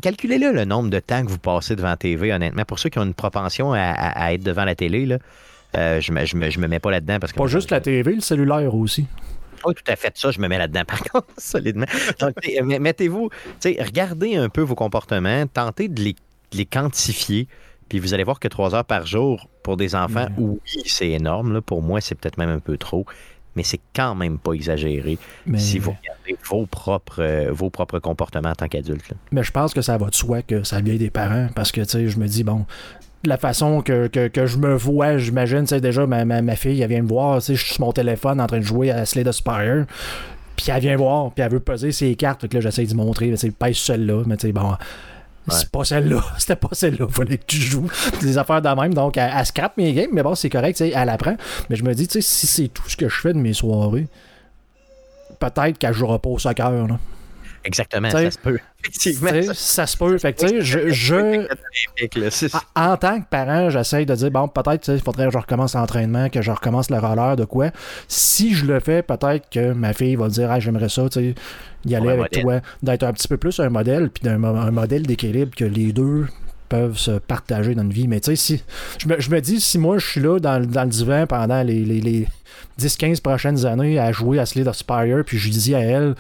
calculez-le 0.02 0.52
le 0.52 0.66
nombre 0.66 0.89
de 0.89 1.00
temps 1.00 1.24
que 1.24 1.30
vous 1.30 1.38
passez 1.39 1.76
devant 1.76 1.89
la 1.89 1.98
TV, 1.98 2.32
honnêtement. 2.34 2.64
Pour 2.66 2.80
ceux 2.80 2.89
qui 2.89 3.00
ont 3.00 3.04
une 3.04 3.14
propension 3.14 3.74
à, 3.74 3.80
à- 3.80 4.26
à 4.26 4.34
être 4.34 4.44
devant 4.44 4.66
la 4.66 4.76
télé, 4.76 5.06
là, 5.06 5.18
euh, 5.76 6.00
je, 6.02 6.12
me, 6.12 6.26
je, 6.26 6.36
me, 6.36 6.50
je 6.50 6.60
me 6.60 6.68
mets 6.68 6.80
pas 6.80 6.92
là-dedans 6.92 7.20
parce 7.20 7.34
que. 7.34 7.38
pas 7.38 7.48
juste 7.48 7.72
la 7.72 7.82
TV, 7.82 8.16
le 8.16 8.22
cellulaire 8.22 8.74
aussi. 8.76 9.06
Oui, 9.66 9.74
tout 9.74 9.92
à 9.92 9.96
fait. 9.96 10.18
Ça, 10.18 10.32
je 10.32 10.40
me 10.40 10.48
mets 10.48 10.58
là-dedans, 10.58 10.84
par 10.88 11.02
contre, 11.04 11.28
solidement. 11.38 11.86
Donc, 12.20 12.36
mettez-vous, 12.80 13.30
tu 13.30 13.74
sais, 13.74 13.78
regardez 13.84 14.36
un 14.36 14.50
peu 14.50 14.62
vos 14.62 14.76
comportements, 14.76 15.46
tentez 15.48 15.88
de 15.88 16.02
les, 16.02 16.14
de 16.14 16.58
les 16.58 16.66
quantifier, 16.66 17.48
puis 17.90 18.00
vous 18.00 18.14
allez 18.14 18.24
voir 18.24 18.40
que 18.40 18.48
trois 18.48 18.76
heures 18.76 18.86
par 18.86 19.06
jour 19.06 19.48
pour 19.64 19.78
des 19.78 19.96
enfants, 19.96 20.28
oui, 20.38 20.60
c'est 20.86 21.10
énorme. 21.10 21.54
là. 21.54 21.62
Pour 21.62 21.82
moi, 21.82 22.02
c'est 22.02 22.16
peut-être 22.16 22.38
même 22.38 22.50
un 22.50 22.60
peu 22.60 22.78
trop, 22.78 23.06
mais 23.56 23.64
c'est 23.64 23.80
quand 23.96 24.16
même 24.16 24.40
pas 24.40 24.54
exagéré 24.54 25.18
Mais, 25.46 25.60
si 25.60 25.80
vous 25.80 25.92
regardez 25.92 26.36
vos 26.50 26.66
propres, 26.66 27.22
euh, 27.22 27.52
vos 27.52 27.70
propres 27.70 28.00
comportements 28.00 28.50
en 28.50 28.56
tant 28.56 28.68
qu'adulte. 28.68 29.14
mais 29.32 29.44
je 29.44 29.52
pense 29.52 29.74
que 29.74 29.82
ça 29.82 29.98
va 29.98 30.10
de 30.10 30.16
soi 30.16 30.42
que 30.42 30.64
ça 30.64 30.82
vient 30.82 30.96
des 30.96 31.10
parents 31.10 31.48
parce 31.56 31.72
que, 31.72 31.82
tu 31.82 31.90
sais, 31.90 32.08
je 32.08 32.18
me 32.20 32.28
dis, 32.28 32.44
bon, 32.44 32.66
la 33.26 33.38
façon 33.38 33.82
que, 33.82 34.08
que, 34.08 34.28
que 34.28 34.46
je 34.46 34.58
me 34.58 34.76
vois, 34.76 35.18
j'imagine, 35.18 35.62
tu 35.62 35.68
sais, 35.68 35.82
déjà, 35.82 36.06
ma, 36.06 36.26
ma, 36.26 36.42
ma 36.42 36.56
fille, 36.56 36.82
elle 36.82 36.90
vient 36.90 37.02
me 37.02 37.08
voir, 37.08 37.40
tu 37.40 37.48
sais, 37.48 37.56
je 37.56 37.64
suis 37.64 37.76
sur 37.76 37.86
mon 37.86 37.92
téléphone 37.92 38.42
en 38.42 38.48
train 38.48 38.60
de 38.60 38.64
jouer 38.64 38.92
à 38.92 39.06
Slay 39.06 39.24
the 39.24 39.32
Spire. 39.32 39.86
Puis 40.56 40.68
elle 40.70 40.82
vient 40.82 40.98
voir, 40.98 41.32
puis 41.32 41.44
elle 41.44 41.52
veut 41.52 41.60
peser 41.60 41.92
ses 41.92 42.16
cartes. 42.16 42.48
Que 42.48 42.56
là, 42.56 42.62
j'essaie 42.62 42.86
de 42.86 42.94
montrer, 42.94 43.30
tu 43.30 43.38
sais, 43.38 43.52
pèse 43.52 43.78
celle-là, 43.78 44.24
mais 44.26 44.38
tu 44.38 44.48
sais, 44.48 44.54
bon. 44.54 44.74
C'est 45.50 45.70
pas 45.70 45.84
celle-là, 45.84 46.24
c'était 46.38 46.56
pas 46.56 46.70
celle-là, 46.72 47.06
fallait 47.10 47.38
que 47.38 47.46
tu 47.46 47.58
joues. 47.58 47.90
Des 48.22 48.38
affaires 48.38 48.62
de 48.62 48.70
même, 48.70 48.94
donc 48.94 49.18
elle, 49.18 49.32
elle 49.36 49.46
scrape 49.46 49.76
mes 49.78 49.94
games, 49.94 50.10
mais 50.14 50.24
bon, 50.24 50.36
c'est 50.36 50.50
correct, 50.50 50.78
tu 50.78 50.86
sais, 50.86 50.94
elle 50.96 51.10
apprend. 51.10 51.36
Mais 51.70 51.76
je 51.76 51.84
me 51.84 51.94
dis, 51.94 52.08
tu 52.08 52.14
sais, 52.14 52.22
si 52.22 52.48
c'est 52.48 52.68
tout 52.70 52.88
ce 52.88 52.96
que 52.96 53.10
je 53.10 53.20
fais 53.20 53.34
de 53.34 53.40
mes 53.40 53.54
soirées, 53.54 54.08
peut-être 55.40 55.78
qu'elle 55.78 55.94
jouera 55.94 56.20
pas 56.20 56.30
au 56.30 56.40
soccer, 56.40 56.72
là. 56.72 57.00
Exactement, 57.66 58.09
T'sais, 58.09 58.26
ça 58.26 58.32
se 58.32 58.38
peut. 58.39 58.59
Effectivement, 58.82 59.41
ça 59.43 59.53
ça 59.53 59.88
se 59.88 59.95
peut. 59.97 60.18
Fait 60.18 60.34
que, 60.34 60.61
je, 60.61 60.89
je, 60.89 61.16
en, 62.76 62.97
tant 62.97 63.22
que 63.22 63.26
parent, 63.30 63.70
j'essaye 63.70 64.05
de 64.05 64.14
dire, 64.16 64.32
bon, 64.32 64.47
peut-être, 64.47 64.89
il 64.93 64.99
faudrait 64.99 65.26
que 65.28 65.32
je 65.32 65.38
recommence 65.38 65.74
l'entraînement, 65.76 66.30
que 66.30 66.41
je 66.41 66.51
recommence 66.51 66.89
le 66.89 66.97
roller, 66.99 67.36
de 67.38 67.45
quoi. 67.45 67.70
Si 68.07 68.53
je 68.53 68.66
le 68.66 68.80
fais, 68.80 69.01
peut-être 69.01 69.49
que 69.49 69.72
ma 69.74 69.93
fille 69.93 70.16
va 70.16 70.28
dire, 70.28 70.51
ah, 70.51 70.59
j'aimerais 70.59 70.89
ça, 70.89 71.07
tu 71.09 71.20
sais, 71.20 71.36
y 71.86 71.95
aller 71.95 72.07
Ouais, 72.07 72.14
avec 72.14 72.24
modèle. 72.36 72.41
toi, 72.43 72.61
d'être 72.84 73.03
un 73.03 73.14
petit 73.14 73.28
peu 73.28 73.38
plus 73.38 73.59
un 73.59 73.70
modèle, 73.70 74.09
puis 74.09 74.24
d'un 74.24 74.43
un 74.43 74.72
modèle 74.72 75.03
d'équilibre 75.07 75.55
que 75.55 75.66
les 75.66 75.93
deux 75.93 76.28
peuvent 76.70 76.97
se 76.97 77.11
partager 77.11 77.76
dans 77.76 77.84
une 77.84 77.93
vie. 77.93 78.07
Mais 78.07 78.20
tu 78.20 78.32
sais, 78.32 78.36
si 78.36 78.64
je 78.97 79.07
me, 79.07 79.20
je 79.22 79.30
me 79.30 79.39
dis, 79.41 79.61
si 79.61 79.78
moi 79.78 79.97
je 79.99 80.07
suis 80.07 80.22
là 80.22 80.39
dans, 80.39 80.59
le- 80.59 80.66
dans 80.66 80.84
le 80.84 80.89
divan 80.89 81.28
pendant 81.28 81.61
les, 81.61 81.86
les, 81.86 82.01
les 82.01 82.28
10-15 82.80 83.22
prochaines 83.22 83.66
années 83.66 83.99
à 83.99 84.11
jouer 84.11 84.39
à 84.39 84.45
Slay 84.45 84.64
the 84.64 84.74
Spire, 84.74 85.24
puis 85.26 85.38
je 85.38 85.49
dis 85.49 85.76
à 85.76 85.80
elle, 85.80 86.16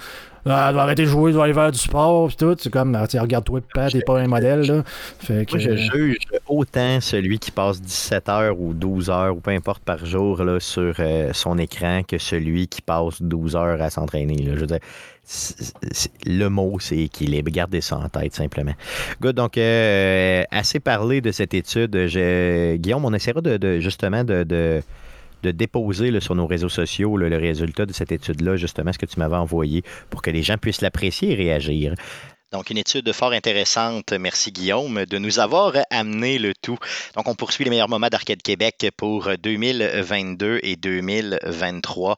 ah, 0.45 0.71
doit 0.73 0.81
arrêter 0.83 1.03
de 1.03 1.07
jouer, 1.07 1.31
doit 1.31 1.45
aller 1.45 1.53
faire 1.53 1.71
du 1.71 1.79
sport, 1.79 2.27
puis 2.27 2.35
tout, 2.35 2.55
c'est 2.59 2.69
comme, 2.71 2.97
tiens, 3.07 3.21
regarde-toi, 3.21 3.61
papa, 3.73 3.89
t'es 3.89 4.01
pas 4.01 4.19
un 4.19 4.27
modèle, 4.27 4.61
là. 4.61 4.83
Fait 5.19 5.45
que, 5.45 5.51
Moi, 5.51 5.59
je 5.59 5.75
juge 5.75 6.17
autant 6.47 6.99
celui 7.01 7.39
qui 7.39 7.51
passe 7.51 7.81
17 7.81 8.29
heures 8.29 8.59
ou 8.59 8.73
12 8.73 9.09
heures 9.09 9.35
ou 9.35 9.39
peu 9.39 9.51
importe 9.51 9.83
par 9.83 10.05
jour 10.05 10.43
là, 10.43 10.59
sur 10.59 10.95
euh, 10.99 11.29
son 11.33 11.57
écran 11.57 12.01
que 12.07 12.17
celui 12.17 12.67
qui 12.67 12.81
passe 12.81 13.21
12 13.21 13.55
heures 13.55 13.81
à 13.81 13.89
s'entraîner. 13.89 14.37
là. 14.37 14.53
Je 14.55 14.59
veux 14.59 14.67
dire, 14.67 14.79
le 16.25 16.47
mot, 16.49 16.77
c'est 16.79 16.97
équilibre. 16.97 17.49
Gardez 17.51 17.81
ça 17.81 17.97
en 17.97 18.09
tête, 18.09 18.33
simplement. 18.35 18.73
Good. 19.21 19.35
Donc, 19.35 19.57
euh, 19.57 20.43
assez 20.51 20.79
parlé 20.81 21.21
de 21.21 21.31
cette 21.31 21.53
étude. 21.53 22.07
Je- 22.07 22.75
Guillaume, 22.75 23.05
on 23.05 23.13
essaiera 23.13 23.39
de, 23.41 23.57
de- 23.57 23.79
justement 23.79 24.23
de, 24.23 24.43
de- 24.43 24.81
de 25.43 25.51
déposer 25.51 26.19
sur 26.19 26.35
nos 26.35 26.47
réseaux 26.47 26.69
sociaux 26.69 27.17
le 27.17 27.37
résultat 27.37 27.85
de 27.85 27.93
cette 27.93 28.11
étude-là, 28.11 28.55
justement, 28.55 28.91
ce 28.93 28.97
que 28.97 29.05
tu 29.05 29.19
m'avais 29.19 29.35
envoyé, 29.35 29.83
pour 30.09 30.21
que 30.21 30.31
les 30.31 30.41
gens 30.41 30.57
puissent 30.57 30.81
l'apprécier 30.81 31.31
et 31.31 31.35
réagir. 31.35 31.93
Donc, 32.53 32.69
une 32.69 32.77
étude 32.77 33.11
fort 33.13 33.31
intéressante. 33.31 34.13
Merci, 34.13 34.51
Guillaume, 34.51 35.05
de 35.07 35.17
nous 35.17 35.39
avoir 35.39 35.73
amené 35.89 36.37
le 36.37 36.53
tout. 36.53 36.77
Donc, 37.15 37.27
on 37.27 37.33
poursuit 37.33 37.63
les 37.63 37.71
meilleurs 37.71 37.89
moments 37.89 38.09
d'Arcade 38.09 38.43
Québec 38.43 38.91
pour 38.95 39.27
2022 39.41 40.59
et 40.61 40.75
2023. 40.75 42.15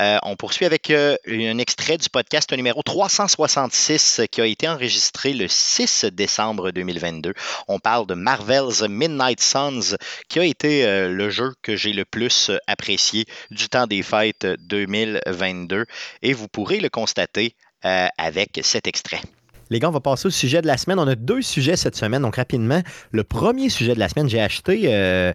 Euh, 0.00 0.18
on 0.24 0.34
poursuit 0.34 0.66
avec 0.66 0.90
euh, 0.90 1.16
un 1.28 1.58
extrait 1.58 1.98
du 1.98 2.08
podcast 2.08 2.52
numéro 2.52 2.82
366 2.82 4.22
qui 4.32 4.40
a 4.40 4.46
été 4.46 4.66
enregistré 4.66 5.32
le 5.32 5.46
6 5.46 6.06
décembre 6.06 6.72
2022. 6.72 7.32
On 7.68 7.78
parle 7.78 8.08
de 8.08 8.14
Marvel's 8.14 8.82
Midnight 8.82 9.40
Suns, 9.40 9.96
qui 10.28 10.40
a 10.40 10.44
été 10.44 10.84
euh, 10.84 11.08
le 11.10 11.30
jeu 11.30 11.52
que 11.62 11.76
j'ai 11.76 11.92
le 11.92 12.04
plus 12.04 12.50
apprécié 12.66 13.24
du 13.52 13.68
temps 13.68 13.86
des 13.86 14.02
fêtes 14.02 14.48
2022. 14.62 15.84
Et 16.22 16.32
vous 16.32 16.48
pourrez 16.48 16.80
le 16.80 16.88
constater 16.88 17.54
avec 18.18 18.58
cet 18.64 18.88
extrait. 18.88 19.20
Les 19.70 19.80
gars, 19.80 19.88
on 19.88 19.92
va 19.92 20.00
passer 20.00 20.28
au 20.28 20.30
sujet 20.30 20.62
de 20.62 20.66
la 20.66 20.76
semaine. 20.76 20.98
On 20.98 21.08
a 21.08 21.14
deux 21.14 21.42
sujets 21.42 21.76
cette 21.76 21.96
semaine, 21.96 22.22
donc 22.22 22.36
rapidement. 22.36 22.82
Le 23.10 23.24
premier 23.24 23.68
sujet 23.68 23.94
de 23.94 23.98
la 23.98 24.08
semaine, 24.08 24.28
j'ai 24.28 24.40
acheté 24.40 24.82
euh, 24.84 25.32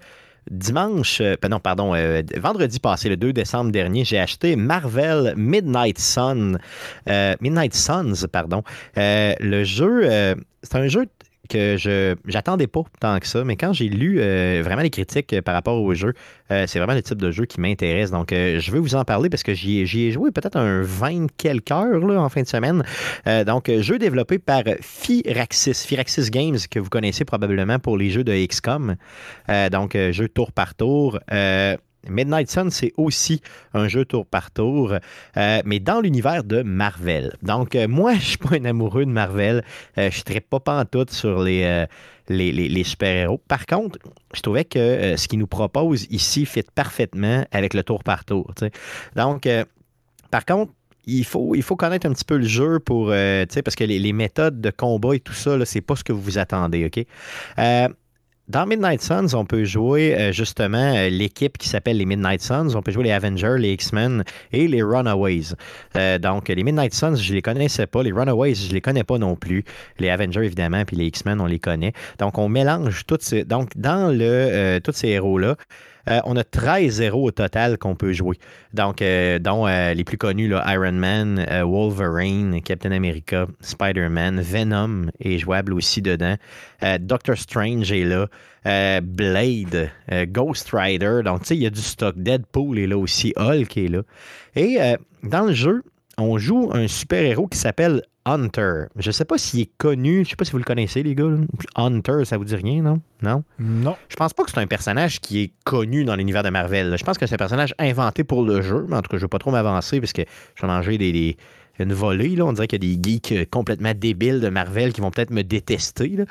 dimanche, 0.49 1.19
euh, 1.21 1.35
pardon, 1.61 1.93
euh, 1.93 2.21
vendredi 2.37 2.79
passé, 2.79 3.09
le 3.09 3.17
2 3.17 3.33
décembre 3.33 3.71
dernier, 3.71 4.05
j'ai 4.05 4.19
acheté 4.19 4.55
Marvel 4.55 5.33
Midnight 5.35 5.99
Sun, 5.99 6.59
Midnight 7.07 7.73
Suns, 7.73 8.27
pardon. 8.31 8.63
Le 8.95 9.63
jeu, 9.63 10.35
c'est 10.63 10.75
un 10.75 10.87
jeu 10.87 11.07
que 11.49 11.77
je 11.77 12.15
j'attendais 12.27 12.67
pas 12.67 12.83
tant 12.99 13.19
que 13.19 13.27
ça, 13.27 13.43
mais 13.43 13.55
quand 13.55 13.73
j'ai 13.73 13.89
lu 13.89 14.17
euh, 14.19 14.61
vraiment 14.63 14.81
les 14.81 14.89
critiques 14.89 15.39
par 15.41 15.53
rapport 15.53 15.81
au 15.81 15.93
jeu, 15.93 16.13
euh, 16.51 16.65
c'est 16.67 16.79
vraiment 16.79 16.93
le 16.93 17.01
type 17.01 17.21
de 17.21 17.31
jeu 17.31 17.45
qui 17.45 17.59
m'intéresse. 17.59 18.11
Donc, 18.11 18.31
euh, 18.31 18.59
je 18.59 18.71
vais 18.71 18.79
vous 18.79 18.95
en 18.95 19.05
parler 19.05 19.29
parce 19.29 19.43
que 19.43 19.53
j'y 19.53 19.79
ai, 19.79 20.11
joué 20.11 20.31
peut-être 20.31 20.57
un 20.57 20.81
20 20.81 21.27
quelques 21.37 21.71
heures 21.71 21.99
là, 21.99 22.21
en 22.21 22.29
fin 22.29 22.41
de 22.41 22.47
semaine. 22.47 22.83
Euh, 23.27 23.43
donc, 23.43 23.71
jeu 23.79 23.97
développé 23.97 24.39
par 24.39 24.63
Firaxis, 24.81 25.85
Firaxis 25.85 26.29
Games, 26.29 26.57
que 26.69 26.79
vous 26.79 26.89
connaissez 26.89 27.25
probablement 27.25 27.79
pour 27.79 27.97
les 27.97 28.09
jeux 28.09 28.23
de 28.23 28.33
XCOM. 28.33 28.95
Euh, 29.49 29.69
donc, 29.69 29.95
euh, 29.95 30.11
jeu 30.11 30.27
tour 30.27 30.51
par 30.51 30.75
tour. 30.75 31.19
Midnight 32.09 32.49
Sun, 32.49 32.69
c'est 32.71 32.93
aussi 32.97 33.41
un 33.73 33.87
jeu 33.87 34.05
tour 34.05 34.25
par 34.25 34.51
tour, 34.51 34.93
euh, 35.37 35.61
mais 35.65 35.79
dans 35.79 36.01
l'univers 36.01 36.43
de 36.43 36.61
Marvel. 36.63 37.35
Donc, 37.43 37.75
euh, 37.75 37.87
moi, 37.87 38.13
je 38.19 38.19
suis 38.21 38.37
pas 38.37 38.55
un 38.55 38.65
amoureux 38.65 39.05
de 39.05 39.11
Marvel. 39.11 39.63
Euh, 39.97 40.09
je 40.11 40.33
ne 40.33 40.39
pas 40.39 40.59
pantoute 40.59 41.11
sur 41.11 41.41
les, 41.41 41.85
les, 42.29 42.51
les- 42.51 42.83
super-héros. 42.83 43.41
Par 43.47 43.65
contre, 43.65 43.99
je 44.33 44.41
trouvais 44.41 44.65
que 44.65 45.15
ce 45.17 45.27
qu'ils 45.27 45.39
nous 45.39 45.47
proposent 45.47 46.07
ici 46.09 46.45
fit 46.45 46.63
parfaitement 46.73 47.45
avec 47.51 47.73
le 47.73 47.83
tour 47.83 48.03
par 48.03 48.25
tour. 48.25 48.51
Donc, 49.15 49.47
par 50.31 50.45
contre, 50.45 50.71
il 51.05 51.25
faut, 51.25 51.55
il 51.55 51.63
faut 51.63 51.75
connaître 51.75 52.07
un 52.07 52.13
petit 52.13 52.25
peu 52.25 52.37
le 52.37 52.45
jeu 52.45 52.79
pour, 52.79 53.07
parce 53.07 53.75
que 53.75 53.83
les, 53.83 53.99
les 53.99 54.13
méthodes 54.13 54.61
de 54.61 54.69
combat 54.71 55.15
et 55.15 55.19
tout 55.19 55.33
ça, 55.33 55.63
c'est 55.65 55.81
pas 55.81 55.95
ce 55.95 56.03
que 56.03 56.13
vous 56.13 56.21
vous 56.21 56.37
attendez, 56.37 56.85
OK? 56.85 57.05
Euh, 57.59 57.87
dans 58.47 58.65
Midnight 58.65 59.01
Suns, 59.01 59.33
on 59.33 59.45
peut 59.45 59.63
jouer 59.63 60.15
euh, 60.15 60.31
justement 60.31 60.93
euh, 60.95 61.09
l'équipe 61.09 61.57
qui 61.57 61.69
s'appelle 61.69 61.97
les 61.97 62.05
Midnight 62.05 62.41
Suns. 62.41 62.75
On 62.75 62.81
peut 62.81 62.91
jouer 62.91 63.05
les 63.05 63.11
Avengers, 63.11 63.55
les 63.57 63.73
X-Men 63.73 64.23
et 64.51 64.67
les 64.67 64.83
Runaways. 64.83 65.55
Euh, 65.95 66.17
donc, 66.17 66.49
les 66.49 66.63
Midnight 66.63 66.93
Suns, 66.93 67.15
je 67.15 67.33
les 67.33 67.41
connaissais 67.41 67.87
pas. 67.87 68.03
Les 68.03 68.11
Runaways, 68.11 68.55
je 68.55 68.73
les 68.73 68.81
connais 68.81 69.03
pas 69.03 69.17
non 69.17 69.35
plus. 69.35 69.63
Les 69.99 70.09
Avengers, 70.09 70.43
évidemment, 70.43 70.83
puis 70.85 70.97
les 70.97 71.05
X-Men, 71.05 71.39
on 71.39 71.45
les 71.45 71.59
connaît. 71.59 71.93
Donc, 72.19 72.37
on 72.37 72.49
mélange 72.49 73.05
toutes 73.05 73.23
ces. 73.23 73.45
Donc, 73.45 73.71
dans 73.75 74.11
le, 74.11 74.79
tous 74.79 74.93
ces 74.93 75.09
héros-là, 75.09 75.55
euh, 76.09 76.19
on 76.25 76.35
a 76.35 76.43
13 76.43 77.01
héros 77.01 77.27
au 77.27 77.31
total 77.31 77.77
qu'on 77.77 77.95
peut 77.95 78.13
jouer. 78.13 78.37
Donc, 78.73 79.01
euh, 79.01 79.39
dont 79.39 79.67
euh, 79.67 79.93
les 79.93 80.03
plus 80.03 80.17
connus, 80.17 80.47
là, 80.47 80.63
Iron 80.73 80.93
Man, 80.93 81.45
Wolverine, 81.63 82.61
Captain 82.61 82.91
America, 82.91 83.47
Spider-Man, 83.61 84.41
Venom 84.41 85.07
est 85.19 85.37
jouable 85.37 85.73
aussi 85.73 86.01
dedans. 86.01 86.35
Doctor 86.99 87.37
Strange 87.37 87.91
est 87.91 88.03
là. 88.03 88.27
Blade, 89.01 89.89
Ghost 90.27 90.69
Rider. 90.73 91.21
Donc, 91.23 91.41
tu 91.41 91.47
sais, 91.47 91.55
il 91.55 91.63
y 91.63 91.67
a 91.67 91.69
du 91.69 91.81
stock. 91.81 92.15
Deadpool 92.17 92.79
est 92.79 92.87
là 92.87 92.97
aussi. 92.97 93.33
Hulk 93.37 93.77
est 93.77 93.87
là. 93.87 94.01
Et 94.55 94.77
dans 95.23 95.45
le 95.45 95.53
jeu, 95.53 95.83
on 96.21 96.37
joue 96.37 96.69
un 96.73 96.87
super-héros 96.87 97.47
qui 97.47 97.57
s'appelle 97.57 98.01
Hunter. 98.25 98.83
Je 98.97 99.07
ne 99.09 99.11
sais 99.11 99.25
pas 99.25 99.37
s'il 99.37 99.61
est 99.61 99.71
connu. 99.77 100.15
Je 100.17 100.19
ne 100.19 100.25
sais 100.25 100.35
pas 100.35 100.45
si 100.45 100.51
vous 100.51 100.57
le 100.59 100.63
connaissez, 100.63 101.01
les 101.03 101.15
gars. 101.15 101.25
Hunter, 101.75 102.23
ça 102.25 102.37
vous 102.37 102.45
dit 102.45 102.55
rien, 102.55 102.81
non? 102.83 103.01
Non? 103.21 103.43
Non. 103.59 103.95
Je 104.09 104.15
pense 104.15 104.33
pas 104.33 104.43
que 104.43 104.51
c'est 104.51 104.59
un 104.59 104.67
personnage 104.67 105.19
qui 105.19 105.41
est 105.41 105.51
connu 105.63 106.03
dans 106.05 106.15
l'univers 106.15 106.43
de 106.43 106.49
Marvel. 106.49 106.95
Je 106.97 107.03
pense 107.03 107.17
que 107.17 107.25
c'est 107.25 107.33
un 107.35 107.37
personnage 107.37 107.73
inventé 107.79 108.23
pour 108.23 108.43
le 108.43 108.61
jeu, 108.61 108.85
mais 108.87 108.95
en 108.97 109.01
tout 109.01 109.09
cas, 109.09 109.17
je 109.17 109.21
ne 109.21 109.21
veux 109.21 109.27
pas 109.27 109.39
trop 109.39 109.51
m'avancer 109.51 109.99
parce 109.99 110.13
que 110.13 110.21
je 110.55 110.61
vais 110.61 110.67
manger 110.67 110.97
des, 110.97 111.11
des- 111.11 111.37
une 111.79 111.93
volée. 111.93 112.35
Là. 112.35 112.45
On 112.45 112.53
dirait 112.53 112.67
qu'il 112.67 112.83
y 112.83 112.91
a 112.91 112.95
des 112.95 113.09
geeks 113.09 113.31
euh, 113.31 113.45
complètement 113.49 113.93
débiles 113.95 114.39
de 114.39 114.49
Marvel 114.49 114.93
qui 114.93 115.01
vont 115.01 115.09
peut-être 115.09 115.31
me 115.31 115.41
détester. 115.41 116.09
là. 116.09 116.25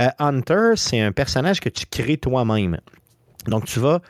Euh, 0.00 0.08
Hunter, 0.18 0.72
c'est 0.76 1.00
un 1.00 1.12
personnage 1.12 1.60
que 1.60 1.70
tu 1.70 1.86
crées 1.90 2.18
toi-même. 2.18 2.78
Donc, 3.46 3.64
tu 3.64 3.80
vas 3.80 4.00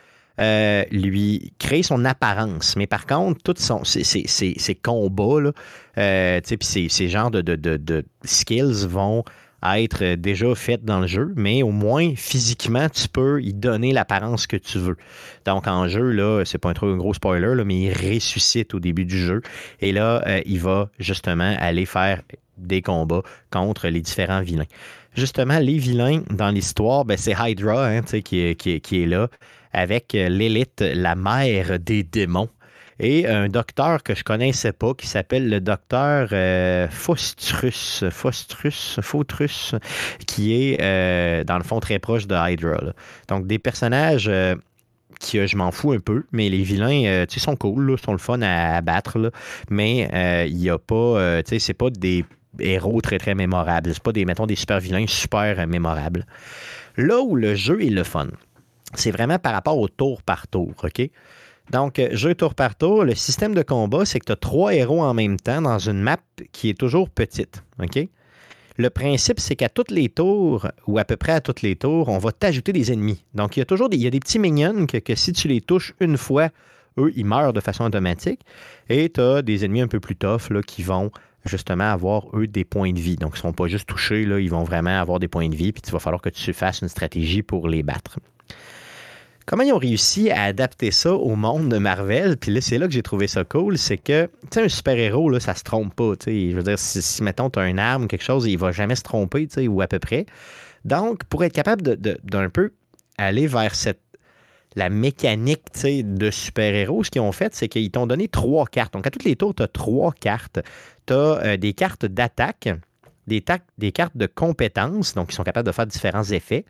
euh, 0.41 0.83
lui 0.91 1.53
créer 1.59 1.83
son 1.83 2.03
apparence. 2.03 2.75
Mais 2.75 2.87
par 2.87 3.05
contre, 3.05 3.41
tous 3.43 3.61
ses, 3.83 4.75
combats, 4.81 5.41
là, 5.41 5.51
euh, 5.99 6.41
genres 7.07 7.31
de, 7.31 8.05
skills 8.23 8.87
vont 8.87 9.23
être 9.63 10.15
déjà 10.15 10.55
faits 10.55 10.83
dans 10.83 10.99
le 10.99 11.05
jeu, 11.05 11.31
mais 11.35 11.61
au 11.61 11.69
moins 11.69 12.15
physiquement, 12.15 12.89
tu 12.89 13.07
peux 13.07 13.43
y 13.43 13.53
donner 13.53 13.93
l'apparence 13.93 14.47
que 14.47 14.57
tu 14.57 14.79
veux. 14.79 14.97
Donc 15.45 15.67
en 15.67 15.87
jeu, 15.87 16.09
là, 16.09 16.43
c'est 16.43 16.57
pas 16.57 16.69
un 16.69 16.73
trop 16.73 16.95
gros 16.95 17.13
spoiler, 17.13 17.53
là, 17.53 17.63
mais 17.63 17.79
il 17.79 17.93
ressuscite 17.93 18.73
au 18.73 18.79
début 18.79 19.05
du 19.05 19.19
jeu. 19.19 19.41
Et 19.79 19.91
là, 19.91 20.23
euh, 20.25 20.41
il 20.47 20.59
va 20.59 20.89
justement 20.97 21.55
aller 21.59 21.85
faire 21.85 22.23
des 22.57 22.81
combats 22.81 23.21
contre 23.51 23.87
les 23.89 24.01
différents 24.01 24.41
vilains. 24.41 24.65
Justement, 25.15 25.59
les 25.59 25.77
vilains 25.77 26.23
dans 26.31 26.49
l'histoire, 26.49 27.05
ben, 27.05 27.17
c'est 27.17 27.35
Hydra 27.37 27.87
hein, 27.87 28.01
qui 28.01 28.39
est 28.39 29.05
là, 29.05 29.27
avec 29.73 30.15
euh, 30.15 30.29
l'élite, 30.29 30.81
la 30.81 31.15
mère 31.15 31.79
des 31.79 32.03
démons. 32.03 32.49
Et 33.03 33.27
un 33.27 33.49
docteur 33.49 34.03
que 34.03 34.13
je 34.13 34.23
connaissais 34.23 34.73
pas 34.73 34.93
qui 34.93 35.07
s'appelle 35.07 35.49
le 35.49 35.59
docteur 35.59 36.29
euh, 36.33 36.87
Faustrus, 36.87 38.03
Faustrus, 38.11 39.75
qui 40.27 40.53
est 40.53 40.79
euh, 40.79 41.43
dans 41.43 41.57
le 41.57 41.63
fond 41.63 41.79
très 41.79 41.97
proche 41.97 42.27
de 42.27 42.35
Hydra. 42.35 42.93
Donc 43.27 43.47
des 43.47 43.57
personnages 43.57 44.27
euh, 44.27 44.53
qui, 45.19 45.45
je 45.47 45.57
m'en 45.57 45.71
fous 45.71 45.93
un 45.93 45.99
peu, 45.99 46.25
mais 46.31 46.47
les 46.49 46.61
vilains, 46.61 47.25
tu 47.25 47.39
sais, 47.39 47.43
sont 47.43 47.55
cool, 47.55 47.89
là, 47.89 47.97
sont 47.97 48.11
le 48.11 48.19
fun 48.19 48.39
à, 48.43 48.79
battre, 48.81 49.31
mais 49.71 50.47
il 50.47 50.57
y 50.57 50.69
a 50.69 50.77
pas, 50.77 51.41
tu 51.43 51.49
sais, 51.49 51.59
c'est 51.59 51.73
pas 51.73 51.89
des 51.89 52.23
héros 52.59 53.01
très 53.01 53.17
très 53.17 53.33
mémorables. 53.33 53.93
C'est 53.93 54.03
pas 54.03 54.11
des, 54.11 54.25
mettons, 54.25 54.45
des 54.45 54.55
super 54.55 54.79
vilains 54.79 55.05
super 55.07 55.67
mémorables. 55.67 56.25
Là 56.97 57.21
où 57.21 57.35
le 57.35 57.55
jeu 57.55 57.83
est 57.83 57.89
le 57.89 58.03
fun, 58.03 58.27
c'est 58.95 59.11
vraiment 59.11 59.39
par 59.39 59.53
rapport 59.53 59.77
au 59.77 59.87
tour 59.87 60.21
par 60.23 60.47
tour, 60.47 60.73
OK? 60.83 61.09
Donc, 61.71 61.99
euh, 61.99 62.09
jeu 62.11 62.35
tour 62.35 62.53
par 62.53 62.75
tour, 62.75 63.05
le 63.05 63.15
système 63.15 63.53
de 63.53 63.61
combat, 63.61 64.05
c'est 64.05 64.19
que 64.19 64.25
tu 64.25 64.31
as 64.31 64.37
trois 64.37 64.73
héros 64.73 65.01
en 65.01 65.13
même 65.13 65.37
temps 65.37 65.61
dans 65.61 65.79
une 65.79 66.01
map 66.01 66.17
qui 66.51 66.69
est 66.69 66.77
toujours 66.77 67.09
petite, 67.09 67.63
OK? 67.81 68.07
Le 68.77 68.89
principe, 68.89 69.39
c'est 69.39 69.55
qu'à 69.55 69.69
toutes 69.69 69.91
les 69.91 70.09
tours, 70.09 70.67
ou 70.87 70.97
à 70.97 71.05
peu 71.05 71.15
près 71.15 71.33
à 71.33 71.41
toutes 71.41 71.61
les 71.61 71.75
tours, 71.75 72.09
on 72.09 72.17
va 72.17 72.31
t'ajouter 72.31 72.73
des 72.73 72.91
ennemis. 72.91 73.23
Donc, 73.33 73.55
il 73.55 73.59
y 73.59 73.61
a 73.61 73.65
toujours 73.65 73.89
des, 73.89 73.97
il 73.97 74.03
y 74.03 74.07
a 74.07 74.09
des 74.09 74.19
petits 74.19 74.39
mignons 74.39 74.85
que, 74.85 75.15
si 75.15 75.33
tu 75.33 75.47
les 75.47 75.61
touches 75.61 75.93
une 75.99 76.17
fois, 76.17 76.49
eux, 76.97 77.11
ils 77.15 77.25
meurent 77.25 77.53
de 77.53 77.59
façon 77.59 77.83
automatique. 77.85 78.41
Et 78.89 79.09
tu 79.09 79.21
as 79.21 79.41
des 79.41 79.65
ennemis 79.65 79.81
un 79.81 79.87
peu 79.87 79.99
plus 79.99 80.15
tough 80.15 80.49
qui 80.65 80.83
vont 80.83 81.11
justement 81.45 81.91
avoir, 81.91 82.25
eux, 82.33 82.47
des 82.47 82.65
points 82.65 82.91
de 82.91 82.99
vie. 82.99 83.17
Donc, 83.17 83.33
ils 83.35 83.39
ne 83.39 83.41
sont 83.41 83.53
pas 83.53 83.67
juste 83.67 83.87
touchés, 83.87 84.21
ils 84.23 84.49
vont 84.49 84.63
vraiment 84.63 84.99
avoir 84.99 85.19
des 85.19 85.27
points 85.27 85.49
de 85.49 85.55
vie, 85.55 85.71
puis 85.71 85.81
il 85.85 85.91
va 85.91 85.99
falloir 85.99 86.21
que 86.21 86.29
tu 86.29 86.53
fasses 86.53 86.81
une 86.81 86.89
stratégie 86.89 87.43
pour 87.43 87.67
les 87.67 87.83
battre. 87.83 88.19
Comment 89.51 89.63
ils 89.63 89.73
ont 89.73 89.79
réussi 89.79 90.31
à 90.31 90.43
adapter 90.43 90.91
ça 90.91 91.13
au 91.13 91.35
monde 91.35 91.67
de 91.67 91.77
Marvel? 91.77 92.37
Puis 92.37 92.53
là, 92.53 92.61
c'est 92.61 92.77
là 92.77 92.87
que 92.87 92.93
j'ai 92.93 93.03
trouvé 93.03 93.27
ça 93.27 93.43
cool, 93.43 93.77
c'est 93.77 93.97
que, 93.97 94.27
tu 94.43 94.47
sais, 94.53 94.63
un 94.63 94.69
super-héros, 94.69 95.29
là, 95.29 95.41
ça 95.41 95.55
se 95.55 95.63
trompe 95.63 95.93
pas, 95.93 96.15
tu 96.15 96.31
sais. 96.31 96.51
Je 96.51 96.55
veux 96.55 96.63
dire, 96.63 96.79
si, 96.79 97.21
mettons, 97.21 97.49
tu 97.49 97.59
as 97.59 97.67
une 97.67 97.77
arme, 97.77 98.07
quelque 98.07 98.23
chose, 98.23 98.45
il 98.45 98.57
va 98.57 98.71
jamais 98.71 98.95
se 98.95 99.03
tromper, 99.03 99.47
tu 99.47 99.55
sais, 99.55 99.67
ou 99.67 99.81
à 99.81 99.87
peu 99.87 99.99
près. 99.99 100.25
Donc, 100.85 101.25
pour 101.25 101.43
être 101.43 101.51
capable 101.51 101.97
d'un 101.97 102.49
peu 102.49 102.71
aller 103.17 103.45
vers 103.45 103.75
cette 103.75 103.99
la 104.77 104.89
mécanique 104.89 105.65
de 105.83 106.31
super-héros, 106.31 107.03
ce 107.03 107.11
qu'ils 107.11 107.21
ont 107.21 107.33
fait, 107.33 107.53
c'est 107.53 107.67
qu'ils 107.67 107.91
t'ont 107.91 108.07
donné 108.07 108.29
trois 108.29 108.65
cartes. 108.67 108.93
Donc, 108.93 109.05
à 109.05 109.09
toutes 109.09 109.25
les 109.25 109.35
tours, 109.35 109.53
tu 109.53 109.63
as 109.63 109.67
trois 109.67 110.13
cartes. 110.13 110.61
Tu 111.07 111.13
as 111.13 111.57
des 111.57 111.73
cartes 111.73 112.05
d'attaque, 112.05 112.69
des, 113.27 113.43
des 113.77 113.91
cartes 113.91 114.15
de 114.15 114.27
compétences, 114.27 115.13
donc 115.13 115.33
ils 115.33 115.35
sont 115.35 115.43
capables 115.43 115.67
de 115.67 115.73
faire 115.73 115.87
différents 115.87 116.23
effets, 116.23 116.63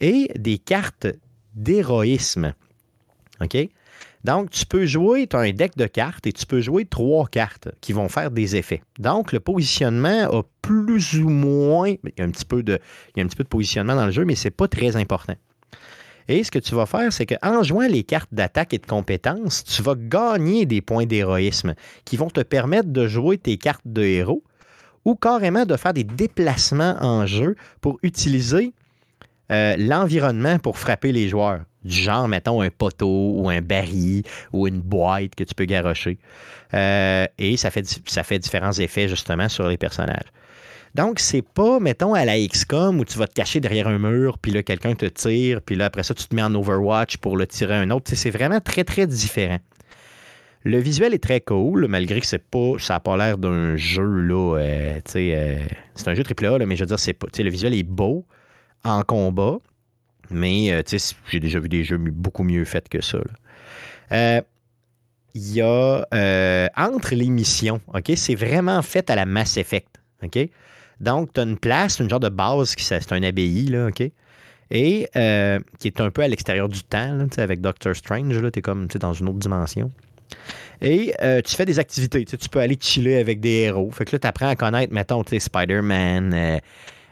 et 0.00 0.30
des 0.36 0.58
cartes 0.58 1.08
d'héroïsme. 1.54 2.54
OK? 3.40 3.56
Donc, 4.24 4.50
tu 4.50 4.64
peux 4.64 4.86
jouer, 4.86 5.26
tu 5.26 5.36
as 5.36 5.40
un 5.40 5.52
deck 5.52 5.76
de 5.76 5.86
cartes 5.86 6.26
et 6.26 6.32
tu 6.32 6.46
peux 6.46 6.62
jouer 6.62 6.86
trois 6.86 7.26
cartes 7.26 7.68
qui 7.82 7.92
vont 7.92 8.08
faire 8.08 8.30
des 8.30 8.56
effets. 8.56 8.82
Donc, 8.98 9.32
le 9.32 9.40
positionnement 9.40 10.24
a 10.30 10.42
plus 10.62 11.16
ou 11.18 11.28
moins. 11.28 11.90
Il 11.90 12.12
y 12.18 12.22
a 12.22 12.24
un 12.24 12.30
petit 12.30 12.46
peu 12.46 12.62
de, 12.62 12.78
il 13.14 13.18
y 13.18 13.22
a 13.22 13.24
un 13.24 13.28
petit 13.28 13.36
peu 13.36 13.44
de 13.44 13.48
positionnement 13.48 13.94
dans 13.94 14.06
le 14.06 14.12
jeu, 14.12 14.24
mais 14.24 14.34
ce 14.34 14.48
n'est 14.48 14.52
pas 14.52 14.66
très 14.66 14.96
important. 14.96 15.34
Et 16.26 16.42
ce 16.42 16.50
que 16.50 16.58
tu 16.58 16.74
vas 16.74 16.86
faire, 16.86 17.12
c'est 17.12 17.26
qu'en 17.26 17.62
jouant 17.62 17.86
les 17.86 18.02
cartes 18.02 18.32
d'attaque 18.32 18.72
et 18.72 18.78
de 18.78 18.86
compétences, 18.86 19.62
tu 19.62 19.82
vas 19.82 19.94
gagner 19.94 20.64
des 20.64 20.80
points 20.80 21.04
d'héroïsme 21.04 21.74
qui 22.06 22.16
vont 22.16 22.30
te 22.30 22.40
permettre 22.40 22.88
de 22.88 23.06
jouer 23.06 23.36
tes 23.36 23.58
cartes 23.58 23.84
de 23.84 24.02
héros 24.02 24.42
ou 25.04 25.16
carrément 25.16 25.66
de 25.66 25.76
faire 25.76 25.92
des 25.92 26.04
déplacements 26.04 26.96
en 27.00 27.26
jeu 27.26 27.56
pour 27.82 27.98
utiliser 28.02 28.72
euh, 29.52 29.76
l'environnement 29.76 30.58
pour 30.58 30.78
frapper 30.78 31.12
les 31.12 31.28
joueurs. 31.28 31.60
Du 31.84 31.94
genre, 31.94 32.28
mettons, 32.28 32.62
un 32.62 32.70
poteau 32.70 33.32
ou 33.34 33.50
un 33.50 33.60
baril 33.60 34.22
ou 34.52 34.66
une 34.66 34.80
boîte 34.80 35.34
que 35.34 35.44
tu 35.44 35.54
peux 35.54 35.66
garrocher. 35.66 36.18
Euh, 36.72 37.26
et 37.38 37.56
ça 37.58 37.70
fait, 37.70 37.82
différents 38.38 38.72
effets 38.72 39.06
justement 39.08 39.48
sur 39.50 39.68
les 39.68 39.76
personnages. 39.76 40.32
Donc, 40.94 41.18
c'est 41.18 41.42
pas, 41.42 41.80
mettons, 41.80 42.14
à 42.14 42.24
la 42.24 42.38
XCOM 42.38 43.00
où 43.00 43.04
tu 43.04 43.18
vas 43.18 43.26
te 43.26 43.34
cacher 43.34 43.60
derrière 43.60 43.88
un 43.88 43.98
mur, 43.98 44.38
puis 44.38 44.52
là, 44.52 44.62
quelqu'un 44.62 44.94
te 44.94 45.06
tire, 45.06 45.60
puis 45.60 45.74
là, 45.74 45.86
après 45.86 46.04
ça, 46.04 46.14
tu 46.14 46.24
te 46.24 46.34
mets 46.34 46.42
en 46.42 46.54
Overwatch 46.54 47.16
pour 47.16 47.36
le 47.36 47.46
tirer 47.46 47.74
un 47.74 47.90
autre. 47.90 48.10
C'est 48.14 48.30
vraiment 48.30 48.60
très, 48.60 48.84
très 48.84 49.06
différent. 49.06 49.58
Le 50.62 50.78
visuel 50.78 51.12
est 51.12 51.22
très 51.22 51.40
cool, 51.40 51.86
malgré 51.88 52.20
que 52.20 52.26
c'est 52.26 52.38
pas, 52.38 52.78
ça 52.78 52.94
n'a 52.94 53.00
pas 53.00 53.16
l'air 53.18 53.36
d'un 53.36 53.76
jeu, 53.76 54.20
là, 54.22 54.56
euh, 54.56 55.00
c'est 55.04 56.08
un 56.08 56.14
jeu 56.14 56.22
AAA, 56.22 56.58
là, 56.58 56.64
mais 56.64 56.76
je 56.76 56.82
veux 56.82 56.86
dire, 56.86 56.98
c'est 56.98 57.12
pas, 57.12 57.26
le 57.36 57.50
visuel 57.50 57.74
est 57.74 57.82
beau 57.82 58.24
en 58.84 59.02
combat, 59.02 59.58
mais, 60.30 60.72
euh, 60.72 60.82
j'ai 61.30 61.40
déjà 61.40 61.58
vu 61.58 61.68
des 61.68 61.84
jeux 61.84 61.98
beaucoup 61.98 62.44
mieux 62.44 62.64
faits 62.64 62.88
que 62.88 63.02
ça. 63.02 63.18
Euh, 64.12 64.40
il 65.34 65.52
y 65.52 65.60
a 65.60 66.06
euh, 66.14 66.68
entre 66.76 67.14
les 67.14 67.28
missions, 67.28 67.80
OK? 67.92 68.12
C'est 68.16 68.34
vraiment 68.34 68.80
fait 68.82 69.10
à 69.10 69.16
la 69.16 69.26
Mass 69.26 69.56
Effect, 69.56 70.00
OK? 70.22 70.38
Donc, 71.00 71.32
tu 71.32 71.40
as 71.40 71.42
une 71.42 71.58
place, 71.58 71.98
une 71.98 72.08
genre 72.08 72.20
de 72.20 72.28
base, 72.28 72.74
qui 72.74 72.84
c'est 72.84 73.12
un 73.12 73.22
abbaye, 73.22 73.66
là, 73.66 73.88
OK? 73.88 74.02
Et 74.70 75.08
euh, 75.16 75.58
qui 75.78 75.88
est 75.88 76.00
un 76.00 76.10
peu 76.10 76.22
à 76.22 76.28
l'extérieur 76.28 76.68
du 76.68 76.82
temps, 76.82 77.14
là, 77.14 77.26
avec 77.38 77.60
Doctor 77.60 77.94
Strange, 77.94 78.40
tu 78.52 78.58
es 78.58 78.62
comme 78.62 78.86
dans 78.86 79.12
une 79.12 79.28
autre 79.28 79.38
dimension. 79.38 79.90
Et 80.80 81.14
tu 81.44 81.54
fais 81.56 81.64
des 81.64 81.78
activités. 81.78 82.24
Tu, 82.24 82.48
peux 82.48 82.58
aller 82.58 82.76
chiller 82.78 83.18
avec 83.18 83.40
des 83.40 83.62
héros. 83.62 83.90
Fait 83.90 84.04
que 84.04 84.12
là, 84.12 84.18
tu 84.18 84.26
apprends 84.26 84.48
à 84.48 84.56
connaître, 84.56 84.92
mettons, 84.92 85.22
Spider-Man, 85.24 86.60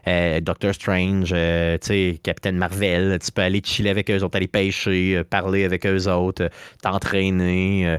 euh, 0.09 0.41
Doctor 0.41 0.75
Strange, 0.75 1.33
euh, 1.33 1.79
Captain 2.23 2.53
Marvel. 2.53 3.19
Tu 3.25 3.33
peux 3.33 3.43
aller 3.43 3.63
chiller 3.65 3.91
avec 3.91 4.11
eux 4.11 4.23
autres, 4.23 4.37
aller 4.37 4.49
pêcher, 4.49 5.17
euh, 5.17 5.25
parler 5.25 5.65
avec 5.65 5.87
eux 5.87 6.09
autres, 6.09 6.51
t'entraîner, 6.83 7.99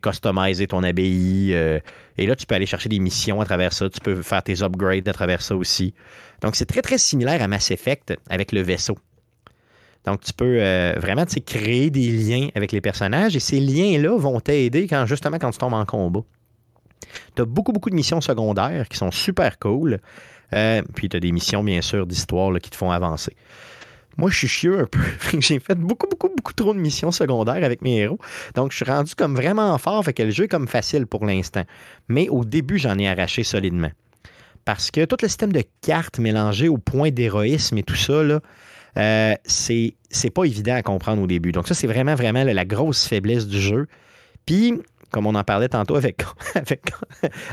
customiser 0.00 0.66
ton 0.66 0.82
euh, 0.84 1.80
et 2.18 2.26
là, 2.26 2.36
tu 2.36 2.46
peux 2.46 2.54
aller 2.54 2.66
chercher 2.66 2.88
des 2.88 2.98
missions 2.98 3.40
à 3.40 3.44
travers 3.44 3.72
ça. 3.72 3.88
Tu 3.88 4.00
peux 4.00 4.22
faire 4.22 4.42
tes 4.42 4.62
upgrades 4.62 5.08
à 5.08 5.12
travers 5.12 5.42
ça 5.42 5.56
aussi. 5.56 5.94
Donc, 6.42 6.54
c'est 6.54 6.66
très, 6.66 6.82
très 6.82 6.98
similaire 6.98 7.42
à 7.42 7.48
Mass 7.48 7.70
Effect 7.70 8.14
avec 8.28 8.52
le 8.52 8.60
vaisseau. 8.60 8.96
Donc, 10.04 10.20
tu 10.22 10.32
peux 10.32 10.58
vraiment 10.98 11.24
créer 11.44 11.90
des 11.90 12.10
liens 12.10 12.48
avec 12.54 12.72
les 12.72 12.80
personnages 12.80 13.36
et 13.36 13.40
ces 13.40 13.60
liens-là 13.60 14.16
vont 14.18 14.40
t'aider 14.40 14.86
quand 14.86 15.04
justement 15.06 15.38
quand 15.38 15.50
tu 15.50 15.58
tombes 15.58 15.74
en 15.74 15.84
combat. 15.84 16.20
Tu 17.34 17.42
as 17.42 17.44
beaucoup, 17.44 17.72
beaucoup 17.72 17.90
de 17.90 17.94
missions 17.94 18.20
secondaires 18.20 18.88
qui 18.88 18.96
sont 18.96 19.10
super 19.10 19.58
cool. 19.58 20.00
Euh, 20.54 20.82
puis 20.94 21.08
tu 21.08 21.16
as 21.16 21.20
des 21.20 21.32
missions, 21.32 21.62
bien 21.62 21.80
sûr, 21.80 22.06
d'histoire 22.06 22.52
qui 22.58 22.70
te 22.70 22.76
font 22.76 22.90
avancer. 22.90 23.34
Moi, 24.16 24.30
je 24.30 24.36
suis 24.36 24.48
chieux 24.48 24.80
un 24.80 24.86
peu. 24.86 25.00
J'ai 25.40 25.60
fait 25.60 25.76
beaucoup, 25.76 26.06
beaucoup, 26.08 26.28
beaucoup 26.28 26.52
trop 26.52 26.74
de 26.74 26.78
missions 26.78 27.10
secondaires 27.10 27.64
avec 27.64 27.82
mes 27.82 27.98
héros. 27.98 28.18
Donc, 28.54 28.72
je 28.72 28.76
suis 28.76 28.84
rendu 28.84 29.14
comme 29.14 29.34
vraiment 29.34 29.76
fort. 29.78 30.04
Fait 30.04 30.12
que 30.12 30.22
le 30.22 30.30
jeu 30.30 30.44
est 30.44 30.48
comme 30.48 30.68
facile 30.68 31.06
pour 31.06 31.24
l'instant. 31.24 31.64
Mais 32.08 32.28
au 32.28 32.44
début, 32.44 32.78
j'en 32.78 32.98
ai 32.98 33.08
arraché 33.08 33.44
solidement. 33.44 33.90
Parce 34.64 34.90
que 34.90 35.04
tout 35.04 35.16
le 35.22 35.28
système 35.28 35.52
de 35.52 35.62
cartes 35.80 36.18
mélangé 36.18 36.68
au 36.68 36.76
point 36.76 37.10
d'héroïsme 37.10 37.78
et 37.78 37.82
tout 37.82 37.94
ça, 37.94 38.22
là, 38.22 38.40
euh, 38.98 39.34
c'est 39.44 39.94
c'est 40.10 40.30
pas 40.30 40.44
évident 40.44 40.74
à 40.74 40.82
comprendre 40.82 41.22
au 41.22 41.26
début. 41.26 41.52
Donc, 41.52 41.68
ça, 41.68 41.74
c'est 41.74 41.86
vraiment, 41.86 42.16
vraiment 42.16 42.42
la 42.42 42.64
grosse 42.64 43.06
faiblesse 43.06 43.46
du 43.46 43.60
jeu. 43.60 43.86
Puis, 44.44 44.74
comme 45.12 45.26
on 45.26 45.34
en 45.34 45.44
parlait 45.44 45.68
tantôt 45.68 45.96
avec, 45.96 46.22
avec, 46.54 46.82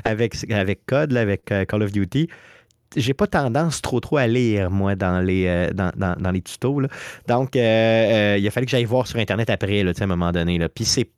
avec, 0.04 0.52
avec 0.52 0.86
Code, 0.86 1.16
avec 1.16 1.52
euh, 1.52 1.66
Call 1.66 1.84
of 1.84 1.92
Duty, 1.92 2.30
j'ai 2.96 3.14
pas 3.14 3.28
tendance 3.28 3.82
trop 3.82 4.00
trop 4.00 4.18
à 4.18 4.28
lire, 4.28 4.72
moi, 4.72 4.96
dans 4.96 5.20
les, 5.24 5.46
euh, 5.48 5.72
dans, 5.74 5.92
dans- 5.98 6.32
les 6.32 6.42
tutos. 6.42 6.80
là. 6.80 6.88
Donc, 7.28 7.56
euh, 7.56 7.60
euh, 7.60 8.38
il 8.38 8.48
a 8.48 8.52
fallu 8.52 8.66
que 8.66 8.72
j'aille 8.72 8.86
voir 8.86 9.08
sur 9.08 9.20
Internet 9.20 9.50
après, 9.50 9.84
là, 9.84 9.92
à 9.98 10.04
un 10.04 10.08
moment 10.08 10.32
donné. 10.32 10.58
là. 10.58 10.70
Puis 10.70 10.86
c'est 10.86 11.10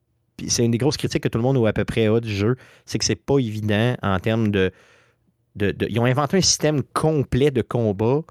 c'est 0.48 0.64
une 0.64 0.72
des 0.72 0.78
grosses 0.78 0.96
critiques 0.96 1.24
que 1.24 1.28
tout 1.28 1.38
le 1.38 1.44
monde 1.44 1.58
ou 1.58 1.66
à 1.68 1.74
peu 1.74 1.84
près 1.84 2.08
a 2.08 2.20
du 2.22 2.34
jeu, 2.34 2.56
c'est 2.86 2.98
que 2.98 3.04
c'est 3.04 3.16
pas 3.16 3.40
évident 3.40 3.96
en 4.02 4.20
termes 4.20 4.52
de, 4.52 4.72
Ils 5.60 6.00
ont 6.00 6.06
inventé 6.06 6.38
un 6.38 6.42
système 6.42 6.82
complet 6.94 7.52
de 7.52 7.62
combat 7.62 8.22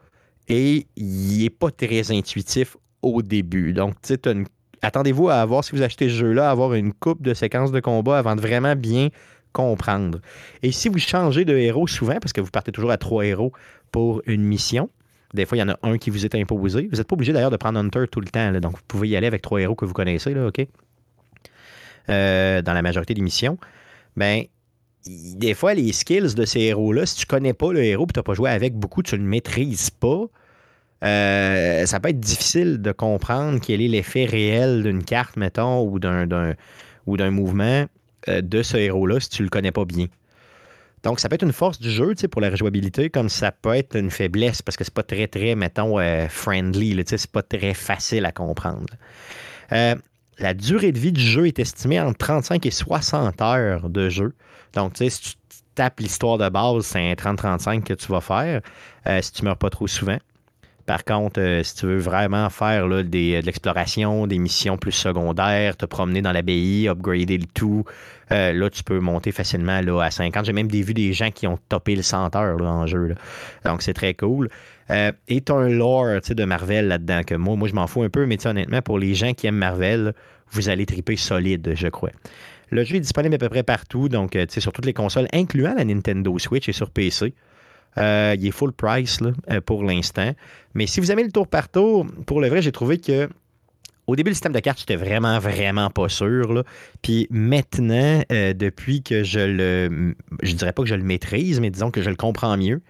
et 0.49 0.87
il 0.97 1.45
est 1.45 1.51
pas 1.51 1.71
très 1.71 2.11
intuitif 2.11 2.77
au 3.03 3.21
début. 3.21 3.75
Donc, 3.75 3.95
tu 4.01 4.15
sais, 4.15 4.35
attendez-vous 4.81 5.29
à 5.29 5.35
avoir, 5.35 5.65
si 5.65 5.73
vous 5.73 5.83
achetez 5.83 6.09
ce 6.09 6.15
jeu-là, 6.15 6.49
à 6.49 6.51
avoir 6.51 6.73
une 6.73 6.95
coupe 6.95 7.21
de 7.23 7.35
séquences 7.35 7.73
de 7.73 7.81
combat 7.81 8.19
avant 8.19 8.37
de 8.37 8.41
vraiment 8.41 8.75
bien 8.75 9.09
comprendre. 9.53 10.21
Et 10.63 10.73
si 10.73 10.89
vous 10.89 10.99
changez 10.99 11.45
de 11.45 11.57
héros 11.57 11.87
souvent, 11.87 12.19
parce 12.21 12.33
que 12.33 12.41
vous 12.41 12.51
partez 12.51 12.73
toujours 12.73 12.91
à 12.91 12.99
trois 12.99 13.25
héros 13.25 13.53
pour 13.93 14.23
une 14.27 14.43
mission, 14.43 14.91
des 15.35 15.45
fois, 15.45 15.59
il 15.59 15.61
y 15.61 15.65
en 15.65 15.69
a 15.69 15.79
un 15.83 15.99
qui 15.99 16.11
vous 16.11 16.25
est 16.25 16.35
imposé. 16.35 16.89
Vous 16.91 16.97
n'êtes 16.97 17.07
pas 17.07 17.15
obligé 17.15 17.33
d'ailleurs 17.33 17.51
de 17.51 17.57
prendre 17.57 17.79
Hunter 17.79 18.05
tout 18.11 18.21
le 18.21 18.29
temps. 18.29 18.51
donc, 18.61 18.77
vous 18.77 18.83
pouvez 18.89 19.09
y 19.09 19.17
aller 19.17 19.27
avec 19.27 19.43
trois 19.43 19.61
héros 19.61 19.75
que 19.75 19.85
vous 19.85 19.93
connaissez, 19.93 20.33
là, 20.33 20.47
OK? 20.47 20.67
Euh, 22.09 22.63
dans 22.63 22.73
la 22.73 22.81
majorité 22.81 23.13
des 23.13 23.21
missions. 23.21 23.59
Ben, 24.17 24.45
des 25.07 25.55
fois, 25.55 25.75
les 25.75 25.93
skills 25.93 26.35
de 26.35 26.45
ces 26.47 26.61
héros-là, 26.61 27.05
si 27.05 27.17
tu 27.17 27.27
connais 27.27 27.53
pas 27.53 27.73
le 27.73 27.85
héros 27.85 28.05
et 28.05 28.13
tu 28.13 28.19
n'as 28.19 28.23
pas 28.23 28.35
joué 28.35 28.49
avec 28.51 28.75
beaucoup, 28.75 29.03
tu 29.03 29.15
ne 29.17 29.21
le 29.21 29.27
maîtrises 29.27 29.91
pas, 29.91 30.25
euh, 31.05 31.87
ça 31.87 32.01
peut 32.01 32.09
être 32.09 32.19
difficile 32.21 32.81
de 32.81 32.93
comprendre 32.93 33.61
quel 33.61 33.83
est 33.83 33.89
l'effet 33.89 34.25
réel 34.25 34.83
d'une 34.83 35.05
carte, 35.05 35.37
mettons, 35.37 35.83
ou 35.87 35.99
d'un, 35.99 36.27
d'un- 36.27 36.55
ou 37.07 37.17
d'un 37.17 37.31
mouvement 37.31 37.85
de 38.27 38.63
ce 38.63 38.77
héros-là 38.77 39.21
si 39.21 39.29
tu 39.29 39.43
le 39.43 39.49
connais 39.49 39.73
pas 39.73 39.85
bien. 39.85 40.07
Donc, 41.03 41.21
ça 41.21 41.29
peut 41.29 41.35
être 41.37 41.45
une 41.45 41.53
force 41.53 41.79
du 41.79 41.91
jeu 41.91 42.15
pour 42.31 42.41
la 42.41 42.51
rejouabilité, 42.51 43.11
comme 43.11 43.29
ça 43.29 43.53
peut 43.53 43.75
être 43.75 43.97
une 43.97 44.11
faiblesse 44.11 44.63
parce 44.63 44.77
que 44.77 44.85
c'est 44.85 44.95
pas 44.95 45.03
très, 45.03 45.29
très, 45.29 45.55
mettons, 45.55 45.99
euh, 45.99 46.29
friendly. 46.29 47.01
c'est 47.07 47.31
pas 47.31 47.43
très 47.43 47.75
facile 47.75 48.25
à 48.25 48.33
comprendre. 48.33 48.87
Euh, 49.73 49.95
la 50.39 50.55
durée 50.55 50.93
de 50.93 50.99
vie 50.99 51.13
du 51.13 51.21
jeu 51.21 51.47
est 51.47 51.59
estimée 51.59 52.01
entre 52.01 52.19
35 52.19 52.67
et 52.67 52.71
60 52.71 53.41
heures 53.43 53.89
de 53.89 54.09
jeu. 54.09 54.35
Donc, 54.75 54.97
si 54.97 55.21
tu 55.21 55.33
tapes 55.75 56.01
l'histoire 56.01 56.39
de 56.39 56.49
base, 56.49 56.87
c'est 56.87 57.11
un 57.11 57.15
30-35 57.15 57.83
que 57.85 57.95
tu 57.95 58.09
vas 58.09 58.21
faire 58.21 58.61
euh, 59.07 59.23
si 59.23 59.33
tu 59.33 59.45
meurs 59.45 59.57
pas 59.57 59.71
trop 59.71 59.87
souvent. 59.87 60.19
Par 60.89 61.05
contre, 61.05 61.39
euh, 61.39 61.63
si 61.63 61.75
tu 61.75 61.85
veux 61.85 61.99
vraiment 61.99 62.49
faire 62.49 62.89
des- 63.05 63.43
de 63.43 63.45
l'exploration, 63.45 64.27
des 64.27 64.39
missions 64.39 64.79
plus 64.79 64.93
secondaires, 64.93 65.77
te 65.77 65.85
promener 65.85 66.23
dans 66.23 66.33
l'abbaye, 66.33 66.89
upgrader 66.89 67.37
le 67.37 67.45
tout, 67.45 67.85
euh, 68.33 68.55
là, 68.55 68.71
tu 68.71 68.83
peux 68.83 68.99
monter 68.99 69.31
facilement 69.31 69.83
à 70.01 70.11
50. 70.11 70.47
J'ai 70.47 70.55
même 70.55 70.67
vu 70.67 70.95
des 70.95 71.13
gens 71.13 71.31
qui 71.31 71.47
ont 71.47 71.59
topé 71.69 71.95
le 71.95 72.01
100 72.01 72.35
heures 72.37 72.57
là, 72.59 72.71
en 72.71 72.87
jeu. 72.87 73.15
Donc, 73.67 73.83
c'est 73.83 73.93
très 73.93 74.15
cool. 74.15 74.49
Euh, 74.91 75.13
et 75.29 75.43
tu 75.43 75.53
un 75.53 75.69
lore 75.69 76.23
de 76.27 76.45
Marvel 76.47 76.89
là-dedans 76.89 77.23
que 77.23 77.35
moi, 77.35 77.55
moi 77.55 77.69
je 77.69 77.75
m'en 77.75 77.87
fous 77.87 78.03
un 78.03 78.09
peu, 78.09 78.25
mais 78.25 78.47
honnêtement, 78.47 78.81
pour 78.81 78.99
les 78.99 79.15
gens 79.15 79.35
qui 79.35 79.47
aiment 79.47 79.57
Marvel, 79.57 80.15
vous 80.53 80.71
allez 80.71 80.87
triper 80.87 81.17
solide, 81.17 81.75
je 81.77 81.89
crois. 81.89 82.13
Le 82.71 82.83
jeu 82.85 82.97
est 82.97 83.01
disponible 83.01 83.35
à 83.35 83.39
peu 83.39 83.51
près 83.51 83.63
partout, 83.63 84.09
donc 84.09 84.37
euh, 84.37 84.47
sur 84.49 84.73
toutes 84.73 84.87
les 84.87 84.95
consoles, 84.95 85.29
incluant 85.35 85.75
la 85.77 85.85
Nintendo 85.85 86.39
Switch 86.39 86.67
et 86.67 86.73
sur 86.73 86.89
PC. 86.89 87.35
Euh, 87.97 88.37
il 88.39 88.47
est 88.47 88.51
full 88.51 88.73
price 88.73 89.19
euh, 89.51 89.61
pour 89.61 89.83
l'instant. 89.83 90.33
Mais 90.75 90.87
si 90.87 91.01
vous 91.01 91.11
aimez 91.11 91.25
le 91.25 91.33
tour 91.33 91.49
par 91.49 91.69
tour, 91.69 92.07
pour 92.27 92.41
le 92.41 92.49
vrai, 92.49 92.63
j'ai 92.63 92.73
trouvé 92.73 92.99
que 92.99 93.29
au 94.09 94.17
début, 94.17 94.31
le 94.31 94.35
système 94.35 94.55
de 94.55 94.61
cartes, 94.61 94.79
j'étais 94.79 94.97
vraiment, 94.97 95.39
vraiment 95.39 95.91
pas 95.91 96.09
sûr. 96.09 96.65
Puis 97.03 97.27
maintenant, 97.31 98.23
euh, 98.33 98.55
depuis 98.55 99.03
que 99.03 99.23
je 99.23 99.41
le. 99.41 100.15
Je 100.43 100.55
dirais 100.55 100.73
pas 100.73 100.83
que 100.83 100.89
je 100.89 100.95
le 100.95 101.03
maîtrise, 101.03 101.61
mais 101.61 101.71
disons 101.71 101.91
que 101.91 102.01
je 102.01 102.09
le 102.09 102.17
comprends 102.17 102.57
mieux. 102.57 102.81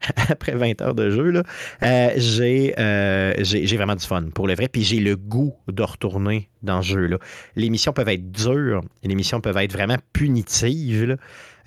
Après 0.28 0.52
20 0.52 0.80
heures 0.80 0.94
de 0.94 1.10
jeu, 1.10 1.42
euh, 1.82 2.10
j'ai, 2.16 2.74
euh, 2.78 3.34
j'ai, 3.38 3.76
vraiment 3.76 3.96
du 3.96 4.04
fun 4.04 4.24
pour 4.34 4.46
le 4.46 4.54
vrai. 4.54 4.68
Puis 4.68 4.82
j'ai 4.82 5.00
le 5.00 5.16
goût 5.16 5.54
de 5.68 5.82
retourner 5.82 6.48
dans 6.62 6.82
ce 6.82 6.92
jeu-là. 6.92 7.18
Les 7.56 7.68
missions 7.68 7.92
peuvent 7.92 8.08
être 8.08 8.30
dures, 8.30 8.82
les 9.02 9.14
missions 9.14 9.40
peuvent 9.40 9.56
être 9.58 9.72
vraiment 9.72 9.98
punitives. 10.12 11.16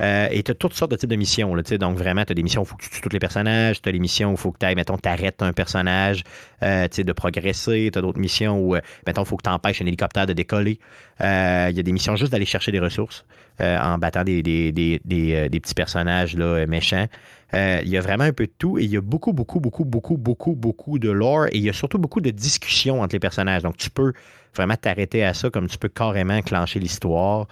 Euh, 0.01 0.27
et 0.31 0.41
tu 0.41 0.51
as 0.51 0.55
toutes 0.55 0.73
sortes 0.73 0.89
de 0.89 0.95
types 0.95 1.09
de 1.09 1.15
missions. 1.15 1.53
Là, 1.53 1.61
donc, 1.77 1.97
vraiment, 1.97 2.25
tu 2.25 2.31
as 2.31 2.35
des 2.35 2.41
missions 2.41 2.61
où 2.61 2.65
il 2.65 2.67
faut 2.67 2.75
que 2.75 2.83
tu 2.83 2.89
tues 2.89 3.01
tous 3.01 3.09
les 3.09 3.19
personnages. 3.19 3.81
Tu 3.81 3.89
as 3.89 3.91
des 3.91 3.99
missions 3.99 4.29
où 4.29 4.33
il 4.33 4.39
faut 4.39 4.51
que 4.51 4.57
tu 4.57 4.65
ailles, 4.65 4.75
mettons, 4.75 4.97
t'arrêtes 4.97 5.43
un 5.43 5.53
personnage 5.53 6.23
de 6.61 7.11
progresser. 7.11 7.89
Tu 7.93 7.99
as 7.99 8.01
d'autres 8.01 8.19
missions 8.19 8.59
où, 8.59 8.75
mettons, 9.05 9.23
il 9.23 9.27
faut 9.27 9.37
que 9.37 9.43
tu 9.43 9.49
empêches 9.49 9.81
un 9.81 9.85
hélicoptère 9.85 10.25
de 10.25 10.33
décoller. 10.33 10.79
Il 11.19 11.25
y 11.75 11.79
a 11.79 11.83
des 11.83 11.91
missions 11.91 12.15
juste 12.15 12.31
d'aller 12.31 12.45
chercher 12.45 12.71
des 12.71 12.79
ressources 12.79 13.23
euh, 13.61 13.77
en 13.79 13.97
battant 13.97 14.23
des, 14.23 14.41
des, 14.41 14.71
des, 14.71 14.99
des, 15.05 15.35
euh, 15.35 15.49
petits 15.49 15.73
personnages 15.75 16.35
là, 16.35 16.45
euh, 16.45 16.67
méchants. 16.67 17.07
Il 17.53 17.87
y 17.87 17.97
a 17.97 18.01
vraiment 18.01 18.23
un 18.23 18.33
peu 18.33 18.47
de 18.47 18.51
tout 18.57 18.79
et 18.79 18.83
il 18.83 18.89
y 18.89 18.97
a 18.97 19.01
beaucoup, 19.01 19.31
beaucoup, 19.31 19.59
beaucoup, 19.59 19.85
beaucoup, 19.85 20.17
beaucoup, 20.17 20.53
beaucoup 20.53 20.97
de 20.97 21.11
lore 21.11 21.45
et 21.47 21.57
il 21.57 21.61
y 21.61 21.69
a 21.69 21.73
surtout 21.73 21.99
beaucoup 21.99 22.19
de 22.19 22.31
discussions 22.31 23.01
entre 23.01 23.13
les 23.13 23.19
personnages. 23.19 23.61
Donc, 23.61 23.77
tu 23.77 23.91
peux 23.91 24.13
vraiment 24.55 24.75
t'arrêter 24.75 25.23
à 25.23 25.35
ça 25.35 25.51
comme 25.51 25.67
tu 25.67 25.77
peux 25.77 25.89
carrément 25.89 26.41
clencher 26.41 26.79
l'histoire. 26.79 27.45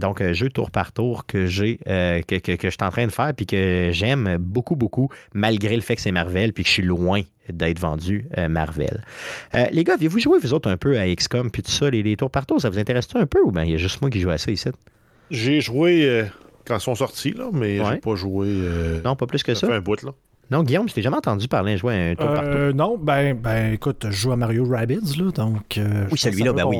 Donc, 0.00 0.20
euh, 0.20 0.32
jeu 0.32 0.48
tour 0.48 0.70
par 0.72 0.92
tour 0.92 1.26
que 1.26 1.46
j'ai, 1.46 1.78
euh, 1.86 2.20
que, 2.22 2.36
que, 2.36 2.52
que 2.56 2.68
je 2.68 2.74
suis 2.76 2.84
en 2.84 2.90
train 2.90 3.06
de 3.06 3.12
faire, 3.12 3.32
puis 3.34 3.46
que 3.46 3.90
j'aime 3.92 4.36
beaucoup, 4.38 4.74
beaucoup, 4.74 5.08
malgré 5.34 5.76
le 5.76 5.82
fait 5.82 5.94
que 5.94 6.02
c'est 6.02 6.10
Marvel, 6.10 6.52
puis 6.52 6.64
que 6.64 6.68
je 6.68 6.74
suis 6.74 6.82
loin 6.82 7.20
d'être 7.48 7.78
vendu 7.78 8.26
euh, 8.38 8.48
Marvel. 8.48 9.04
Euh, 9.54 9.66
les 9.70 9.84
gars, 9.84 9.94
avez-vous 9.94 10.18
joué, 10.18 10.38
vous 10.40 10.52
autres, 10.54 10.68
un 10.70 10.76
peu 10.76 10.98
à 10.98 11.06
XCOM, 11.14 11.50
puis 11.50 11.62
tout 11.62 11.70
ça, 11.70 11.88
les, 11.90 12.02
les 12.02 12.16
tours 12.16 12.30
par 12.30 12.46
tour, 12.46 12.60
ça 12.60 12.68
vous 12.70 12.78
intéresse 12.78 13.08
un 13.14 13.26
peu, 13.26 13.40
ou 13.44 13.52
bien 13.52 13.64
il 13.64 13.70
y 13.70 13.74
a 13.74 13.78
juste 13.78 14.00
moi 14.00 14.10
qui 14.10 14.20
joue 14.20 14.30
à 14.30 14.38
ça 14.38 14.50
ici? 14.50 14.68
J'ai 15.30 15.60
joué 15.60 16.24
quand 16.66 16.76
ils 16.78 16.80
sont 16.80 16.94
sortis, 16.94 17.32
là, 17.32 17.50
mais 17.52 17.80
Ouais. 17.80 17.86
j'ai 17.92 17.96
pas 17.98 18.14
joué. 18.16 18.46
Non, 19.04 19.14
pas 19.16 19.26
plus 19.26 19.42
que 19.42 19.54
ça 19.54 19.60
ça. 19.60 19.66
fait 19.68 19.74
un 19.74 19.80
bout, 19.80 20.02
là. 20.02 20.12
Non, 20.50 20.64
Guillaume, 20.64 20.88
je 20.88 20.94
t'ai 20.94 21.02
jamais 21.02 21.16
entendu 21.16 21.46
parler 21.46 21.76
jouer 21.76 21.94
à 21.94 22.10
un 22.10 22.14
tour 22.16 22.26
par 22.26 22.42
tour. 22.42 22.54
Euh, 22.54 22.72
non, 22.72 22.98
ben, 22.98 23.34
ben, 23.34 23.72
écoute, 23.72 24.06
je 24.06 24.16
joue 24.16 24.32
à 24.32 24.36
Mario 24.36 24.64
Rabbids, 24.64 25.16
là, 25.16 25.30
donc... 25.30 25.78
euh, 25.78 26.06
que 26.06 26.16
celui-là, 26.16 26.52
ben 26.52 26.64
oui. 26.64 26.78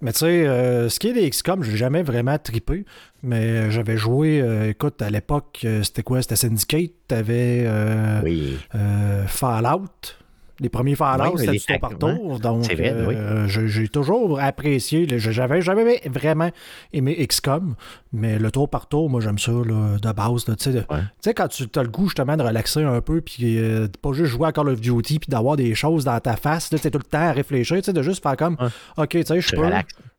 Mais 0.00 0.12
tu 0.12 0.20
sais, 0.20 0.46
euh, 0.46 0.88
ce 0.88 0.98
qui 0.98 1.08
est 1.08 1.12
des 1.12 1.28
XCOM, 1.28 1.62
j'ai 1.62 1.76
jamais 1.76 2.02
vraiment 2.02 2.38
trippé, 2.38 2.86
mais 3.22 3.70
j'avais 3.70 3.98
joué, 3.98 4.40
euh, 4.40 4.70
écoute, 4.70 5.02
à 5.02 5.10
l'époque, 5.10 5.66
c'était 5.82 6.02
quoi? 6.02 6.22
C'était 6.22 6.36
Syndicate, 6.36 6.92
t'avais 7.06 7.68
Oui. 8.22 8.56
Fallout, 9.26 10.16
les 10.62 10.68
premiers 10.68 10.94
Fallout, 10.94 11.32
Oui, 11.34 11.40
c'était 11.40 11.52
les 11.52 11.58
du 11.58 11.64
tour 11.66 11.80
par 11.80 11.98
tour, 11.98 12.40
donc 12.40 12.70
euh, 12.70 13.46
j'ai 13.48 13.68
j'ai 13.68 13.88
toujours 13.88 14.40
apprécié, 14.40 15.06
j'avais 15.18 15.60
jamais 15.60 16.00
vraiment 16.06 16.50
aimé 16.92 17.16
XCOM, 17.26 17.74
mais 18.12 18.38
le 18.38 18.50
tour 18.50 18.70
par 18.70 18.86
tour, 18.86 19.10
moi 19.10 19.20
j'aime 19.20 19.38
ça, 19.38 19.52
là, 19.52 19.96
de 20.00 20.12
base, 20.12 20.44
tu 20.44 20.52
sais, 20.58 20.86
Ouais. 20.88 21.34
quand 21.34 21.48
tu 21.48 21.66
as 21.74 21.82
le 21.82 21.88
goût 21.88 22.06
justement 22.06 22.36
de 22.36 22.42
relaxer 22.42 22.82
un 22.82 23.00
peu, 23.00 23.20
puis 23.20 23.58
euh, 23.58 23.88
pas 24.00 24.12
juste 24.12 24.30
jouer 24.32 24.48
à 24.48 24.52
Call 24.52 24.68
of 24.68 24.80
Duty, 24.80 25.18
puis 25.18 25.28
d'avoir 25.28 25.56
des 25.56 25.74
choses 25.74 26.04
dans 26.04 26.18
ta 26.20 26.36
face, 26.36 26.70
tu 26.70 26.78
sais, 26.78 26.90
tout 26.90 26.98
le 26.98 27.04
temps 27.04 27.18
à 27.28 27.32
réfléchir, 27.32 27.78
tu 27.78 27.82
sais, 27.84 27.92
de 27.92 28.02
juste 28.02 28.22
faire 28.22 28.36
comme, 28.36 28.56
Ouais. 28.60 28.68
ok, 28.98 29.08
tu 29.08 29.22
sais, 29.24 29.40
je 29.40 29.56
peux, 29.56 29.68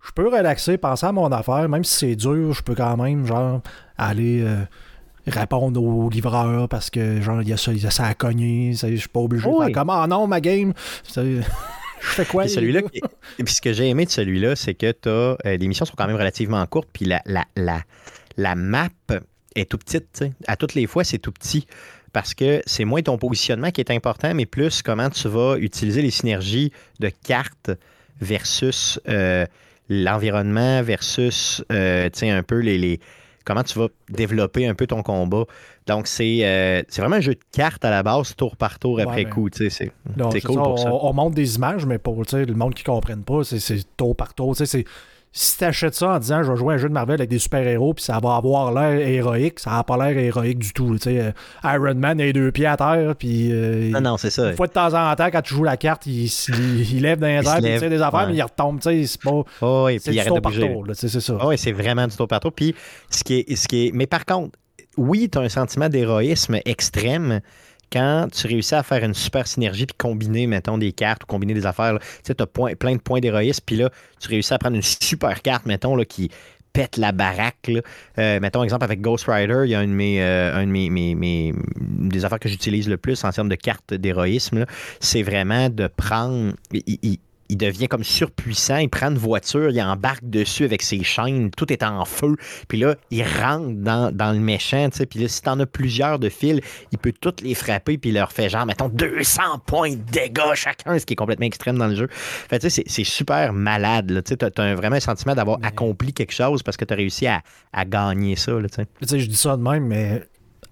je 0.05 0.11
peux 0.13 0.27
relaxer, 0.27 0.77
penser 0.77 1.05
à 1.05 1.11
mon 1.13 1.31
affaire, 1.31 1.69
même 1.69 1.83
si 1.85 1.97
c'est 1.97 2.15
dur, 2.15 2.53
je 2.53 2.61
peux 2.61 2.75
quand 2.75 2.97
même, 2.97 3.25
genre, 3.25 3.61
aller 3.97 4.41
euh, 4.43 4.57
répondre 5.27 5.81
aux 5.81 6.09
livreurs 6.09 6.67
parce 6.69 6.89
que 6.89 7.21
genre 7.21 7.41
il 7.41 7.49
y 7.49 7.53
a 7.53 7.57
ça, 7.57 7.71
il 7.71 7.81
y 7.81 7.87
a 7.87 7.91
ça 7.91 8.05
à 8.05 8.13
cogner. 8.13 8.73
ça, 8.75 8.89
Je 8.89 8.95
suis 8.95 9.09
pas 9.09 9.19
obligé 9.21 9.47
de 9.47 9.53
Oui. 9.53 9.65
faire 9.65 9.73
comme 9.73 9.89
Ah 9.89 10.05
non, 10.07 10.27
ma 10.27 10.41
game. 10.41 10.73
Ça, 11.03 11.23
je 11.25 11.41
fais 12.01 12.25
quoi? 12.25 12.47
Celui-là, 12.47 12.81
puis 13.37 13.53
ce 13.53 13.61
que 13.61 13.71
j'ai 13.73 13.87
aimé 13.89 14.05
de 14.05 14.09
celui-là, 14.11 14.55
c'est 14.55 14.73
que 14.73 14.91
t'as, 14.91 15.09
euh, 15.09 15.35
les 15.57 15.67
missions 15.67 15.85
sont 15.85 15.93
quand 15.97 16.07
même 16.07 16.15
relativement 16.17 16.65
courtes, 16.65 16.89
puis 16.91 17.05
la, 17.05 17.21
la, 17.25 17.45
la, 17.55 17.81
la 18.37 18.55
map 18.55 18.89
est 19.55 19.69
tout 19.69 19.77
petite. 19.77 20.25
À 20.47 20.55
toutes 20.57 20.73
les 20.73 20.87
fois, 20.87 21.03
c'est 21.03 21.19
tout 21.19 21.31
petit. 21.31 21.65
Parce 22.11 22.33
que 22.35 22.61
c'est 22.67 22.85
moins 22.85 23.01
ton 23.01 23.17
positionnement 23.17 23.71
qui 23.71 23.81
est 23.81 23.89
important, 23.89 24.35
mais 24.35 24.45
plus 24.45 24.83
comment 24.83 25.09
tu 25.09 25.27
vas 25.29 25.57
utiliser 25.57 26.01
les 26.03 26.11
synergies 26.11 26.71
de 26.99 27.09
cartes 27.09 27.71
versus 28.21 28.99
euh, 29.09 29.47
l'environnement, 29.89 30.81
versus 30.83 31.63
euh, 31.71 32.09
tu 32.11 32.19
sais, 32.19 32.29
un 32.29 32.43
peu 32.43 32.59
les, 32.59 32.77
les- 32.77 32.99
comment 33.45 33.63
tu 33.63 33.77
vas 33.79 33.87
développer 34.09 34.67
un 34.67 34.73
peu 34.75 34.87
ton 34.87 35.03
combat. 35.03 35.43
Donc, 35.87 36.07
c'est 36.07 36.39
euh, 36.45 36.81
c'est 36.87 37.01
vraiment 37.01 37.17
un 37.17 37.21
jeu 37.21 37.33
de 37.33 37.39
cartes 37.51 37.83
à 37.85 37.89
la 37.89 38.03
base, 38.03 38.35
tour 38.35 38.55
par 38.55 38.79
tour 38.79 38.95
Ouais, 38.95 39.03
après 39.03 39.25
coup. 39.25 39.49
C'est 40.31 40.41
cool 40.41 40.55
ça, 40.55 40.61
pour 40.61 40.73
on, 40.73 40.77
ça. 40.77 40.93
on 40.93 41.13
montre 41.13 41.35
des 41.35 41.55
images, 41.55 41.85
mais 41.85 41.97
pour 41.97 42.15
le 42.21 42.53
monde 42.53 42.73
qui 42.73 42.83
ne 42.83 42.93
comprenne 42.93 43.23
pas, 43.23 43.43
c'est- 43.43 43.59
tour 43.97 44.15
par 44.15 44.33
tour. 44.33 44.55
c'est- 44.55 44.85
Si 45.35 45.57
tu 45.57 45.63
achètes 45.63 45.95
ça 45.95 46.09
en 46.11 46.19
disant 46.19 46.43
je 46.43 46.51
vais 46.51 46.57
jouer 46.57 46.73
à 46.73 46.75
un 46.75 46.77
jeu 46.77 46.87
de 46.89 46.93
Marvel 46.93 47.15
avec 47.15 47.29
des 47.29 47.39
super-héros, 47.39 47.95
puis 47.95 48.03
ça 48.03 48.19
va 48.21 48.35
avoir 48.35 48.71
l'air 48.71 49.07
héroïque, 49.07 49.59
ça 49.59 49.71
n'a 49.71 49.83
pas 49.83 49.97
l'air 49.97 50.15
héroïque 50.15 50.59
du 50.59 50.73
tout. 50.73 50.95
Euh, 51.07 51.31
Iron 51.63 51.95
Man 51.95 52.21
a 52.21 52.25
les 52.25 52.33
deux 52.33 52.51
pieds 52.51 52.67
à 52.67 52.77
terre, 52.77 53.15
puis 53.17 53.49
euh, 53.51 53.89
Non, 53.89 54.01
non, 54.01 54.17
c'est 54.17 54.29
ça. 54.29 54.51
une 54.51 54.55
fois 54.55 54.67
de 54.67 54.73
temps 54.73 54.93
en 54.93 55.15
temps, 55.15 55.29
quand 55.31 55.41
tu 55.41 55.55
joues 55.55 55.63
la 55.63 55.75
carte, 55.75 56.05
il, 56.05 56.25
il- 56.25 56.93
il 56.97 57.01
lève 57.01 57.17
dans 57.17 57.25
les 57.25 57.33
Il 57.41 57.47
airs, 57.65 57.73
il 57.75 57.79
tire 57.79 57.89
des 57.89 58.01
affaires, 58.01 58.21
ouais. 58.21 58.27
mais 58.27 58.35
il 58.35 58.41
retombe. 58.43 58.79
tu 58.79 58.89
sais, 58.89 59.05
C'est 59.07 59.21
pas. 59.23 59.43
Oh, 59.61 59.83
oui, 59.87 59.97
puis 59.97 60.09
il 60.09 60.13
du 60.13 60.19
arrête 60.19 60.33
de 60.35 60.39
bouger. 60.39 60.77
tu 60.89 60.93
sais, 60.93 61.09
c'est 61.09 61.19
ça. 61.19 61.37
Ah 61.41 61.47
oui, 61.47 61.57
c'est 61.57 61.71
vraiment 61.71 62.05
du 62.05 62.15
tour 62.15 62.27
par 62.27 62.39
tour. 62.39 62.51
Puis, 62.53 62.75
ce 63.09 63.23
qui 63.23 63.39
est, 63.39 63.55
ce 63.55 63.67
qui 63.67 63.87
est... 63.87 63.91
Mais 63.91 64.05
par 64.05 64.25
contre, 64.25 64.51
oui, 64.97 65.29
tu 65.31 65.39
as 65.39 65.41
un 65.41 65.49
sentiment 65.49 65.89
d'héroïsme 65.89 66.59
extrême 66.65 67.41
quand 67.93 68.27
tu 68.31 68.47
réussis 68.47 68.73
à 68.73 68.81
faire 68.81 69.03
une 69.03 69.13
super 69.13 69.45
synergie 69.45 69.85
puis 69.85 69.95
combiner, 69.97 70.47
mettons, 70.47 70.79
des 70.79 70.91
cartes 70.91 71.23
ou 71.23 71.25
combiner 71.27 71.53
des 71.53 71.67
affaires. 71.67 71.99
Tu 72.25 72.33
as 72.37 72.45
plein 72.75 72.95
de 72.95 73.01
points 73.01 73.19
d'héroïsme, 73.19 73.61
puis 73.65 73.75
là, 73.75 73.91
tu 74.19 74.29
réussis 74.29 74.53
à 74.53 74.57
prendre 74.57 74.75
une 74.75 74.81
super 74.81 75.41
carte, 75.41 75.67
mettons, 75.67 75.95
là, 75.95 76.03
qui 76.03 76.31
pète 76.73 76.97
la 76.97 77.11
baraque. 77.11 77.71
Euh, 78.17 78.39
mettons, 78.39 78.63
exemple, 78.63 78.83
avec 78.83 78.99
Ghost 78.99 79.25
Rider, 79.27 79.61
il 79.65 79.69
y 79.69 79.75
a 79.75 79.79
un 79.79 79.87
de 79.87 79.93
mes, 79.93 80.21
euh, 80.23 80.65
mes, 80.65 81.53
des 81.79 82.25
affaires 82.25 82.39
que 82.39 82.49
j'utilise 82.49 82.89
le 82.89 82.97
plus 82.97 83.23
en 83.23 83.31
termes 83.31 83.49
de 83.49 83.55
cartes 83.55 83.93
d'héroïsme. 83.93 84.65
C'est 84.99 85.21
vraiment 85.21 85.69
de 85.69 85.87
prendre. 85.87 86.53
Il 87.49 87.57
devient 87.57 87.87
comme 87.87 88.03
surpuissant, 88.03 88.77
il 88.77 88.89
prend 88.89 89.09
une 89.11 89.17
voiture, 89.17 89.69
il 89.69 89.81
embarque 89.81 90.23
dessus 90.23 90.63
avec 90.65 90.81
ses 90.81 91.03
chaînes, 91.03 91.51
tout 91.51 91.71
est 91.71 91.83
en 91.83 92.05
feu, 92.05 92.35
puis 92.67 92.79
là, 92.79 92.95
il 93.11 93.23
rentre 93.23 93.69
dans, 93.75 94.11
dans 94.15 94.31
le 94.31 94.39
méchant, 94.39 94.89
tu 94.89 94.97
sais, 94.99 95.05
puis 95.05 95.19
là, 95.19 95.27
si 95.27 95.41
t'en 95.41 95.59
as 95.59 95.65
plusieurs 95.65 96.19
de 96.19 96.29
fils, 96.29 96.59
il 96.91 96.97
peut 96.97 97.13
toutes 97.19 97.41
les 97.41 97.53
frapper, 97.55 97.97
puis 97.97 98.09
il 98.11 98.13
leur 98.13 98.31
fait 98.31 98.49
genre, 98.49 98.65
mettons, 98.65 98.89
200 98.89 99.41
points 99.65 99.91
de 99.91 100.01
dégâts 100.11 100.53
chacun, 100.55 100.97
ce 100.97 101.05
qui 101.05 101.13
est 101.13 101.17
complètement 101.17 101.45
extrême 101.45 101.77
dans 101.77 101.87
le 101.87 101.95
jeu. 101.95 102.07
Fait 102.11 102.59
tu 102.59 102.69
sais, 102.69 102.83
c'est- 102.87 103.03
super 103.03 103.53
malade, 103.53 104.09
là, 104.11 104.21
tu 104.21 104.29
sais, 104.29 104.37
t'as 104.49 104.73
vraiment 104.75 104.95
un 104.95 104.99
sentiment 105.01 105.35
d'avoir 105.35 105.59
accompli 105.63 106.13
quelque 106.13 106.33
chose 106.33 106.63
parce 106.63 106.77
que 106.77 106.85
t'as 106.85 106.95
réussi 106.95 107.27
à, 107.27 107.41
à 107.73 107.85
gagner 107.85 108.35
ça, 108.35 108.53
là, 108.53 108.69
tu 108.69 108.75
sais. 108.75 108.87
Tu 109.01 109.07
sais, 109.07 109.19
je 109.19 109.27
dis 109.29 109.35
ça 109.35 109.57
de 109.57 109.61
même, 109.61 109.85
mais 109.85 110.23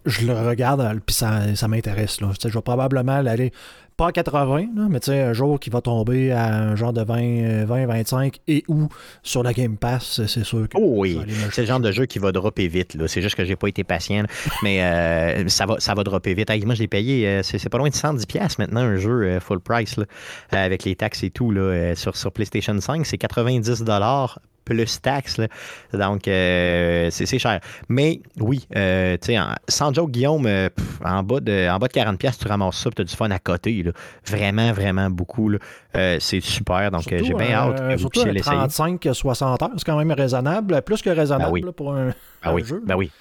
je 0.05 0.25
le 0.25 0.33
regarde, 0.33 0.99
puis 1.05 1.15
ça, 1.15 1.53
ça 1.55 1.67
m'intéresse. 1.67 2.21
là. 2.21 2.29
Tu 2.29 2.35
sais, 2.41 2.49
Je 2.49 2.53
vais 2.55 2.61
probablement 2.61 3.21
l'aller, 3.21 3.51
pas 4.01 4.07
à 4.07 4.11
80, 4.11 4.69
là, 4.75 4.87
mais 4.89 4.99
tu 4.99 5.11
sais, 5.11 5.21
un 5.21 5.33
jour 5.33 5.59
qui 5.59 5.69
va 5.69 5.79
tomber 5.79 6.31
à 6.31 6.55
un 6.55 6.75
genre 6.75 6.91
de 6.91 7.03
20, 7.03 7.21
euh, 7.21 7.65
20 7.67 7.85
25 7.85 8.39
et 8.47 8.63
ou 8.67 8.87
sur 9.21 9.43
la 9.43 9.53
Game 9.53 9.77
Pass, 9.77 10.25
c'est 10.25 10.43
sûr 10.43 10.67
que. 10.67 10.75
Oh 10.75 10.93
oui, 10.95 11.19
c'est 11.51 11.61
le 11.61 11.67
genre 11.67 11.79
de 11.79 11.91
jeu 11.91 12.07
qui 12.07 12.17
va 12.17 12.31
dropper 12.31 12.67
vite. 12.67 12.95
là. 12.95 13.07
C'est 13.07 13.21
juste 13.21 13.35
que 13.35 13.45
j'ai 13.45 13.55
pas 13.55 13.67
été 13.67 13.83
patient. 13.83 14.23
là. 14.23 14.27
Mais 14.63 14.81
euh, 14.81 15.47
ça, 15.49 15.67
va, 15.67 15.75
ça 15.77 15.93
va 15.93 16.03
dropper 16.03 16.33
vite. 16.33 16.49
Hey, 16.49 16.65
moi, 16.65 16.73
je 16.73 16.79
l'ai 16.79 16.87
payé, 16.87 17.27
euh, 17.27 17.43
c'est 17.43 17.59
c'est 17.59 17.69
pas 17.69 17.77
loin 17.77 17.89
de 17.89 17.93
110$ 17.93 18.25
piastres 18.25 18.59
maintenant, 18.59 18.81
un 18.81 18.95
jeu 18.95 19.21
euh, 19.21 19.39
full 19.39 19.59
price, 19.59 19.95
là, 19.97 20.05
avec 20.51 20.83
les 20.83 20.95
taxes 20.95 21.21
et 21.21 21.29
tout. 21.29 21.51
Là, 21.51 21.93
sur, 21.93 22.17
sur 22.17 22.31
PlayStation 22.31 22.79
5, 22.81 23.05
c'est 23.05 23.21
90$ 23.21 24.39
plus 24.65 25.01
taxes. 25.01 25.37
là. 25.37 25.47
Donc, 25.93 26.27
euh, 26.27 27.09
c'est 27.11 27.39
cher. 27.39 27.59
Mais 27.89 28.21
oui, 28.39 28.67
euh, 28.75 29.17
tu 29.21 29.27
sais, 29.27 29.39
en- 29.39 29.55
sans 29.67 29.93
joke, 29.93 30.11
Guillaume, 30.11 30.45
euh, 30.45 30.69
pff, 30.69 30.99
en, 31.03 31.23
bas 31.23 31.39
de, 31.39 31.69
en 31.69 31.77
bas 31.79 31.87
de 31.87 31.93
40$, 31.93 32.17
piastres, 32.17 32.43
tu 32.45 32.49
ramasses 32.49 32.77
ça, 32.77 32.89
tu 32.91 33.01
as 33.01 33.05
du 33.05 33.15
fun 33.15 33.29
à 33.31 33.39
côté. 33.39 33.83
là. 33.83 33.91
Vraiment, 34.25 34.71
vraiment 34.71 35.09
beaucoup. 35.09 35.49
là. 35.49 35.57
Euh, 35.95 36.17
c'est 36.19 36.41
super. 36.41 36.89
Donc, 36.91 37.03
j'ai 37.09 37.33
bien 37.33 37.51
hâte 37.53 37.77
que 37.79 37.91
vous 37.93 37.97
Surtout 37.99 38.21
puissiez 38.23 38.31
l'essayer. 38.31 38.55
35-60 38.67 39.63
heures, 39.63 39.69
c'est 39.77 39.83
quand 39.85 39.97
même 39.97 40.11
raisonnable, 40.11 40.81
plus 40.83 41.01
que 41.01 41.09
raisonnable 41.09 41.45
Ben 41.45 41.51
oui. 41.51 41.61
là, 41.61 41.71
pour 41.71 41.93
un, 41.93 42.09
un 42.43 42.53
oui, 42.53 42.63
jeu. 42.63 42.81
ben 42.85 42.95
oui. 42.95 43.11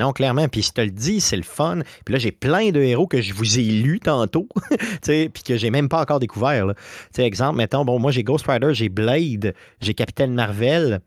Non, 0.00 0.12
clairement. 0.12 0.48
Puis 0.48 0.62
tu 0.62 0.72
te 0.72 0.80
le 0.80 0.90
dis, 0.90 1.20
c'est 1.20 1.36
le 1.36 1.42
fun. 1.42 1.80
Puis 2.04 2.12
là, 2.12 2.18
j'ai 2.18 2.32
plein 2.32 2.70
de 2.70 2.80
héros 2.80 3.06
que 3.06 3.20
je 3.20 3.34
vous 3.34 3.58
ai 3.58 3.64
lus 3.64 4.00
tantôt, 4.00 4.48
puis 5.02 5.42
que 5.44 5.56
j'ai 5.56 5.70
même 5.70 5.88
pas 5.88 6.00
encore 6.00 6.20
découvert. 6.20 6.72
exemple, 7.18 7.56
mettons, 7.56 7.84
bon, 7.84 7.98
moi 7.98 8.10
j'ai 8.10 8.22
Ghost 8.22 8.46
Rider, 8.46 8.70
j'ai 8.72 8.88
Blade, 8.88 9.54
j'ai 9.80 9.94
Capitaine 9.94 10.34
Marvel, 10.34 11.00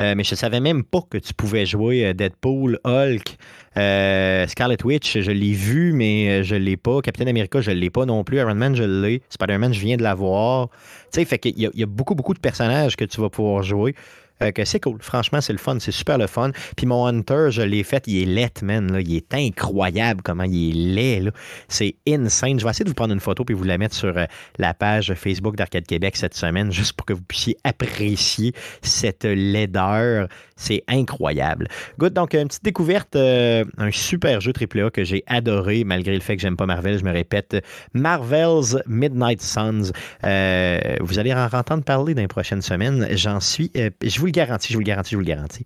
euh, 0.00 0.14
mais 0.16 0.22
je 0.22 0.34
savais 0.34 0.60
même 0.60 0.84
pas 0.84 1.00
que 1.08 1.18
tu 1.18 1.34
pouvais 1.34 1.66
jouer 1.66 2.06
euh, 2.06 2.12
Deadpool, 2.14 2.78
Hulk, 2.84 3.36
euh, 3.76 4.46
Scarlet 4.46 4.76
Witch, 4.84 5.18
je 5.18 5.30
l'ai 5.30 5.52
vu, 5.52 5.92
mais 5.92 6.44
je 6.44 6.54
l'ai 6.54 6.76
pas. 6.76 7.00
Capitaine 7.00 7.28
America, 7.28 7.60
je 7.60 7.72
l'ai 7.72 7.90
pas 7.90 8.06
non 8.06 8.22
plus. 8.22 8.38
Iron 8.38 8.54
Man, 8.54 8.76
je 8.76 8.84
l'ai. 8.84 9.22
Spider-Man, 9.28 9.72
je 9.72 9.80
viens 9.80 9.96
de 9.96 10.02
l'avoir. 10.02 10.68
Tu 11.12 11.24
fait 11.24 11.40
y 11.44 11.82
a 11.82 11.86
beaucoup, 11.86 12.14
beaucoup 12.14 12.34
de 12.34 12.38
personnages 12.38 12.96
que 12.96 13.04
tu 13.04 13.20
vas 13.20 13.28
pouvoir 13.28 13.62
jouer. 13.62 13.94
Euh, 14.42 14.52
que 14.52 14.64
c'est 14.64 14.80
cool. 14.80 14.98
Franchement, 15.00 15.40
c'est 15.40 15.52
le 15.52 15.58
fun. 15.58 15.78
C'est 15.80 15.92
super 15.92 16.18
le 16.18 16.26
fun. 16.26 16.50
Puis 16.76 16.86
mon 16.86 17.06
Hunter, 17.06 17.48
je 17.50 17.62
l'ai 17.62 17.82
fait. 17.82 18.04
Il 18.06 18.22
est 18.22 18.26
laid, 18.26 18.62
man. 18.62 19.00
Il 19.00 19.16
est 19.16 19.34
incroyable 19.34 20.22
comment 20.22 20.44
il 20.44 20.98
est 20.98 21.20
laid. 21.20 21.32
C'est 21.68 21.96
insane. 22.08 22.58
Je 22.58 22.64
vais 22.64 22.70
essayer 22.70 22.84
de 22.84 22.90
vous 22.90 22.94
prendre 22.94 23.14
une 23.14 23.20
photo 23.20 23.44
puis 23.44 23.54
vous 23.54 23.64
la 23.64 23.78
mettre 23.78 23.94
sur 23.94 24.16
euh, 24.16 24.26
la 24.58 24.74
page 24.74 25.14
Facebook 25.14 25.56
d'Arcade 25.56 25.86
Québec 25.86 26.16
cette 26.16 26.34
semaine, 26.34 26.72
juste 26.78 26.92
pour 26.92 27.06
que 27.06 27.12
vous 27.12 27.22
puissiez 27.22 27.56
apprécier 27.64 28.52
cette 28.82 29.24
laideur. 29.24 30.28
C'est 30.58 30.82
incroyable. 30.88 31.68
Good. 31.98 32.12
Donc, 32.12 32.34
une 32.34 32.48
petite 32.48 32.64
découverte. 32.64 33.14
euh, 33.16 33.64
un 33.78 33.90
super 33.92 34.40
jeu 34.40 34.52
AAA 34.52 34.90
que 34.90 35.04
j'ai 35.04 35.22
adoré, 35.28 35.84
malgré 35.84 36.14
le 36.14 36.20
fait 36.20 36.36
que 36.36 36.42
j'aime 36.42 36.56
pas 36.56 36.66
Marvel. 36.66 36.98
Je 36.98 37.04
me 37.04 37.12
répète. 37.12 37.56
Marvel's 37.94 38.76
Midnight 38.86 39.40
Suns. 39.40 39.92
Euh, 40.24 40.96
vous 41.00 41.18
allez 41.18 41.32
en 41.32 41.46
entendre 41.46 41.84
parler 41.84 42.14
dans 42.14 42.22
les 42.22 42.28
prochaines 42.28 42.62
semaines. 42.62 43.06
J'en 43.12 43.40
suis. 43.40 43.70
euh, 43.76 43.90
je 44.02 44.18
vous 44.18 44.26
le 44.26 44.32
garantis, 44.32 44.68
je 44.68 44.74
vous 44.74 44.80
le 44.80 44.84
garantis, 44.84 45.10
je 45.12 45.16
vous 45.16 45.22
le 45.22 45.28
garantis. 45.28 45.64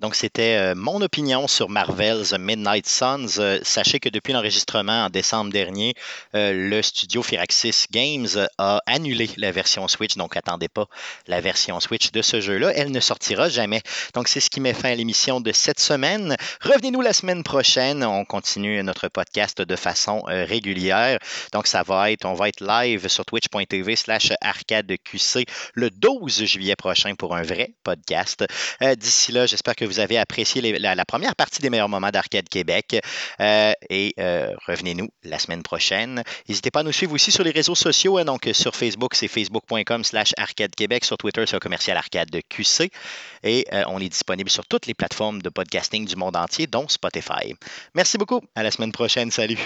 Donc, 0.00 0.14
c'était 0.14 0.56
euh, 0.58 0.74
mon 0.76 1.00
opinion 1.00 1.48
sur 1.48 1.70
Marvel's 1.70 2.34
Midnight 2.38 2.86
Suns. 2.86 3.38
Euh, 3.38 3.58
sachez 3.62 3.98
que 3.98 4.10
depuis 4.10 4.34
l'enregistrement 4.34 5.06
en 5.06 5.08
décembre 5.08 5.50
dernier, 5.50 5.94
euh, 6.34 6.52
le 6.52 6.82
studio 6.82 7.22
Firaxis 7.22 7.86
Games 7.90 8.28
a 8.58 8.82
annulé 8.84 9.30
la 9.38 9.52
version 9.52 9.88
Switch. 9.88 10.16
Donc, 10.16 10.36
attendez 10.36 10.68
pas 10.68 10.84
la 11.28 11.40
version 11.40 11.80
Switch 11.80 12.12
de 12.12 12.20
ce 12.20 12.42
jeu-là. 12.42 12.72
Elle 12.74 12.90
ne 12.90 13.00
sortira 13.00 13.48
jamais. 13.48 13.80
Donc, 14.12 14.28
c'est 14.28 14.40
ce 14.40 14.50
qui 14.50 14.60
met 14.60 14.74
fin 14.74 14.90
à 14.90 14.94
l'émission 14.94 15.40
de 15.40 15.50
cette 15.52 15.80
semaine. 15.80 16.36
Revenez-nous 16.60 17.00
la 17.00 17.14
semaine 17.14 17.42
prochaine. 17.42 18.04
On 18.04 18.26
continue 18.26 18.82
notre 18.82 19.08
podcast 19.08 19.62
de 19.62 19.76
façon 19.76 20.22
régulière. 20.26 21.18
Donc, 21.52 21.66
ça 21.66 21.82
va 21.82 22.10
être, 22.10 22.26
on 22.26 22.34
va 22.34 22.50
être 22.50 22.60
live 22.60 23.08
sur 23.08 23.24
twitch.tv 23.24 23.96
slash 23.96 24.32
arcadeqc 24.42 25.48
le 25.72 25.88
12 25.88 26.44
juillet 26.44 26.76
prochain 26.76 27.14
pour 27.14 27.34
un 27.34 27.42
vrai 27.42 27.72
podcast. 27.82 28.44
D'ici 28.98 29.32
là, 29.32 29.46
j'espère 29.46 29.74
que 29.74 29.85
vous 29.86 30.00
avez 30.00 30.18
apprécié 30.18 30.60
la, 30.78 31.04
première 31.04 31.36
partie 31.36 31.60
des 31.62 31.70
meilleurs 31.70 31.88
moments 31.88 32.10
d'Arcade 32.10 32.48
Québec. 32.48 33.00
Euh, 33.40 33.72
et 33.90 34.14
euh, 34.18 34.52
revenez-nous 34.66 35.08
la 35.24 35.38
semaine 35.38 35.62
prochaine. 35.62 36.22
N'hésitez 36.48 36.70
pas 36.70 36.80
à 36.80 36.82
nous 36.82 36.92
suivre 36.92 37.12
aussi 37.14 37.30
sur 37.30 37.44
les 37.44 37.50
réseaux 37.50 37.74
sociaux. 37.74 38.18
hein. 38.18 38.24
donc, 38.24 38.48
sur 38.52 38.74
Facebook, 38.74 39.14
c'est 39.14 39.28
facebook.com 39.28 40.04
slash 40.04 40.32
arcade 40.36 40.74
Québec. 40.74 41.04
Sur 41.04 41.16
Twitter, 41.16 41.44
c'est 41.46 41.58
commercial 41.58 41.96
arcade 41.96 42.30
de 42.30 42.40
QC. 42.48 42.90
Et 43.42 43.66
euh, 43.72 43.84
on 43.88 44.00
est 44.00 44.08
disponible 44.08 44.50
sur 44.50 44.66
toutes 44.66 44.86
les 44.86 44.94
plateformes 44.94 45.42
de 45.42 45.48
podcasting 45.48 46.06
du 46.06 46.16
monde 46.16 46.36
entier, 46.36 46.66
dont 46.66 46.88
Spotify. 46.88 47.54
Merci 47.94 48.18
beaucoup. 48.18 48.40
À 48.54 48.62
la 48.62 48.70
semaine 48.70 48.92
prochaine. 48.92 49.30
Salut. 49.30 49.58